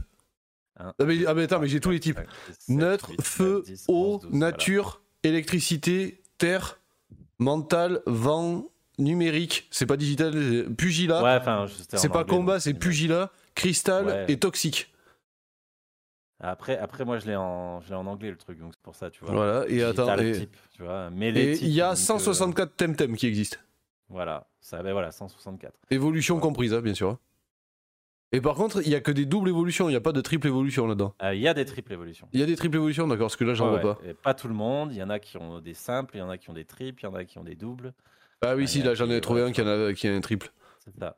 Un, 0.80 0.94
Ah, 0.98 1.04
mais, 1.06 1.26
ah, 1.26 1.34
mais 1.34 1.44
attends, 1.44 1.60
mais 1.60 1.68
j'ai 1.68 1.80
tous 1.80 1.92
les 1.92 2.00
types. 2.00 2.20
Neutre, 2.68 3.12
feu, 3.22 3.64
eau, 3.88 4.16
11, 4.16 4.22
12, 4.22 4.32
voilà. 4.32 4.38
nature, 4.52 5.02
électricité, 5.24 6.22
terre, 6.38 6.80
mental, 7.38 8.02
vent, 8.06 8.66
numérique. 8.98 9.68
C'est 9.72 9.86
pas 9.86 9.98
digital, 9.98 10.34
c'est 10.34 10.76
pugilat. 10.76 11.24
Ouais, 11.24 11.38
enfin, 11.40 11.66
c'est 11.94 12.10
pas 12.10 12.20
anglais, 12.22 12.36
combat, 12.36 12.60
c'est 12.60 12.74
pugilat, 12.74 13.32
cristal 13.56 14.06
Ouais. 14.08 14.26
et 14.30 14.38
toxique. 14.38 14.94
Après, 16.42 16.78
après 16.78 17.04
moi 17.04 17.20
je 17.20 17.26
l'ai 17.28 17.36
en, 17.36 17.82
je 17.82 17.94
en 17.94 18.06
anglais 18.06 18.30
le 18.32 18.38
truc, 18.38 18.60
donc 18.60 18.72
c'est 18.74 18.82
pour 18.82 18.96
ça, 18.96 19.10
tu 19.10 19.26
vois. 19.26 19.34
Voilà, 19.34 19.66
et 19.68 19.84
attends. 19.84 20.18
Et 20.18 20.32
type, 20.32 20.56
tu 20.74 20.84
vois. 20.84 21.10
mêlé 21.10 21.58
et 21.58 21.64
il 21.64 21.70
y 21.72 21.82
a 21.82 21.90
donc, 21.90 21.98
euh, 21.98 22.02
164 22.02 22.76
Temtem 22.78 23.18
qui 23.18 23.28
existent. 23.28 23.58
voilà, 24.08 24.48
ça, 24.62 24.82
ben 24.82 24.94
voilà, 24.94 25.12
164. 25.12 25.74
Évolution 25.92 26.40
comprise, 26.40 26.74
hein, 26.74 26.80
bien 26.82 26.94
sûr. 26.94 27.18
Et 28.32 28.42
par 28.42 28.56
contre, 28.56 28.82
il 28.86 28.90
y 28.90 28.96
a 28.96 29.00
que 29.02 29.12
des 29.12 29.26
doubles 29.26 29.50
évolutions, 29.50 29.90
il 29.90 29.94
n'y 29.94 29.98
a 29.98 30.02
pas 30.02 30.12
de 30.12 30.22
triple 30.22 30.46
évolution 30.48 30.86
là-dedans. 30.86 31.16
Euh, 31.24 31.34
Il 31.34 31.42
y 31.42 31.48
a 31.48 31.54
des 31.56 31.66
triples 31.66 31.94
évolutions. 31.94 32.28
Il 32.32 32.40
y 32.40 32.44
a 32.44 32.46
des 32.46 32.56
triples 32.56 32.76
évolutions, 32.76 33.08
d'accord, 33.08 33.26
parce 33.28 33.36
que 33.36 33.44
là, 33.44 33.56
j'en 33.56 33.74
Ouais, 33.74 33.82
vois 33.82 33.96
pas. 33.96 34.08
Et 34.08 34.14
pas 34.14 34.34
tout 34.36 34.48
le 34.48 34.54
monde. 34.54 34.92
Il 34.94 34.98
y 34.98 35.04
en 35.04 35.10
a 35.10 35.18
qui 35.20 35.38
ont 35.38 35.60
des 35.60 35.74
simples, 35.74 36.16
il 36.16 36.20
y 36.20 36.22
en 36.22 36.30
a 36.30 36.38
qui 36.38 36.50
ont 36.50 36.54
des 36.54 36.66
triples, 36.66 37.02
il 37.02 37.06
y 37.06 37.10
en 37.10 37.16
a 37.16 37.26
qui 37.26 37.38
ont 37.40 37.44
des 37.44 37.56
doubles. 37.56 37.94
Ah 38.42 38.56
oui, 38.56 38.68
si, 38.68 38.84
là, 38.84 38.94
j'en 38.94 39.10
ai 39.10 39.20
trouvé 39.20 39.42
ouais, 39.42 39.50
un 39.50 39.52
qui, 39.52 39.62
en 39.62 39.68
a, 39.68 39.94
qui 39.94 40.08
a 40.08 40.14
un 40.14 40.22
triple. 40.22 40.52
C'est 40.86 40.98
ça. 41.00 41.18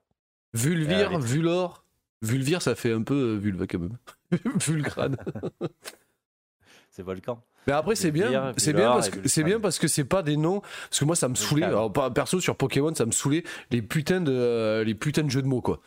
Vulvir, 0.53 1.14
Euh, 1.14 1.20
Vulor. 1.20 1.84
Vulvir, 2.22 2.62
ça 2.62 2.76
fait 2.76 2.93
un 2.93 3.01
peu 3.03 3.16
euh, 3.16 3.38
vulva 3.38 3.66
quand 3.68 3.80
même. 3.80 3.97
Vulcrane. 4.68 5.18
C'est 6.89 7.03
Volcan. 7.03 7.41
Mais 7.68 7.74
après, 7.74 7.95
c'est 7.95 8.12
bien, 8.12 8.51
c'est 8.57 8.74
bien 8.74 8.91
parce 8.91 9.09
que 9.09 9.28
c'est 9.30 9.43
bien 9.43 9.59
parce 9.62 9.80
que 9.80 9.88
c'est 9.88 10.03
pas 10.03 10.24
des 10.24 10.36
noms. 10.36 10.59
Parce 10.89 10.99
que 10.99 11.05
moi, 11.05 11.16
ça 11.16 11.30
me 11.30 11.36
saoulait. 11.36 11.64
Alors, 11.64 11.91
perso, 12.14 12.41
sur 12.41 12.57
Pokémon, 12.57 12.93
ça 12.93 13.05
me 13.05 13.12
saoulait 13.12 13.43
les 13.70 13.82
putains 13.82 14.20
de, 14.20 14.32
euh, 14.34 14.84
les 14.84 14.93
putains 14.95 15.24
de 15.24 15.30
jeux 15.30 15.41
de 15.41 15.47
mots, 15.47 15.62
quoi. 15.62 15.80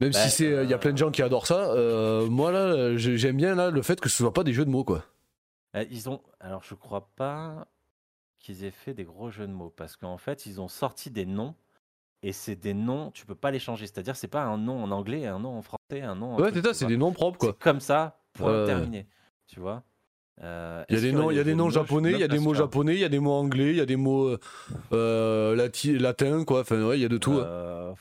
Même 0.00 0.12
Bah, 0.12 0.18
si 0.18 0.30
c'est, 0.30 0.64
il 0.64 0.70
y 0.70 0.74
a 0.74 0.78
plein 0.78 0.92
de 0.92 0.98
gens 0.98 1.10
qui 1.10 1.22
adorent 1.22 1.46
ça, 1.46 1.72
euh, 1.72 2.26
moi 2.26 2.50
là, 2.52 2.60
euh, 2.60 2.96
j'ai- 2.96 3.18
j'aime 3.18 3.36
bien 3.36 3.54
là 3.54 3.70
le 3.70 3.82
fait 3.82 4.00
que 4.00 4.08
ce 4.08 4.16
soit 4.16 4.32
pas 4.32 4.44
des 4.44 4.52
jeux 4.54 4.64
de 4.64 4.70
mots, 4.70 4.84
quoi. 4.84 5.04
Euh, 5.76 5.84
Ils 5.90 6.08
ont. 6.08 6.20
Alors, 6.40 6.62
je 6.64 6.74
crois 6.74 7.10
pas 7.16 7.66
qu'ils 8.38 8.64
aient 8.64 8.70
fait 8.70 8.94
des 8.94 9.04
gros 9.04 9.30
jeux 9.30 9.46
de 9.46 9.52
mots 9.52 9.72
parce 9.76 9.96
qu'en 9.96 10.16
fait, 10.16 10.46
ils 10.46 10.60
ont 10.60 10.68
sorti 10.68 11.10
des 11.10 11.26
noms 11.26 11.54
et 12.22 12.32
c'est 12.32 12.56
des 12.56 12.74
noms, 12.74 13.10
tu 13.10 13.26
peux 13.26 13.34
pas 13.34 13.50
les 13.50 13.58
changer. 13.58 13.86
C'est-à-dire, 13.86 14.16
c'est 14.16 14.28
pas 14.28 14.42
un 14.42 14.56
nom 14.56 14.82
en 14.82 14.90
anglais, 14.90 15.26
un 15.26 15.38
nom 15.38 15.58
en 15.58 15.62
français, 15.62 16.00
un 16.02 16.14
nom. 16.14 16.34
en 16.34 16.40
Ouais, 16.40 16.50
c'est 16.52 16.64
ça, 16.64 16.72
c'est 16.74 16.86
des 16.86 16.96
noms 16.96 17.12
propres, 17.12 17.38
quoi. 17.38 17.56
Comme 17.60 17.80
ça, 17.80 18.18
ouais. 18.40 18.64
terminé. 18.66 19.06
Tu 19.46 19.60
vois. 19.60 19.82
Euh, 20.42 20.82
Il 20.88 20.94
y 20.94 20.98
a 20.98 21.02
des 21.02 21.12
noms, 21.12 21.30
il 21.30 21.36
y 21.36 21.40
a 21.40 21.44
des 21.44 21.54
japonais, 21.70 22.12
il 22.12 22.18
y 22.18 22.22
a 22.24 22.28
des 22.28 22.38
mots 22.38 22.54
japonais, 22.54 22.94
il 22.94 23.00
y 23.00 23.04
a 23.04 23.10
des 23.10 23.18
mots 23.18 23.32
anglais, 23.34 23.70
il 23.70 23.76
y 23.76 23.80
a 23.80 23.86
des 23.86 23.96
mots 23.96 24.28
euh, 24.28 24.38
euh, 24.92 25.54
lati- 25.54 25.98
latins, 25.98 26.44
quoi. 26.44 26.60
Enfin, 26.62 26.82
ouais, 26.86 26.98
il 26.98 27.02
y 27.02 27.04
a 27.04 27.08
de 27.08 27.18
tout. 27.18 27.32
hein. 27.32 27.94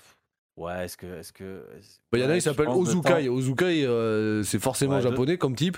Ouais, 0.60 0.86
est-ce 0.86 0.98
que. 0.98 1.20
Est-ce 1.20 1.32
que... 1.34 1.66
Bah, 2.12 2.18
Il 2.20 2.22
y 2.22 2.26
en 2.26 2.30
a, 2.30 2.36
il 2.36 2.42
s'appelle 2.42 2.68
Ozukai. 2.68 3.30
Ozukai, 3.30 3.86
euh, 3.86 4.44
c'est 4.44 4.60
forcément 4.60 4.96
Ouais, 4.98 5.04
de- 5.04 5.10
japonais 5.10 5.38
comme 5.38 5.56
type. 5.56 5.78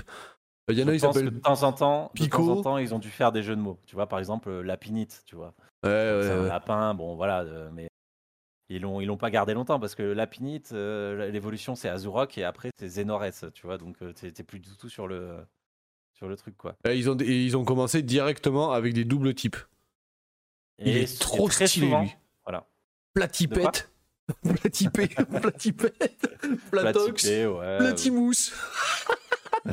Il 0.69 0.77
y 0.79 0.83
en 0.83 0.87
a, 0.87 0.93
il 0.93 0.99
s'appelle. 0.99 1.25
de 1.29 1.39
temps 1.39 1.63
en 1.63 1.73
temps, 1.73 2.01
de 2.03 2.07
temps 2.07 2.11
Pico. 2.13 2.49
en 2.51 2.61
temps, 2.61 2.77
ils 2.77 2.93
ont 2.93 2.99
dû 2.99 3.09
faire 3.09 3.31
des 3.31 3.43
jeux 3.43 3.55
de 3.55 3.61
mots. 3.61 3.79
Tu 3.85 3.95
vois, 3.95 4.07
par 4.07 4.19
exemple, 4.19 4.49
euh, 4.49 4.61
lapinite, 4.61 5.23
tu 5.25 5.35
vois. 5.35 5.53
Ouais, 5.83 5.89
ouais, 5.89 6.19
c'est 6.23 6.31
un 6.31 6.41
ouais. 6.43 6.47
lapin, 6.47 6.93
bon 6.93 7.15
voilà, 7.15 7.41
euh, 7.41 7.69
mais 7.73 7.87
ils 8.69 8.81
l'ont 8.81 9.01
ils 9.01 9.05
l'ont 9.07 9.17
pas 9.17 9.31
gardé 9.31 9.53
longtemps 9.53 9.79
parce 9.79 9.95
que 9.95 10.03
lapinite, 10.03 10.71
euh, 10.71 11.29
l'évolution 11.29 11.75
c'est 11.75 11.89
Azurok 11.89 12.37
et 12.37 12.43
après 12.45 12.69
c'est 12.79 12.87
Xenores, 12.87 13.51
tu 13.53 13.65
vois, 13.65 13.77
donc 13.77 13.97
t'es 14.15 14.43
plus 14.43 14.59
du 14.59 14.69
tout 14.77 14.87
sur 14.89 15.07
le 15.07 15.37
sur 16.13 16.27
le 16.29 16.37
truc 16.37 16.55
quoi. 16.57 16.75
Ils 16.85 17.09
ont, 17.09 17.17
et 17.19 17.43
ils 17.45 17.57
ont 17.57 17.65
commencé 17.65 18.01
directement 18.01 18.71
avec 18.71 18.93
des 18.93 19.03
doubles 19.03 19.33
types. 19.33 19.57
Il 20.79 20.95
est 20.95 21.19
trop 21.19 21.49
stylé, 21.49 21.67
souvent- 21.67 22.01
lui. 22.03 22.15
Voilà. 22.45 22.65
Platipette. 23.13 23.90
Platipé. 24.61 25.07
Platipette. 25.41 26.27
Platox. 26.71 27.23
Ouais. 27.25 27.77
Platimousse. 27.79 28.53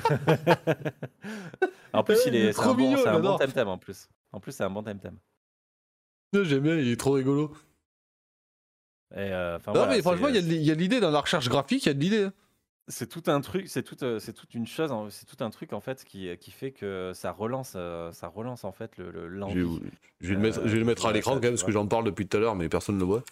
en 1.92 2.02
plus, 2.04 2.18
il 2.26 2.34
est 2.34 2.38
est, 2.40 2.46
c'est 2.52 2.52
trop 2.60 2.70
un 2.70 2.74
bon, 2.74 2.80
mignon, 2.80 2.98
c'est 3.02 3.08
un 3.08 3.20
bon 3.20 3.36
temtem 3.38 3.68
en 3.68 3.78
plus. 3.78 4.08
En 4.32 4.40
plus, 4.40 4.52
c'est 4.52 4.64
un 4.64 4.70
bon 4.70 4.82
temtem. 4.82 5.16
J'aime 6.34 6.60
bien, 6.62 6.76
il 6.76 6.88
est 6.88 6.96
trop 7.00 7.12
rigolo. 7.12 7.52
Et, 9.14 9.18
euh, 9.20 9.56
non, 9.66 9.72
voilà, 9.72 9.92
mais 9.92 10.02
franchement, 10.02 10.28
il 10.28 10.34
y 10.34 10.38
a 10.70 10.74
de- 10.74 10.78
l'idée 10.78 11.00
dans 11.00 11.10
la 11.10 11.20
recherche 11.20 11.48
graphique, 11.48 11.84
il 11.86 11.88
y 11.88 11.90
a 11.90 11.94
de 11.94 12.00
l'idée. 12.00 12.24
hein. 12.24 12.32
c'est 12.90 13.06
tout 13.06 13.22
un 13.30 13.40
truc, 13.42 13.68
c'est 13.68 13.82
tout, 13.82 14.02
euh, 14.02 14.18
c'est 14.18 14.32
toute 14.32 14.54
une 14.54 14.66
chose, 14.66 14.92
en- 14.92 15.10
c'est 15.10 15.26
tout 15.26 15.42
un 15.44 15.50
truc 15.50 15.72
en 15.74 15.80
fait 15.80 16.04
qui, 16.04 16.34
qui 16.38 16.50
fait 16.50 16.72
que 16.72 17.12
ça 17.14 17.32
relance, 17.32 17.72
euh, 17.76 18.12
ça 18.12 18.28
relance 18.28 18.64
en 18.64 18.72
fait 18.72 18.96
le, 18.96 19.10
le- 19.10 19.28
Je 19.30 19.34
l'envie. 19.36 19.54
vais, 19.60 19.90
je 20.22 20.28
vais 20.28 20.34
le 20.34 20.40
mettre, 20.40 20.58
Euh, 20.60 20.62
je 20.66 20.72
vais 20.72 20.78
le 20.78 20.84
mettre 20.86 21.04
à 21.06 21.12
l'écran 21.12 21.34
quand 21.34 21.42
même 21.42 21.52
parce 21.52 21.64
que 21.64 21.72
j'en 21.72 21.86
parle 21.86 22.04
depuis 22.04 22.26
tout 22.26 22.36
à 22.38 22.40
l'heure, 22.40 22.54
mais 22.56 22.68
personne 22.70 22.94
ne 22.94 23.00
le 23.00 23.06
voit. 23.06 23.22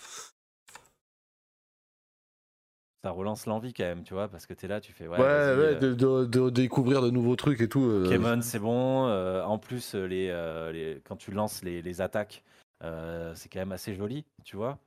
Ça 3.07 3.13
relance 3.13 3.47
l'envie 3.47 3.73
quand 3.73 3.85
même, 3.85 4.03
tu 4.03 4.15
vois, 4.15 4.27
parce 4.27 4.47
que 4.47 4.53
tu 4.55 4.65
es 4.65 4.69
là, 4.69 4.81
tu 4.81 4.93
fais 4.93 5.07
ouais. 5.07 5.17
Ouais, 5.17 5.23
ouais, 5.23 5.29
euh, 5.29 5.75
de, 5.79 5.95
de- 5.95 6.25
de 6.25 6.51
découvrir 6.51 7.03
de 7.03 7.11
nouveaux 7.11 7.37
trucs 7.37 7.61
et 7.61 7.69
tout. 7.69 7.85
euh, 7.85 8.03
Pokémon, 8.03 8.43
c'est 8.43 8.59
bon. 8.59 9.07
euh, 9.07 9.45
en 9.45 9.59
plus, 9.59 9.95
euh, 9.95 10.07
les, 10.09 10.27
les- 10.73 11.01
quand 11.05 11.15
tu 11.15 11.31
lances 11.31 11.63
les, 11.63 11.83
les 11.83 12.01
attaques, 12.01 12.43
c'est 12.81 13.49
quand 13.49 13.61
même 13.61 13.71
assez 13.71 13.95
joli, 13.95 14.25
tu 14.45 14.57
vois. 14.57 14.79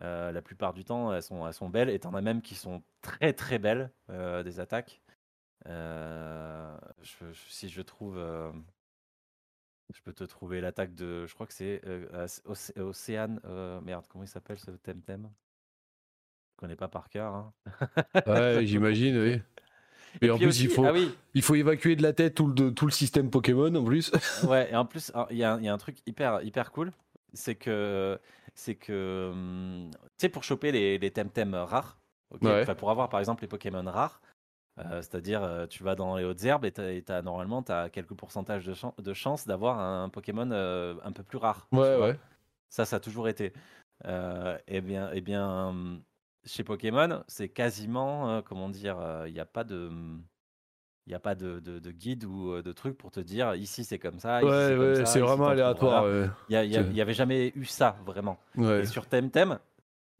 La 0.00 0.40
plupart 0.40 0.72
du 0.72 0.84
temps, 0.84 1.12
elles 1.12 1.22
sont, 1.22 1.46
elles 1.46 1.52
sont 1.52 1.68
belles. 1.68 1.90
Et 1.90 1.98
t'en 1.98 2.14
as 2.14 2.22
même 2.22 2.40
qui 2.40 2.54
sont 2.54 2.82
très 3.02 3.34
très 3.34 3.58
belles, 3.58 3.90
des 4.08 4.58
attaques. 4.58 5.02
Je- 5.66 6.76
je- 7.02 7.50
si 7.50 7.68
je 7.68 7.82
trouve. 7.82 8.16
je 9.94 10.00
peux 10.02 10.14
te 10.14 10.24
trouver 10.24 10.62
l'attaque 10.62 10.94
de. 10.94 11.26
Je 11.26 11.34
crois 11.34 11.46
que 11.46 11.52
c'est 11.52 11.82
Océane. 12.78 13.38
merde, 13.84 14.06
comment 14.08 14.24
il 14.24 14.28
s'appelle 14.28 14.58
ce 14.58 14.70
Temtem? 14.70 15.28
Je 15.28 15.49
connais 16.60 16.76
pas 16.76 16.88
par 16.88 17.08
cœur. 17.08 17.34
hein. 17.34 17.52
Ouais, 18.26 18.62
j'imagine, 18.66 19.16
oui. 19.18 19.40
Et, 20.22 20.30
en 20.30 20.36
plus, 20.38 20.48
aussi- 20.48 20.64
il, 20.64 20.70
faut, 20.70 20.84
Ah 20.84 20.92
oui, 20.92 21.08
il 21.34 21.42
faut 21.42 21.54
évacuer 21.54 21.96
de 21.96 22.02
la 22.02 22.12
tête 22.12 22.34
tout 22.34 22.46
le, 22.48 22.72
tout 22.74 22.86
le 22.86 22.92
système 22.92 23.30
Pokémon 23.30 23.74
en 23.74 23.84
plus. 23.84 24.12
Ouais, 24.48 24.70
et 24.70 24.76
en 24.76 24.84
plus, 24.84 25.10
ah, 25.14 25.26
il 25.30 25.36
y, 25.38 25.44
a 25.44 25.54
un- 25.54 25.58
il 25.58 25.64
y 25.64 25.68
a 25.68 25.72
un 25.72 25.78
truc 25.78 25.98
hyper, 26.06 26.42
hyper 26.42 26.72
cool, 26.72 26.92
c'est 27.32 27.54
que, 27.54 28.18
c'est 28.54 28.74
que, 28.74 29.30
hum, 29.32 29.90
tu 29.92 29.98
sais, 30.18 30.28
pour 30.28 30.42
choper 30.44 30.72
les, 30.72 30.98
les 30.98 31.10
Temtem 31.10 31.54
rares, 31.54 31.98
ok, 32.30 32.42
Ouais. 32.42 32.62
enfin, 32.62 32.74
pour 32.74 32.90
avoir 32.90 33.08
par 33.08 33.20
exemple 33.20 33.42
les 33.42 33.48
Pokémon 33.48 33.84
rares, 33.88 34.20
euh, 34.80 35.02
c'est-à-dire 35.02 35.42
euh, 35.42 35.66
tu 35.66 35.84
vas 35.84 35.94
dans 35.94 36.16
les 36.16 36.24
hautes 36.24 36.42
herbes 36.44 36.64
et, 36.64 36.72
t'as- 36.72 36.90
et 36.92 37.02
t'as- 37.02 37.22
normalement 37.22 37.62
tu 37.62 37.72
as 37.72 37.88
quelques 37.90 38.14
pourcentages 38.14 38.66
de, 38.66 38.74
chan- 38.74 38.94
de 38.98 39.14
chance 39.14 39.46
d'avoir 39.46 39.78
un 39.78 40.08
Pokémon 40.08 40.50
euh, 40.50 40.94
un 41.04 41.12
peu 41.12 41.22
plus 41.22 41.38
rare. 41.38 41.68
Ouais, 41.72 41.96
ouais. 41.96 42.18
Ça, 42.68 42.84
ça 42.84 42.96
a 42.96 43.00
toujours 43.00 43.28
été. 43.28 43.52
Eh 44.66 44.80
bien, 44.80 45.10
eh 45.12 45.20
bien, 45.20 45.68
hum, 45.68 46.02
chez 46.44 46.64
Pokémon, 46.64 47.22
c'est 47.28 47.48
quasiment, 47.48 48.28
euh, 48.30 48.40
comment 48.42 48.68
dire, 48.68 48.98
euh, 48.98 49.28
il 49.28 49.32
n'y 49.34 49.40
a 49.40 49.46
pas 49.46 49.64
de. 49.64 49.90
Il 51.06 51.10
n'y 51.10 51.14
a 51.16 51.20
pas 51.20 51.34
de, 51.34 51.58
de- 51.60 51.78
de 51.80 51.90
guide 51.90 52.24
ou 52.24 52.52
euh, 52.52 52.62
de 52.62 52.70
truc 52.72 52.96
pour 52.96 53.10
te 53.10 53.18
dire 53.20 53.54
ici 53.56 53.82
c'est 53.84 53.98
comme 53.98 54.20
ça. 54.20 54.40
ici, 54.42 54.48
Ouais, 54.50 54.68
comme 54.76 54.78
ouais, 54.80 54.94
ça, 54.96 55.06
c'est 55.06 55.10
ici, 55.10 55.18
vraiment 55.18 55.44
t'en 55.46 55.50
aléatoire. 55.50 56.02
trouveras 56.02 56.20
là. 56.20 56.26
ouais. 56.26 56.30
Il 56.48 56.52
y 56.52 56.56
a- 56.56 56.64
il 56.64 56.70
y 56.72 56.76
a- 56.76 56.82
C'est- 56.84 56.90
il 56.90 56.96
y 56.96 57.00
avait 57.00 57.14
jamais 57.14 57.52
eu 57.56 57.64
ça 57.64 57.96
vraiment. 58.04 58.38
Ouais. 58.56 58.80
Et 58.82 58.84
sur 58.86 59.06
Temtem, 59.08 59.58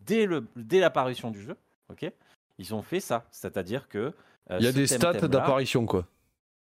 dès 0.00 0.26
le 0.26 0.46
dès 0.56 0.80
l'apparition 0.80 1.30
du 1.30 1.42
jeu, 1.42 1.54
ok, 1.90 2.10
ils 2.58 2.74
ont 2.74 2.82
fait 2.82 2.98
ça, 2.98 3.24
c'est-à-dire 3.30 3.88
que 3.88 3.98
euh, 3.98 4.12
Il 4.58 4.64
y 4.64 4.66
a 4.66 4.72
ce 4.72 4.76
des 4.76 4.86
stats 4.88 5.12
Temtem-là- 5.12 5.28
d'apparition, 5.28 5.86
quoi. 5.86 6.06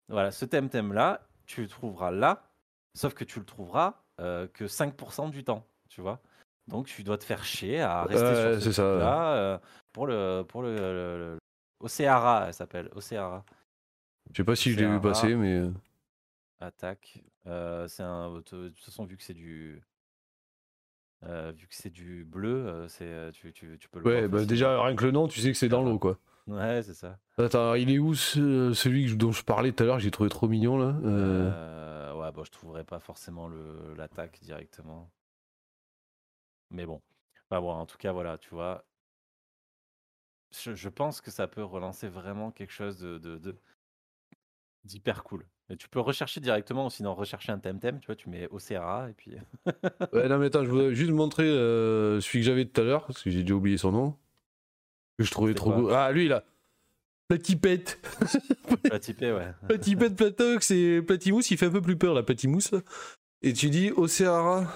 Voilà, 0.09 0.31
ce 0.31 0.45
Temtem 0.45 0.93
là, 0.93 1.21
tu 1.45 1.61
le 1.61 1.67
trouveras 1.67 2.09
là, 2.09 2.47
sauf 2.95 3.13
que 3.13 3.25
tu 3.25 3.37
le 3.39 3.45
trouveras 3.45 4.01
euh, 4.21 4.47
que 4.47 4.65
5% 4.65 5.29
du 5.29 5.43
temps, 5.43 5.67
tu 5.89 6.01
vois. 6.01 6.19
Donc 6.67 6.87
tu 6.87 7.03
dois 7.03 7.17
te 7.17 7.23
faire 7.23 7.43
chier 7.43 7.81
à 7.81 8.03
rester 8.05 8.25
Ouais, 8.25 8.59
sur 8.59 8.73
ce 8.73 8.81
là 8.99 9.33
euh, 9.35 9.57
pour 9.93 10.07
le 10.07 10.43
pour 10.47 10.61
le, 10.63 10.75
le- 10.75 11.17
le- 11.17 11.37
Océara, 11.79 12.45
elle 12.47 12.53
s'appelle 12.53 12.89
Océara. 12.95 13.45
Je 14.31 14.37
sais 14.37 14.43
pas 14.43 14.55
si 14.55 14.71
je 14.71 14.79
l'ai 14.79 14.87
vu 14.87 14.99
passer, 14.99 15.35
mais. 15.35 15.53
euh, 15.59 15.69
Attaque. 16.59 17.21
Euh, 17.47 17.87
c'est 17.87 18.03
un. 18.03 18.33
De 18.33 18.41
toute 18.41 18.79
façon, 18.79 19.05
vu 19.05 19.17
que 19.17 19.23
c'est 19.23 19.33
du. 19.35 19.83
euh, 21.23 21.51
vu 21.55 21.67
que 21.67 21.75
c'est 21.75 21.89
du 21.89 22.23
bleu, 22.25 22.65
euh, 22.67 22.87
c'est 22.87 23.05
euh, 23.05 23.31
tu, 23.31 23.51
tu, 23.53 23.77
tu 23.79 23.89
peux 23.89 23.99
le 23.99 24.05
Ouais, 24.05 24.21
voir 24.27 24.29
bah 24.41 24.45
déjà, 24.45 24.81
rien 24.81 24.95
que 24.95 25.05
le 25.05 25.11
nom, 25.11 25.27
tu 25.27 25.39
sais 25.39 25.51
que 25.51 25.57
c'est 25.57 25.69
dans 25.69 25.83
l'eau, 25.83 25.99
quoi. 25.99 26.17
Ouais, 26.47 26.81
c'est 26.83 26.93
ça. 26.93 27.17
Attends, 27.37 27.73
il 27.73 27.89
est 27.91 27.99
où 27.99 28.13
ce- 28.13 28.73
celui 28.73 29.15
dont 29.15 29.31
je 29.31 29.43
parlais 29.43 29.71
tout 29.71 29.83
à 29.83 29.85
l'heure 29.85 29.99
J'ai 29.99 30.11
trouvé 30.11 30.29
trop 30.29 30.47
mignon, 30.47 30.77
là. 30.77 30.95
Euh, 31.03 31.51
Euh, 31.53 32.13
ouais, 32.15 32.31
bon, 32.31 32.43
je 32.43 32.51
trouverai 32.51 32.83
pas 32.83 32.99
forcément 32.99 33.47
le 33.47 33.93
l'attaque 33.97 34.39
directement. 34.41 35.09
Mais 36.69 36.85
bon. 36.85 37.01
Bon, 37.51 37.71
en 37.71 37.85
tout 37.85 37.97
cas, 37.97 38.11
voilà, 38.11 38.37
tu 38.37 38.49
vois. 38.49 38.85
Je, 40.51 40.75
je 40.75 40.89
pense 40.89 41.21
que 41.21 41.31
ça 41.31 41.47
peut 41.47 41.63
relancer 41.63 42.07
vraiment 42.07 42.51
quelque 42.51 42.71
chose 42.73 42.97
de, 42.99 43.17
de, 43.17 43.37
de- 43.37 43.55
d'hyper 44.83 45.23
cool. 45.23 45.45
Et 45.69 45.77
tu 45.77 45.89
peux 45.89 45.99
rechercher 45.99 46.39
directement, 46.41 46.85
ou 46.87 46.89
sinon 46.89 47.15
rechercher 47.15 47.51
un 47.51 47.59
Temtem, 47.59 47.99
tu 47.99 48.07
vois, 48.07 48.15
tu 48.15 48.29
mets 48.29 48.47
Océara 48.51 49.09
et 49.09 49.13
puis. 49.13 49.35
Ouais, 50.13 50.27
non, 50.27 50.37
mais 50.37 50.47
attends, 50.47 50.63
je 50.63 50.69
voudrais 50.69 50.93
juste 50.95 51.11
montrer 51.11 51.47
euh, 51.47 52.21
celui 52.21 52.39
que 52.39 52.45
j'avais 52.45 52.65
tout 52.65 52.81
à 52.81 52.83
l'heure, 52.83 53.05
parce 53.07 53.21
que 53.23 53.29
j'ai 53.29 53.41
déjà 53.41 53.55
oublié 53.55 53.77
son 53.77 53.91
nom. 53.91 54.17
Que 55.17 55.23
je 55.23 55.31
trouvais 55.31 55.53
trop 55.53 55.71
quoi? 55.71 55.81
beau. 55.81 55.89
Ah, 55.89 56.11
lui, 56.11 56.27
là 56.27 56.43
Petit 57.27 57.55
pet 57.55 57.99
La 58.91 58.99
typer, 58.99 59.31
ouais. 59.31 59.53
Petit 59.67 59.95
pet 59.95 60.09
Platox 60.15 60.71
et 60.71 61.01
Platimousse, 61.01 61.49
il 61.51 61.57
fait 61.57 61.65
un 61.67 61.71
peu 61.71 61.81
plus 61.81 61.97
peur, 61.97 62.13
la 62.13 62.21
Platimousse. 62.21 62.75
Et 63.41 63.53
tu 63.53 63.69
dis 63.69 63.91
Océara. 63.95 64.67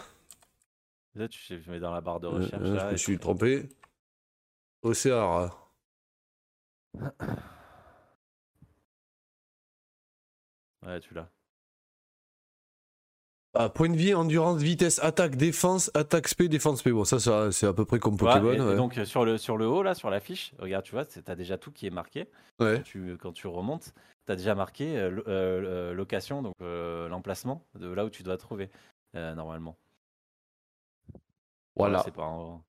Là, 1.19 1.27
tu 1.27 1.61
je 1.61 1.69
mets 1.69 1.81
dans 1.81 1.91
la 1.91 1.99
barre 1.99 2.21
de 2.21 2.27
Euh, 2.27 2.31
recherche. 2.31 2.63
euh, 2.63 2.73
là, 2.75 2.87
je 2.87 2.91
me 2.93 2.97
suis 2.97 3.19
trompé. 3.19 3.67
Océara. 4.83 5.69
Ouais, 10.85 10.97
tu 11.01 11.13
l'as. 11.13 11.29
Ah, 13.53 13.67
point 13.67 13.89
de 13.89 13.97
vie, 13.97 14.13
endurance, 14.13 14.61
vitesse, 14.61 14.97
attaque, 14.99 15.35
défense, 15.35 15.91
attaque 15.93 16.27
SP, 16.31 16.43
défense 16.47 16.79
SP. 16.79 16.91
Bon, 16.91 17.03
ça, 17.03 17.19
ça 17.19 17.51
c'est 17.51 17.67
à 17.67 17.73
peu 17.73 17.83
près 17.83 17.99
comme 17.99 18.15
Pokémon. 18.15 18.53
et 18.53 18.59
ouais. 18.61 18.75
donc 18.77 18.93
sur 19.03 19.25
le, 19.25 19.37
sur 19.37 19.57
le 19.57 19.67
haut, 19.67 19.83
là, 19.83 19.93
sur 19.95 20.09
l'affiche, 20.09 20.53
regarde, 20.57 20.85
tu 20.85 20.91
vois, 20.93 21.05
tu 21.05 21.19
as 21.27 21.35
déjà 21.35 21.57
tout 21.57 21.73
qui 21.73 21.85
est 21.85 21.89
marqué. 21.89 22.29
Ouais. 22.61 22.77
Quand 22.77 22.83
tu, 22.83 23.17
quand 23.17 23.33
tu 23.33 23.47
remontes, 23.47 23.93
tu 24.25 24.31
as 24.31 24.37
déjà 24.37 24.55
marqué 24.55 24.97
euh, 24.97 25.09
lo- 25.89 25.93
location, 25.95 26.41
donc 26.41 26.53
euh, 26.61 27.09
l'emplacement 27.09 27.65
de 27.77 27.91
là 27.91 28.05
où 28.05 28.09
tu 28.09 28.23
dois 28.23 28.37
trouver, 28.37 28.69
normalement. 29.13 29.75
Voilà. 31.79 32.01
c'est 32.05 32.13
pas 32.13 32.23
en- 32.23 32.63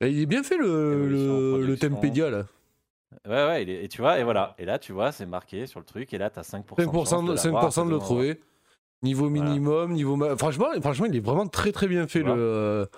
Et 0.00 0.10
il 0.10 0.20
est 0.22 0.26
bien 0.26 0.42
fait 0.42 0.56
le, 0.56 1.08
le, 1.08 1.66
le. 1.66 1.76
Tempédia 1.76 2.30
là. 2.30 2.46
Ouais, 3.26 3.46
ouais, 3.46 3.62
il 3.64 3.70
est- 3.70 3.84
et 3.84 3.88
tu 3.88 4.00
vois, 4.00 4.18
et 4.18 4.24
voilà. 4.24 4.54
Et 4.58 4.64
là, 4.64 4.78
tu 4.78 4.92
vois, 4.92 5.10
c'est 5.12 5.26
marqué 5.26 5.66
sur 5.66 5.80
le 5.80 5.86
truc, 5.86 6.12
et 6.12 6.18
là, 6.18 6.30
tu 6.30 6.38
as 6.38 6.42
5%, 6.42 6.76
5%, 6.76 7.22
de, 7.22 7.26
de, 7.28 7.32
de, 7.32 7.36
5 7.36 7.44
l'avoir 7.52 7.78
à 7.78 7.84
de 7.84 7.90
le 7.90 7.98
trouver. 7.98 8.40
Niveau 9.02 9.28
Voilà. 9.28 9.44
minimum, 9.50 9.92
niveau. 9.92 10.16
ma- 10.16 10.36
Franchement, 10.36 10.68
franchement, 10.80 11.06
il 11.06 11.16
est 11.16 11.20
vraiment 11.20 11.46
très 11.46 11.72
très 11.72 11.86
bien 11.88 12.06
fait 12.06 12.20
Tu 12.20 12.26
le. 12.26 12.88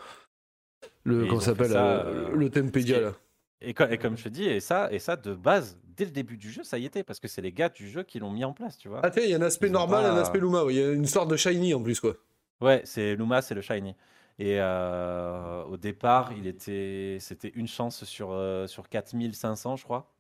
Le, 1.04 1.24
Et 1.24 1.28
comment 1.28 1.40
s'appelle 1.40 1.72
euh, 1.74 2.28
euh, 2.28 2.30
Le 2.34 2.50
Tempédia 2.50 2.98
est- 2.98 3.00
là. 3.00 3.12
Et, 3.62 3.72
co- 3.74 3.86
et 3.88 3.96
comme 3.98 4.16
je 4.16 4.24
te 4.24 4.28
dis, 4.28 4.44
et 4.44 4.60
ça, 4.60 4.90
et 4.92 4.98
ça, 4.98 5.16
de 5.16 5.34
base, 5.34 5.78
dès 5.96 6.04
le 6.06 6.10
début 6.10 6.36
du 6.38 6.50
jeu, 6.50 6.62
ça 6.64 6.78
y 6.78 6.84
était, 6.86 7.02
parce 7.02 7.20
que 7.20 7.28
c'est 7.28 7.42
les 7.42 7.52
gars 7.52 7.68
du 7.68 7.88
jeu 7.88 8.02
qui 8.02 8.18
l'ont 8.18 8.30
mis 8.30 8.44
en 8.44 8.52
place, 8.52 8.76
tu 8.78 8.88
vois. 8.88 9.00
Ah, 9.02 9.10
tiens, 9.10 9.22
il 9.22 9.30
y 9.30 9.34
a 9.34 9.36
un 9.38 9.42
aspect 9.42 9.66
Ils 9.68 9.72
normal, 9.72 10.02
pas- 10.04 10.12
un 10.12 10.16
aspect 10.16 10.38
Luma. 10.40 10.64
ouais. 10.64 10.74
Il 10.74 10.80
y 10.80 10.82
a 10.84 10.92
une 10.92 11.06
sorte 11.06 11.30
de 11.30 11.36
shiny 11.36 11.72
en 11.74 11.82
plus 11.82 12.00
quoi. 12.00 12.14
Ouais, 12.60 12.82
c'est 12.84 13.14
Luma, 13.16 13.40
c'est 13.42 13.54
le 13.54 13.60
shiny. 13.62 13.94
Et 14.40 14.56
euh, 14.58 15.62
au 15.64 15.76
départ, 15.76 16.32
il 16.32 16.46
était, 16.46 17.18
c'était 17.20 17.52
une 17.54 17.68
chance 17.68 18.04
sur, 18.04 18.30
euh, 18.32 18.66
sur 18.66 18.88
4500, 18.88 19.76
je 19.76 19.84
crois. 19.84 20.10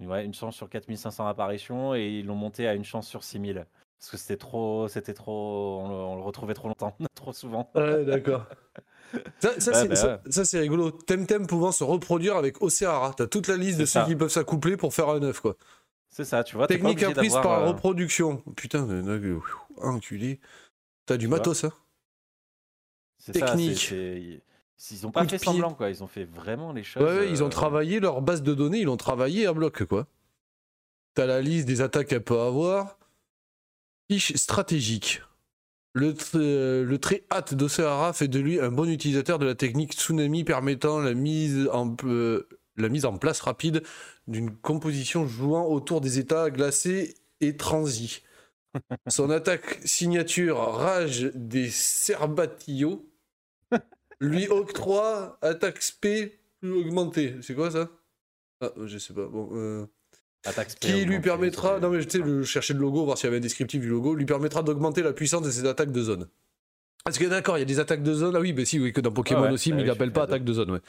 Ouais, 0.00 0.24
une 0.24 0.34
chance 0.34 0.54
sur 0.54 0.68
4500 0.68 1.26
apparitions 1.26 1.94
et 1.94 2.06
ils 2.20 2.26
l'ont 2.26 2.36
monté 2.36 2.68
à 2.68 2.74
une 2.74 2.84
chance 2.84 3.08
sur 3.08 3.24
6000. 3.24 3.66
Parce 3.98 4.10
que 4.12 4.16
c'était 4.16 4.36
trop, 4.36 4.86
c'était 4.88 5.14
trop, 5.14 5.80
on 5.82 5.88
le, 5.88 5.94
on 5.94 6.16
le 6.16 6.22
retrouvait 6.22 6.54
trop 6.54 6.68
longtemps, 6.68 6.96
trop 7.16 7.32
souvent. 7.32 7.70
Ouais, 7.74 8.04
d'accord. 8.04 8.46
Ça, 9.40 9.58
ça, 9.58 9.70
Ouais, 9.70 9.76
c'est- 9.80 9.88
bah 9.88 10.20
ça- 10.28 10.44
c'est 10.44 10.58
rigolo. 10.60 10.90
Temtem 10.90 11.46
pouvant 11.46 11.72
se 11.72 11.82
reproduire 11.82 12.36
avec 12.36 12.60
Océara. 12.60 13.14
T'as 13.16 13.26
toute 13.26 13.48
la 13.48 13.56
liste 13.56 13.78
de 13.78 13.86
ceux 13.86 14.04
qui 14.04 14.14
peuvent 14.14 14.28
s'accoupler 14.28 14.76
pour 14.76 14.92
faire 14.92 15.08
un 15.08 15.22
œuf 15.22 15.40
quoi. 15.40 15.56
C'est 16.10 16.26
ça, 16.26 16.44
tu 16.44 16.56
vois. 16.56 16.66
Technique 16.66 17.02
apprise 17.02 17.32
par 17.32 17.46
euh, 17.62 17.68
reproduction. 17.68 18.42
Putain, 18.54 18.84
de- 18.86 19.40
enculé. 19.78 20.40
T'as 21.06 21.16
du 21.16 21.26
matos, 21.26 21.64
hein 21.64 21.72
technique. 23.32 23.92
Ils 24.90 25.06
ont 25.06 25.10
pas 25.10 25.22
fait 25.26 25.38
pied. 25.38 25.44
semblant, 25.44 25.74
quoi. 25.74 25.90
Ils 25.90 26.04
ont 26.04 26.06
fait 26.06 26.24
vraiment 26.24 26.72
les 26.72 26.84
choses. 26.84 27.02
Ouais, 27.02 27.28
ils 27.30 27.42
ont 27.42 27.46
euh, 27.46 27.50
travaillé 27.50 27.98
leur 27.98 28.22
base 28.22 28.42
de 28.42 28.54
données, 28.54 28.78
ils 28.78 28.84
l'ont 28.84 28.96
travaillé 28.96 29.46
à 29.46 29.52
bloc, 29.52 29.84
quoi. 29.84 30.06
T'as 31.14 31.26
la 31.26 31.40
liste 31.40 31.66
des 31.66 31.80
attaques 31.80 32.08
qu'elle 32.08 32.22
peut 32.22 32.38
avoir. 32.38 32.96
Fiche 34.10 34.34
stratégique. 34.36 35.20
Le, 35.94 36.12
tr- 36.12 36.36
euh, 36.36 36.84
le 36.84 36.98
très 36.98 37.24
hâte 37.32 37.54
d'Océara 37.54 38.12
fait 38.12 38.28
de 38.28 38.38
lui 38.38 38.60
un 38.60 38.70
bon 38.70 38.88
utilisateur 38.88 39.40
de 39.40 39.46
la 39.46 39.56
technique 39.56 39.94
tsunami 39.94 40.44
permettant 40.44 41.00
la 41.00 41.14
mise 41.14 41.68
en, 41.72 41.96
euh, 42.04 42.46
la 42.76 42.88
mise 42.88 43.04
en 43.04 43.18
place 43.18 43.40
rapide 43.40 43.82
d'une 44.28 44.54
composition 44.54 45.26
jouant 45.26 45.66
autour 45.66 46.00
des 46.00 46.20
états 46.20 46.50
glacés 46.50 47.16
et 47.40 47.56
transis. 47.56 48.22
Son 49.08 49.30
attaque 49.30 49.80
signature 49.84 50.58
Rage 50.58 51.32
des 51.34 51.68
Cerbatillos 51.68 53.07
lui 54.20 54.48
octroie 54.48 55.38
attaque 55.42 55.82
SP 55.82 56.38
plus 56.60 56.72
augmentée. 56.72 57.36
C'est 57.42 57.54
quoi 57.54 57.70
ça? 57.70 57.88
Ah, 58.60 58.70
je 58.84 58.98
sais 58.98 59.14
pas. 59.14 59.26
Bon, 59.26 59.50
euh, 59.52 59.86
attaque 60.44 60.74
qui 60.80 61.04
lui 61.04 61.20
permettra, 61.20 61.78
non 61.80 61.90
mais 61.90 62.04
tu 62.04 62.18
sais, 62.18 62.24
le 62.24 62.42
chercher 62.44 62.74
le 62.74 62.80
logo, 62.80 63.04
voir 63.04 63.16
s'il 63.16 63.26
y 63.26 63.28
avait 63.28 63.38
un 63.38 63.40
descriptif 63.40 63.80
du 63.80 63.88
logo, 63.88 64.14
lui 64.14 64.26
permettra 64.26 64.62
d'augmenter 64.62 65.02
la 65.02 65.12
puissance 65.12 65.42
de 65.42 65.50
ses 65.50 65.66
attaques 65.66 65.92
de 65.92 66.02
zone. 66.02 66.28
Parce 67.04 67.18
que 67.18 67.24
d'accord, 67.24 67.56
il 67.56 67.60
y 67.60 67.62
a 67.62 67.66
des 67.66 67.80
attaques 67.80 68.02
de 68.02 68.12
zone. 68.12 68.36
Ah 68.36 68.40
oui, 68.40 68.52
mais 68.52 68.64
si, 68.64 68.78
oui, 68.78 68.92
que 68.92 69.00
dans 69.00 69.12
Pokémon 69.12 69.42
ouais, 69.42 69.52
aussi, 69.52 69.70
bah 69.70 69.76
mais 69.76 69.82
oui, 69.82 69.88
il 69.88 69.90
je 69.90 69.96
appelle 69.96 70.08
fais 70.08 70.14
pas 70.14 70.22
attaque 70.24 70.44
de 70.44 70.52
zone, 70.52 70.70
ouais. 70.72 70.80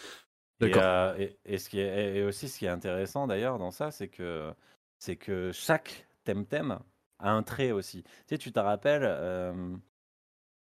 Et, 0.62 0.66
D'accord. 0.66 0.84
euh, 0.84 1.16
et, 1.18 1.38
et 1.46 1.58
ce 1.58 1.70
qui 1.70 1.80
est, 1.80 2.18
et 2.18 2.24
aussi, 2.24 2.50
ce 2.50 2.60
qui 2.60 2.66
est 2.66 2.70
intéressant 2.70 3.28
d'ailleurs 3.28 3.58
dans 3.60 3.72
ça, 3.72 3.92
c'est 3.92 4.10
que, 4.10 4.52
c'est 4.98 5.16
que 5.16 5.52
chaque 5.54 6.08
Temtem 6.26 6.80
a 7.20 7.32
un 7.32 7.44
trait 7.44 7.72
aussi. 7.72 8.04
Tu 8.04 8.10
sais, 8.28 8.38
tu 8.38 8.52
te 8.52 8.60
rappelles, 8.60 9.06
euh, 9.06 9.76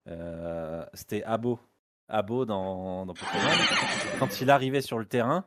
euh, 0.09 0.85
c'était 0.93 1.23
Abo. 1.25 1.59
Abo 2.11 2.45
dans, 2.45 3.07
dans 3.07 3.15
Pokémon, 3.15 3.51
quand 4.19 4.41
il 4.41 4.51
arrivait 4.51 4.81
sur 4.83 4.99
le 4.99 5.05
terrain, 5.07 5.45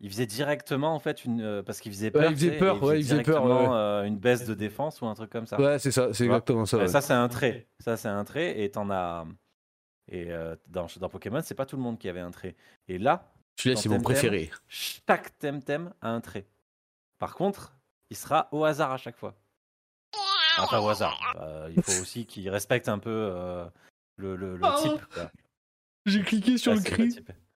il 0.00 0.10
faisait 0.10 0.26
directement 0.26 0.94
en 0.94 0.98
fait 0.98 1.24
une 1.24 1.40
euh, 1.40 1.62
parce 1.62 1.80
qu'il 1.80 1.92
faisait 1.92 2.10
peur. 2.10 2.22
Ouais, 2.22 2.30
il 2.30 2.36
faisait 2.36 2.58
peur, 2.58 2.82
ouais, 2.82 3.00
il 3.00 3.04
faisait 3.04 3.22
peur, 3.22 3.44
ouais, 3.44 3.68
euh, 3.76 4.04
une 4.04 4.16
baisse 4.18 4.44
de 4.46 4.54
défense 4.54 5.00
ou 5.00 5.06
un 5.06 5.14
truc 5.14 5.30
comme 5.30 5.46
ça. 5.46 5.60
Ouais, 5.60 5.78
c'est 5.78 5.90
ça, 5.90 6.12
c'est 6.12 6.24
exactement 6.24 6.66
ça. 6.66 6.86
Ça 6.88 7.00
c'est 7.00 7.12
un 7.14 7.28
trait. 7.28 7.66
Ça 7.80 7.96
c'est 7.96 8.08
un 8.08 8.24
trait 8.24 8.60
et 8.60 8.70
t'en 8.70 8.90
as 8.90 9.26
et 10.10 10.30
euh, 10.32 10.56
dans, 10.68 10.86
dans 11.00 11.08
Pokémon 11.08 11.40
c'est 11.42 11.54
pas 11.54 11.66
tout 11.66 11.76
le 11.76 11.82
monde 11.82 11.98
qui 11.98 12.08
avait 12.08 12.20
un 12.20 12.30
trait. 12.30 12.54
Et 12.86 12.98
là 12.98 13.30
Celui-là, 13.58 13.80
c'est 13.80 13.88
mon 13.88 14.00
préféré. 14.00 14.50
chaque 14.68 15.36
Temtem 15.38 15.92
a 16.00 16.10
un 16.10 16.20
trait. 16.20 16.46
Par 17.18 17.34
contre, 17.34 17.76
il 18.10 18.16
sera 18.16 18.48
au 18.52 18.64
hasard 18.64 18.92
à 18.92 18.96
chaque 18.98 19.16
fois. 19.16 19.34
Enfin, 20.60 20.80
au 20.80 20.88
hasard. 20.88 21.36
Euh, 21.40 21.70
il 21.76 21.82
faut 21.82 22.00
aussi 22.02 22.24
qu'il 22.26 22.48
respecte 22.50 22.88
un 22.88 22.98
peu 22.98 23.10
euh, 23.10 23.64
le, 24.16 24.34
le, 24.36 24.56
le 24.56 24.64
Ah. 24.64 24.76
type. 24.80 25.04
quoi. 25.12 25.30
J'ai 26.08 26.22
cliqué 26.22 26.58
sur 26.58 26.72
Ouais, 26.72 26.78
le 26.78 26.84
cri. 26.84 27.08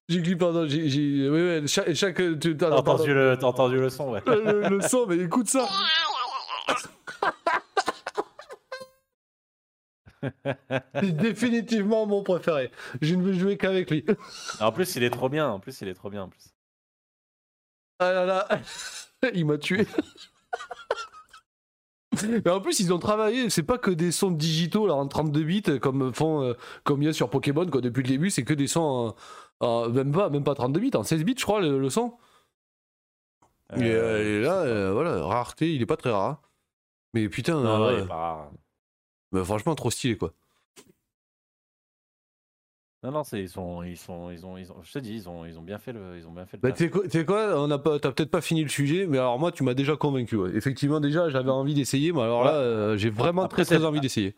J'ai 0.09 0.21
cliqué, 0.21 0.35
pardon, 0.37 0.67
j'ai. 0.67 0.89
j'ai- 0.89 1.29
Ouais, 1.29 1.59
ouais, 1.61 1.67
chaque. 1.67 1.93
chaque 1.93 2.17
tu- 2.39 2.55
T'as 2.57 2.71
entendu, 2.71 3.13
le, 3.13 3.37
t'as 3.39 3.47
entendu 3.47 3.75
le 3.79 3.89
son, 3.89 4.11
ouais. 4.11 4.21
le, 4.27 4.69
le 4.69 4.81
son, 4.81 5.05
mais 5.07 5.17
écoute 5.17 5.47
ça. 5.47 5.67
C'est 11.01 11.11
définitivement 11.17 12.05
mon 12.05 12.23
préféré. 12.23 12.71
Je 13.01 13.15
ne 13.15 13.23
veux 13.23 13.33
jouer 13.33 13.57
qu'avec 13.57 13.89
lui. 13.91 14.05
En 14.61 14.71
plus, 14.71 14.95
il 14.95 15.03
est 15.03 15.09
trop 15.09 15.27
bien. 15.29 15.49
En 15.49 15.59
plus, 15.59 15.81
il 15.81 15.87
est 15.89 15.93
trop 15.93 16.09
bien. 16.09 16.23
En 16.23 16.29
plus. 16.29 16.53
Ah 17.99 18.11
là 18.13 18.25
là, 18.25 18.47
il 19.33 19.45
m'a 19.45 19.57
tué. 19.57 19.85
Mais 22.45 22.51
en 22.51 22.61
plus, 22.61 22.79
ils 22.79 22.93
ont 22.93 22.99
travaillé, 22.99 23.49
c'est 23.49 23.63
pas 23.63 23.77
que 23.77 23.91
des 23.91 24.11
sons 24.11 24.31
digitaux 24.31 24.87
là, 24.87 24.93
en 24.95 25.07
32 25.07 25.43
bits 25.43 25.63
comme 25.81 26.13
font 26.13 26.41
euh, 26.43 26.53
comme 26.83 27.01
il 27.01 27.05
y 27.05 27.09
a 27.09 27.13
sur 27.13 27.29
Pokémon 27.29 27.65
quoi, 27.67 27.81
depuis 27.81 28.03
le 28.03 28.07
début, 28.09 28.29
c'est 28.29 28.43
que 28.43 28.53
des 28.53 28.67
sons 28.67 29.15
en- 29.61 29.65
en- 29.65 29.89
même 29.89 30.11
pas 30.11 30.29
même 30.29 30.43
pas 30.43 30.55
32 30.55 30.79
bits, 30.79 30.91
en 30.95 31.03
16 31.03 31.23
bits 31.23 31.35
je 31.37 31.43
crois 31.43 31.61
le, 31.61 31.79
le 31.79 31.89
son. 31.89 32.13
et, 33.75 33.81
euh, 33.83 34.19
Euh, 34.19 34.39
et 34.39 34.43
là 34.43 34.53
euh, 34.61 34.91
voilà, 34.93 35.23
rareté, 35.23 35.73
il 35.73 35.81
est 35.81 35.85
pas 35.85 35.97
très 35.97 36.11
rare. 36.11 36.41
Mais 37.13 37.29
putain, 37.29 37.53
non, 37.61 37.79
euh, 38.01 38.05
bah, 39.31 39.43
franchement 39.43 39.75
trop 39.75 39.91
stylé 39.91 40.17
quoi. 40.17 40.33
Non, 43.03 43.11
non, 43.11 43.23
c'est, 43.23 43.41
ils 43.41 43.49
sont, 43.49 43.83
ils 43.83 43.97
sont, 43.97 44.31
ils 44.31 44.45
ont, 44.45 44.57
ils 44.57 44.71
ont, 44.71 44.75
je 44.81 44.93
te 44.93 44.99
dis, 44.99 45.13
ils 45.15 45.27
ont, 45.29 45.45
ils 45.45 45.59
ont 45.59 45.61
bien 45.61 45.77
fait 45.77 45.91
le, 45.91 46.17
ils 46.17 46.25
ont 46.25 46.31
bien 46.31 46.45
fait 46.45 46.55
le 46.57 46.61
Bah, 46.61 46.71
tu 46.71 46.89
sais 47.09 47.25
quoi, 47.25 47.59
on 47.61 47.69
a 47.69 47.77
pas, 47.77 47.99
t'as 47.99 48.11
peut-être 48.13 48.31
pas 48.31 48.39
fini 48.41 48.63
le 48.63 48.69
sujet, 48.69 49.05
mais 49.07 49.17
alors 49.17 49.37
moi 49.37 49.51
tu 49.51 49.63
m'as 49.63 49.73
déjà 49.73 49.97
convaincu. 49.97 50.37
ouais. 50.37 50.51
Effectivement 50.55 51.01
déjà 51.01 51.27
j'avais 51.29 51.49
envie 51.51 51.73
d'essayer, 51.73 52.13
mais 52.13 52.21
alors 52.21 52.45
là 52.45 52.51
Ouais. 52.51 52.57
euh, 52.57 52.97
j'ai 52.97 53.09
vraiment 53.09 53.43
Après, 53.43 53.63
très 53.63 53.75
très 53.75 53.79
c'est- 53.81 53.85
envie 53.85 53.99
d'essayer. 53.99 54.35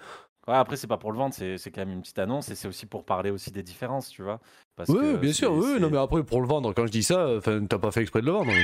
Ouais, 0.47 0.53
après, 0.55 0.75
c'est 0.77 0.87
pas 0.87 0.97
pour 0.97 1.11
le 1.11 1.17
vendre, 1.17 1.33
c'est, 1.33 1.57
c'est 1.57 1.71
quand 1.71 1.81
même 1.81 1.91
une 1.93 2.01
petite 2.01 2.19
annonce 2.19 2.49
et 2.49 2.55
c'est 2.55 2.67
aussi 2.67 2.85
pour 2.85 3.03
parler 3.05 3.29
aussi 3.31 3.51
des 3.51 3.63
différences, 3.63 4.09
tu 4.09 4.21
vois. 4.23 4.39
Parce 4.75 4.89
Oui, 4.89 4.97
que 4.99 5.17
bien 5.17 5.33
sûr, 5.33 5.49
c'est- 5.49 5.55
oui, 5.57 5.71
c'est- 5.75 5.79
non 5.79 5.89
mais 5.91 5.97
après 5.97 6.23
pour 6.23 6.41
le 6.41 6.47
vendre, 6.47 6.73
quand 6.73 6.85
je 6.87 6.91
dis 6.91 7.03
ça, 7.03 7.35
enfin 7.37 7.63
t'as 7.67 7.77
pas 7.79 7.91
fait 7.91 8.01
exprès 8.01 8.21
de 8.21 8.25
le 8.25 8.31
vendre. 8.31 8.47
mais- 8.47 8.63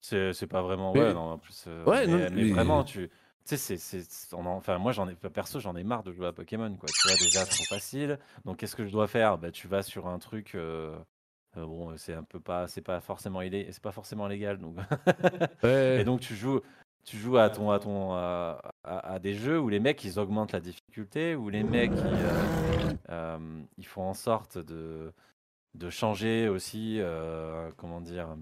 C'est, 0.00 0.32
c'est 0.32 0.46
pas 0.46 0.62
vraiment. 0.62 0.92
Mais- 0.94 1.00
Ouais, 1.00 1.14
non, 1.14 1.32
en 1.32 1.38
plus. 1.38 1.64
euh, 1.68 1.84
Ouais, 1.84 2.06
mais, 2.06 2.12
non, 2.12 2.18
mais 2.18 2.30
mais- 2.44 2.50
vraiment, 2.52 2.84
tu. 2.84 3.10
Tu 3.46 3.50
sais, 3.50 3.56
c'est, 3.56 3.76
c'est, 3.76 4.02
c'est- 4.10 4.34
on 4.34 4.44
en- 4.44 4.56
enfin, 4.56 4.78
moi, 4.78 4.90
j'en 4.90 5.08
ai, 5.08 5.14
perso, 5.14 5.60
j'en 5.60 5.76
ai 5.76 5.84
marre 5.84 6.02
de 6.02 6.10
jouer 6.12 6.26
à 6.26 6.32
Pokémon, 6.32 6.74
quoi. 6.76 6.88
Tu 6.88 7.08
vois, 7.08 7.16
déjà, 7.16 7.44
c'est 7.44 7.54
trop 7.64 7.74
facile. 7.76 8.18
Donc, 8.44 8.56
qu'est-ce 8.56 8.74
que 8.74 8.84
je 8.84 8.90
dois 8.90 9.06
faire? 9.06 9.38
Bah, 9.38 9.52
tu 9.52 9.68
vas 9.68 9.82
sur 9.82 10.08
un 10.08 10.18
truc. 10.18 10.54
euh, 10.56 10.98
euh, 11.56 11.64
bon, 11.64 11.96
c'est 11.96 12.14
un 12.14 12.24
peu 12.24 12.40
pas, 12.40 12.66
c'est 12.66 12.80
pas 12.82 13.00
forcément 13.00 13.40
illé- 13.42 13.68
c'est 13.70 13.82
pas 13.82 13.92
forcément 13.92 14.26
légal, 14.26 14.58
donc. 14.58 14.76
Ouais. 15.62 16.00
Et 16.00 16.04
donc, 16.04 16.20
tu 16.20 16.34
joues, 16.34 16.60
tu 17.04 17.16
joues 17.18 17.36
à 17.38 17.48
ton, 17.50 17.70
à 17.70 17.78
ton, 17.78 18.12
à, 18.14 18.60
à- 18.84 19.12
à 19.14 19.18
des 19.20 19.34
jeux 19.34 19.60
où 19.60 19.68
les 19.68 19.78
mecs, 19.80 20.02
ils 20.04 20.18
augmentent 20.18 20.52
la 20.52 20.60
difficulté, 20.60 21.36
où 21.36 21.48
les 21.48 21.62
mecs, 21.62 21.92
ils, 21.92 22.22
euh, 22.24 22.94
euh, 23.10 23.62
ils 23.78 23.86
font 23.86 24.02
en 24.02 24.14
sorte 24.14 24.58
de, 24.58 25.12
de 25.74 25.90
changer 25.90 26.48
aussi, 26.48 26.98
euh, 27.00 27.70
comment 27.76 28.00
dire. 28.00 28.36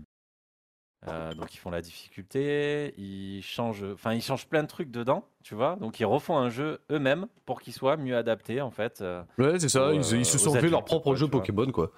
Euh, 1.09 1.33
donc 1.35 1.55
ils 1.55 1.59
font 1.59 1.71
la 1.71 1.81
difficulté, 1.81 2.95
ils 2.99 3.43
changent, 3.43 3.85
enfin 3.93 4.13
ils 4.15 4.23
changent 4.23 4.47
plein 4.47 4.63
de 4.63 4.69
trucs 4.69 4.91
dedans, 4.91 5.25
tu 5.43 5.55
vois. 5.55 5.77
Donc 5.77 6.01
ils 6.01 6.05
refont 6.05 6.37
un 6.39 6.49
jeu 6.51 6.81
eux-mêmes 6.91 7.27
pour 7.45 7.61
qu'il 7.61 7.73
soit 7.73 7.97
mieux 7.97 8.17
adapté 8.17 8.61
en 8.61 8.71
fait. 8.71 9.01
euh, 9.01 9.23
Ouais, 9.39 9.59
c'est 9.59 9.69
ça, 9.69 9.89
aux, 9.89 9.93
ils, 9.93 10.05
se- 10.05 10.15
ils 10.17 10.25
se 10.25 10.37
euh, 10.37 10.39
sont 10.39 10.55
fait 10.55 10.69
leur 10.69 10.85
propre 10.85 11.05
quoi, 11.11 11.17
jeu. 11.17 11.29
Pokémon 11.29 11.71
quoi. 11.71 11.91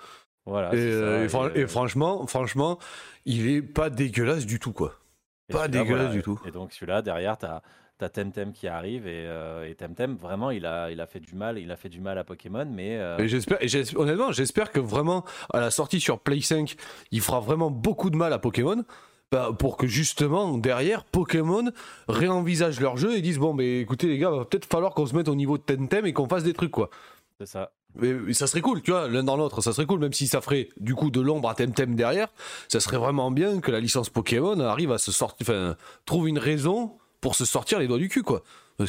Voilà. 0.44 0.72
et, 0.74 0.92
ça, 0.92 1.24
et 1.24 1.28
fran- 1.28 1.48
et, 1.54 1.60
et 1.60 1.66
franchement, 1.66 2.26
franchement, 2.26 2.78
il 3.24 3.48
est 3.48 3.62
pas 3.62 3.90
dégueulasse 3.90 4.46
du 4.46 4.58
tout 4.58 4.72
quoi. 4.72 4.94
Pas 5.48 5.68
dégueulasse 5.68 6.06
voilà, 6.06 6.12
du 6.12 6.22
tout. 6.22 6.40
Et 6.46 6.50
donc 6.50 6.72
celui-là 6.72 7.02
derrière, 7.02 7.38
t'as 7.38 7.62
as 8.04 8.08
Temtem 8.10 8.52
qui 8.52 8.68
arrive 8.68 9.06
et, 9.06 9.26
euh, 9.26 9.68
et 9.68 9.74
Temtem 9.74 10.16
vraiment 10.16 10.50
il 10.50 10.66
a 10.66 10.90
il 10.90 11.00
a 11.00 11.06
fait 11.06 11.20
du 11.20 11.34
mal, 11.34 11.58
il 11.58 11.70
a 11.70 11.76
fait 11.76 11.88
du 11.88 12.00
mal 12.00 12.18
à 12.18 12.24
Pokémon, 12.24 12.66
mais 12.70 12.96
euh, 12.96 13.26
j'espère, 13.26 13.58
honnêtement, 13.96 14.32
j'espère 14.32 14.70
que 14.70 14.80
vraiment 14.80 15.24
à 15.52 15.60
la 15.60 15.70
sortie 15.70 16.00
sur 16.00 16.20
Play 16.20 16.40
5, 16.40 16.76
il 17.10 17.20
fera 17.20 17.40
vraiment 17.40 17.70
beaucoup 17.70 18.10
de 18.10 18.16
mal 18.16 18.32
à 18.32 18.38
Pokémon. 18.38 18.84
bah, 19.32 19.50
pour 19.58 19.76
que 19.76 19.86
justement 19.86 20.56
derrière 20.58 21.04
Pokémon 21.04 21.70
réenvisage 22.08 22.80
leur 22.80 22.96
jeu 22.96 23.16
et 23.16 23.22
disent 23.22 23.38
bon 23.38 23.54
mais 23.54 23.80
écoutez 23.80 24.06
les 24.06 24.18
gars 24.18 24.30
va 24.30 24.44
peut-être 24.44 24.66
falloir 24.66 24.94
qu'on 24.94 25.06
se 25.06 25.16
mette 25.16 25.28
au 25.28 25.34
niveau 25.34 25.58
de 25.58 25.62
Temtem 25.62 26.06
et 26.06 26.12
qu'on 26.12 26.28
fasse 26.28 26.44
des 26.44 26.52
trucs 26.52 26.70
quoi 26.70 26.90
c'est 27.40 27.46
ça. 27.46 27.72
mais, 27.96 28.12
mais 28.12 28.32
ça 28.32 28.46
serait 28.46 28.60
cool, 28.62 28.82
tu 28.82 28.92
vois, 28.92 29.08
l'un 29.08 29.22
dans 29.22 29.36
l'autre, 29.36 29.60
ça 29.60 29.72
serait 29.72 29.84
cool, 29.86 30.00
même 30.00 30.12
si 30.12 30.26
ça 30.26 30.40
ferait 30.40 30.68
du 30.78 30.94
coup 30.94 31.10
de 31.10 31.20
l'ombre 31.20 31.48
à 31.50 31.54
Temtem 31.54 31.94
derrière, 31.94 32.28
ça 32.68 32.80
serait 32.80 32.96
vraiment 32.98 33.30
bien 33.30 33.60
que 33.60 33.70
la 33.70 33.80
licence 33.80 34.08
Pokémon 34.08 34.58
arrive 34.60 34.92
à 34.92 34.98
se 34.98 35.12
sortir, 35.12 35.46
enfin, 35.46 35.76
trouve 36.06 36.28
une 36.28 36.38
raison 36.38 36.96
pour 37.26 37.34
se 37.34 37.44
sortir 37.44 37.80
les 37.80 37.88
doigts 37.88 37.98
du 37.98 38.08
cul, 38.08 38.22
quoi. 38.22 38.42
Euh, 38.80 38.84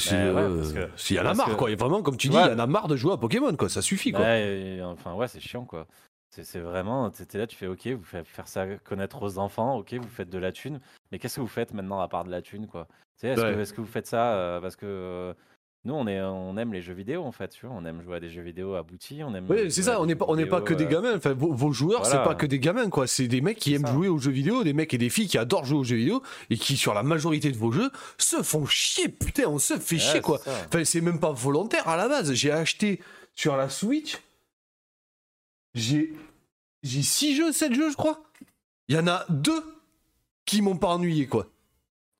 parce 0.60 0.72
que- 0.74 0.90
s'il 0.96 1.16
y 1.16 1.20
en 1.20 1.26
a 1.26 1.34
marre, 1.34 1.48
que- 1.50 1.54
quoi. 1.56 1.72
Et 1.72 1.76
vraiment, 1.76 2.04
comme 2.04 2.18
tu 2.18 2.28
dis, 2.28 2.36
il 2.38 2.40
y 2.40 2.54
en 2.54 2.60
a 2.60 2.68
marre 2.68 2.88
de 2.88 2.96
jouer 2.96 3.14
à 3.14 3.18
Pokémon, 3.18 3.56
quoi. 3.56 3.68
Ça 3.68 3.82
suffit, 3.82 4.12
quoi. 4.12 4.38
Et, 4.38 4.80
enfin 4.84 5.14
ouais, 5.16 5.28
c'est 5.28 5.40
chiant 5.40 5.66
quoi. 5.66 5.88
C'est 6.30 6.60
vraiment, 6.60 7.10
t'étais 7.10 7.40
là, 7.40 7.48
tu 7.48 7.56
fais 7.56 7.66
ok, 7.66 7.88
vous 7.88 8.04
faites 8.04 8.28
faire 8.28 8.48
ça 8.48 8.68
connaître 8.84 9.24
aux 9.24 9.40
enfants, 9.40 9.78
ok, 9.80 9.96
vous 9.96 10.08
faites 10.08 10.30
de 10.30 10.38
la 10.38 10.52
thune, 10.52 10.80
mais 11.12 11.18
qu'est-ce 11.18 11.38
que 11.38 11.42
vous 11.42 11.48
faites 11.48 11.74
maintenant 11.74 12.00
à 12.00 12.08
part 12.08 12.26
de 12.26 12.30
la 12.30 12.44
thune 12.44 12.68
quoi? 12.68 12.86
Tu 13.20 13.22
sais, 13.22 13.28
Est-ce 13.30 13.42
Ouais. 13.42 13.56
que, 13.56 13.60
est-ce 13.62 13.74
que 13.74 13.82
vous 13.82 13.88
faites 13.88 14.06
ça 14.06 14.36
euh, 14.36 14.62
parce 14.62 14.76
que 14.76 14.86
euh, 14.86 15.34
nous 15.88 15.94
on 15.94 16.06
est, 16.06 16.22
on 16.22 16.58
aime 16.58 16.74
les 16.74 16.82
jeux 16.82 16.94
vidéo 16.94 17.24
en 17.24 17.32
fait, 17.32 17.48
tu 17.48 17.66
vois, 17.66 17.76
on 17.76 17.86
aime 17.86 18.02
jouer 18.04 18.18
à 18.18 18.20
des 18.20 18.30
jeux 18.30 18.42
vidéo 18.42 18.76
aboutis, 18.76 19.24
on 19.24 19.34
aime. 19.34 19.46
Oui, 19.50 19.72
c'est 19.72 19.84
ça, 19.84 20.02
on 20.02 20.06
n'est 20.06 20.16
pas, 20.16 20.26
on 20.28 20.36
n'est 20.36 20.46
pas 20.46 20.62
que 20.62 20.74
des 20.74 20.84
euh, 20.84 20.90
gamins. 20.90 21.16
Enfin, 21.16 21.34
vos, 21.34 21.54
vos 21.54 21.72
joueurs, 21.72 22.06
c'est 22.06 22.24
pas 22.24 22.36
que 22.36 22.46
des 22.46 22.60
gamins, 22.60 22.90
quoi. 22.90 23.08
C'est 23.08 23.28
des 23.28 23.40
mecs 23.40 23.58
qui 23.58 23.74
aiment 23.74 23.86
ça. 23.86 23.94
jouer 23.94 24.10
aux 24.10 24.18
jeux 24.18 24.32
vidéo, 24.32 24.64
des 24.64 24.74
mecs 24.74 24.94
et 24.94 24.98
des 24.98 25.10
filles 25.10 25.28
qui 25.28 25.38
adorent 25.38 25.66
jouer 25.66 25.80
aux 25.80 25.84
jeux 25.86 25.96
vidéo 25.96 26.22
et 26.50 26.58
qui, 26.58 26.76
sur 26.76 26.94
la 26.94 27.04
majorité 27.04 27.52
de 27.52 27.58
vos 27.58 27.72
jeux, 27.72 27.90
se 28.18 28.44
font 28.44 28.66
chier. 28.66 29.08
Putain, 29.08 29.48
on 29.48 29.60
se 29.60 29.80
fait 29.80 29.96
ouais, 29.96 30.02
chier, 30.02 30.22
quoi. 30.22 30.40
ça. 30.40 30.52
Enfin, 30.68 30.84
c'est 30.84 31.02
même 31.02 31.20
pas 31.20 31.32
volontaire 31.32 31.88
à 31.88 31.96
la 31.96 32.10
base. 32.10 32.34
J'ai 32.34 32.52
acheté 32.52 33.00
sur 33.34 33.56
la 33.56 33.70
Switch. 33.70 34.18
J'ai. 35.74 36.14
J'ai 36.84 37.02
6 37.02 37.36
jeux, 37.36 37.52
7 37.52 37.74
jeux, 37.74 37.90
je 37.90 37.96
crois. 37.96 38.22
Il 38.88 38.96
y 38.96 39.00
en 39.00 39.08
a 39.08 39.26
deux 39.30 39.64
qui 40.46 40.62
m'ont 40.62 40.78
pas 40.78 40.90
ennuyé, 40.90 41.28
quoi. 41.28 41.48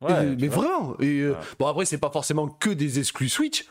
Ouais, 0.02 0.28
Et- 0.34 0.36
tu 0.36 0.42
mais 0.44 0.48
vraiment. 0.48 0.96
Et, 1.00 1.22
euh, 1.22 1.32
Ouais. 1.32 1.38
Bon, 1.60 1.68
après, 1.68 1.86
c'est 1.86 1.98
pas 1.98 2.12
forcément 2.12 2.48
que 2.48 2.70
des 2.70 3.00
exclus 3.00 3.30
Switch. 3.30 3.66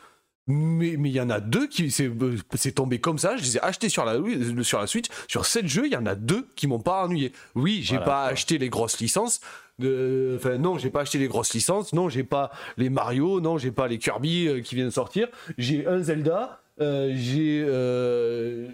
Mais 0.49 0.95
mais 0.97 1.09
il 1.11 1.15
y 1.17 1.21
en 1.21 1.29
a 1.31 1.41
deux 1.41 1.67
qui. 1.67 1.91
C'est 1.91 2.07
euh, 2.07 2.37
c'est 2.55 2.71
tombé 2.73 3.01
comme 3.01 3.19
ça. 3.19 3.37
Je 3.37 3.43
les 3.43 3.57
ai 3.57 3.61
achetés 3.63 3.89
sur 3.89 4.05
la, 4.05 4.19
oui, 4.21 4.65
sur 4.65 4.79
la 4.79 4.87
Switch. 4.87 5.07
Sur 5.27 5.45
7 5.45 5.67
jeux, 5.67 5.87
il 5.87 5.93
y 5.93 5.97
en 5.97 6.07
a 6.07 6.15
deux 6.15 6.47
qui 6.55 6.69
m'ont 6.69 6.79
pas 6.79 7.05
ennuyé. 7.05 7.33
Oui, 7.57 7.81
j'ai 7.83 7.97
Voilà, 7.97 8.07
pas 8.07 8.25
acheté 8.27 8.57
les 8.59 8.69
grosses 8.69 9.01
licences. 9.01 9.41
Enfin, 9.81 10.57
non, 10.59 10.79
j'ai 10.79 10.91
pas 10.91 11.01
acheté 11.01 11.19
les 11.19 11.27
grosses 11.27 11.53
licences. 11.53 11.93
Non, 11.93 12.09
j'ai 12.09 12.23
pas 12.23 12.53
les 12.77 12.91
Mario. 12.91 13.41
Non, 13.41 13.59
j'ai 13.59 13.73
pas 13.73 13.89
les 13.89 13.99
Kirby 13.99 14.47
euh, 14.47 14.61
qui 14.61 14.77
viennent 14.77 14.87
de 14.89 14.93
sortir. 14.93 15.27
J'ai 15.59 15.85
un 15.87 16.01
Zelda. 16.03 16.61
euh, 16.81 17.13
j'ai. 17.17 17.65
euh, 17.67 18.69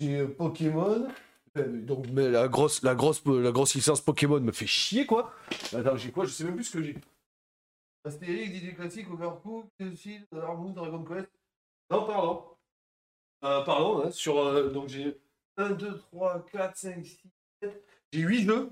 j'ai 0.00 0.18
euh, 0.20 0.26
Pokémon. 0.26 1.06
Donc 1.62 2.06
mais 2.12 2.28
la 2.28 2.48
grosse, 2.48 2.82
la, 2.82 2.94
grosse, 2.94 3.24
la 3.26 3.50
grosse 3.50 3.74
licence 3.74 4.00
Pokémon 4.00 4.40
me 4.40 4.52
fait 4.52 4.66
chier 4.66 5.06
quoi. 5.06 5.32
Attends, 5.74 5.96
j'ai 5.96 6.10
quoi? 6.12 6.24
Je 6.24 6.30
sais 6.30 6.44
même 6.44 6.54
plus 6.54 6.64
ce 6.64 6.76
que 6.76 6.82
j'ai. 6.82 6.96
Astérix, 8.04 8.54
DJ 8.54 8.74
Classique, 8.74 9.10
Overcooked, 9.10 9.96
Shield, 9.96 10.26
Armoon, 10.32 10.70
Dragon 10.70 11.04
Quest. 11.04 11.28
Non, 11.90 12.04
pardon. 12.06 12.44
Euh, 13.44 13.62
pardon, 13.64 14.04
hein, 14.04 14.10
sur. 14.10 14.38
euh, 14.38 14.70
donc 14.70 14.88
j'ai 14.88 15.18
1, 15.56 15.70
2, 15.70 15.98
3, 15.98 16.46
4, 16.52 16.76
5, 16.76 17.04
6, 17.04 17.18
7. 17.62 17.84
J'ai 18.12 18.20
8 18.20 18.42
jeux, 18.44 18.70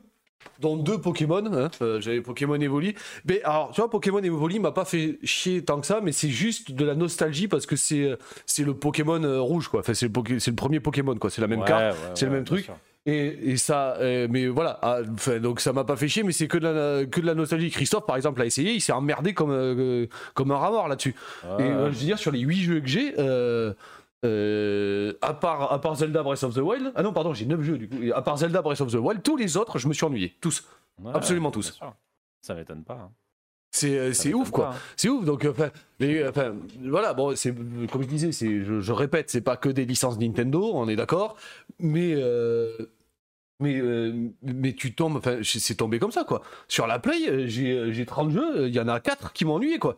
dont 0.60 0.76
2 0.76 0.98
Pokémon. 1.00 1.42
Hein, 1.52 1.70
euh, 1.82 2.00
J'avais 2.00 2.20
Pokémon 2.20 2.54
Evoli. 2.54 2.94
Mais 3.26 3.42
alors, 3.44 3.70
tu 3.72 3.80
vois, 3.80 3.90
Pokémon 3.90 4.22
Evoli 4.22 4.58
m'a 4.60 4.72
pas 4.72 4.84
fait 4.84 5.18
chier 5.24 5.64
tant 5.64 5.80
que 5.80 5.86
ça, 5.86 6.00
mais 6.02 6.12
c'est 6.12 6.28
juste 6.30 6.72
de 6.72 6.84
la 6.84 6.94
nostalgie 6.94 7.48
parce 7.48 7.66
que 7.66 7.76
c'est 7.76 8.02
euh, 8.04 8.16
c'est 8.46 8.64
le 8.64 8.74
Pokémon 8.74 9.22
euh, 9.24 9.40
rouge, 9.40 9.68
quoi. 9.68 9.80
Enfin, 9.80 9.94
c'est 9.94 10.06
le, 10.06 10.12
Poké- 10.12 10.38
c'est 10.38 10.50
le 10.50 10.56
premier 10.56 10.80
Pokémon, 10.80 11.14
quoi. 11.16 11.30
C'est 11.30 11.40
la 11.40 11.46
même 11.48 11.60
Ouais, 11.60 11.66
carte. 11.66 11.96
ouais, 11.96 12.10
c'est 12.14 12.26
le 12.26 12.32
même 12.32 12.44
truc. 12.44 12.64
sûr. 12.64 12.76
Et, 13.06 13.50
et 13.50 13.56
ça, 13.58 13.96
euh, 14.00 14.28
mais 14.30 14.46
voilà, 14.46 14.78
ah, 14.80 15.00
enfin, 15.12 15.38
donc 15.38 15.60
ça 15.60 15.74
m'a 15.74 15.84
pas 15.84 15.94
fait 15.94 16.08
chier, 16.08 16.22
mais 16.22 16.32
c'est 16.32 16.48
que, 16.48 16.56
de 16.56 16.66
la- 16.66 17.04
que 17.04 17.20
de 17.20 17.26
la 17.26 17.34
nostalgie. 17.34 17.70
Christophe, 17.70 18.06
par 18.06 18.16
exemple, 18.16 18.40
a 18.40 18.46
essayé, 18.46 18.72
il 18.72 18.80
s'est 18.80 18.92
emmerdé 18.92 19.34
comme, 19.34 19.50
euh, 19.50 20.06
comme 20.32 20.50
un 20.52 20.56
rat 20.56 20.70
mort 20.70 20.88
là-dessus. 20.88 21.14
Et 21.58 21.64
je 21.64 21.74
veux 21.84 21.90
dire, 21.90 22.18
sur 22.18 22.32
les 22.32 22.40
8 22.40 22.62
jeux 22.62 22.80
que 22.80 22.86
j'ai, 22.88 23.12
euh, 24.24 25.12
euh, 25.12 25.18
à, 25.22 25.34
part, 25.34 25.72
à 25.72 25.80
part 25.80 25.96
Zelda 25.96 26.22
Breath 26.22 26.42
of 26.44 26.54
the 26.54 26.58
Wild, 26.58 26.92
ah 26.94 27.02
non, 27.02 27.12
pardon, 27.12 27.34
j'ai 27.34 27.46
9 27.46 27.60
jeux 27.62 27.78
du 27.78 27.88
coup, 27.88 27.96
à 28.14 28.22
part 28.22 28.38
Zelda 28.38 28.62
Breath 28.62 28.80
of 28.80 28.90
the 28.92 28.96
Wild, 28.96 29.22
tous 29.22 29.36
les 29.36 29.56
autres, 29.56 29.78
je 29.78 29.88
me 29.88 29.92
suis 29.92 30.04
ennuyé, 30.04 30.34
tous. 30.40 30.64
Ouais, 31.02 31.12
absolument 31.14 31.50
tous. 31.50 31.72
sûr. 31.72 31.94
Ça 32.40 32.54
m'étonne 32.54 32.82
pas. 32.84 32.94
hein. 32.94 33.10
C'est 33.70 33.98
euh, 33.98 34.32
ouf 34.34 34.50
quoi. 34.50 34.68
hein. 34.68 34.78
C'est 34.96 35.08
ouf. 35.08 35.24
Donc, 35.24 35.44
enfin, 35.50 35.70
les- 35.98 36.26
enfin, 36.28 36.54
voilà, 36.84 37.12
bon, 37.12 37.34
c'est 37.34 37.52
comme 37.90 38.02
je 38.02 38.06
disais, 38.08 38.30
c'est, 38.32 38.62
je, 38.64 38.80
je 38.80 38.92
répète, 38.92 39.30
c'est 39.30 39.40
pas 39.40 39.56
que 39.56 39.68
des 39.68 39.84
licences 39.84 40.18
Nintendo, 40.18 40.70
on 40.74 40.88
est 40.88 40.96
d'accord, 40.96 41.36
mais. 41.80 42.14
euh, 42.16 42.70
mais, 43.60 43.78
euh, 43.80 44.12
mais 44.42 44.72
tu 44.74 44.94
tombes, 44.94 45.16
enfin, 45.16 45.38
c'est 45.44 45.76
tombé 45.76 45.98
comme 46.00 46.10
ça, 46.10 46.24
quoi. 46.24 46.42
Sur 46.68 46.86
la 46.88 46.98
Play, 46.98 47.28
euh, 47.28 47.46
j'ai 47.46 47.72
euh, 47.72 47.92
j'ai 47.92 48.04
30 48.04 48.30
jeux, 48.32 48.66
il 48.68 48.74
y 48.74 48.80
en 48.80 48.88
a 48.88 48.98
4 49.00 49.32
qui 49.32 49.44
m'ennuient, 49.44 49.78
quoi. 49.78 49.96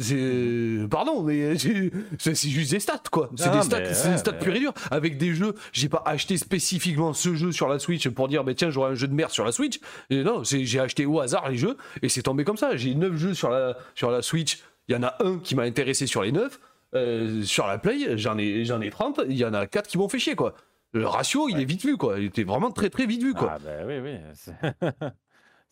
C'est. 0.00 0.86
Pardon, 0.90 1.22
mais 1.22 1.56
j'ai- 1.56 1.92
c'est 2.18 2.34
juste 2.34 2.70
des 2.70 2.80
stats, 2.80 3.02
quoi. 3.12 3.30
C'est 3.36 3.44
Ah, 3.48 3.56
des 3.58 3.62
stats, 3.62 3.76
ouais, 3.78 4.10
des 4.12 4.18
stats 4.18 4.32
purs 4.32 4.54
et 4.56 4.58
durs. 4.60 4.72
Avec 4.90 5.18
des 5.18 5.34
jeux, 5.34 5.54
j'ai 5.72 5.88
pas 5.88 6.02
acheté 6.06 6.36
spécifiquement 6.38 7.12
ce 7.12 7.34
jeu 7.34 7.52
sur 7.52 7.68
la 7.68 7.78
Switch 7.78 8.08
pour 8.08 8.26
dire, 8.28 8.42
mais 8.42 8.54
tiens, 8.54 8.70
j'aurai 8.70 8.92
un 8.92 8.94
jeu 8.94 9.06
de 9.08 9.14
merde 9.14 9.30
sur 9.30 9.44
la 9.44 9.52
Switch. 9.52 9.78
Et 10.08 10.22
non, 10.24 10.42
j'ai 10.44 10.80
acheté 10.80 11.06
au 11.06 11.20
hasard 11.20 11.48
les 11.50 11.56
jeux 11.58 11.76
et 12.02 12.08
c'est 12.08 12.22
tombé 12.22 12.44
comme 12.44 12.56
ça. 12.56 12.76
J'ai 12.76 12.94
9 12.94 13.14
jeux 13.16 13.34
sur 13.34 13.50
la, 13.50 13.76
sur 13.94 14.10
la 14.10 14.22
Switch. 14.22 14.58
Il 14.88 14.94
y 14.94 14.98
en 14.98 15.02
a 15.02 15.14
un 15.22 15.38
qui 15.38 15.54
m'a 15.54 15.62
intéressé 15.62 16.06
sur 16.06 16.22
les 16.22 16.32
9. 16.32 16.58
Euh, 16.94 17.42
sur 17.44 17.66
la 17.68 17.78
Play, 17.78 18.16
j'en 18.18 18.36
ai, 18.38 18.62
ai 18.62 18.90
30. 18.90 19.20
Il 19.28 19.36
y 19.36 19.44
en 19.44 19.54
a 19.54 19.66
4 19.66 19.86
qui 19.86 19.98
m'ont 19.98 20.08
fait 20.08 20.18
chier, 20.18 20.34
quoi. 20.34 20.54
Le 20.92 21.06
ratio, 21.06 21.48
il 21.48 21.60
est 21.60 21.64
vite 21.64 21.84
vu, 21.86 21.96
quoi. 21.96 22.18
Il 22.18 22.24
était 22.24 22.42
vraiment 22.42 22.72
très, 22.72 22.90
très 22.90 23.06
vite 23.06 23.22
vu, 23.22 23.32
quoi. 23.32 23.52
Ah, 23.54 23.58
bah 23.62 23.70
oui, 23.86 23.98
oui. 24.02 24.16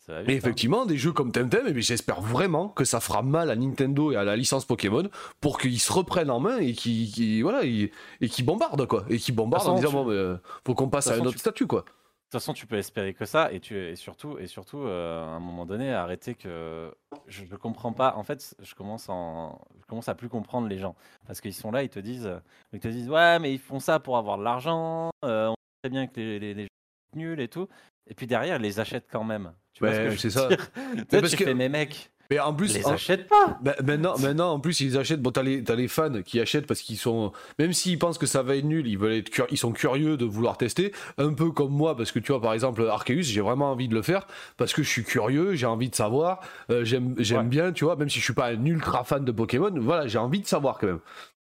c'est- 0.09 0.11
Ça 0.11 0.15
va 0.15 0.21
vite, 0.21 0.29
Et 0.29 0.33
hein. 0.33 0.37
effectivement, 0.37 0.85
des 0.85 0.97
jeux 0.97 1.11
comme 1.11 1.31
Temtem, 1.31 1.65
eh 1.67 1.71
bien, 1.71 1.81
j'espère 1.81 2.21
vraiment 2.21 2.69
que 2.69 2.83
ça 2.83 2.99
fera 2.99 3.21
mal 3.21 3.49
à 3.51 3.55
Nintendo 3.55 4.11
et 4.11 4.15
à 4.15 4.23
la 4.23 4.35
licence 4.35 4.65
Pokémon 4.65 5.09
pour 5.41 5.59
qu'ils 5.59 5.79
se 5.79 5.91
reprennent 5.91 6.31
en 6.31 6.39
main 6.39 6.57
et 6.57 6.73
qu'ils 6.73 7.41
voilà, 7.43 7.63
et 7.63 7.91
qu'ils 8.29 8.45
bombardent, 8.45 8.85
quoi. 8.87 9.05
Et 9.09 9.17
qu'ils 9.17 9.35
bombardent 9.35 9.67
en 9.67 9.75
De 9.75 9.81
toute 9.81 9.85
disant, 9.89 10.03
façon, 10.05 10.33
bon, 10.33 10.39
faut 10.65 10.75
qu'on 10.75 10.89
passe 10.89 11.07
à 11.07 11.11
un 11.11 11.13
façon, 11.13 11.25
autre 11.25 11.33
tu- 11.33 11.39
statut, 11.39 11.67
quoi. 11.67 11.81
De 11.81 12.33
toute 12.33 12.41
façon, 12.43 12.53
tu 12.53 12.67
peux 12.67 12.75
espérer 12.77 13.15
que 13.15 13.25
ça, 13.25 13.51
et, 13.51 13.59
tu, 13.59 13.75
et 13.75 13.95
surtout, 13.95 14.37
et 14.37 14.45
surtout 14.45 14.77
euh, 14.83 15.23
à 15.23 15.29
un 15.29 15.39
moment 15.39 15.65
donné, 15.65 15.91
arrêter 15.91 16.35
que. 16.35 16.93
Je 17.27 17.43
ne 17.43 17.55
comprends 17.55 17.91
pas. 17.91 18.13
En 18.17 18.23
fait, 18.23 18.55
je 18.61 18.75
commence, 18.75 19.09
en, 19.09 19.59
je 19.81 19.85
commence 19.87 20.09
à 20.09 20.13
plus 20.15 20.29
comprendre 20.29 20.67
les 20.67 20.77
gens. 20.77 20.95
Parce 21.25 21.41
qu'ils 21.41 21.55
sont 21.55 21.71
là, 21.71 21.81
ils 21.81 21.89
te 21.89 21.99
disent, 21.99 22.31
ils 22.71 22.79
te 22.79 22.87
disent 22.87 23.09
Ouais, 23.09 23.39
mais 23.39 23.51
ils 23.51 23.57
font 23.59 23.79
ça 23.79 23.99
pour 23.99 24.17
avoir 24.17 24.37
de 24.37 24.43
l'argent, 24.43 25.09
euh, 25.25 25.47
on 25.49 25.55
sait 25.83 25.89
bien 25.89 26.05
que 26.05 26.19
les, 26.19 26.37
les, 26.39 26.53
les 26.53 26.63
jeux 26.63 26.67
sont 27.13 27.19
nuls 27.19 27.39
et 27.39 27.47
tout. 27.47 27.67
Et 28.07 28.13
puis 28.13 28.27
derrière, 28.27 28.57
ils 28.57 28.61
les 28.61 28.79
achètent 28.79 29.07
quand 29.11 29.23
même. 29.23 29.51
Tu 29.79 29.85
vois 29.85 29.89
Ouais, 29.89 29.95
ce 29.95 30.21
que 30.23 30.29
je 30.29 30.39
veux 30.39 30.47
dire 30.47 30.67
parce 31.09 31.29
tu 31.31 31.37
que- 31.37 31.43
fais, 31.45 31.53
mais 31.53 31.69
mec, 31.69 32.11
Mais 32.29 32.39
en 32.39 32.53
plus, 32.53 32.75
les 32.75 32.85
en- 32.85 32.91
achètent 32.91 33.27
pas 33.27 33.57
ben, 33.63 33.73
maintenant, 33.83 34.15
maintenant, 34.19 34.51
en 34.51 34.59
plus, 34.59 34.81
ils 34.81 34.97
achètent. 34.99 35.19
Bon, 35.21 35.31
t'as 35.31 35.41
les, 35.41 35.61
les 35.61 35.87
fans 35.87 36.21
qui 36.23 36.39
achètent 36.39 36.67
parce 36.67 36.81
qu'ils 36.81 36.97
sont. 36.97 37.31
Même 37.57 37.73
s'ils 37.73 37.97
pensent 37.97 38.19
que 38.19 38.27
ça 38.27 38.43
va 38.43 38.55
être 38.55 38.65
nul, 38.65 38.85
ils, 38.85 38.99
veulent 38.99 39.13
être 39.13 39.31
cur- 39.31 39.47
ils 39.49 39.57
sont 39.57 39.71
curieux 39.71 40.15
de 40.15 40.25
vouloir 40.25 40.55
tester. 40.57 40.91
Un 41.17 41.33
peu 41.33 41.49
comme 41.49 41.71
moi, 41.71 41.97
parce 41.97 42.11
que 42.11 42.19
tu 42.19 42.31
vois, 42.31 42.39
par 42.39 42.53
exemple, 42.53 42.85
Arceus, 42.87 43.23
j'ai 43.23 43.41
vraiment 43.41 43.71
envie 43.71 43.87
de 43.87 43.95
le 43.95 44.03
faire 44.03 44.27
parce 44.57 44.73
que 44.73 44.83
je 44.83 44.89
suis 44.89 45.03
curieux, 45.03 45.55
j'ai 45.55 45.65
envie 45.65 45.89
de 45.89 45.95
savoir. 45.95 46.41
euh, 46.69 46.83
j'aime 46.85 47.15
j'aime 47.17 47.37
Ouais. 47.39 47.43
bien, 47.45 47.71
tu 47.71 47.85
vois, 47.85 47.95
même 47.95 48.09
si 48.09 48.19
je 48.19 48.23
suis 48.25 48.33
pas 48.33 48.47
un 48.49 48.63
ultra 48.65 49.03
fan 49.03 49.25
de 49.25 49.31
Pokémon, 49.31 49.71
voilà, 49.79 50.05
j'ai 50.05 50.19
envie 50.19 50.41
de 50.41 50.45
savoir 50.47 50.77
quand 50.77 50.85
même. 50.87 50.99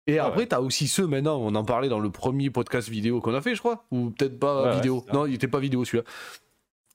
Et 0.09 0.19
après, 0.21 0.41
ouais. 0.43 0.47
t'as 0.47 0.61
aussi 0.61 0.87
ceux 0.89 1.07
maintenant, 1.07 1.39
on 1.41 1.55
en 1.57 1.65
parlait 1.65 1.89
dans 1.89 1.99
le 2.01 2.11
premier 2.11 2.51
podcast 2.51 2.89
vidéo 2.89 3.21
qu'on 3.21 3.35
a 3.35 3.41
fait, 3.41 3.55
je 3.57 3.61
crois, 3.61 3.87
ou 3.91 4.11
peut-être 4.11 4.39
pas 4.39 4.63
Ouais, 4.65 4.75
vidéo. 4.77 5.05
non, 5.13 5.27
il 5.27 5.35
était 5.35 5.49
pas 5.49 5.59
vidéo 5.59 5.85
celui-là. 5.85 6.05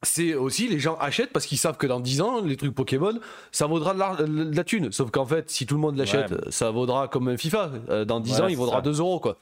C'est 0.03 0.33
aussi 0.33 0.67
les 0.67 0.79
gens 0.79 0.95
achètent 0.97 1.31
parce 1.31 1.45
qu'ils 1.45 1.59
savent 1.59 1.77
que 1.77 1.85
dans 1.85 1.99
10 1.99 2.21
ans, 2.21 2.41
les 2.41 2.57
trucs 2.57 2.73
Pokémon, 2.73 3.19
ça 3.51 3.67
vaudra 3.67 3.93
de 3.93 3.99
la, 3.99 4.15
de 4.15 4.55
la 4.55 4.63
thune. 4.63 4.91
Sauf 4.91 5.11
qu'en 5.11 5.25
fait, 5.27 5.49
si 5.51 5.65
tout 5.67 5.75
le 5.75 5.81
monde 5.81 5.95
l'achète, 5.95 6.31
Ouais. 6.31 6.37
ça 6.49 6.71
vaudra 6.71 7.07
comme 7.07 7.27
un 7.27 7.37
FIFA. 7.37 7.71
Euh, 7.89 8.03
Dans 8.05 8.19
10 8.19 8.29
Voilà, 8.31 8.45
ans, 8.45 8.47
il 8.49 8.57
vaudra 8.57 8.77
ça. 8.77 8.81
2 8.81 8.99
euros, 8.99 9.19
quoi. 9.19 9.37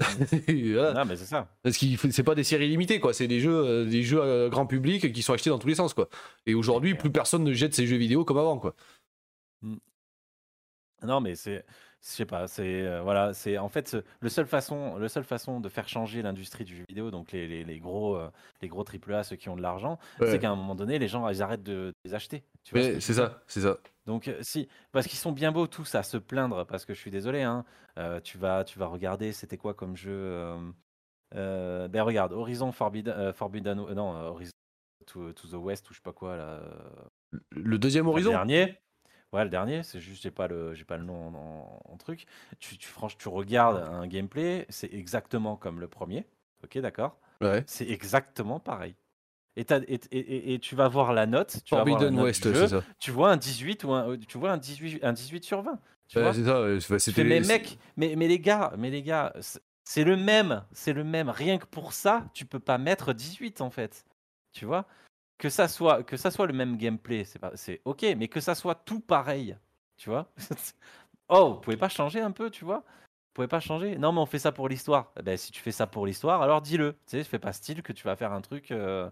Voilà. 0.48 0.92
Non, 0.94 1.04
mais 1.04 1.16
c'est 1.16 1.26
ça. 1.26 1.48
Parce 1.62 1.76
que 1.76 1.86
c'est 2.10 2.22
pas 2.22 2.34
des 2.34 2.44
séries 2.44 2.68
limitées, 2.68 2.98
quoi. 2.98 3.12
C'est 3.12 3.28
des 3.28 3.40
jeux, 3.40 3.54
euh, 3.54 3.84
des 3.84 4.02
jeux 4.02 4.20
euh, 4.22 4.48
grand 4.48 4.66
public 4.66 5.12
qui 5.12 5.22
sont 5.22 5.34
achetés 5.34 5.50
dans 5.50 5.58
tous 5.58 5.68
les 5.68 5.74
sens, 5.74 5.92
quoi. 5.92 6.08
Et 6.46 6.54
aujourd'hui, 6.54 6.94
plus 6.94 7.10
personne 7.12 7.44
ne 7.44 7.52
jette 7.52 7.74
ses 7.74 7.86
jeux 7.86 7.96
vidéo 7.96 8.24
comme 8.24 8.38
avant, 8.38 8.58
quoi. 8.58 8.74
Non, 11.02 11.20
mais 11.20 11.34
c'est, 11.34 11.64
je 12.06 12.10
sais 12.10 12.26
pas, 12.26 12.46
c'est 12.46 12.82
euh, 12.82 13.00
voilà, 13.02 13.32
c'est 13.32 13.56
en 13.56 13.68
fait 13.70 13.96
le 14.20 14.28
seul 14.28 14.44
façon, 14.46 14.96
le 14.98 15.08
seule 15.08 15.24
façon 15.24 15.58
de 15.60 15.68
faire 15.70 15.88
changer 15.88 16.20
l'industrie 16.20 16.64
du 16.64 16.76
jeu 16.76 16.84
vidéo, 16.88 17.10
donc 17.10 17.32
les, 17.32 17.48
les, 17.48 17.64
les 17.64 17.78
gros, 17.78 18.16
euh, 18.16 18.30
les 18.60 18.68
gros 18.68 18.84
AAA, 18.84 19.22
ceux 19.24 19.36
qui 19.36 19.48
ont 19.48 19.56
de 19.56 19.62
l'argent, 19.62 19.98
Ouais. 20.20 20.30
c'est 20.30 20.38
qu'à 20.38 20.50
un 20.50 20.56
moment 20.56 20.74
donné, 20.74 20.98
les 20.98 21.08
gens 21.08 21.26
ils 21.30 21.40
arrêtent 21.42 21.62
de, 21.62 21.72
de 21.88 21.92
les 22.04 22.12
acheter. 22.14 22.44
Tu 22.62 22.74
vois 22.78 23.00
c'est 23.00 23.14
ça, 23.14 23.42
c'est 23.46 23.62
ça. 23.62 23.78
Donc 24.06 24.28
euh, 24.28 24.36
si, 24.42 24.68
parce 24.92 25.06
qu'ils 25.06 25.18
sont 25.18 25.32
bien 25.32 25.50
beaux 25.50 25.66
tous 25.66 25.94
à 25.94 26.02
se 26.02 26.18
plaindre, 26.18 26.66
parce 26.66 26.84
que 26.84 26.92
je 26.92 27.00
suis 27.00 27.10
désolé, 27.10 27.40
hein, 27.42 27.64
euh, 27.98 28.20
tu 28.20 28.36
vas, 28.36 28.64
tu 28.64 28.78
vas 28.78 28.86
regarder, 28.86 29.32
c'était 29.32 29.56
quoi 29.56 29.72
comme 29.72 29.96
jeu 29.96 30.12
euh, 30.12 30.58
euh, 31.34 31.88
Ben 31.88 32.02
regarde, 32.02 32.32
Horizon 32.32 32.70
Forbidden, 32.70 33.14
euh, 33.16 33.32
Forbidden, 33.32 33.78
euh, 33.80 33.94
non, 33.94 34.14
euh, 34.14 34.28
Horizon 34.28 34.50
to, 35.06 35.32
to 35.32 35.48
the 35.48 35.54
West 35.54 35.88
ou 35.88 35.94
je 35.94 35.98
sais 35.98 36.02
pas 36.02 36.12
quoi 36.12 36.36
là. 36.36 36.44
euh, 36.44 37.38
Le 37.50 37.78
deuxième 37.78 38.06
horizon? 38.08 38.30
Le 38.30 38.36
dernier. 38.36 38.78
Ouais, 39.34 39.42
le 39.42 39.50
dernier, 39.50 39.82
c'est 39.82 39.98
juste, 39.98 40.22
j'ai 40.22 40.30
pas 40.30 40.46
le, 40.46 40.74
j'ai 40.74 40.84
pas 40.84 40.96
le 40.96 41.02
nom 41.02 41.26
en, 41.84 41.96
truc. 41.96 42.24
Tu, 42.60 42.78
tu, 42.78 42.86
franchement, 42.86 43.18
tu 43.20 43.28
regardes 43.28 43.82
un 43.88 44.06
gameplay, 44.06 44.64
c'est 44.68 44.92
exactement 44.94 45.56
comme 45.56 45.80
le 45.80 45.88
premier. 45.88 46.24
Ok, 46.62 46.78
d'accord. 46.78 47.18
Ouais. 47.40 47.64
C'est 47.66 47.88
exactement 47.88 48.60
pareil. 48.60 48.94
Et, 49.56 49.64
t'as- 49.64 49.80
et, 49.88 49.94
et- 50.12 50.18
et- 50.18 50.54
et 50.54 50.58
tu 50.60 50.76
vas 50.76 50.86
voir 50.86 51.12
la 51.12 51.26
note. 51.26 51.62
Tu 51.64 51.74
vas 51.74 51.82
voir 51.82 51.86
la 51.86 51.90
Forbidden 51.98 52.14
note 52.14 52.24
West, 52.26 52.42
du 52.44 52.48
c'est 52.48 52.54
jeu, 52.60 52.68
ça. 52.68 52.84
Tu 53.00 53.10
vois 53.10 53.32
un 53.32 53.36
18 53.36 53.82
ou 53.82 53.92
un, 53.92 54.16
tu 54.18 54.38
vois 54.38 54.52
un 54.52 54.56
18, 54.56 55.02
un 55.02 55.12
18 55.12 55.44
sur 55.44 55.62
20. 55.62 55.80
Tu 56.06 56.18
Ouais, 56.18 56.24
vois 56.24 56.32
c'est 56.32 56.44
ça. 56.44 57.12
Tu 57.12 57.24
mais 57.24 57.40
mec, 57.40 57.78
mais, 57.96 58.14
mais 58.16 58.28
les 58.28 58.38
gars, 58.38 58.72
mais 58.78 58.90
les 58.90 59.02
gars, 59.02 59.32
c'est 59.82 60.04
le 60.04 60.16
même, 60.16 60.62
c'est 60.70 60.92
le 60.92 61.02
même. 61.02 61.28
Rien 61.28 61.58
que 61.58 61.66
pour 61.66 61.92
ça, 61.92 62.24
tu 62.34 62.46
peux 62.46 62.60
pas 62.60 62.78
mettre 62.78 63.12
18 63.12 63.60
en 63.60 63.70
fait. 63.70 64.04
Tu 64.52 64.64
vois? 64.64 64.86
Que 65.44 65.50
ça 65.50 65.68
soit 65.68 66.02
que 66.04 66.16
ça 66.16 66.30
soit 66.30 66.46
le 66.46 66.54
même 66.54 66.78
gameplay, 66.78 67.24
c'est 67.24 67.38
pas, 67.38 67.52
c'est 67.54 67.82
ok, 67.84 68.02
mais 68.16 68.28
que 68.28 68.40
ça 68.40 68.54
soit 68.54 68.74
tout 68.76 69.00
pareil. 69.00 69.54
Tu 69.98 70.08
vois 70.08 70.32
Oh, 71.28 71.52
vous 71.54 71.60
pouvez 71.60 71.76
pas 71.76 71.90
changer 71.90 72.22
un 72.22 72.30
peu, 72.30 72.48
tu 72.48 72.64
vois 72.64 72.78
Vous 72.78 73.32
pouvez 73.34 73.46
pas 73.46 73.60
changer 73.60 73.98
Non, 73.98 74.10
mais 74.12 74.20
on 74.20 74.26
fait 74.26 74.38
ça 74.38 74.52
pour 74.52 74.70
l'histoire. 74.70 75.12
Eh 75.18 75.22
Ben, 75.22 75.36
si 75.36 75.52
tu 75.52 75.60
fais 75.60 75.70
ça 75.70 75.86
pour 75.86 76.06
l'histoire, 76.06 76.40
alors 76.40 76.62
dis-le. 76.62 76.92
Tu 77.06 77.18
sais, 77.18 77.24
fais 77.24 77.38
pas 77.38 77.52
style 77.52 77.82
que 77.82 77.92
tu 77.92 78.04
vas 78.04 78.16
faire 78.16 78.32
un 78.32 78.40
truc. 78.40 78.70
euh, 78.70 79.10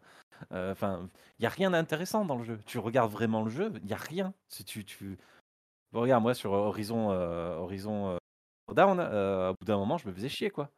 euh, 0.52 0.72
Enfin, 0.72 1.06
il 1.38 1.42
y 1.42 1.46
a 1.46 1.50
rien 1.50 1.70
d'intéressant 1.70 2.24
dans 2.24 2.36
le 2.38 2.44
jeu. 2.44 2.58
Tu 2.64 2.78
regardes 2.78 3.12
vraiment 3.12 3.42
le 3.44 3.50
jeu, 3.50 3.70
il 3.84 3.90
y 3.90 3.92
a 3.92 3.96
rien. 3.98 4.32
Si 4.48 4.64
tu, 4.64 4.86
tu... 4.86 5.18
Bon, 5.92 6.00
regarde, 6.00 6.22
moi 6.22 6.32
sur 6.32 6.52
Horizon, 6.52 7.10
euh, 7.10 7.56
Horizon 7.58 8.16
Down, 8.72 9.00
au 9.00 9.54
bout 9.60 9.66
d'un 9.66 9.76
moment, 9.76 9.98
je 9.98 10.08
me 10.08 10.14
faisais 10.14 10.30
chier, 10.30 10.48
quoi. 10.48 10.70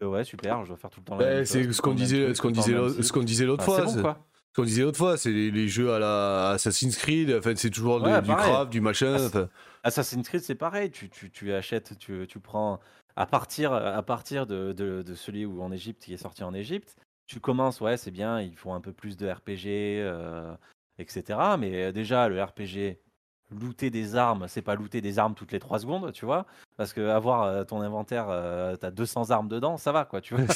Ouais, 0.00 0.22
super, 0.22 0.62
je 0.62 0.68
dois 0.68 0.76
faire 0.76 0.90
tout 0.90 1.00
le 1.00 1.04
temps 1.06 1.16
même 1.16 1.44
c'est 1.44 1.72
ce 1.72 1.82
qu'on 1.82 1.94
disait, 1.94 2.34
ce 2.34 2.40
qu'on 2.42 2.50
disait, 2.52 2.72
l'autre- 2.74 2.90
style. 2.92 3.04
ce 3.04 3.12
qu'on 3.12 3.22
disait 3.24 3.46
l'autre 3.46 3.68
Enfin, 3.68 3.82
fois. 3.82 3.92
bon, 3.94 4.00
quoi. 4.02 4.18
Ce 4.54 4.60
qu'on 4.60 4.66
disait 4.66 4.82
l'autre 4.82 4.98
fois, 4.98 5.16
c'est 5.16 5.32
les, 5.32 5.50
les 5.50 5.66
jeux 5.66 5.92
à 5.92 5.98
la 5.98 6.50
Assassin's 6.50 6.96
Creed. 6.96 7.34
Enfin, 7.36 7.54
c'est 7.56 7.70
toujours 7.70 8.00
Ouais, 8.00 8.22
du, 8.22 8.30
craft, 8.30 8.70
du 8.70 8.80
machin. 8.80 9.14
Ass- 9.14 9.26
enfin. 9.26 9.48
Assassin's 9.82 10.28
Creed, 10.28 10.42
c'est 10.42 10.54
pareil. 10.54 10.92
Tu, 10.92 11.10
tu, 11.10 11.28
tu 11.32 11.52
achètes, 11.52 11.98
tu, 11.98 12.24
tu 12.28 12.38
prends 12.38 12.78
à 13.16 13.26
partir, 13.26 13.72
à 13.72 14.00
partir 14.04 14.46
de, 14.46 14.72
de, 14.72 15.02
de 15.02 15.14
celui 15.16 15.44
où 15.44 15.60
en 15.60 15.72
Égypte, 15.72 16.04
qui 16.04 16.14
est 16.14 16.18
sorti 16.18 16.44
en 16.44 16.54
Égypte. 16.54 16.94
Tu 17.26 17.40
commences, 17.40 17.80
ouais, 17.80 17.96
c'est 17.96 18.12
bien. 18.12 18.40
Ils 18.40 18.54
font 18.56 18.74
un 18.74 18.80
peu 18.80 18.92
plus 18.92 19.16
de 19.16 19.28
RPG, 19.28 19.66
euh, 20.00 20.54
etc. 20.98 21.36
Mais 21.58 21.86
euh, 21.86 21.92
déjà, 21.92 22.28
le 22.28 22.40
RPG, 22.40 23.00
looter 23.50 23.90
des 23.90 24.16
armes, 24.16 24.46
c'est 24.48 24.62
pas 24.62 24.74
looter 24.74 25.00
des 25.00 25.18
armes 25.18 25.34
toutes 25.34 25.52
les 25.52 25.58
3 25.60 25.78
secondes, 25.80 26.10
tu 26.12 26.24
vois. 26.24 26.46
Parce 26.76 26.92
que 26.92 27.08
avoir 27.08 27.42
euh, 27.44 27.64
ton 27.64 27.80
inventaire, 27.80 28.26
euh, 28.28 28.74
t'as 28.76 28.90
200 28.90 29.30
armes 29.30 29.48
dedans, 29.48 29.76
ça 29.76 29.92
va, 29.92 30.04
quoi, 30.04 30.20
tu 30.20 30.34
vois. 30.34 30.44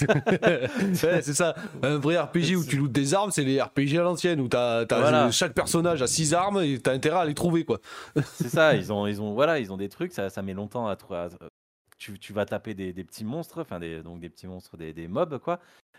Ouais, 0.48 1.22
c'est 1.22 1.34
ça. 1.34 1.54
Un 1.82 1.98
vrai 1.98 2.18
RPG 2.18 2.56
où 2.56 2.64
tu 2.64 2.76
lootes 2.76 2.92
des 2.92 3.14
armes, 3.14 3.30
c'est 3.30 3.44
les 3.44 3.60
RPG 3.62 3.98
à 3.98 4.02
l'ancienne, 4.02 4.40
où 4.40 4.48
t'as, 4.48 4.84
t'as- 4.86 5.00
Voilà. 5.00 5.30
chaque 5.30 5.54
personnage 5.54 6.02
a 6.02 6.06
6 6.06 6.34
armes 6.34 6.60
et 6.62 6.78
t'as 6.80 6.92
intérêt 6.92 7.18
à 7.18 7.24
les 7.24 7.34
trouver, 7.34 7.64
quoi. 7.64 7.78
C'est 8.34 8.48
ça, 8.48 8.74
ils 8.74 8.92
ont, 8.92 9.06
ils 9.06 9.20
ont, 9.22 9.32
voilà, 9.34 9.58
ils 9.60 9.72
ont 9.72 9.76
des 9.76 9.88
trucs, 9.88 10.12
ça, 10.12 10.28
ça 10.30 10.42
met 10.42 10.54
longtemps 10.54 10.88
à 10.88 10.96
trouver. 10.96 11.28
Tu, 11.98 12.16
tu 12.18 12.32
vas 12.32 12.44
taper 12.46 12.74
des, 12.74 12.92
des 12.92 13.02
petits 13.02 13.24
monstres, 13.24 13.60
enfin 13.60 13.80
des, 13.80 14.02
donc 14.02 14.20
des 14.20 14.28
petits 14.28 14.46
monstres, 14.46 14.76
des, 14.76 14.92
des 14.92 15.08
mobs, 15.08 15.38
quoi, 15.38 15.58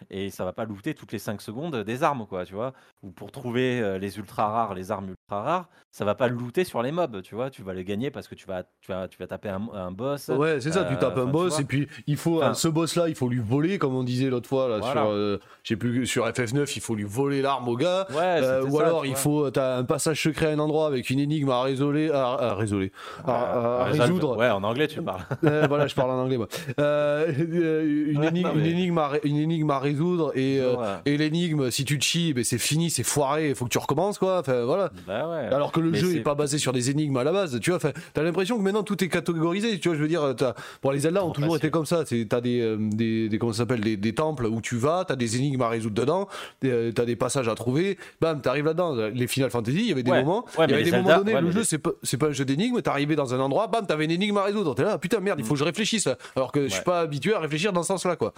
et 0.09 0.29
ça 0.29 0.45
va 0.45 0.53
pas 0.53 0.63
looter 0.63 0.93
toutes 0.93 1.11
les 1.11 1.19
5 1.19 1.41
secondes 1.41 1.75
des 1.83 2.03
armes, 2.03 2.25
quoi, 2.25 2.45
tu 2.45 2.53
vois. 2.53 2.71
Ou 3.03 3.11
pour 3.11 3.31
trouver 3.33 3.81
euh, 3.81 3.97
les 3.97 4.17
ultra 4.17 4.47
rares, 4.47 4.73
les 4.75 4.91
armes 4.91 5.09
ultra 5.09 5.41
rares, 5.41 5.69
ça 5.91 6.05
va 6.05 6.15
pas 6.15 6.29
looter 6.29 6.63
sur 6.63 6.81
les 6.81 6.93
mobs, 6.93 7.21
tu 7.21 7.35
vois. 7.35 7.49
Tu 7.49 7.63
vas 7.63 7.73
les 7.73 7.83
gagner 7.83 8.11
parce 8.11 8.29
que 8.29 8.35
tu 8.35 8.47
vas, 8.47 8.63
tu 8.79 8.89
vas, 8.93 9.09
tu 9.09 9.17
vas 9.17 9.27
taper 9.27 9.49
un, 9.49 9.61
un 9.73 9.91
boss. 9.91 10.29
Ouais, 10.29 10.61
c'est 10.61 10.71
ça, 10.71 10.85
tu 10.85 10.93
Euh, 10.93 10.97
tapes 10.97 11.17
un 11.17 11.25
boss 11.25 11.59
et 11.59 11.65
puis 11.65 11.89
il 12.07 12.15
faut, 12.15 12.41
ce 12.53 12.69
boss-là, 12.69 13.09
il 13.09 13.15
faut 13.15 13.27
lui 13.27 13.39
voler, 13.39 13.77
comme 13.77 13.93
on 13.93 14.03
disait 14.03 14.29
l'autre 14.29 14.47
fois, 14.47 14.69
là, 14.69 14.77
Voilà. 14.79 15.01
sur, 15.01 15.09
euh, 15.11 15.39
plus, 15.77 16.07
sur 16.07 16.25
FF9, 16.29 16.71
il 16.77 16.81
faut 16.81 16.95
lui 16.95 17.03
voler 17.03 17.41
l'arme 17.41 17.67
au 17.67 17.75
gars. 17.75 18.07
Ouais, 18.11 18.39
Euh, 18.41 18.63
ou 18.65 18.77
ça, 18.77 18.85
alors 18.85 19.01
tu 19.01 19.09
il 19.09 19.15
faut, 19.17 19.51
t'as 19.51 19.75
un 19.77 19.83
passage 19.83 20.23
secret 20.23 20.45
à 20.45 20.51
un 20.51 20.59
endroit 20.59 20.87
avec 20.87 21.09
une 21.09 21.19
énigme 21.19 21.49
à 21.49 21.61
résoudre, 21.61 22.15
à, 22.15 22.51
à 22.51 22.53
résoudre, 22.55 22.87
à, 23.25 23.31
à- 23.33 23.81
à 23.81 23.83
résolve. 23.83 24.01
résoudre. 24.13 24.37
Ouais, 24.37 24.49
en 24.49 24.63
anglais, 24.63 24.87
tu 24.87 25.01
parles. 25.01 25.23
Voilà, 25.41 25.88
je 25.89 25.95
parle 25.95 26.11
en 26.11 26.19
anglais 26.21 26.37
moi. 26.37 26.47
Euh, 26.79 27.31
une, 27.37 28.23
énigme, 28.23 28.49
une 28.55 28.65
énigme 28.65 28.97
à, 28.97 29.07
ré- 29.09 29.21
une 29.23 29.37
énigme 29.37 29.69
à 29.71 29.79
résoudre 29.79 30.31
et, 30.35 30.59
euh, 30.59 30.75
et 31.05 31.17
l'énigme, 31.17 31.71
si 31.71 31.85
tu 31.85 31.97
te 31.99 32.03
chies, 32.03 32.33
ben, 32.33 32.43
c'est 32.43 32.57
fini, 32.57 32.89
c'est 32.89 33.03
foiré, 33.03 33.49
il 33.49 33.55
faut 33.55 33.65
que 33.65 33.69
tu 33.69 33.77
recommences, 33.77 34.17
quoi. 34.17 34.39
Enfin, 34.39 34.63
voilà. 34.65 34.91
bah 35.07 35.27
ouais. 35.29 35.53
Alors 35.53 35.71
que 35.71 35.79
le 35.79 35.91
Mais 35.91 35.97
jeu 35.97 36.11
c'est- 36.11 36.17
est 36.17 36.21
pas 36.21 36.35
basé 36.35 36.57
sur 36.57 36.71
des 36.73 36.89
énigmes 36.89 37.17
à 37.17 37.23
la 37.23 37.31
base, 37.31 37.59
tu 37.59 37.69
vois. 37.71 37.77
Enfin, 37.77 37.91
t'as 38.13 38.23
l'impression 38.23 38.57
que 38.57 38.63
maintenant 38.63 38.83
tout 38.83 39.03
est 39.03 39.09
catégorisé, 39.09 39.79
tu 39.79 39.89
vois. 39.89 39.97
Je 39.97 40.01
veux 40.01 40.07
dire, 40.07 40.35
bon, 40.83 40.89
les 40.91 40.99
Zelda 40.99 41.23
ont 41.25 41.31
toujours 41.31 41.57
été 41.57 41.69
comme 41.69 41.85
ça. 41.85 42.03
T'as 42.29 42.41
des, 42.41 42.61
euh, 42.61 42.77
des, 42.79 43.29
des 43.29 43.37
comment 43.39 43.51
ça 43.53 43.59
s'appelle, 43.59 43.81
des, 43.81 43.97
des 43.97 44.13
temples 44.13 44.45
où 44.45 44.61
tu 44.61 44.75
vas, 44.77 45.05
t'as 45.07 45.15
des 45.15 45.37
énigmes 45.37 45.61
à 45.61 45.69
résoudre 45.69 45.95
dedans, 45.95 46.27
euh, 46.65 46.91
t'as 46.91 47.05
des 47.05 47.15
passages 47.15 47.47
à 47.47 47.55
trouver. 47.55 47.97
Bam, 48.21 48.41
t'arrives 48.41 48.65
là-dedans. 48.65 48.93
Les 49.13 49.27
Final 49.27 49.49
Fantasy, 49.49 49.77
il 49.79 49.87
y 49.87 49.91
avait 49.91 50.03
des 50.03 50.11
Ouais. 50.11 50.23
moments, 50.23 50.45
Ouais, 50.57 50.65
il 50.67 50.71
y 50.71 50.73
avait 50.73 50.83
des 50.83 50.91
Zelda- 50.91 51.01
moments 51.03 51.17
donnés. 51.23 51.41
le 51.41 51.51
jeu, 51.51 51.63
c'est 51.63 51.77
pas, 51.77 51.91
c'est 52.03 52.17
pas 52.17 52.27
un 52.27 52.31
jeu 52.31 52.45
d'énigmes. 52.45 52.81
T'arrivais 52.81 53.15
dans 53.15 53.33
un 53.33 53.39
endroit, 53.39 53.67
bam, 53.67 53.85
t'avais 53.85 54.05
une 54.05 54.11
énigme 54.11 54.37
à 54.37 54.43
résoudre. 54.43 54.75
T'es 54.75 54.83
là, 54.83 54.97
putain 54.97 55.19
merde, 55.19 55.39
il 55.39 55.45
faut 55.45 55.53
que 55.53 55.59
je 55.59 55.63
réfléchisse. 55.63 55.78
Là. 56.05 56.17
Alors 56.35 56.51
que 56.51 56.67
je 56.67 56.73
suis 56.73 56.83
pas 56.83 57.01
habitué 57.01 57.33
à 57.33 57.39
réfléchir 57.39 57.73
dans 57.73 57.83
ce 57.83 57.87
sens-là, 57.87 58.15
quoi. 58.15 58.33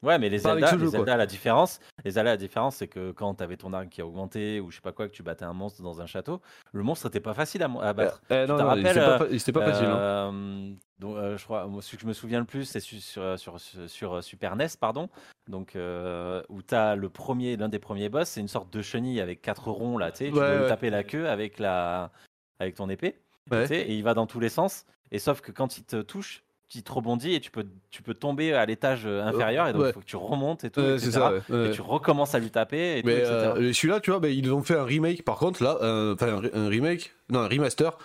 Ouais, 0.00 0.16
mais 0.16 0.28
les 0.28 0.38
Pas 0.38 0.50
Zelda, 0.52 0.68
ce 0.68 0.74
les 0.76 0.78
jeu, 0.82 0.90
quoi. 0.90 0.98
Zelda, 0.98 1.16
la 1.16 1.26
différence, 1.26 1.80
les 2.04 2.12
Zelda, 2.12 2.30
la 2.30 2.36
différence, 2.36 2.76
c'est 2.76 2.86
que 2.86 3.10
quand 3.10 3.34
t'avais 3.34 3.56
ton 3.56 3.72
arme 3.72 3.88
qui 3.88 4.00
a 4.00 4.06
augmenté 4.06 4.60
ou 4.60 4.70
je 4.70 4.76
sais 4.76 4.80
pas 4.80 4.92
quoi, 4.92 5.08
que 5.08 5.12
tu 5.12 5.24
battais 5.24 5.44
un 5.44 5.52
monstre 5.52 5.82
dans 5.82 6.00
un 6.00 6.06
château, 6.06 6.40
le 6.72 6.84
monstre 6.84 7.06
était 7.08 7.18
pas 7.18 7.34
facile 7.34 7.64
à, 7.64 7.70
à 7.82 7.92
battre. 7.94 8.22
Eh, 8.30 8.34
te 8.34 8.46
non, 8.46 8.58
non, 8.58 8.66
rappelles, 8.66 8.86
c'était 8.86 9.00
pas, 9.00 9.14
euh, 9.14 9.18
fa- 9.18 9.38
c'était 9.40 9.52
pas 9.52 9.64
facile. 9.72 9.86
hein. 9.86 9.98
Euh, 9.98 10.72
donc, 11.00 11.16
euh, 11.16 11.36
je 11.36 11.42
crois, 11.44 11.68
celui 11.80 11.96
que 11.96 12.02
je 12.04 12.06
me 12.06 12.12
souviens 12.12 12.38
le 12.38 12.44
plus, 12.46 12.64
c'est 12.64 12.78
su- 12.78 13.00
sur, 13.00 13.36
sur, 13.40 13.58
sur, 13.58 13.88
sur 13.90 14.22
Super 14.22 14.54
NES, 14.54 14.68
pardon. 14.80 15.08
Donc, 15.48 15.74
euh, 15.74 16.44
où 16.48 16.62
t'as 16.62 16.94
le 16.94 17.08
premier, 17.08 17.56
l'un 17.56 17.68
des 17.68 17.80
premiers 17.80 18.08
boss, 18.08 18.28
c'est 18.28 18.40
une 18.40 18.46
sorte 18.46 18.72
de 18.72 18.82
chenille 18.82 19.20
avec 19.20 19.42
quatre 19.42 19.68
ronds 19.68 19.98
là, 19.98 20.12
tu 20.12 20.18
sais, 20.18 20.24
tu 20.26 20.34
Ouais, 20.34 20.38
dois 20.38 20.54
lui 20.54 20.62
ouais. 20.62 20.68
taper 20.68 20.90
la 20.90 21.02
queue 21.02 21.28
avec 21.28 21.58
la, 21.58 22.12
avec 22.60 22.76
ton 22.76 22.88
épée, 22.88 23.18
Ouais. 23.50 23.66
tu 23.66 23.74
et 23.74 23.96
il 23.96 24.04
va 24.04 24.14
dans 24.14 24.28
tous 24.28 24.38
les 24.38 24.48
sens. 24.48 24.84
Et 25.10 25.18
sauf 25.18 25.40
que 25.40 25.50
quand 25.50 25.76
il 25.78 25.82
te 25.84 26.02
touche, 26.02 26.44
il 26.74 26.82
te 26.82 26.92
rebondit 26.92 27.34
et 27.34 27.40
tu 27.40 27.50
peux, 27.50 27.64
tu 27.90 28.02
peux 28.02 28.14
tomber 28.14 28.52
à 28.52 28.66
l'étage 28.66 29.02
euh, 29.06 29.22
inférieur 29.22 29.68
et 29.68 29.72
donc 29.72 29.80
il 29.82 29.84
ouais. 29.86 29.92
faut 29.92 30.00
que 30.00 30.04
tu 30.04 30.16
remontes 30.16 30.64
et 30.64 30.70
tout, 30.70 30.80
Ouais, 30.80 30.94
etc. 30.96 31.10
ça. 31.12 31.32
ouais. 31.48 31.68
Et 31.68 31.70
tu 31.70 31.80
recommences 31.80 32.34
à 32.34 32.38
lui 32.38 32.50
taper 32.50 32.98
et 32.98 33.02
Mais 33.04 33.24
euh, 33.24 33.72
celui-là, 33.72 34.00
tu 34.00 34.10
vois, 34.10 34.20
bah, 34.20 34.28
ils 34.28 34.52
ont 34.52 34.62
fait 34.62 34.76
un 34.76 34.84
remake 34.84 35.24
par 35.24 35.36
contre, 35.38 35.62
là, 35.62 35.78
euh, 35.82 36.14
enfin 36.14 36.28
un, 36.28 36.40
re- 36.42 36.50
un 36.54 36.68
remake, 36.68 37.12
non, 37.30 37.40
un 37.40 37.48
remaster 37.48 37.96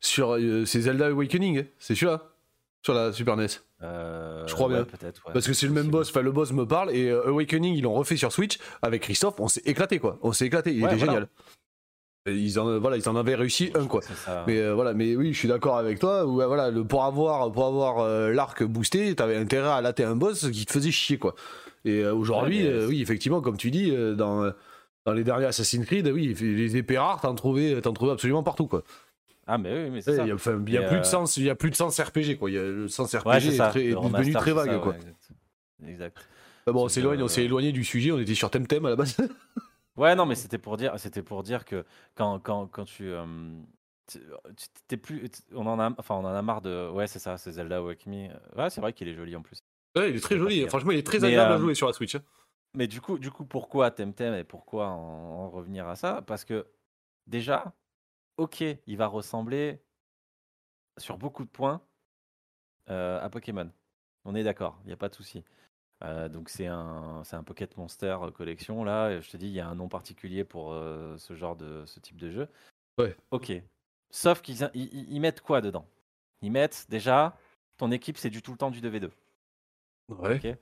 sur 0.00 0.34
euh, 0.36 0.64
c'est 0.66 0.82
Zelda 0.82 1.06
Awakening, 1.06 1.58
hein. 1.60 1.64
c'est 1.78 1.94
celui-là, 1.94 2.22
sur 2.82 2.94
la 2.94 3.12
Super 3.12 3.36
NES. 3.36 3.46
Euh, 3.82 4.46
je 4.46 4.52
crois 4.54 4.68
bien. 4.68 4.86
Parce 5.32 5.46
que 5.46 5.54
c'est 5.54 5.66
le 5.66 5.72
même 5.72 5.88
boss, 5.88 6.10
enfin 6.10 6.20
le 6.20 6.32
boss 6.32 6.52
me 6.52 6.66
parle, 6.66 6.94
et 6.94 7.08
euh, 7.08 7.28
Awakening, 7.28 7.74
ils 7.74 7.82
l'ont 7.82 7.94
refait 7.94 8.16
sur 8.18 8.30
Switch 8.30 8.58
avec 8.82 9.00
Christophe, 9.02 9.36
on 9.40 9.48
s'est 9.48 9.62
éclaté 9.64 9.98
quoi, 9.98 10.18
on 10.22 10.32
s'est 10.32 10.44
éclaté, 10.46 10.72
il 10.72 10.84
était 10.84 10.96
voilà. 10.96 10.98
génial. 11.12 11.28
Ils 12.26 12.58
en, 12.60 12.78
voilà, 12.78 12.96
ils 12.98 13.08
en 13.08 13.16
avaient 13.16 13.34
réussi 13.34 13.70
un 13.74 13.86
quoi. 13.86 14.02
Mais 14.46 14.58
euh, 14.58 14.74
voilà, 14.74 14.92
mais 14.92 15.16
oui, 15.16 15.32
je 15.32 15.38
suis 15.38 15.48
d'accord 15.48 15.78
avec 15.78 15.98
toi. 15.98 16.26
Où, 16.26 16.42
euh, 16.42 16.46
voilà, 16.46 16.70
le, 16.70 16.84
pour 16.84 17.04
avoir, 17.04 17.50
pour 17.50 17.64
avoir 17.64 18.00
euh, 18.00 18.30
l'arc 18.32 18.62
boosté, 18.62 19.14
t'avais 19.14 19.36
intérêt 19.36 19.70
à 19.70 19.80
latter 19.80 20.04
un 20.04 20.16
boss 20.16 20.50
qui 20.50 20.66
te 20.66 20.72
faisait 20.72 20.90
chier, 20.90 21.16
quoi. 21.18 21.34
Et 21.86 22.00
euh, 22.00 22.14
aujourd'hui, 22.14 22.66
Ouais, 22.68 22.84
oui, 22.86 23.00
effectivement, 23.00 23.40
comme 23.40 23.56
tu 23.56 23.70
dis, 23.70 23.90
dans, 24.16 24.52
dans 25.06 25.12
les 25.14 25.24
derniers 25.24 25.46
Assassin's 25.46 25.86
Creed, 25.86 26.06
oui, 26.08 26.34
les 26.38 26.76
épées 26.76 26.98
rares, 26.98 27.22
t'en 27.22 27.34
trouvais, 27.34 27.80
t'en 27.80 27.94
trouvais 27.94 28.12
absolument 28.12 28.42
partout, 28.42 28.66
quoi. 28.66 28.82
Ah, 29.46 29.56
mais 29.56 29.72
oui, 29.84 29.90
mais 29.90 30.00
c'est 30.02 30.12
Il 30.12 30.16
ça. 30.18 30.26
y 30.26 30.30
a, 30.30 30.34
enfin, 30.34 30.62
il 30.66 30.72
y 30.74 30.76
a 30.76 30.82
plus 30.82 30.98
de 31.00 31.04
sens, 31.04 31.38
il 31.38 31.44
y 31.44 31.50
a 31.50 31.54
plus 31.54 31.70
de 31.70 31.74
sens 31.74 31.98
RPG, 31.98 32.36
quoi. 32.38 32.50
Il 32.50 32.54
y 32.54 32.58
a, 32.58 32.62
le 32.62 32.86
sens 32.88 33.14
RPG 33.14 33.26
Ouais, 33.26 33.36
est, 33.38 33.56
très- 33.56 33.82
devenu 33.92 34.32
très 34.34 34.52
vague, 34.52 34.70
ça, 34.72 34.78
quoi. 34.78 34.94
exact. 34.94 35.16
Exact. 35.88 36.16
Bon, 36.66 36.84
on 36.84 36.88
s'éloigne, 36.88 37.22
on 37.22 37.28
s'est 37.28 37.44
éloigné 37.44 37.72
du 37.72 37.82
sujet. 37.82 38.12
On 38.12 38.18
était 38.20 38.34
sur 38.34 38.50
Temtem 38.50 38.84
à 38.84 38.90
la 38.90 38.96
base. 38.96 39.16
Ouais, 40.00 40.14
non, 40.14 40.24
mais 40.24 40.34
c'était 40.34 40.56
pour 40.56 40.78
dire, 40.78 40.98
c'était 40.98 41.22
pour 41.22 41.42
dire 41.42 41.66
que 41.66 41.84
quand, 42.14 42.38
quand, 42.40 42.66
quand 42.68 42.86
tu, 42.86 43.04
euh, 43.10 43.26
tu- 44.06 44.18
tu- 44.56 44.66
t'es 44.88 44.96
plus, 44.96 45.28
on 45.52 45.66
en 45.66 45.78
a, 45.78 45.90
enfin, 45.98 46.14
on 46.14 46.24
en 46.24 46.34
a 46.34 46.40
marre 46.40 46.62
de, 46.62 46.88
ouais, 46.90 47.06
c'est 47.06 47.18
ça, 47.18 47.36
c'est 47.36 47.52
Zelda 47.52 47.76
Awakening. 47.76 48.30
Ouais, 48.56 48.70
c'est 48.70 48.80
vrai 48.80 48.94
qu'il 48.94 49.08
est 49.08 49.14
joli 49.14 49.36
en 49.36 49.42
plus. 49.42 49.62
ouais, 49.96 50.10
il 50.10 50.16
est 50.16 50.20
très 50.20 50.36
C'est 50.36 50.38
joli. 50.38 50.60
pire. 50.60 50.70
Franchement, 50.70 50.92
il 50.92 50.98
est 50.98 51.06
très 51.06 51.20
Mais, 51.20 51.26
agréable 51.28 51.52
à 51.52 51.56
euh, 51.56 51.58
jouer 51.58 51.74
sur 51.74 51.86
la 51.86 51.92
Switch. 51.92 52.14
hein. 52.14 52.22
Mais 52.74 52.86
du 52.86 53.00
coup, 53.02 53.18
du 53.18 53.30
coup, 53.30 53.44
pourquoi 53.44 53.90
Temtem 53.90 54.32
et 54.34 54.44
pourquoi 54.44 54.88
en, 54.88 55.44
en 55.44 55.50
revenir 55.50 55.86
à 55.86 55.96
ça? 55.96 56.22
Parce 56.26 56.44
que 56.46 56.66
déjà, 57.26 57.74
ok, 58.38 58.62
il 58.86 58.96
va 58.96 59.06
ressembler 59.06 59.82
sur 60.98 61.18
beaucoup 61.18 61.44
de 61.44 61.50
points 61.50 61.82
euh, 62.88 63.20
à 63.20 63.28
Pokémon. 63.30 63.70
On 64.24 64.34
est 64.34 64.42
d'accord, 64.44 64.78
il 64.84 64.88
n'y 64.88 64.92
a 64.92 64.96
pas 64.96 65.08
de 65.08 65.14
souci. 65.14 65.44
Euh, 66.02 66.28
donc 66.28 66.48
c'est 66.48 66.66
un, 66.66 67.22
c'est 67.24 67.36
un 67.36 67.42
Pocket 67.42 67.76
Monster 67.76 68.16
euh, 68.22 68.30
collection 68.30 68.84
là. 68.84 69.20
Je 69.20 69.30
te 69.30 69.36
dis, 69.36 69.46
il 69.46 69.52
y 69.52 69.60
a 69.60 69.68
un 69.68 69.74
nom 69.74 69.88
particulier 69.88 70.44
pour 70.44 70.72
euh, 70.72 71.16
ce 71.18 71.34
genre 71.34 71.56
de 71.56 71.84
ce 71.86 72.00
type 72.00 72.16
de 72.16 72.30
jeu. 72.30 72.48
Ouais. 72.98 73.16
Ok. 73.30 73.52
Sauf 74.10 74.40
qu'ils 74.42 74.62
ils- 74.74 74.88
ils- 74.94 75.12
ils 75.12 75.20
mettent 75.20 75.40
quoi 75.42 75.60
dedans? 75.60 75.86
Ils 76.42 76.50
mettent 76.50 76.86
déjà 76.88 77.36
ton 77.76 77.90
équipe, 77.92 78.16
c'est 78.18 78.30
du 78.30 78.40
tout 78.42 78.52
le 78.52 78.58
temps 78.58 78.70
du 78.70 78.80
2v2. 78.80 79.10
Ouais. 80.08 80.36
ok. 80.36 80.56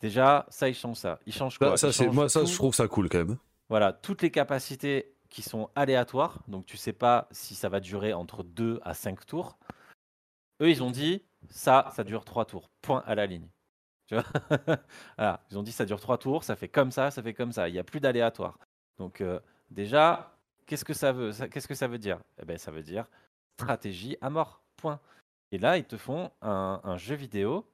Déjà, 0.00 0.46
ça, 0.48 0.68
ils 0.68 0.74
changent 0.74 0.96
ça. 0.98 1.20
Ils 1.26 1.32
changent 1.32 1.58
quoi? 1.58 1.76
ça, 1.76 1.88
Ils 1.88 1.92
c'est, 1.92 2.04
changent 2.06 2.14
moi, 2.14 2.28
ça, 2.28 2.40
tout. 2.40 2.46
je 2.46 2.54
trouve 2.56 2.74
ça 2.74 2.88
cool 2.88 3.08
quand 3.08 3.18
même. 3.18 3.38
Voilà, 3.68 3.92
toutes 3.92 4.22
les 4.22 4.30
capacités 4.32 5.14
qui 5.30 5.42
sont 5.42 5.70
aléatoires, 5.76 6.42
donc 6.48 6.66
tu 6.66 6.76
sais 6.76 6.92
pas 6.92 7.28
si 7.30 7.54
ça 7.54 7.68
va 7.68 7.78
durer 7.80 8.12
entre 8.12 8.42
2 8.42 8.80
à 8.82 8.92
5 8.94 9.24
tours. 9.24 9.56
Eux, 10.60 10.68
ils 10.70 10.82
ont 10.82 10.90
dit 10.90 11.22
ça, 11.48 11.90
ça 11.94 12.02
dure 12.04 12.24
3 12.24 12.44
tours, 12.44 12.68
point 12.82 13.02
à 13.06 13.14
la 13.14 13.26
ligne. 13.26 13.48
Tu 14.12 14.18
vois 14.18 14.24
voilà, 15.16 15.40
ils 15.50 15.58
ont 15.58 15.62
dit 15.62 15.72
ça 15.72 15.86
dure 15.86 16.00
3 16.00 16.18
tours, 16.18 16.44
ça 16.44 16.54
fait 16.54 16.68
comme 16.68 16.90
ça, 16.90 17.10
ça 17.10 17.22
fait 17.22 17.32
comme 17.32 17.52
ça, 17.52 17.68
il 17.68 17.72
n'y 17.72 17.78
a 17.78 17.84
plus 17.84 18.00
d'aléatoire. 18.00 18.58
Donc 18.98 19.22
euh, 19.22 19.40
déjà, 19.70 20.36
qu'est-ce 20.66 20.84
que 20.84 20.94
ça 20.94 21.12
veut 21.12 21.32
Qu'est-ce 21.48 21.66
que 21.66 21.74
ça 21.74 21.88
veut 21.88 21.98
dire? 21.98 22.18
Eh 22.40 22.44
ben, 22.44 22.58
ça 22.58 22.70
veut 22.70 22.82
dire 22.82 23.06
stratégie 23.58 24.16
à 24.20 24.28
mort, 24.28 24.62
point. 24.76 25.00
Et 25.50 25.58
là, 25.58 25.78
ils 25.78 25.84
te 25.84 25.96
font 25.96 26.30
un, 26.42 26.80
un 26.84 26.96
jeu 26.96 27.14
vidéo 27.14 27.66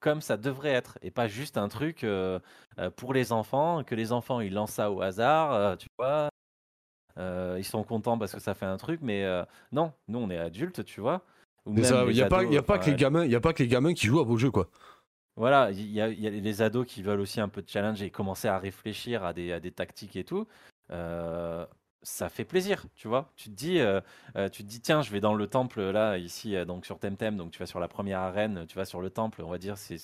comme 0.00 0.20
ça 0.20 0.36
devrait 0.36 0.70
être, 0.70 0.98
et 1.02 1.10
pas 1.10 1.26
juste 1.26 1.58
un 1.58 1.68
truc 1.68 2.04
euh, 2.04 2.38
euh, 2.78 2.90
pour 2.90 3.12
les 3.12 3.32
enfants, 3.32 3.82
que 3.84 3.94
les 3.94 4.12
enfants 4.12 4.40
ils 4.40 4.52
lancent 4.52 4.74
ça 4.74 4.92
au 4.92 5.02
hasard, 5.02 5.52
euh, 5.52 5.76
tu 5.76 5.88
vois. 5.98 6.28
Ils 7.56 7.64
sont 7.64 7.82
contents 7.82 8.16
parce 8.16 8.32
que 8.32 8.40
ça 8.40 8.54
fait 8.54 8.66
un 8.66 8.76
truc, 8.76 9.00
mais 9.02 9.26
non, 9.72 9.92
nous 10.06 10.20
on 10.20 10.30
est 10.30 10.38
adultes, 10.38 10.84
tu 10.84 11.00
vois. 11.00 11.22
Il 11.66 11.74
n'y 11.74 11.84
a, 11.84 11.90
pas, 11.90 11.98
ados, 11.98 12.12
il 12.12 12.54
y 12.54 12.56
a 12.56 12.62
pas 12.62 12.74
enfin, 12.74 12.84
que 12.84 12.90
les 12.90 12.96
gamins, 12.96 13.24
il 13.24 13.32
y 13.32 13.34
a 13.34 13.40
pas 13.40 13.52
que 13.52 13.62
les 13.62 13.68
gamins 13.68 13.92
qui 13.92 14.06
jouent 14.06 14.20
à 14.20 14.24
vos 14.24 14.36
jeux, 14.36 14.52
quoi. 14.52 14.68
Voilà, 15.38 15.70
il 15.70 15.88
y, 15.92 16.00
a- 16.00 16.08
il 16.08 16.18
y 16.20 16.26
a 16.26 16.30
les 16.30 16.62
ados 16.62 16.84
qui 16.84 17.00
veulent 17.00 17.20
aussi 17.20 17.40
un 17.40 17.48
peu 17.48 17.62
de 17.62 17.68
challenge 17.68 18.02
et 18.02 18.10
commencer 18.10 18.48
à 18.48 18.58
réfléchir 18.58 19.24
à 19.24 19.32
des, 19.32 19.52
à 19.52 19.60
des 19.60 19.70
tactiques 19.70 20.16
et 20.16 20.24
tout. 20.24 20.48
Euh, 20.90 21.64
ça 22.02 22.28
fait 22.28 22.44
plaisir, 22.44 22.86
tu 22.96 23.06
vois. 23.06 23.30
Tu 23.36 23.48
te 23.48 23.54
dis, 23.54 23.78
euh, 23.78 24.00
euh, 24.36 24.48
tu 24.48 24.64
te 24.64 24.68
dis, 24.68 24.80
tiens, 24.80 25.00
je 25.00 25.12
vais 25.12 25.20
dans 25.20 25.34
le 25.34 25.46
temple 25.46 25.80
là, 25.80 26.18
ici, 26.18 26.56
donc 26.66 26.86
sur 26.86 26.98
Temtem, 26.98 27.36
donc 27.36 27.52
tu 27.52 27.60
vas 27.60 27.66
sur 27.66 27.78
la 27.78 27.86
première 27.86 28.18
arène, 28.18 28.66
tu 28.66 28.76
vas 28.76 28.84
sur 28.84 29.00
le 29.00 29.10
temple, 29.10 29.42
on 29.42 29.48
va 29.48 29.58
dire, 29.58 29.78
c'est, 29.78 29.96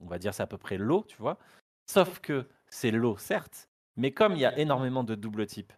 on 0.00 0.06
va 0.06 0.18
dire, 0.18 0.34
c'est 0.34 0.42
à 0.42 0.46
peu 0.46 0.58
près 0.58 0.76
l'eau, 0.76 1.04
tu 1.08 1.16
vois. 1.16 1.38
Sauf 1.86 2.20
que 2.20 2.46
c'est 2.68 2.90
l'eau, 2.90 3.16
certes, 3.16 3.70
mais 3.96 4.10
comme 4.12 4.34
il 4.34 4.40
y 4.40 4.44
a 4.46 4.58
énormément 4.58 5.02
de 5.04 5.14
doubles 5.14 5.46
types, 5.46 5.72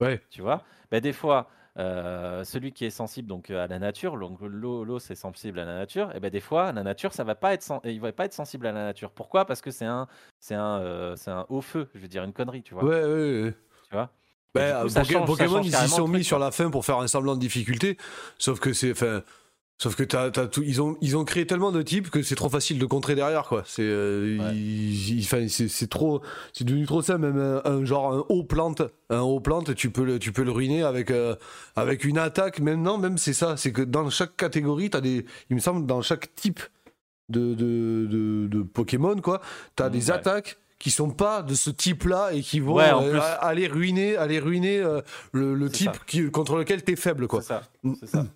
Ouais. 0.00 0.20
tu 0.30 0.42
vois, 0.42 0.62
ben, 0.90 1.00
des 1.00 1.12
fois, 1.14 1.48
euh, 1.78 2.42
celui 2.44 2.72
qui 2.72 2.84
est 2.84 2.90
sensible 2.90 3.28
donc 3.28 3.50
euh, 3.50 3.64
à 3.64 3.66
la 3.66 3.78
nature, 3.78 4.18
donc 4.18 4.38
l'eau, 4.40 4.84
l'eau 4.84 4.98
c'est 4.98 5.14
sensible 5.14 5.58
à 5.58 5.64
la 5.64 5.74
nature, 5.74 6.14
et 6.14 6.20
ben 6.20 6.30
des 6.30 6.40
fois 6.40 6.72
la 6.72 6.82
nature 6.82 7.12
ça 7.12 7.22
va 7.24 7.34
pas 7.34 7.52
être, 7.52 7.62
sen- 7.62 7.80
il 7.84 8.00
va 8.00 8.12
pas 8.12 8.24
être 8.24 8.32
sensible 8.32 8.66
à 8.66 8.72
la 8.72 8.84
nature. 8.84 9.10
Pourquoi? 9.10 9.44
Parce 9.44 9.60
que 9.60 9.70
c'est 9.70 9.84
un, 9.84 10.06
c'est 10.40 10.54
un, 10.54 10.80
euh, 10.80 11.16
c'est 11.16 11.30
un 11.30 11.44
haut 11.48 11.60
feu, 11.60 11.88
je 11.94 12.00
veux 12.00 12.08
dire 12.08 12.24
une 12.24 12.32
connerie, 12.32 12.62
tu 12.62 12.74
vois. 12.74 12.84
Ouais, 12.84 13.02
ouais, 13.04 13.42
ouais. 13.44 13.54
Tu 13.88 13.94
vois? 13.94 14.10
Du 14.54 14.62
coup, 14.62 14.66
euh, 14.66 14.88
ça 14.88 15.02
Poké- 15.02 15.12
change- 15.12 15.26
Pokémon, 15.26 15.60
ils 15.60 15.68
y 15.68 15.70
carrément 15.70 15.96
sont 15.96 16.08
mis 16.08 16.24
sur 16.24 16.38
la 16.38 16.50
fin 16.50 16.70
pour 16.70 16.84
faire 16.84 16.98
un 16.98 17.08
semblant 17.08 17.34
de 17.34 17.40
difficulté. 17.40 17.98
Sauf 18.38 18.58
que 18.58 18.72
c'est, 18.72 18.92
enfin, 18.92 19.22
sauf 19.78 19.94
que 19.94 20.02
t'as, 20.02 20.30
t'as 20.30 20.46
tout, 20.46 20.62
ils 20.62 20.80
ont, 20.80 20.96
ils 21.02 21.16
ont 21.16 21.24
créé 21.24 21.46
tellement 21.46 21.70
de 21.70 21.82
types 21.82 22.08
que 22.10 22.22
c'est 22.22 22.34
trop 22.34 22.48
facile 22.48 22.78
de 22.78 22.86
contrer 22.86 23.14
derrière, 23.14 23.44
quoi. 23.44 23.62
C'est, 23.66 23.82
euh, 23.82 24.38
Ouais. 24.38 25.48
c'est, 25.48 25.68
c'est 25.68 25.86
trop, 25.88 26.22
c'est 26.52 26.64
devenu 26.64 26.86
trop 26.86 27.02
simple. 27.02 27.20
Même 27.26 27.38
un, 27.38 27.60
un 27.70 27.84
genre 27.84 28.12
un 28.14 28.24
haut 28.28 28.44
plante, 28.44 28.82
un 29.10 29.20
haut 29.20 29.40
plante, 29.40 29.74
tu 29.74 29.90
peux 29.90 30.04
le, 30.04 30.18
tu 30.18 30.32
peux 30.32 30.44
le 30.44 30.50
ruiner 30.50 30.82
avec, 30.82 31.10
euh, 31.10 31.36
avec 31.76 32.04
une 32.04 32.18
attaque. 32.18 32.60
Maintenant, 32.60 32.96
même 32.98 33.18
c'est 33.18 33.32
ça, 33.34 33.56
c'est 33.56 33.72
que 33.72 33.82
dans 33.82 34.08
chaque 34.10 34.36
catégorie, 34.36 34.88
t'as 34.90 35.00
des, 35.02 35.26
il 35.50 35.56
me 35.56 35.60
semble, 35.60 35.84
dans 35.86 36.00
chaque 36.02 36.34
type 36.34 36.60
de, 37.28 37.54
de, 37.54 38.06
de, 38.08 38.46
de 38.48 38.62
Pokémon, 38.62 39.16
quoi, 39.16 39.40
t'as 39.74 39.90
des 39.90 40.06
ouais. 40.10 40.16
attaques 40.16 40.58
qui 40.78 40.90
sont 40.90 41.10
pas 41.10 41.42
de 41.42 41.54
ce 41.54 41.70
type-là 41.70 42.30
et 42.32 42.40
qui 42.42 42.60
vont 42.60 42.74
Ouais, 42.76 42.90
euh, 42.92 43.18
aller 43.40 43.66
ruiner, 43.66 44.16
aller 44.16 44.38
ruiner 44.38 44.82
le, 45.32 45.68
type 45.68 46.04
qui, 46.06 46.30
contre 46.30 46.56
lequel 46.56 46.82
t'es 46.84 46.96
faible, 46.96 47.26
quoi. 47.28 47.40
C'est 47.42 47.48
ça. 47.48 47.62
Mm. 47.82 47.94
C'est 48.00 48.06
ça. 48.06 48.26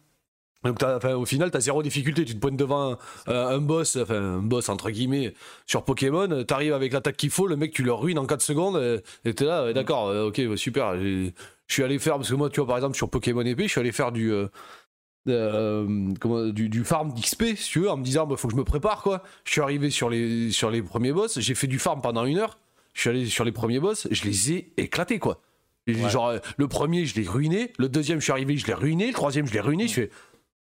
Donc 0.64 0.82
enfin, 0.82 1.14
au 1.14 1.24
final, 1.24 1.50
t'as 1.50 1.60
zéro 1.60 1.82
difficulté. 1.82 2.24
Tu 2.24 2.34
te 2.34 2.38
pointes 2.38 2.56
devant 2.56 2.92
un, 2.92 2.98
un 3.34 3.58
boss, 3.58 3.96
enfin 3.96 4.14
un 4.20 4.42
boss 4.42 4.68
entre 4.68 4.90
guillemets 4.90 5.32
sur 5.66 5.84
Pokémon. 5.84 6.44
T'arrives 6.44 6.74
avec 6.74 6.92
l'attaque 6.92 7.16
qu'il 7.16 7.30
faut, 7.30 7.46
le 7.46 7.56
mec 7.56 7.72
tu 7.72 7.82
le 7.82 7.92
ruines 7.92 8.18
en 8.18 8.26
4 8.26 8.42
secondes. 8.42 8.76
euh, 8.76 9.00
Et 9.24 9.34
t'es 9.34 9.46
là, 9.46 9.72
d'accord, 9.72 10.08
euh, 10.08 10.28
ok, 10.28 10.40
super. 10.56 10.96
Je 10.98 11.30
suis 11.68 11.82
allé 11.82 11.98
faire 11.98 12.16
parce 12.16 12.28
que 12.28 12.34
moi, 12.34 12.50
tu 12.50 12.60
vois, 12.60 12.66
par 12.66 12.76
exemple 12.76 12.96
sur 12.96 13.08
Pokémon 13.08 13.40
épée, 13.42 13.64
je 13.64 13.68
suis 13.70 13.80
allé 13.80 13.92
faire 13.92 14.12
du 14.12 14.32
euh, 14.32 14.48
euh, 15.28 16.12
comment, 16.20 16.46
du, 16.48 16.68
du 16.68 16.84
farm 16.84 17.12
d'XP, 17.12 17.56
si 17.56 17.70
tu 17.70 17.80
veux, 17.80 17.90
en 17.90 17.96
me 17.96 18.04
disant, 18.04 18.26
bah, 18.26 18.36
faut 18.36 18.48
que 18.48 18.54
je 18.54 18.58
me 18.58 18.64
prépare 18.64 19.02
quoi. 19.02 19.22
Je 19.44 19.52
suis 19.52 19.60
arrivé 19.60 19.90
sur 19.90 20.08
les 20.10 20.50
sur 20.50 20.70
les 20.70 20.82
premiers 20.82 21.12
boss, 21.12 21.38
j'ai 21.38 21.54
fait 21.54 21.66
du 21.66 21.78
farm 21.78 22.00
pendant 22.00 22.24
une 22.24 22.38
heure. 22.38 22.58
Je 22.94 23.02
suis 23.02 23.10
allé 23.10 23.26
sur 23.26 23.44
les 23.44 23.52
premiers 23.52 23.78
boss, 23.80 24.08
je 24.10 24.24
les 24.24 24.52
ai 24.52 24.72
éclatés 24.76 25.18
quoi. 25.18 25.40
Ouais. 25.86 26.08
Genre, 26.10 26.28
euh, 26.28 26.38
le 26.56 26.68
premier, 26.68 27.04
je 27.06 27.16
l'ai 27.20 27.26
ruiné. 27.26 27.72
Le 27.78 27.88
deuxième, 27.88 28.18
je 28.20 28.24
suis 28.24 28.32
arrivé, 28.32 28.56
je 28.56 28.66
l'ai 28.66 28.74
ruiné. 28.74 29.08
Le 29.08 29.12
troisième, 29.12 29.46
je 29.46 29.52
l'ai 29.52 29.60
ruiné. 29.60 29.88
Je 29.88 29.94
fais, 29.94 30.10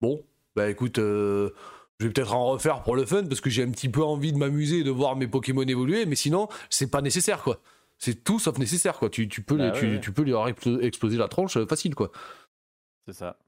bon, 0.00 0.22
bah 0.56 0.68
écoute, 0.70 0.98
euh, 0.98 1.50
je 1.98 2.06
vais 2.06 2.12
peut-être 2.12 2.34
en 2.34 2.46
refaire 2.46 2.82
pour 2.82 2.96
le 2.96 3.04
fun 3.06 3.24
parce 3.26 3.40
que 3.40 3.50
j'ai 3.50 3.62
un 3.62 3.70
petit 3.70 3.88
peu 3.88 4.02
envie 4.02 4.32
de 4.32 4.38
m'amuser 4.38 4.78
et 4.78 4.84
de 4.84 4.90
voir 4.90 5.16
mes 5.16 5.26
Pokémon 5.28 5.62
évoluer, 5.62 6.06
mais 6.06 6.16
sinon, 6.16 6.48
c'est 6.70 6.90
pas 6.90 7.02
nécessaire, 7.02 7.42
quoi. 7.42 7.60
C'est 7.98 8.24
tout 8.24 8.38
sauf 8.38 8.58
nécessaire, 8.58 8.98
quoi. 8.98 9.10
Tu, 9.10 9.28
tu 9.28 9.42
peux, 9.42 9.56
Bah 9.56 9.64
les- 9.66 9.70
ouais, 9.72 9.78
tu, 9.78 9.86
ouais. 9.94 10.00
tu 10.00 10.12
peux 10.12 10.22
lui 10.22 10.32
avoir 10.32 10.48
explo- 10.48 10.80
explosé 10.80 11.18
la 11.18 11.28
tronche 11.28 11.56
euh, 11.58 11.66
facile, 11.66 11.94
quoi. 11.94 12.10
C'est 13.06 13.14
ça. 13.14 13.38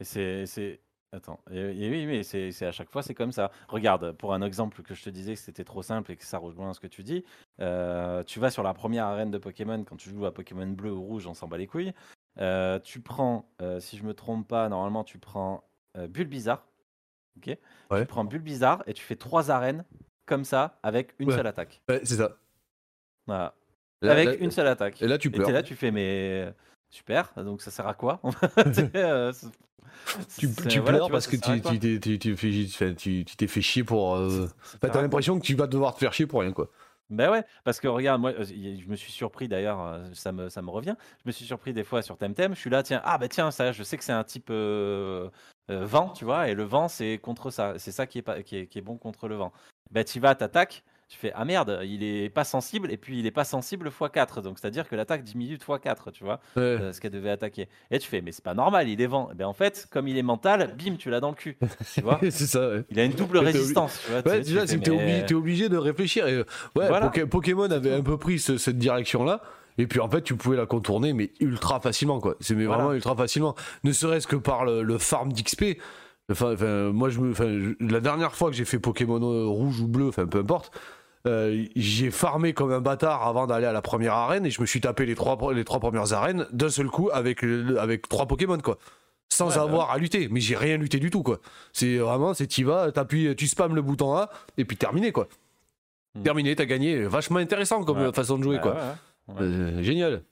Et 0.00 0.04
c'est. 0.46 0.80
Attends. 1.12 1.40
Et, 1.50 1.58
et 1.58 1.90
oui, 1.90 2.04
mais 2.06 2.22
c'est 2.22 2.52
c'est 2.52 2.66
à 2.66 2.72
chaque 2.72 2.90
fois, 2.90 3.02
c'est 3.02 3.14
comme 3.14 3.32
ça. 3.32 3.50
Regarde, 3.68 4.12
pour 4.12 4.34
un 4.34 4.42
exemple 4.42 4.82
que 4.82 4.94
je 4.94 5.02
te 5.02 5.08
disais 5.10 5.34
que 5.34 5.40
c'était 5.40 5.64
trop 5.64 5.82
simple 5.82 6.12
et 6.12 6.16
que 6.16 6.24
ça 6.24 6.36
rejoint 6.38 6.74
ce 6.74 6.80
que 6.80 6.86
tu 6.86 7.02
dis, 7.02 7.24
euh, 7.60 8.22
tu 8.24 8.40
vas 8.40 8.50
sur 8.50 8.62
la 8.62 8.74
première 8.74 9.06
arène 9.06 9.30
de 9.30 9.38
Pokémon, 9.38 9.82
quand 9.84 9.96
tu 9.96 10.10
joues 10.10 10.26
à 10.26 10.34
Pokémon 10.34 10.66
bleu 10.66 10.92
ou 10.92 11.02
rouge, 11.02 11.26
on 11.26 11.32
s'en 11.34 11.48
bat 11.48 11.56
les 11.56 11.66
couilles. 11.66 11.92
Euh, 12.40 12.78
tu 12.78 13.00
prends, 13.00 13.50
euh, 13.62 13.80
si 13.80 13.96
je 13.96 14.04
me 14.04 14.12
trompe 14.12 14.46
pas, 14.46 14.68
normalement, 14.68 15.02
tu 15.02 15.18
prends 15.18 15.64
euh, 15.98 16.08
Bulbizarre. 16.08 16.64
Ok? 17.38 17.56
Ouais. 17.90 18.00
Tu 18.00 18.06
prends 18.06 18.24
Bulbizarre 18.24 18.82
et 18.86 18.94
tu 18.94 19.02
fais 19.02 19.16
trois 19.16 19.50
arènes 19.50 19.84
comme 20.26 20.44
ça 20.44 20.78
avec 20.82 21.14
une 21.18 21.28
Ouais. 21.28 21.36
seule 21.36 21.46
attaque. 21.46 21.80
Ouais, 21.88 22.00
c'est 22.04 22.16
ça. 22.16 22.36
Voilà. 23.26 23.54
Là- 24.02 24.12
avec 24.12 24.26
là- 24.26 24.34
une 24.36 24.50
seule 24.50 24.66
attaque. 24.68 25.02
Et 25.02 25.08
là, 25.08 25.18
tu 25.18 25.28
Et 25.28 25.30
pleures. 25.30 25.46
t'es 25.46 25.52
là, 25.52 25.62
tu 25.62 25.74
fais, 25.74 25.90
mais 25.90 26.44
euh, 26.46 26.50
super, 26.90 27.32
donc 27.36 27.62
ça 27.62 27.70
sert 27.70 27.86
à 27.86 27.94
quoi? 27.94 28.20
Euh, 28.94 29.32
Tu, 30.38 30.46
c'est- 30.48 30.68
tu 30.68 30.78
voilà, 30.80 30.98
pleures 30.98 31.10
parce 31.10 31.26
que 31.26 31.36
tu 31.36 31.60
t'es- 33.36 33.46
fait 33.46 33.62
chier 33.62 33.84
pour. 33.84 34.16
euh, 34.16 34.46
enfin, 34.64 34.78
T'as 34.88 35.02
l'impression 35.02 35.38
que 35.40 35.44
tu 35.44 35.54
vas 35.54 35.66
devoir 35.66 35.94
te 35.94 35.98
faire 35.98 36.12
chier 36.12 36.26
pour 36.26 36.40
rien, 36.40 36.52
quoi. 36.52 36.68
Ben 37.10 37.30
ouais, 37.30 37.42
parce 37.64 37.80
que 37.80 37.88
regarde, 37.88 38.20
moi, 38.20 38.32
je 38.44 38.86
me 38.86 38.94
suis 38.96 39.10
surpris 39.10 39.48
d'ailleurs, 39.48 39.98
ça 40.12 40.30
me, 40.30 40.50
ça 40.50 40.60
me 40.62 40.68
revient. 40.70 40.94
Je 41.24 41.26
me 41.26 41.32
suis 41.32 41.46
surpris 41.46 41.72
des 41.72 41.84
fois 41.84 42.02
sur 42.02 42.16
Temtem. 42.18 42.54
Je 42.54 42.60
suis 42.60 42.68
là, 42.70 42.82
tiens, 42.82 43.00
ah 43.02 43.16
bah 43.18 43.28
tiens, 43.28 43.50
ça, 43.50 43.72
je 43.72 43.82
sais 43.82 43.96
que 43.96 44.04
c'est 44.04 44.12
un 44.12 44.24
type 44.24 44.48
euh, 44.50 45.28
vent, 45.68 46.08
tu 46.10 46.24
vois, 46.24 46.48
et 46.48 46.54
le 46.54 46.64
vent, 46.64 46.88
c'est 46.88 47.18
contre 47.18 47.50
ça. 47.50 47.74
C'est 47.78 47.92
ça 47.92 48.06
qui 48.06 48.18
est, 48.18 48.22
pas, 48.22 48.42
qui, 48.42 48.56
est, 48.56 48.66
qui 48.66 48.78
est 48.78 48.82
bon 48.82 48.96
contre 48.96 49.28
le 49.28 49.36
vent. 49.36 49.52
Ben 49.90 50.04
tu 50.04 50.20
vas, 50.20 50.34
t'attaques, 50.34 50.82
tu 51.08 51.16
fais, 51.16 51.32
ah 51.34 51.46
merde, 51.46 51.80
il 51.84 52.02
est 52.04 52.28
pas 52.28 52.44
sensible, 52.44 52.92
et 52.92 52.98
puis 52.98 53.18
il 53.18 53.24
est 53.26 53.30
pas 53.30 53.44
sensible 53.44 53.88
x4. 53.88 54.42
Donc 54.42 54.58
c'est 54.60 54.66
à 54.66 54.70
dire 54.70 54.86
que 54.86 54.94
l'attaque 54.94 55.22
diminue 55.24 55.56
de 55.56 55.62
x4, 55.64 56.12
tu 56.12 56.22
vois, 56.24 56.40
Ouais. 56.56 56.62
euh, 56.62 56.92
ce 56.92 57.00
qu'elle 57.00 57.12
devait 57.12 57.30
attaquer. 57.30 57.68
Et 57.90 57.98
tu 57.98 58.06
fais, 58.06 58.20
mais 58.20 58.30
c'est 58.32 58.44
pas 58.44 58.52
normal, 58.52 58.88
il 58.90 59.00
est 59.00 59.06
vent. 59.06 59.30
Ben 59.34 59.46
en 59.46 59.54
fait, 59.54 59.86
comme 59.90 60.06
il 60.08 60.18
est 60.18 60.22
mental, 60.22 60.74
bim, 60.76 60.96
tu 60.98 61.08
l'as 61.08 61.20
dans 61.20 61.30
le 61.30 61.34
cul, 61.34 61.56
tu 61.94 62.02
vois. 62.02 62.18
c'est 62.22 62.30
ça, 62.46 62.68
ouais. 62.68 62.84
Il 62.90 63.00
a 63.00 63.04
une 63.04 63.12
double 63.12 63.38
résistance, 63.38 64.02
tu 64.04 64.10
vois. 64.12 64.20
Ouais, 64.30 64.40
déjà, 64.40 64.60
fais, 64.60 64.66
c'est 64.66 64.78
que 64.78 64.84
t'es 64.84 64.90
mais- 64.90 64.96
obligé, 65.22 65.34
obligé 65.34 65.68
de 65.70 65.78
réfléchir. 65.78 66.28
Et, 66.28 66.34
euh, 66.34 66.44
ouais, 66.76 66.88
Voilà. 66.88 67.10
Pokémon 67.30 67.70
avait 67.70 67.94
un 67.94 68.02
peu 68.02 68.18
pris 68.18 68.38
ce- 68.38 68.58
cette 68.58 68.76
direction-là. 68.78 69.40
Et 69.78 69.86
puis 69.86 70.00
en 70.00 70.08
fait, 70.10 70.22
tu 70.22 70.34
pouvais 70.36 70.56
la 70.56 70.66
contourner, 70.66 71.12
mais 71.12 71.30
ultra 71.40 71.80
facilement, 71.80 72.20
quoi. 72.20 72.34
C'est 72.40 72.54
mais 72.54 72.66
Voilà. 72.66 72.82
vraiment 72.82 72.94
ultra 72.94 73.14
facilement. 73.16 73.54
Ne 73.84 73.92
serait-ce 73.92 74.26
que 74.26 74.36
par 74.36 74.64
le, 74.64 74.82
le 74.82 74.98
farm 74.98 75.32
d'XP. 75.32 75.78
Enfin, 76.30 76.52
enfin, 76.52 76.90
moi, 76.92 77.08
je 77.08 77.20
me, 77.20 77.30
enfin, 77.30 77.44
je- 77.46 77.74
la 77.86 78.00
dernière 78.00 78.34
fois 78.34 78.50
que 78.50 78.56
j'ai 78.56 78.64
fait 78.66 78.78
Pokémon 78.78 79.20
euh, 79.22 79.46
rouge 79.46 79.80
ou 79.80 79.86
bleu, 79.88 80.08
enfin, 80.08 80.26
peu 80.26 80.38
importe, 80.40 80.76
euh, 81.26 81.64
j'ai 81.74 82.10
farmé 82.10 82.52
comme 82.52 82.70
un 82.72 82.80
bâtard 82.80 83.26
avant 83.26 83.46
d'aller 83.46 83.66
à 83.66 83.72
la 83.72 83.80
première 83.82 84.12
arène 84.14 84.44
et 84.44 84.50
je 84.50 84.60
me 84.60 84.66
suis 84.66 84.80
tapé 84.80 85.06
les 85.06 85.14
trois, 85.14 85.38
les 85.54 85.64
trois 85.64 85.80
premières 85.80 86.12
arènes 86.12 86.46
d'un 86.52 86.68
seul 86.68 86.88
coup 86.88 87.08
avec, 87.12 87.42
avec 87.44 88.08
trois 88.08 88.26
Pokémon, 88.26 88.58
quoi. 88.58 88.78
Sans 89.30 89.48
Ouais, 89.50 89.54
bah 89.56 89.62
avoir 89.62 89.90
à 89.90 89.98
lutter. 89.98 90.28
Mais 90.30 90.40
j'ai 90.40 90.56
rien 90.56 90.76
lutté 90.78 90.98
du 90.98 91.10
tout, 91.10 91.22
quoi. 91.22 91.38
C'est 91.72 91.96
vraiment, 91.98 92.34
c'est 92.34 92.46
t'y 92.46 92.62
vas, 92.62 92.90
t'appuies, 92.92 93.34
tu 93.36 93.46
spams 93.46 93.74
le 93.74 93.82
bouton 93.82 94.14
A 94.16 94.30
et 94.58 94.64
puis 94.64 94.76
terminé, 94.76 95.12
quoi. 95.12 95.28
Hmm. 96.14 96.22
Terminé, 96.22 96.56
t'as 96.56 96.64
gagné. 96.64 97.02
Vachement 97.04 97.38
intéressant 97.38 97.84
comme 97.84 97.98
Ouais. 97.98 98.04
euh, 98.04 98.12
façon 98.12 98.38
de 98.38 98.42
jouer, 98.42 98.56
Ouais, 98.56 98.62
quoi. 98.62 98.76
Ouais. 99.28 99.42
Euh, 99.42 99.82
génial. 99.82 100.22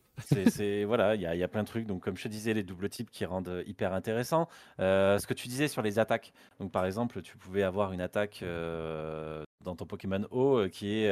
C'est, 0.46 0.84
voilà, 0.84 1.14
il 1.14 1.20
y 1.20 1.26
a, 1.26 1.34
il 1.34 1.38
y 1.38 1.42
a 1.44 1.48
plein 1.48 1.62
de 1.62 1.68
trucs. 1.68 1.86
Donc, 1.86 2.02
comme 2.02 2.16
je 2.16 2.22
te 2.22 2.28
disais, 2.28 2.54
les 2.54 2.62
doubles 2.62 2.88
types 2.88 3.10
qui 3.10 3.26
rendent 3.26 3.62
hyper 3.66 3.92
intéressant. 3.92 4.48
Euh, 4.80 5.18
ce 5.18 5.26
que 5.26 5.34
tu 5.34 5.46
disais 5.46 5.68
sur 5.68 5.82
les 5.82 5.98
attaques. 5.98 6.32
Donc, 6.58 6.72
par 6.72 6.86
exemple, 6.86 7.20
tu 7.20 7.36
pouvais 7.36 7.62
avoir 7.62 7.92
une 7.92 8.00
attaque 8.00 8.40
euh, 8.42 9.42
dans 9.62 9.76
ton 9.76 9.84
Pokémon 9.84 10.22
O 10.30 10.56
euh, 10.56 10.68
qui 10.70 10.94
est 11.04 11.10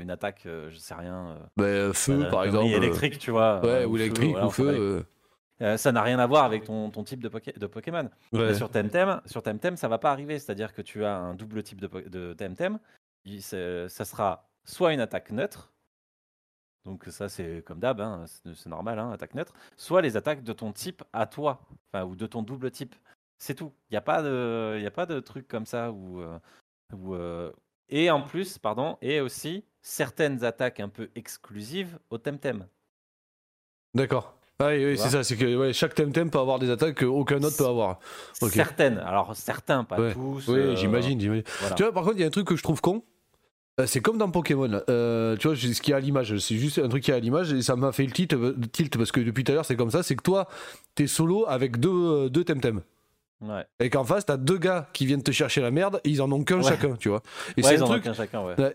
une 0.00 0.10
attaque, 0.10 0.42
je 0.46 0.74
sais 0.76 0.94
rien, 0.94 1.36
Bah, 1.58 1.92
feu, 1.92 2.26
par 2.30 2.44
exemple. 2.44 2.68
électrique, 2.72 3.18
tu 3.18 3.30
vois. 3.30 3.60
Ouais, 3.62 3.84
ou 3.84 3.96
électrique, 3.98 4.30
voilà, 4.30 4.46
ou 4.46 4.50
feu. 4.50 5.04
euh, 5.60 5.76
ça 5.76 5.92
n'a 5.92 6.00
rien 6.02 6.18
à 6.18 6.26
voir 6.26 6.44
avec 6.44 6.64
ton, 6.64 6.88
ton 6.90 7.04
type 7.04 7.22
de, 7.22 7.28
Poké- 7.28 7.58
de 7.58 7.66
Pokémon. 7.66 8.08
ouais. 8.32 8.54
Sur 8.54 8.70
Temtem, 8.70 9.20
sur 9.26 9.42
Temtem, 9.42 9.76
ça 9.76 9.88
va 9.88 9.98
pas 9.98 10.10
arriver. 10.12 10.38
C'est-à-dire 10.38 10.72
que 10.72 10.80
tu 10.80 11.04
as 11.04 11.14
un 11.18 11.34
double 11.34 11.62
type 11.62 11.80
de, 11.82 11.88
de 12.08 12.32
Temtem. 12.32 12.78
Ça 13.40 14.04
sera 14.06 14.48
soit 14.64 14.94
une 14.94 15.00
attaque 15.00 15.30
neutre. 15.30 15.72
Donc 16.86 17.04
ça, 17.08 17.28
c'est 17.28 17.62
comme 17.66 17.80
d'hab, 17.80 18.00
hein, 18.00 18.24
c'est 18.54 18.66
normal, 18.70 18.98
hein, 19.00 19.10
attaque 19.10 19.34
neutre. 19.34 19.52
Soit 19.76 20.00
les 20.02 20.16
attaques 20.16 20.42
de 20.44 20.52
ton 20.52 20.72
type 20.72 21.02
à 21.12 21.26
toi, 21.26 21.60
enfin, 21.92 22.04
ou 22.06 22.14
de 22.16 22.26
ton 22.26 22.42
double 22.42 22.70
type. 22.70 22.94
C'est 23.38 23.54
tout. 23.54 23.72
Il 23.90 23.94
n'y 23.94 23.98
a, 23.98 24.02
pas 24.02 24.22
de- 24.22 24.78
y 24.80 24.86
a 24.86 24.90
pas 24.90 25.04
de 25.04 25.20
truc 25.20 25.46
comme 25.48 25.66
ça 25.66 25.90
où... 25.90 26.20
euh, 26.22 26.38
où, 26.94 27.14
euh, 27.14 27.50
Et 27.88 28.10
en 28.10 28.22
plus, 28.22 28.56
pardon, 28.58 28.96
et 29.02 29.20
aussi 29.20 29.64
certaines 29.82 30.44
attaques 30.44 30.78
un 30.80 30.88
peu 30.88 31.10
exclusives 31.16 31.98
au 32.10 32.18
Temtem. 32.18 32.66
D'accord. 33.94 34.34
Ah, 34.58 34.68
oui, 34.68 34.96
c'est 34.96 35.10
ça, 35.10 35.22
c'est 35.22 35.36
que 35.36 35.54
ouais, 35.56 35.72
chaque 35.72 35.94
Temtem 35.94 36.30
peut 36.30 36.38
avoir 36.38 36.58
des 36.58 36.70
attaques 36.70 37.00
qu'aucun 37.00 37.42
autre 37.42 37.56
peut 37.58 37.66
avoir. 37.66 37.98
Certaines. 38.32 38.98
Alors 38.98 39.36
certains, 39.36 39.84
pas 39.84 39.98
Ouais. 40.00 40.14
tous. 40.14 40.48
Oui, 40.48 40.54
euh, 40.58 40.76
j'imagine, 40.76 41.20
j'imagine. 41.20 41.44
voilà. 41.60 41.74
Tu 41.74 41.82
vois, 41.82 41.92
par 41.92 42.04
contre, 42.04 42.16
il 42.16 42.20
y 42.20 42.24
a 42.24 42.26
un 42.26 42.30
truc 42.30 42.46
que 42.46 42.56
je 42.56 42.62
trouve 42.62 42.80
con. 42.80 43.02
Euh, 43.80 43.86
C'est 43.86 44.00
comme 44.00 44.16
dans 44.18 44.30
Pokémon. 44.30 44.80
Euh, 44.88 45.36
tu 45.36 45.48
vois, 45.48 45.56
ce 45.56 45.80
qui 45.80 45.90
est 45.90 45.94
à 45.94 46.00
l'image, 46.00 46.36
c'est 46.38 46.56
juste 46.56 46.78
un 46.78 46.88
truc 46.88 47.02
qui 47.04 47.10
est 47.10 47.14
à 47.14 47.20
l'image 47.20 47.52
et 47.52 47.60
ça 47.62 47.76
m'a 47.76 47.92
fait 47.92 48.04
le 48.06 48.12
tilt, 48.12 48.32
euh, 48.32 48.54
tilt 48.72 48.96
parce 48.96 49.12
que 49.12 49.20
depuis 49.20 49.44
tout 49.44 49.52
à 49.52 49.54
l'heure, 49.54 49.64
c'est 49.66 49.76
comme 49.76 49.90
ça. 49.90 50.02
C'est 50.02 50.16
que 50.16 50.22
toi, 50.22 50.48
t'es 50.94 51.06
solo 51.06 51.44
avec 51.46 51.78
deux, 51.78 52.30
deux 52.30 52.44
Temtem. 52.44 52.80
Ouais. 53.42 53.66
Et 53.80 53.90
qu'en 53.90 54.02
face, 54.02 54.24
t'as 54.24 54.38
deux 54.38 54.56
gars 54.56 54.88
qui 54.94 55.04
viennent 55.04 55.22
te 55.22 55.30
chercher 55.30 55.60
la 55.60 55.70
merde 55.70 56.00
et 56.04 56.08
ils 56.08 56.22
en 56.22 56.32
ont 56.32 56.42
qu'un 56.42 56.56
Ouais. 56.56 56.62
chacun, 56.62 56.96
tu 56.98 57.10
vois. 57.10 57.20
Et 57.58 57.62
Ouais, 57.62 57.76
c'est 57.76 57.82
un 57.82 57.84
truc. 57.84 58.08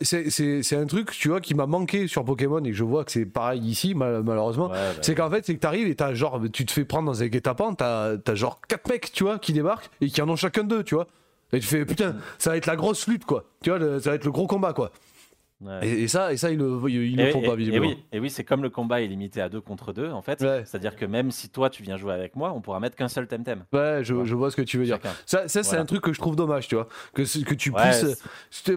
C'est 0.04 0.76
un 0.76 0.86
truc, 0.86 1.10
tu 1.14 1.30
vois, 1.30 1.42
qui 1.42 1.56
m'a 1.56 1.66
manqué 1.66 2.08
sur 2.08 2.24
Pokémon 2.24 2.60
et 2.60 2.70
que 2.70 2.76
je 2.76 2.84
vois 2.84 3.04
que 3.04 3.12
c'est 3.12 3.26
pareil 3.26 3.62
ici, 3.64 3.96
mal- 3.96 4.22
malheureusement. 4.24 4.70
Bah, 4.70 4.78
C'est 5.02 5.16
qu'en 5.16 5.32
fait, 5.32 5.44
c'est 5.48 5.56
que 5.56 5.60
t'arrives 5.60 5.88
et 5.88 5.96
t'as 5.96 6.14
genre, 6.14 6.40
tu 6.54 6.68
te 6.68 6.72
fais 6.72 6.86
prendre 6.86 7.08
dans 7.08 7.24
un 7.24 7.28
guet-apens, 7.28 7.74
t'as 7.74 8.18
as 8.24 8.36
genre 8.36 8.62
quatre 8.68 8.88
mecs, 8.88 9.12
tu 9.12 9.24
vois, 9.24 9.40
qui 9.40 9.52
débarquent 9.52 9.90
et 10.00 10.10
qui 10.10 10.22
en 10.22 10.30
ont 10.30 10.36
chacun 10.36 10.64
deux, 10.64 10.84
tu 10.84 10.94
vois. 10.94 11.08
Et 11.54 11.60
tu 11.60 11.68
fais 11.68 11.86
putain, 11.86 12.16
ça 12.38 12.52
va 12.52 12.58
être 12.58 12.66
la 12.66 12.76
grosse 12.76 13.08
lutte, 13.08 13.26
quoi. 13.26 13.46
Tu 13.64 13.70
vois, 13.70 13.80
le- 13.80 14.00
ça 14.00 14.12
va 14.12 14.16
être 14.16 14.26
le 14.26 14.32
gros 14.32 14.48
combat, 14.48 14.74
quoi. 14.74 14.92
ouais. 15.62 15.80
Et, 15.88 16.04
et 16.04 16.08
ça, 16.08 16.32
et 16.34 16.38
ça, 16.38 16.50
ils 16.50 16.58
le, 16.58 16.80
ils 16.90 17.16
le 17.16 17.24
Et- 17.28 17.32
font 17.32 17.42
et- 17.42 17.48
pas, 17.48 17.56
visiblement. 17.56 17.88
oui, 17.88 18.04
et 18.12 18.20
oui 18.20 18.30
c'est 18.30 18.44
comme 18.44 18.64
le 18.64 18.70
combat 18.70 19.02
est 19.02 19.08
limité 19.08 19.42
à 19.42 19.50
deux 19.50 19.62
contre 19.62 19.94
deux, 19.94 20.10
en 20.10 20.22
fait. 20.22 20.42
Ouais. 20.42 20.64
C'est-à-dire 20.66 20.96
que 20.96 21.06
même 21.06 21.30
si 21.30 21.50
toi, 21.50 21.70
tu 21.70 21.84
viens 21.84 21.98
jouer 21.98 22.14
avec 22.14 22.36
moi, 22.36 22.52
on 22.56 22.62
pourra 22.62 22.80
mettre 22.80 22.96
qu'un 22.96 23.08
seul 23.10 23.28
Temtem. 23.28 23.64
Ouais, 23.74 24.00
je, 24.04 24.14
Ouais. 24.16 24.26
je 24.26 24.34
vois 24.36 24.50
ce 24.50 24.56
que 24.56 24.62
tu 24.64 24.78
veux 24.78 24.86
dire. 24.86 24.96
Chacun. 24.96 25.14
Ça, 25.26 25.48
ça 25.48 25.62
c'est 25.64 25.70
Voilà. 25.70 25.84
un 25.84 25.86
truc 25.86 26.02
que 26.02 26.14
je 26.14 26.20
trouve 26.20 26.36
dommage, 26.36 26.68
tu 26.68 26.76
vois. 26.76 26.88
Que, 27.14 27.22
tu 27.22 27.72
puisses. 27.72 28.22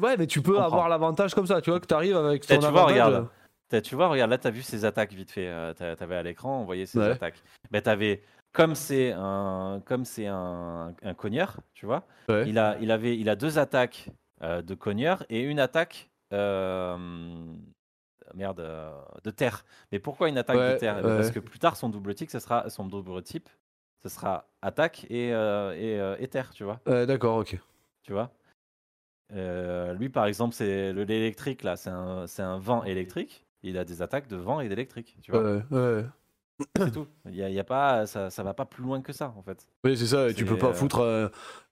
Ouais, 0.03 0.17
mais 0.19 0.27
tu 0.27 0.43
peux 0.43 0.59
avoir 0.59 0.89
l'avantage 0.89 1.35
comme 1.35 1.47
ça, 1.47 1.61
tu 1.61 1.71
vois, 1.71 1.81
que 1.81 1.87
t'arrives 1.87 2.17
avec 2.17 2.45
Eh, 2.51 2.55
ton 2.59 2.67
tu 2.67 2.73
vois, 2.73 2.85
regarde. 2.85 3.29
T'as- 3.71 3.81
Tu 3.81 3.95
vois, 3.95 4.09
regarde, 4.09 4.31
là, 4.31 4.37
tu 4.39 4.47
as 4.47 4.51
vu 4.51 4.61
ses 4.63 4.85
attaques 4.85 5.13
vite 5.15 5.31
fait. 5.31 5.49
euh, 5.49 5.73
t'as- 5.73 5.97
T'avais 5.97 6.17
à 6.17 6.23
l'écran, 6.23 6.61
on 6.61 6.65
voyait 6.65 6.85
ses 6.87 7.01
attaques. 7.01 7.43
Ben, 7.71 7.81
t'avais, 7.81 8.23
comme 8.55 8.75
c'est 8.75 9.13
un, 9.13 9.83
comme 9.85 10.07
c'est 10.07 10.27
un, 10.29 10.95
un 11.03 11.15
cogneur, 11.15 11.61
tu 11.75 11.87
vois, 11.87 12.07
Ouais. 12.29 12.49
il, 12.49 12.59
a, 12.59 12.79
il, 12.81 12.91
avait, 12.91 13.19
il 13.19 13.29
a 13.29 13.37
deux 13.37 13.59
attaques 13.59 14.11
euh, 14.43 14.63
de 14.63 14.75
cogneur 14.75 15.25
et 15.29 15.43
une 15.43 15.61
attaque. 15.61 16.11
euh, 16.33 16.97
merde, 18.35 18.61
euh, 18.61 18.91
de 19.23 19.31
terre. 19.31 19.65
Mais 19.93 19.99
pourquoi 19.99 20.29
une 20.29 20.39
attaque 20.39 20.59
Ouais, 20.59 20.75
de 20.75 20.79
terre? 20.79 20.97
Eh 20.99 21.03
ben, 21.03 21.17
Parce 21.17 21.31
que 21.31 21.39
plus 21.41 21.59
tard, 21.59 21.77
son 21.77 21.89
double 21.89 22.15
type, 22.15 22.31
ce 22.31 22.39
sera 22.39 22.71
son 22.71 22.87
double 22.87 23.23
type, 23.23 23.49
ce 24.03 24.09
sera 24.09 24.47
attaque 24.63 25.07
et, 25.11 25.29
et, 25.29 26.15
et 26.19 26.29
terre, 26.29 26.51
tu 26.53 26.65
vois. 26.65 26.81
D'accord, 26.87 27.39
ok. 27.39 27.59
Tu 28.03 28.13
vois? 28.13 28.31
Lui, 29.31 30.09
par 30.09 30.27
exemple, 30.27 30.55
c'est 30.55 30.93
le 30.93 31.05
l'électrique 31.05 31.63
là, 31.63 31.77
c'est 31.77 31.91
un, 31.91 32.27
un 32.39 32.59
vent 32.59 32.85
électrique. 32.85 33.47
Il 33.63 33.79
a 33.79 33.85
des 33.85 34.03
attaques 34.03 34.29
de 34.29 34.37
vent 34.37 34.61
et 34.61 34.69
d'électrique, 34.69 35.17
tu 35.23 35.31
vois? 35.33 35.41
Ouais, 35.41 35.63
ouais. 35.71 36.05
C'est 36.77 36.91
tout. 36.93 37.07
Il 37.29 37.35
y 37.37 37.43
a, 37.43 37.49
il 37.49 37.55
y 37.55 37.59
a 37.61 37.65
pas, 37.65 38.07
ça, 38.07 38.31
ça 38.31 38.43
va 38.43 38.55
pas 38.55 38.65
plus 38.65 38.83
loin 38.85 39.01
que 39.01 39.13
ça, 39.13 39.33
en 39.37 39.43
fait. 39.43 39.67
Oui, 39.85 39.97
c'est 39.97 40.07
ça, 40.07 40.33
tu 40.33 40.45
peux 40.45 40.57
pas 40.59 40.69
euh, 40.69 40.73
foutre 40.73 41.01
un, 41.01 41.31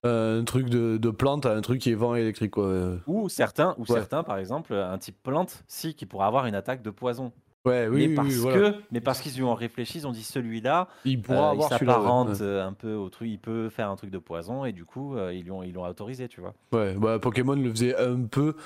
un 0.09 0.45
truc 0.45 0.69
de, 0.69 0.97
de 0.97 1.11
plante 1.11 1.47
à 1.47 1.55
un 1.55 1.61
truc 1.61 1.81
qui 1.81 1.91
est 1.91 1.95
vent 1.95 2.15
électrique, 2.15 2.53
quoi. 2.53 2.97
Ou 3.07 3.29
certains, 3.29 3.75
ou 3.79 3.83
Ouais. 3.83 3.87
certains, 3.99 4.23
par 4.25 4.39
exemple, 4.39 4.75
un 4.75 4.99
type 4.99 5.23
plante, 5.23 5.63
si, 5.69 5.95
qui 5.95 6.07
pourra 6.07 6.27
avoir 6.27 6.47
une 6.47 6.55
attaque 6.55 6.83
de 6.83 6.91
poison. 6.91 7.33
Ouais, 7.65 7.87
oui, 7.87 8.01
mais 8.01 8.07
oui, 8.09 8.15
parce 8.17 8.29
oui, 8.29 8.35
voilà. 8.39 8.73
que, 8.73 8.77
mais 8.91 9.01
parce 9.01 9.21
qu'ils 9.21 9.37
y 9.37 9.43
ont 9.45 9.55
réfléchi, 9.55 9.99
ils 9.99 10.07
ont 10.09 10.11
dit 10.11 10.25
celui-là, 10.25 10.89
Il 11.05 11.19
euh, 11.19 11.23
pourra 11.23 11.37
il 11.37 11.51
avoir 11.53 11.69
s'apparente 11.69 12.29
ouais. 12.31 12.43
euh, 12.43 12.67
un 12.67 12.73
peu 12.73 12.95
au 12.95 13.09
truc, 13.09 13.29
il 13.29 13.39
peut 13.39 13.69
faire 13.69 13.89
un 13.89 13.95
truc 13.95 14.11
de 14.11 14.19
poison, 14.19 14.65
et 14.65 14.73
du 14.73 14.85
coup, 14.85 15.15
euh, 15.17 15.33
ils 15.33 15.47
l'ont, 15.47 15.63
ils 15.63 15.73
l'ont 15.73 15.87
autorisé, 15.87 16.27
tu 16.27 16.41
vois. 16.41 16.55
Ouais, 16.73 16.95
bah, 16.97 17.21
Pokémon 17.21 17.55
le 17.55 17.71
faisait 17.71 17.97
un 17.97 18.23
peu, 18.23 18.57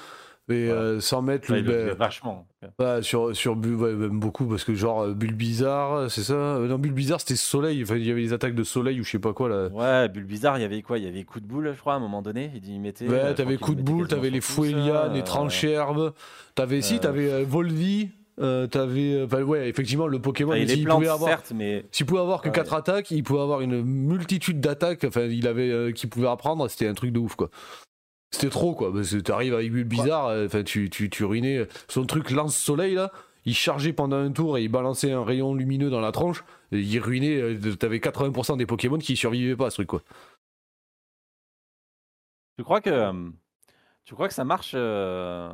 mais 0.48 0.66
Voilà. 0.66 0.80
euh, 0.80 1.00
sans 1.00 1.22
mettre 1.22 1.52
le. 1.52 1.62
bah, 1.88 1.94
vachement. 1.94 2.46
bah, 2.78 3.02
sur, 3.02 3.34
sur 3.34 3.56
Bu- 3.56 3.74
ouais, 3.74 3.92
même 3.94 4.20
beaucoup, 4.20 4.46
parce 4.46 4.64
que 4.64 4.74
genre 4.74 5.02
euh, 5.02 5.14
Bulbizarre, 5.14 6.10
c'est 6.10 6.22
ça? 6.22 6.34
Euh, 6.34 6.68
Non, 6.68 6.78
Bulbizarre 6.78 7.20
c'était 7.20 7.36
soleil, 7.36 7.82
enfin, 7.82 7.96
il 7.96 8.06
y 8.06 8.10
avait 8.10 8.22
des 8.22 8.32
attaques 8.32 8.54
de 8.54 8.64
soleil 8.64 9.00
ou 9.00 9.04
je 9.04 9.10
sais 9.10 9.18
pas 9.18 9.32
quoi 9.32 9.48
là. 9.48 9.68
Ouais, 9.68 10.08
Bulbizarre, 10.08 10.58
il 10.58 10.62
y 10.62 10.64
avait 10.64 10.82
quoi? 10.82 10.98
Il 10.98 11.04
y 11.04 11.08
avait 11.08 11.24
coup 11.24 11.40
de 11.40 11.46
boule, 11.46 11.72
je 11.74 11.80
crois, 11.80 11.94
à 11.94 11.96
un 11.96 12.00
moment 12.00 12.22
donné. 12.22 12.50
Il 12.54 12.68
il 12.68 12.80
mettait. 12.80 13.06
euh, 13.08 13.28
Ouais, 13.28 13.34
t'avais 13.34 13.56
coup 13.56 13.74
de 13.74 13.82
boule, 13.82 14.08
t'avais 14.08 14.30
les 14.30 14.40
euh, 14.60 15.12
les 15.12 15.22
trancherbes, 15.24 16.12
t'avais 16.54 16.80
si, 16.82 16.96
euh, 16.96 16.98
t'avais 16.98 17.30
euh, 17.30 17.44
Volvi, 17.46 18.10
euh, 18.40 18.66
t'avais. 18.66 19.22
Enfin, 19.24 19.42
ouais, 19.42 19.68
effectivement, 19.68 20.06
le 20.06 20.18
Pokémon, 20.20 20.50
enfin, 20.52 20.60
il 20.60 20.68
s'il 20.68 20.86
pouvait 20.86 21.08
avoir. 21.08 21.28
certes, 21.30 21.52
mais 21.54 21.84
S'il 21.90 22.06
pouvait 22.06 22.20
avoir 22.20 22.40
que 22.42 22.48
Ouais. 22.48 22.54
4 22.54 22.74
attaques, 22.74 23.10
il 23.10 23.22
pouvait 23.22 23.40
avoir 23.40 23.62
une 23.62 23.82
multitude 23.82 24.60
d'attaques, 24.60 25.04
enfin, 25.04 25.22
il 25.22 25.46
avait, 25.48 25.70
euh, 25.70 25.92
qu'il 25.92 26.08
pouvait 26.10 26.28
apprendre, 26.28 26.68
c'était 26.68 26.86
un 26.86 26.94
truc 26.94 27.12
de 27.12 27.18
ouf 27.18 27.34
quoi. 27.34 27.50
C'était 28.36 28.50
trop 28.50 28.74
quoi, 28.74 28.92
parce 28.92 29.10
que 29.12 29.16
t'arrives 29.16 29.54
avec 29.54 29.72
Bulle 29.72 29.84
Bizarre, 29.84 30.26
euh, 30.26 30.44
enfin 30.46 30.62
tu, 30.62 30.90
tu, 30.90 31.08
tu 31.08 31.24
ruinais. 31.24 31.66
Son 31.88 32.04
truc 32.04 32.30
lance-soleil 32.30 32.94
là, 32.94 33.10
il 33.46 33.54
chargeait 33.54 33.94
pendant 33.94 34.16
un 34.16 34.30
tour 34.30 34.58
et 34.58 34.62
il 34.64 34.68
balançait 34.68 35.10
un 35.10 35.24
rayon 35.24 35.54
lumineux 35.54 35.88
dans 35.88 36.00
la 36.00 36.12
tronche, 36.12 36.44
et 36.70 36.78
il 36.80 36.98
ruinait. 37.00 37.40
euh, 37.40 37.76
T'avais 37.76 37.98
80% 37.98 38.58
des 38.58 38.66
Pokémon 38.66 38.98
qui 38.98 39.16
survivaient 39.16 39.56
pas 39.56 39.68
à 39.68 39.70
ce 39.70 39.76
truc 39.76 39.88
quoi. 39.88 40.02
Tu 42.58 42.64
crois 42.64 42.80
que 42.82 42.90
euh, 42.90 43.30
tu 44.04 44.14
crois 44.14 44.28
que 44.28 44.34
ça 44.34 44.44
marche 44.44 44.72
euh, 44.74 45.50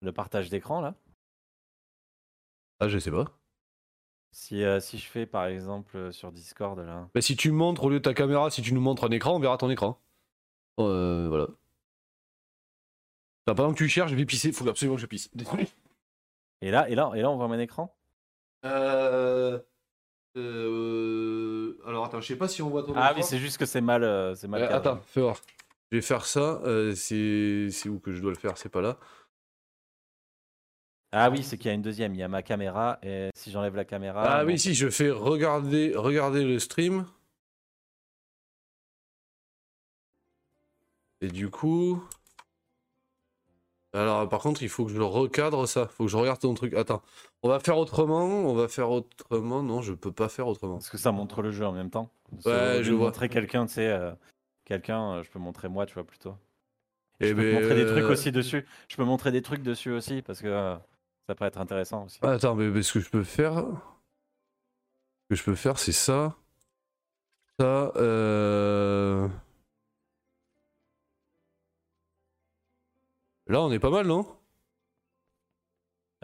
le 0.00 0.12
partage 0.12 0.48
d'écran 0.48 0.80
là? 0.80 0.94
Ah, 2.80 2.88
je 2.88 2.98
sais 2.98 3.10
pas. 3.10 3.26
Si 4.30 4.62
euh, 4.62 4.78
si 4.80 4.98
je 4.98 5.06
fais 5.06 5.26
par 5.26 5.46
exemple 5.46 5.96
euh, 5.96 6.12
sur 6.12 6.32
Discord 6.32 6.78
là. 6.78 7.08
Bah, 7.14 7.20
si 7.20 7.36
tu 7.36 7.50
montres 7.50 7.84
au 7.84 7.90
lieu 7.90 7.98
de 7.98 8.02
ta 8.04 8.14
caméra, 8.14 8.50
si 8.50 8.62
tu 8.62 8.72
nous 8.72 8.80
montres 8.80 9.04
un 9.04 9.10
écran, 9.10 9.34
on 9.36 9.40
verra 9.40 9.58
ton 9.58 9.68
écran. 9.68 10.00
Euh, 10.78 11.26
voilà. 11.28 11.48
Bah, 13.48 13.54
pendant 13.54 13.72
que 13.72 13.78
tu 13.78 13.88
cherches, 13.88 14.10
je 14.10 14.16
vais 14.16 14.26
pisser, 14.26 14.52
faut 14.52 14.68
absolument 14.68 14.96
que 14.96 15.00
je 15.00 15.06
pisse. 15.06 15.30
Désolé. 15.34 15.66
Et 16.60 16.70
là 16.70 16.86
et 16.90 16.94
là 16.94 17.10
et 17.14 17.22
là 17.22 17.30
on 17.30 17.36
voit 17.38 17.48
mon 17.48 17.58
écran? 17.58 17.96
Euh... 18.66 19.58
euh, 20.36 21.78
Alors 21.86 22.04
attends, 22.04 22.20
je 22.20 22.26
sais 22.26 22.36
pas 22.36 22.46
si 22.46 22.60
on 22.60 22.68
voit 22.68 22.82
ton 22.82 22.92
Ah 22.94 23.06
écran. 23.06 23.14
oui, 23.16 23.22
c'est 23.22 23.38
juste 23.38 23.56
que 23.56 23.64
c'est 23.64 23.80
mal 23.80 24.04
euh, 24.04 24.34
c'est 24.34 24.48
mal 24.48 24.60
Euh, 24.64 24.68
cadré. 24.68 24.76
attends, 24.90 25.00
fais 25.00 25.22
voir. 25.22 25.36
Je 25.90 25.96
vais 25.96 26.02
faire 26.02 26.26
ça. 26.26 26.60
euh, 26.64 26.94
c'est 26.94 27.68
c'est 27.70 27.88
où 27.88 27.98
que 28.00 28.12
je 28.12 28.20
dois 28.20 28.32
le 28.32 28.36
faire 28.36 28.58
C'est 28.58 28.68
pas 28.68 28.82
là. 28.82 28.98
Ah 31.12 31.30
oui, 31.30 31.42
c'est 31.42 31.56
qu'il 31.56 31.68
y 31.68 31.70
a 31.70 31.74
une 31.74 31.80
deuxième, 31.80 32.12
il 32.14 32.18
y 32.18 32.22
a 32.22 32.28
ma 32.28 32.42
caméra 32.42 32.98
et 33.02 33.30
si 33.34 33.50
j'enlève 33.50 33.74
la 33.74 33.86
caméra 33.86 34.24
Ah, 34.24 34.44
bon, 34.44 34.50
oui, 34.50 34.58
si, 34.58 34.74
je 34.74 34.90
fais 34.90 35.10
regarder, 35.10 35.94
regarder 35.96 36.44
le 36.44 36.58
stream. 36.58 37.06
Et 41.22 41.28
du 41.28 41.48
coup. 41.50 42.02
Alors, 43.94 44.28
par 44.28 44.40
contre, 44.40 44.62
il 44.62 44.68
faut 44.68 44.84
que 44.84 44.92
je 44.92 44.98
le 44.98 45.04
recadre 45.04 45.66
ça. 45.66 45.86
Faut 45.88 46.04
que 46.04 46.10
je 46.10 46.16
regarde 46.16 46.38
ton 46.38 46.52
truc. 46.54 46.74
Attends. 46.74 47.02
On 47.42 47.48
va 47.48 47.58
faire 47.58 47.78
autrement. 47.78 48.24
On 48.24 48.54
va 48.54 48.68
faire 48.68 48.90
autrement? 48.90 49.62
Non, 49.62 49.80
je 49.80 49.94
peux 49.94 50.12
pas 50.12 50.28
faire 50.28 50.46
autrement. 50.46 50.74
Parce 50.74 50.90
que 50.90 50.98
ça 50.98 51.10
montre 51.12 51.40
le 51.42 51.50
jeu 51.50 51.64
en 51.66 51.72
même 51.72 51.90
temps. 51.90 52.10
Parce 52.30 52.44
Ouais, 52.44 52.84
je 52.84 52.92
vois. 52.92 53.06
montrer 53.06 53.28
quelqu'un, 53.28 53.66
tu 53.66 53.74
sais, 53.74 53.88
euh, 53.88 54.12
quelqu'un, 54.66 55.14
euh, 55.14 55.22
je 55.22 55.30
peux 55.30 55.38
montrer 55.38 55.68
moi, 55.68 55.86
tu 55.86 55.94
vois, 55.94 56.04
plutôt. 56.04 56.34
Eh 57.20 57.28
je 57.28 57.34
peux 57.34 57.40
ben, 57.40 57.54
montrer 57.60 57.74
des 57.74 57.86
trucs 57.86 58.04
euh, 58.04 58.12
aussi 58.12 58.30
dessus. 58.30 58.66
Je 58.88 58.96
peux 58.96 59.04
montrer 59.04 59.32
des 59.32 59.42
trucs 59.42 59.62
dessus 59.62 59.90
aussi, 59.90 60.22
parce 60.22 60.40
que 60.40 60.48
euh, 60.48 60.76
ça 61.26 61.34
peut 61.34 61.46
être 61.46 61.58
intéressant 61.58 62.04
aussi. 62.04 62.18
Ah, 62.22 62.32
Attends, 62.32 62.54
mais, 62.54 62.68
mais 62.68 62.82
ce 62.82 62.92
que 62.92 63.00
je 63.00 63.08
peux 63.08 63.24
faire. 63.24 63.54
Ce 63.54 65.28
que 65.30 65.34
je 65.34 65.44
peux 65.44 65.54
faire, 65.54 65.78
c'est 65.78 65.92
ça. 65.92 66.36
Ça. 67.58 67.92
Euh... 67.96 69.28
Là, 73.48 73.62
on 73.62 73.72
est 73.72 73.78
pas 73.78 73.90
mal, 73.90 74.06
non? 74.06 74.26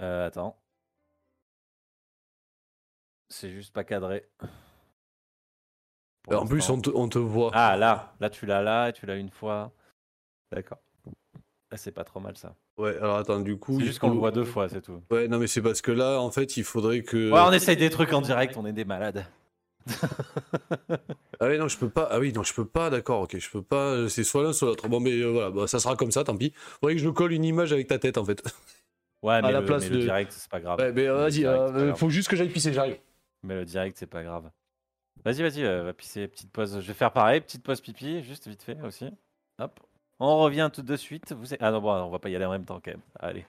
Euh, 0.01 0.27
attends. 0.27 0.59
C'est 3.31 3.51
juste 3.51 3.73
pas 3.73 3.83
cadré. 3.85 4.29
Pour 6.23 6.43
En 6.43 6.47
plus, 6.47 6.69
on 6.69 6.81
te, 6.81 6.91
on 6.91 7.09
te 7.09 7.19
voit. 7.19 7.51
Ah, 7.55 7.77
là, 7.77 8.15
là, 8.21 8.29
tu 8.29 8.45
l'as 8.45 8.63
là 8.63 8.91
et 8.91 8.93
tu 8.93 9.07
l'as 9.07 9.17
une 9.17 9.31
fois. 9.31 9.73
D'accord. 10.53 10.79
Là, 11.71 11.79
c'est 11.79 11.93
pas 11.93 12.05
trop 12.05 12.21
mal 12.21 12.37
ça. 12.37 12.55
Ouais, 12.77 12.97
alors 12.99 13.17
attends, 13.17 13.41
du 13.41 13.59
coup. 13.59 13.79
C'est 13.81 13.87
juste 13.87 14.01
qu'on 14.01 14.11
le 14.11 14.19
voit 14.19 14.31
deux 14.31 14.45
fois, 14.45 14.69
c'est 14.69 14.83
tout. 14.83 15.03
Ouais, 15.11 15.27
non, 15.27 15.39
mais 15.39 15.47
c'est 15.47 15.63
parce 15.63 15.81
que 15.81 15.93
là, 15.93 16.21
en 16.21 16.31
fait, 16.31 16.59
il 16.59 16.65
faudrait 16.65 17.03
que. 17.03 17.33
Ouais, 17.33 17.41
on 17.41 17.53
essaye 17.53 17.77
des 17.77 17.91
trucs 17.91 18.13
en 18.13 18.21
direct, 18.21 18.57
on 18.57 18.67
est 18.67 18.73
des 18.73 18.85
malades. 18.85 19.27
Ah 21.41 21.47
oui, 21.49 21.59
non, 21.59 21.69
je 21.69 21.79
peux 21.79 21.89
pas. 21.89 22.09
Ah 22.11 22.19
oui, 22.19 22.33
non, 22.33 22.43
je 22.43 22.55
peux 22.55 22.65
pas, 22.67 22.91
d'accord, 22.91 23.23
ok, 23.23 23.39
je 23.39 23.51
peux 23.51 23.63
pas. 23.63 23.93
euh, 23.93 24.09
C'est 24.09 24.25
soit 24.25 24.43
l'un, 24.43 24.53
soit 24.53 24.69
l'autre. 24.69 24.89
Bon, 24.89 25.01
mais 25.01 25.13
euh, 25.13 25.31
voilà, 25.31 25.51
bah, 25.51 25.67
ça 25.67 25.79
sera 25.79 25.97
comme 25.97 26.11
ça, 26.11 26.25
tant 26.25 26.37
pis. 26.37 26.53
Faudrait 26.81 26.95
que 26.95 27.01
je 27.01 27.09
colle 27.09 27.33
une 27.33 27.45
image 27.45 27.73
avec 27.73 27.87
ta 27.89 27.99
tête, 27.99 28.19
en 28.19 28.25
fait. 28.25 28.43
Ouais, 29.23 29.41
mais, 29.41 29.53
la 29.53 29.61
le, 29.61 29.67
place 29.67 29.85
mais 29.85 29.89
le 29.89 29.97
de- 29.97 30.03
direct, 30.03 30.33
c'est 30.33 30.51
pas 30.51 30.61
grave. 30.61 30.79
Ouais, 30.79 30.93
mais 30.93 31.07
euh, 31.07 31.15
vas-y, 31.17 31.47
euh, 31.47 31.95
faut 31.95 32.11
juste 32.11 32.29
que 32.29 32.37
j'aille 32.37 32.51
pisser, 32.51 32.73
j'arrive. 32.73 32.99
Mais 33.43 33.55
le 33.55 33.65
direct, 33.65 33.97
c'est 33.99 34.07
pas 34.07 34.23
grave. 34.23 34.51
Vas-y, 35.25 35.43
vas-y, 35.43 35.65
euh, 35.65 35.83
va 35.85 35.93
pisser, 35.95 36.29
petite 36.29 36.51
pause. 36.51 36.81
Je 36.81 36.87
vais 36.87 36.93
faire 36.95 37.11
pareil, 37.13 37.41
petite 37.41 37.63
pause 37.63 37.81
pipi, 37.81 38.23
juste 38.23 38.47
vite 38.49 38.63
fait 38.63 38.77
aussi. 38.83 39.09
Hop. 39.59 39.81
On 40.21 40.39
revient 40.39 40.71
tout 40.73 40.83
de 40.83 40.97
suite. 40.97 41.33
Vous... 41.33 41.55
Ah 41.61 41.71
non, 41.71 41.81
bon, 41.81 41.91
on 41.93 42.11
va 42.11 42.19
pas 42.19 42.29
y 42.29 42.37
aller 42.37 42.45
en 42.45 42.51
même 42.51 42.65
temps 42.67 42.81
quand 42.85 42.91
même. 42.91 43.01
Allez. 43.19 43.47